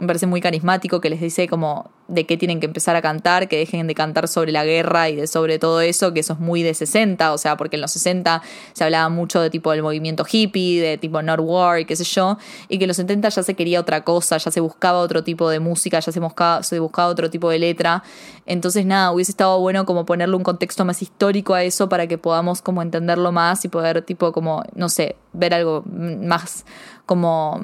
me 0.00 0.06
parece 0.06 0.26
muy 0.26 0.40
carismático, 0.40 1.00
que 1.00 1.10
les 1.10 1.20
dice 1.20 1.46
como 1.46 1.90
de 2.08 2.26
qué 2.26 2.36
tienen 2.36 2.58
que 2.58 2.66
empezar 2.66 2.96
a 2.96 3.02
cantar, 3.02 3.48
que 3.48 3.56
dejen 3.58 3.86
de 3.86 3.94
cantar 3.94 4.26
sobre 4.28 4.50
la 4.50 4.64
guerra 4.64 5.10
y 5.10 5.16
de 5.16 5.26
sobre 5.26 5.58
todo 5.58 5.80
eso, 5.80 6.12
que 6.12 6.20
eso 6.20 6.32
es 6.32 6.40
muy 6.40 6.62
de 6.62 6.74
60, 6.74 7.32
o 7.32 7.38
sea, 7.38 7.56
porque 7.56 7.76
en 7.76 7.82
los 7.82 7.92
60 7.92 8.42
se 8.72 8.84
hablaba 8.84 9.08
mucho 9.10 9.40
de 9.40 9.50
tipo 9.50 9.70
del 9.70 9.82
movimiento 9.82 10.24
hippie, 10.30 10.80
de 10.80 10.98
tipo 10.98 11.22
Not 11.22 11.40
War 11.40 11.78
y 11.80 11.84
qué 11.84 11.94
sé 11.96 12.04
yo, 12.04 12.38
y 12.68 12.78
que 12.78 12.84
en 12.84 12.88
los 12.88 12.96
70 12.96 13.28
ya 13.28 13.42
se 13.42 13.54
quería 13.54 13.78
otra 13.78 14.02
cosa, 14.02 14.38
ya 14.38 14.50
se 14.50 14.60
buscaba 14.60 14.98
otro 14.98 15.22
tipo 15.22 15.48
de 15.50 15.60
música, 15.60 16.00
ya 16.00 16.10
se 16.10 16.18
buscaba, 16.18 16.62
se 16.62 16.80
buscaba 16.80 17.08
otro 17.08 17.30
tipo 17.30 17.50
de 17.50 17.58
letra. 17.58 18.02
Entonces, 18.46 18.86
nada, 18.86 19.12
hubiese 19.12 19.32
estado 19.32 19.60
bueno 19.60 19.84
como 19.84 20.06
ponerle 20.06 20.34
un 20.34 20.42
contexto 20.42 20.84
más 20.84 21.02
histórico 21.02 21.54
a 21.54 21.62
eso 21.62 21.88
para 21.88 22.06
que 22.06 22.18
podamos 22.18 22.62
como 22.62 22.82
entenderlo 22.82 23.32
más 23.32 23.64
y 23.64 23.68
poder 23.68 24.02
tipo 24.02 24.32
como, 24.32 24.64
no 24.74 24.88
sé, 24.88 25.16
ver 25.32 25.54
algo 25.54 25.84
más 25.86 26.64
como 27.06 27.60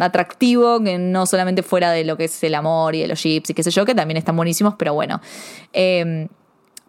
atractivo, 0.00 0.82
que 0.82 0.98
no 0.98 1.26
solamente 1.26 1.62
fuera 1.62 1.92
de 1.92 2.04
lo 2.04 2.16
que 2.16 2.24
es 2.24 2.42
el 2.44 2.54
amor 2.54 2.94
y 2.94 3.00
de 3.00 3.08
los 3.08 3.18
chips 3.18 3.50
y 3.50 3.54
qué 3.54 3.62
sé 3.62 3.70
yo, 3.70 3.84
que 3.84 3.94
también 3.94 4.16
están 4.16 4.36
buenísimos, 4.36 4.74
pero 4.76 4.94
bueno. 4.94 5.20
Eh, 5.72 6.28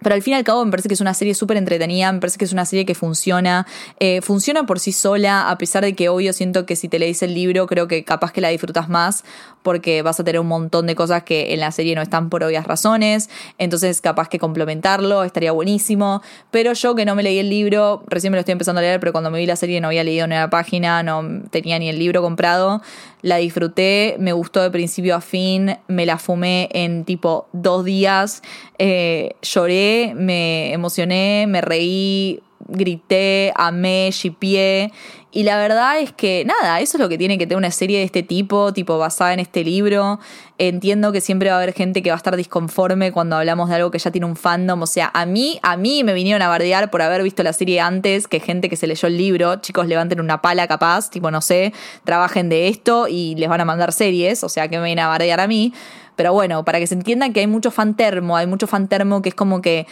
pero 0.01 0.15
al 0.15 0.21
fin 0.21 0.33
y 0.33 0.37
al 0.37 0.43
cabo 0.43 0.63
me 0.65 0.71
parece 0.71 0.87
que 0.87 0.93
es 0.93 1.01
una 1.01 1.13
serie 1.13 1.33
súper 1.33 1.57
entretenida, 1.57 2.11
me 2.11 2.19
parece 2.19 2.37
que 2.37 2.45
es 2.45 2.53
una 2.53 2.65
serie 2.65 2.85
que 2.85 2.95
funciona, 2.95 3.67
eh, 3.99 4.21
funciona 4.21 4.65
por 4.65 4.79
sí 4.79 4.91
sola, 4.91 5.49
a 5.49 5.57
pesar 5.57 5.83
de 5.83 5.93
que 5.93 6.09
obvio 6.09 6.33
siento 6.33 6.65
que 6.65 6.75
si 6.75 6.87
te 6.87 6.99
lees 6.99 7.21
el 7.23 7.33
libro 7.33 7.67
creo 7.67 7.87
que 7.87 8.03
capaz 8.03 8.31
que 8.31 8.41
la 8.41 8.49
disfrutas 8.49 8.89
más 8.89 9.23
porque 9.63 10.01
vas 10.01 10.19
a 10.19 10.23
tener 10.23 10.41
un 10.41 10.47
montón 10.47 10.87
de 10.87 10.95
cosas 10.95 11.23
que 11.23 11.53
en 11.53 11.59
la 11.59 11.71
serie 11.71 11.95
no 11.95 12.01
están 12.01 12.29
por 12.29 12.43
obvias 12.43 12.65
razones, 12.65 13.29
entonces 13.57 14.01
capaz 14.01 14.27
que 14.27 14.39
complementarlo 14.39 15.23
estaría 15.23 15.51
buenísimo, 15.51 16.21
pero 16.49 16.73
yo 16.73 16.95
que 16.95 17.05
no 17.05 17.15
me 17.15 17.23
leí 17.23 17.39
el 17.39 17.49
libro, 17.49 18.03
recién 18.07 18.31
me 18.31 18.37
lo 18.37 18.39
estoy 18.39 18.53
empezando 18.53 18.79
a 18.79 18.81
leer, 18.81 18.99
pero 18.99 19.11
cuando 19.11 19.29
me 19.29 19.39
vi 19.39 19.45
la 19.45 19.55
serie 19.55 19.79
no 19.81 19.87
había 19.87 20.03
leído 20.03 20.27
ni 20.27 20.35
la 20.35 20.49
página, 20.49 21.03
no 21.03 21.23
tenía 21.51 21.77
ni 21.79 21.89
el 21.89 21.99
libro 21.99 22.21
comprado, 22.21 22.81
la 23.21 23.37
disfruté, 23.37 24.15
me 24.19 24.33
gustó 24.33 24.61
de 24.61 24.71
principio 24.71 25.15
a 25.15 25.21
fin, 25.21 25.77
me 25.87 26.05
la 26.05 26.17
fumé 26.17 26.69
en 26.73 27.05
tipo 27.05 27.47
dos 27.53 27.85
días, 27.85 28.41
eh, 28.77 29.35
lloré, 29.41 30.13
me 30.15 30.73
emocioné, 30.73 31.45
me 31.47 31.61
reí, 31.61 32.41
grité, 32.71 33.53
amé, 33.55 34.09
shipié. 34.11 34.91
Y 35.33 35.43
la 35.43 35.57
verdad 35.57 35.99
es 35.99 36.11
que 36.11 36.43
nada, 36.45 36.81
eso 36.81 36.97
es 36.97 37.01
lo 37.01 37.07
que 37.07 37.17
tiene 37.17 37.37
que 37.37 37.47
tener 37.47 37.57
una 37.57 37.71
serie 37.71 37.99
de 37.99 38.03
este 38.03 38.21
tipo, 38.21 38.73
tipo 38.73 38.97
basada 38.97 39.33
en 39.33 39.39
este 39.39 39.63
libro. 39.63 40.19
Entiendo 40.57 41.13
que 41.13 41.21
siempre 41.21 41.49
va 41.49 41.55
a 41.55 41.57
haber 41.59 41.73
gente 41.73 42.03
que 42.03 42.09
va 42.09 42.15
a 42.15 42.17
estar 42.17 42.35
disconforme 42.35 43.13
cuando 43.13 43.37
hablamos 43.37 43.69
de 43.69 43.75
algo 43.75 43.91
que 43.91 43.99
ya 43.99 44.11
tiene 44.11 44.27
un 44.27 44.35
fandom. 44.35 44.81
O 44.81 44.87
sea, 44.87 45.09
a 45.13 45.25
mí, 45.25 45.57
a 45.63 45.77
mí 45.77 46.03
me 46.03 46.13
vinieron 46.13 46.41
a 46.41 46.49
bardear 46.49 46.91
por 46.91 47.01
haber 47.01 47.23
visto 47.23 47.43
la 47.43 47.53
serie 47.53 47.79
antes 47.79 48.27
que 48.27 48.41
gente 48.41 48.67
que 48.67 48.75
se 48.75 48.87
leyó 48.87 49.07
el 49.07 49.17
libro. 49.17 49.55
Chicos, 49.57 49.87
levanten 49.87 50.19
una 50.19 50.41
pala 50.41 50.67
capaz, 50.67 51.09
tipo, 51.09 51.31
no 51.31 51.41
sé, 51.41 51.71
trabajen 52.03 52.49
de 52.49 52.67
esto 52.67 53.07
y 53.07 53.35
les 53.35 53.47
van 53.47 53.61
a 53.61 53.65
mandar 53.65 53.93
series. 53.93 54.43
O 54.43 54.49
sea, 54.49 54.67
que 54.67 54.77
me 54.79 54.83
vienen 54.83 55.05
a 55.05 55.07
bardear 55.07 55.39
a 55.39 55.47
mí. 55.47 55.73
Pero 56.17 56.33
bueno, 56.33 56.65
para 56.65 56.79
que 56.79 56.87
se 56.87 56.93
entiendan 56.93 57.31
que 57.31 57.39
hay 57.39 57.47
mucho 57.47 57.71
fan 57.71 57.95
termo, 57.95 58.35
hay 58.35 58.47
mucho 58.47 58.67
fan 58.67 58.89
termo 58.89 59.21
que 59.21 59.29
es 59.29 59.35
como 59.35 59.61
que 59.61 59.87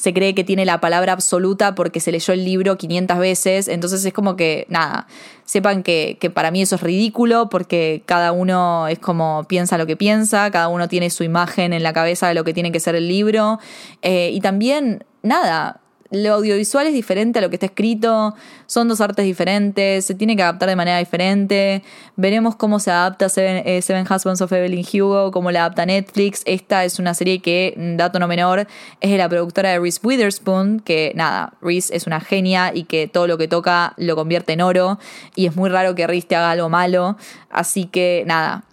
se 0.00 0.14
cree 0.14 0.34
que 0.34 0.44
tiene 0.44 0.64
la 0.64 0.80
palabra 0.80 1.12
absoluta 1.12 1.74
porque 1.74 2.00
se 2.00 2.10
leyó 2.10 2.32
el 2.32 2.42
libro 2.42 2.78
500 2.78 3.18
veces, 3.18 3.68
entonces 3.68 4.02
es 4.02 4.14
como 4.14 4.34
que, 4.34 4.64
nada, 4.70 5.06
sepan 5.44 5.82
que, 5.82 6.16
para 6.32 6.50
mí 6.50 6.62
eso 6.62 6.76
es 6.76 6.82
ridículo 6.82 7.50
porque 7.50 8.02
cada 8.06 8.32
uno 8.32 8.88
es 8.88 8.98
como 8.98 9.44
piensa 9.46 9.76
lo 9.76 9.84
que 9.84 9.98
piensa, 9.98 10.50
cada 10.50 10.68
uno 10.68 10.88
tiene 10.88 11.10
su 11.10 11.22
imagen 11.22 11.74
en 11.74 11.82
la 11.82 11.92
cabeza 11.92 12.28
de 12.28 12.34
lo 12.34 12.44
que 12.44 12.54
tiene 12.54 12.72
que 12.72 12.80
ser 12.80 12.94
el 12.94 13.08
libro, 13.08 13.58
eh, 14.00 14.30
y 14.32 14.40
también, 14.40 15.04
nada, 15.22 15.82
lo 16.10 16.34
audiovisual 16.34 16.86
es 16.88 16.92
diferente 16.92 17.38
a 17.38 17.42
lo 17.42 17.50
que 17.50 17.56
está 17.56 17.66
escrito, 17.66 18.34
son 18.66 18.88
dos 18.88 19.00
artes 19.00 19.24
diferentes, 19.24 20.04
se 20.04 20.14
tiene 20.14 20.34
que 20.34 20.42
adaptar 20.42 20.68
de 20.68 20.74
manera 20.76 20.98
diferente. 20.98 21.84
Veremos 22.16 22.56
cómo 22.56 22.80
se 22.80 22.90
adapta 22.90 23.28
Seven, 23.28 23.62
eh, 23.64 23.80
Husbands 23.80 24.40
of 24.40 24.52
Evelyn 24.52 24.84
Hugo, 24.92 25.30
cómo 25.30 25.52
la 25.52 25.60
adapta 25.60 25.86
Netflix. 25.86 26.42
Esta 26.46 26.84
es 26.84 26.98
una 26.98 27.14
serie 27.14 27.40
que, 27.40 27.74
dato 27.96 28.18
no 28.18 28.26
menor, 28.26 28.66
es 29.00 29.10
de 29.10 29.18
la 29.18 29.28
productora 29.28 29.70
de 29.70 29.78
Reese 29.78 30.00
Witherspoon, 30.02 30.80
que 30.80 31.12
nada, 31.14 31.52
Reese 31.62 31.94
es 31.94 32.06
una 32.06 32.20
genia 32.20 32.72
y 32.74 32.84
que 32.84 33.06
todo 33.06 33.28
lo 33.28 33.38
que 33.38 33.46
toca 33.46 33.94
lo 33.96 34.16
convierte 34.16 34.52
en 34.54 34.62
oro. 34.62 34.98
Y 35.36 35.46
es 35.46 35.54
muy 35.54 35.70
raro 35.70 35.94
que 35.94 36.06
Reese 36.08 36.26
te 36.26 36.36
haga 36.36 36.50
algo 36.50 36.68
malo. 36.68 37.16
Así 37.50 37.84
que 37.84 38.24
nada, 38.26 38.64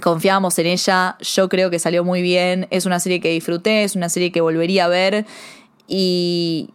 confiamos 0.00 0.58
en 0.58 0.66
ella, 0.66 1.16
yo 1.20 1.48
creo 1.48 1.70
que 1.70 1.78
salió 1.78 2.04
muy 2.04 2.22
bien, 2.22 2.66
es 2.70 2.86
una 2.86 3.00
serie 3.00 3.20
que 3.20 3.30
disfruté, 3.30 3.84
es 3.84 3.96
una 3.96 4.08
serie 4.08 4.30
que 4.30 4.40
volvería 4.40 4.84
a 4.84 4.88
ver 4.88 5.26
y 5.88 6.70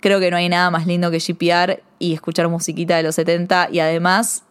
creo 0.00 0.20
que 0.20 0.30
no 0.30 0.36
hay 0.36 0.48
nada 0.48 0.70
más 0.70 0.86
lindo 0.86 1.10
que 1.10 1.18
GPR 1.18 1.82
y 1.98 2.14
escuchar 2.14 2.48
musiquita 2.48 2.96
de 2.96 3.02
los 3.02 3.16
70 3.16 3.68
y 3.72 3.80
además 3.80 4.44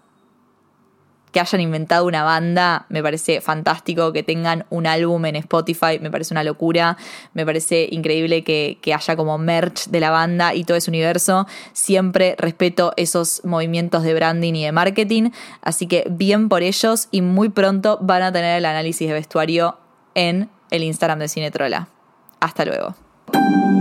que 1.32 1.40
hayan 1.40 1.62
inventado 1.62 2.06
una 2.06 2.24
banda, 2.24 2.86
me 2.90 3.02
parece 3.02 3.42
fantástico, 3.42 4.12
que 4.12 4.22
tengan 4.22 4.66
un 4.70 4.86
álbum 4.86 5.26
en 5.26 5.38
Spotify, 5.38 5.98
me 6.02 6.12
parece 6.12 6.34
una 6.34 6.44
locura, 6.44 6.98
me 7.34 7.46
parece 7.46 7.88
increíble 7.90 8.44
que, 8.44 8.80
que, 8.82 8.94
haya 8.94 9.16
como 9.16 9.38
merch 9.38 9.88
de 9.88 10.00
la 10.00 10.12
banda 10.12 10.54
y 10.54 10.66
todo 10.66 10.78
ese 10.78 10.92
universo. 10.92 11.48
Siempre 11.74 12.36
respeto 12.38 12.94
esos 12.98 13.42
movimientos 13.46 14.04
de 14.04 14.14
branding 14.14 14.54
y 14.56 14.66
de 14.66 14.72
marketing, 14.72 15.32
así 15.62 15.88
que 15.88 16.06
bien 16.10 16.50
por 16.50 16.64
ellos 16.64 17.08
y 17.12 17.22
muy 17.22 17.50
pronto 17.50 17.98
van 18.02 18.24
a 18.24 18.32
tener 18.32 18.58
el 18.58 18.66
análisis 18.66 19.08
de 19.08 19.14
vestuario 19.14 19.78
en 20.16 20.50
el 20.70 20.84
Instagram 20.84 21.20
de 21.20 21.30
Cinetrola. 21.30 21.88
Hasta 22.42 22.66
luego. 22.66 22.96
了。 23.34 23.81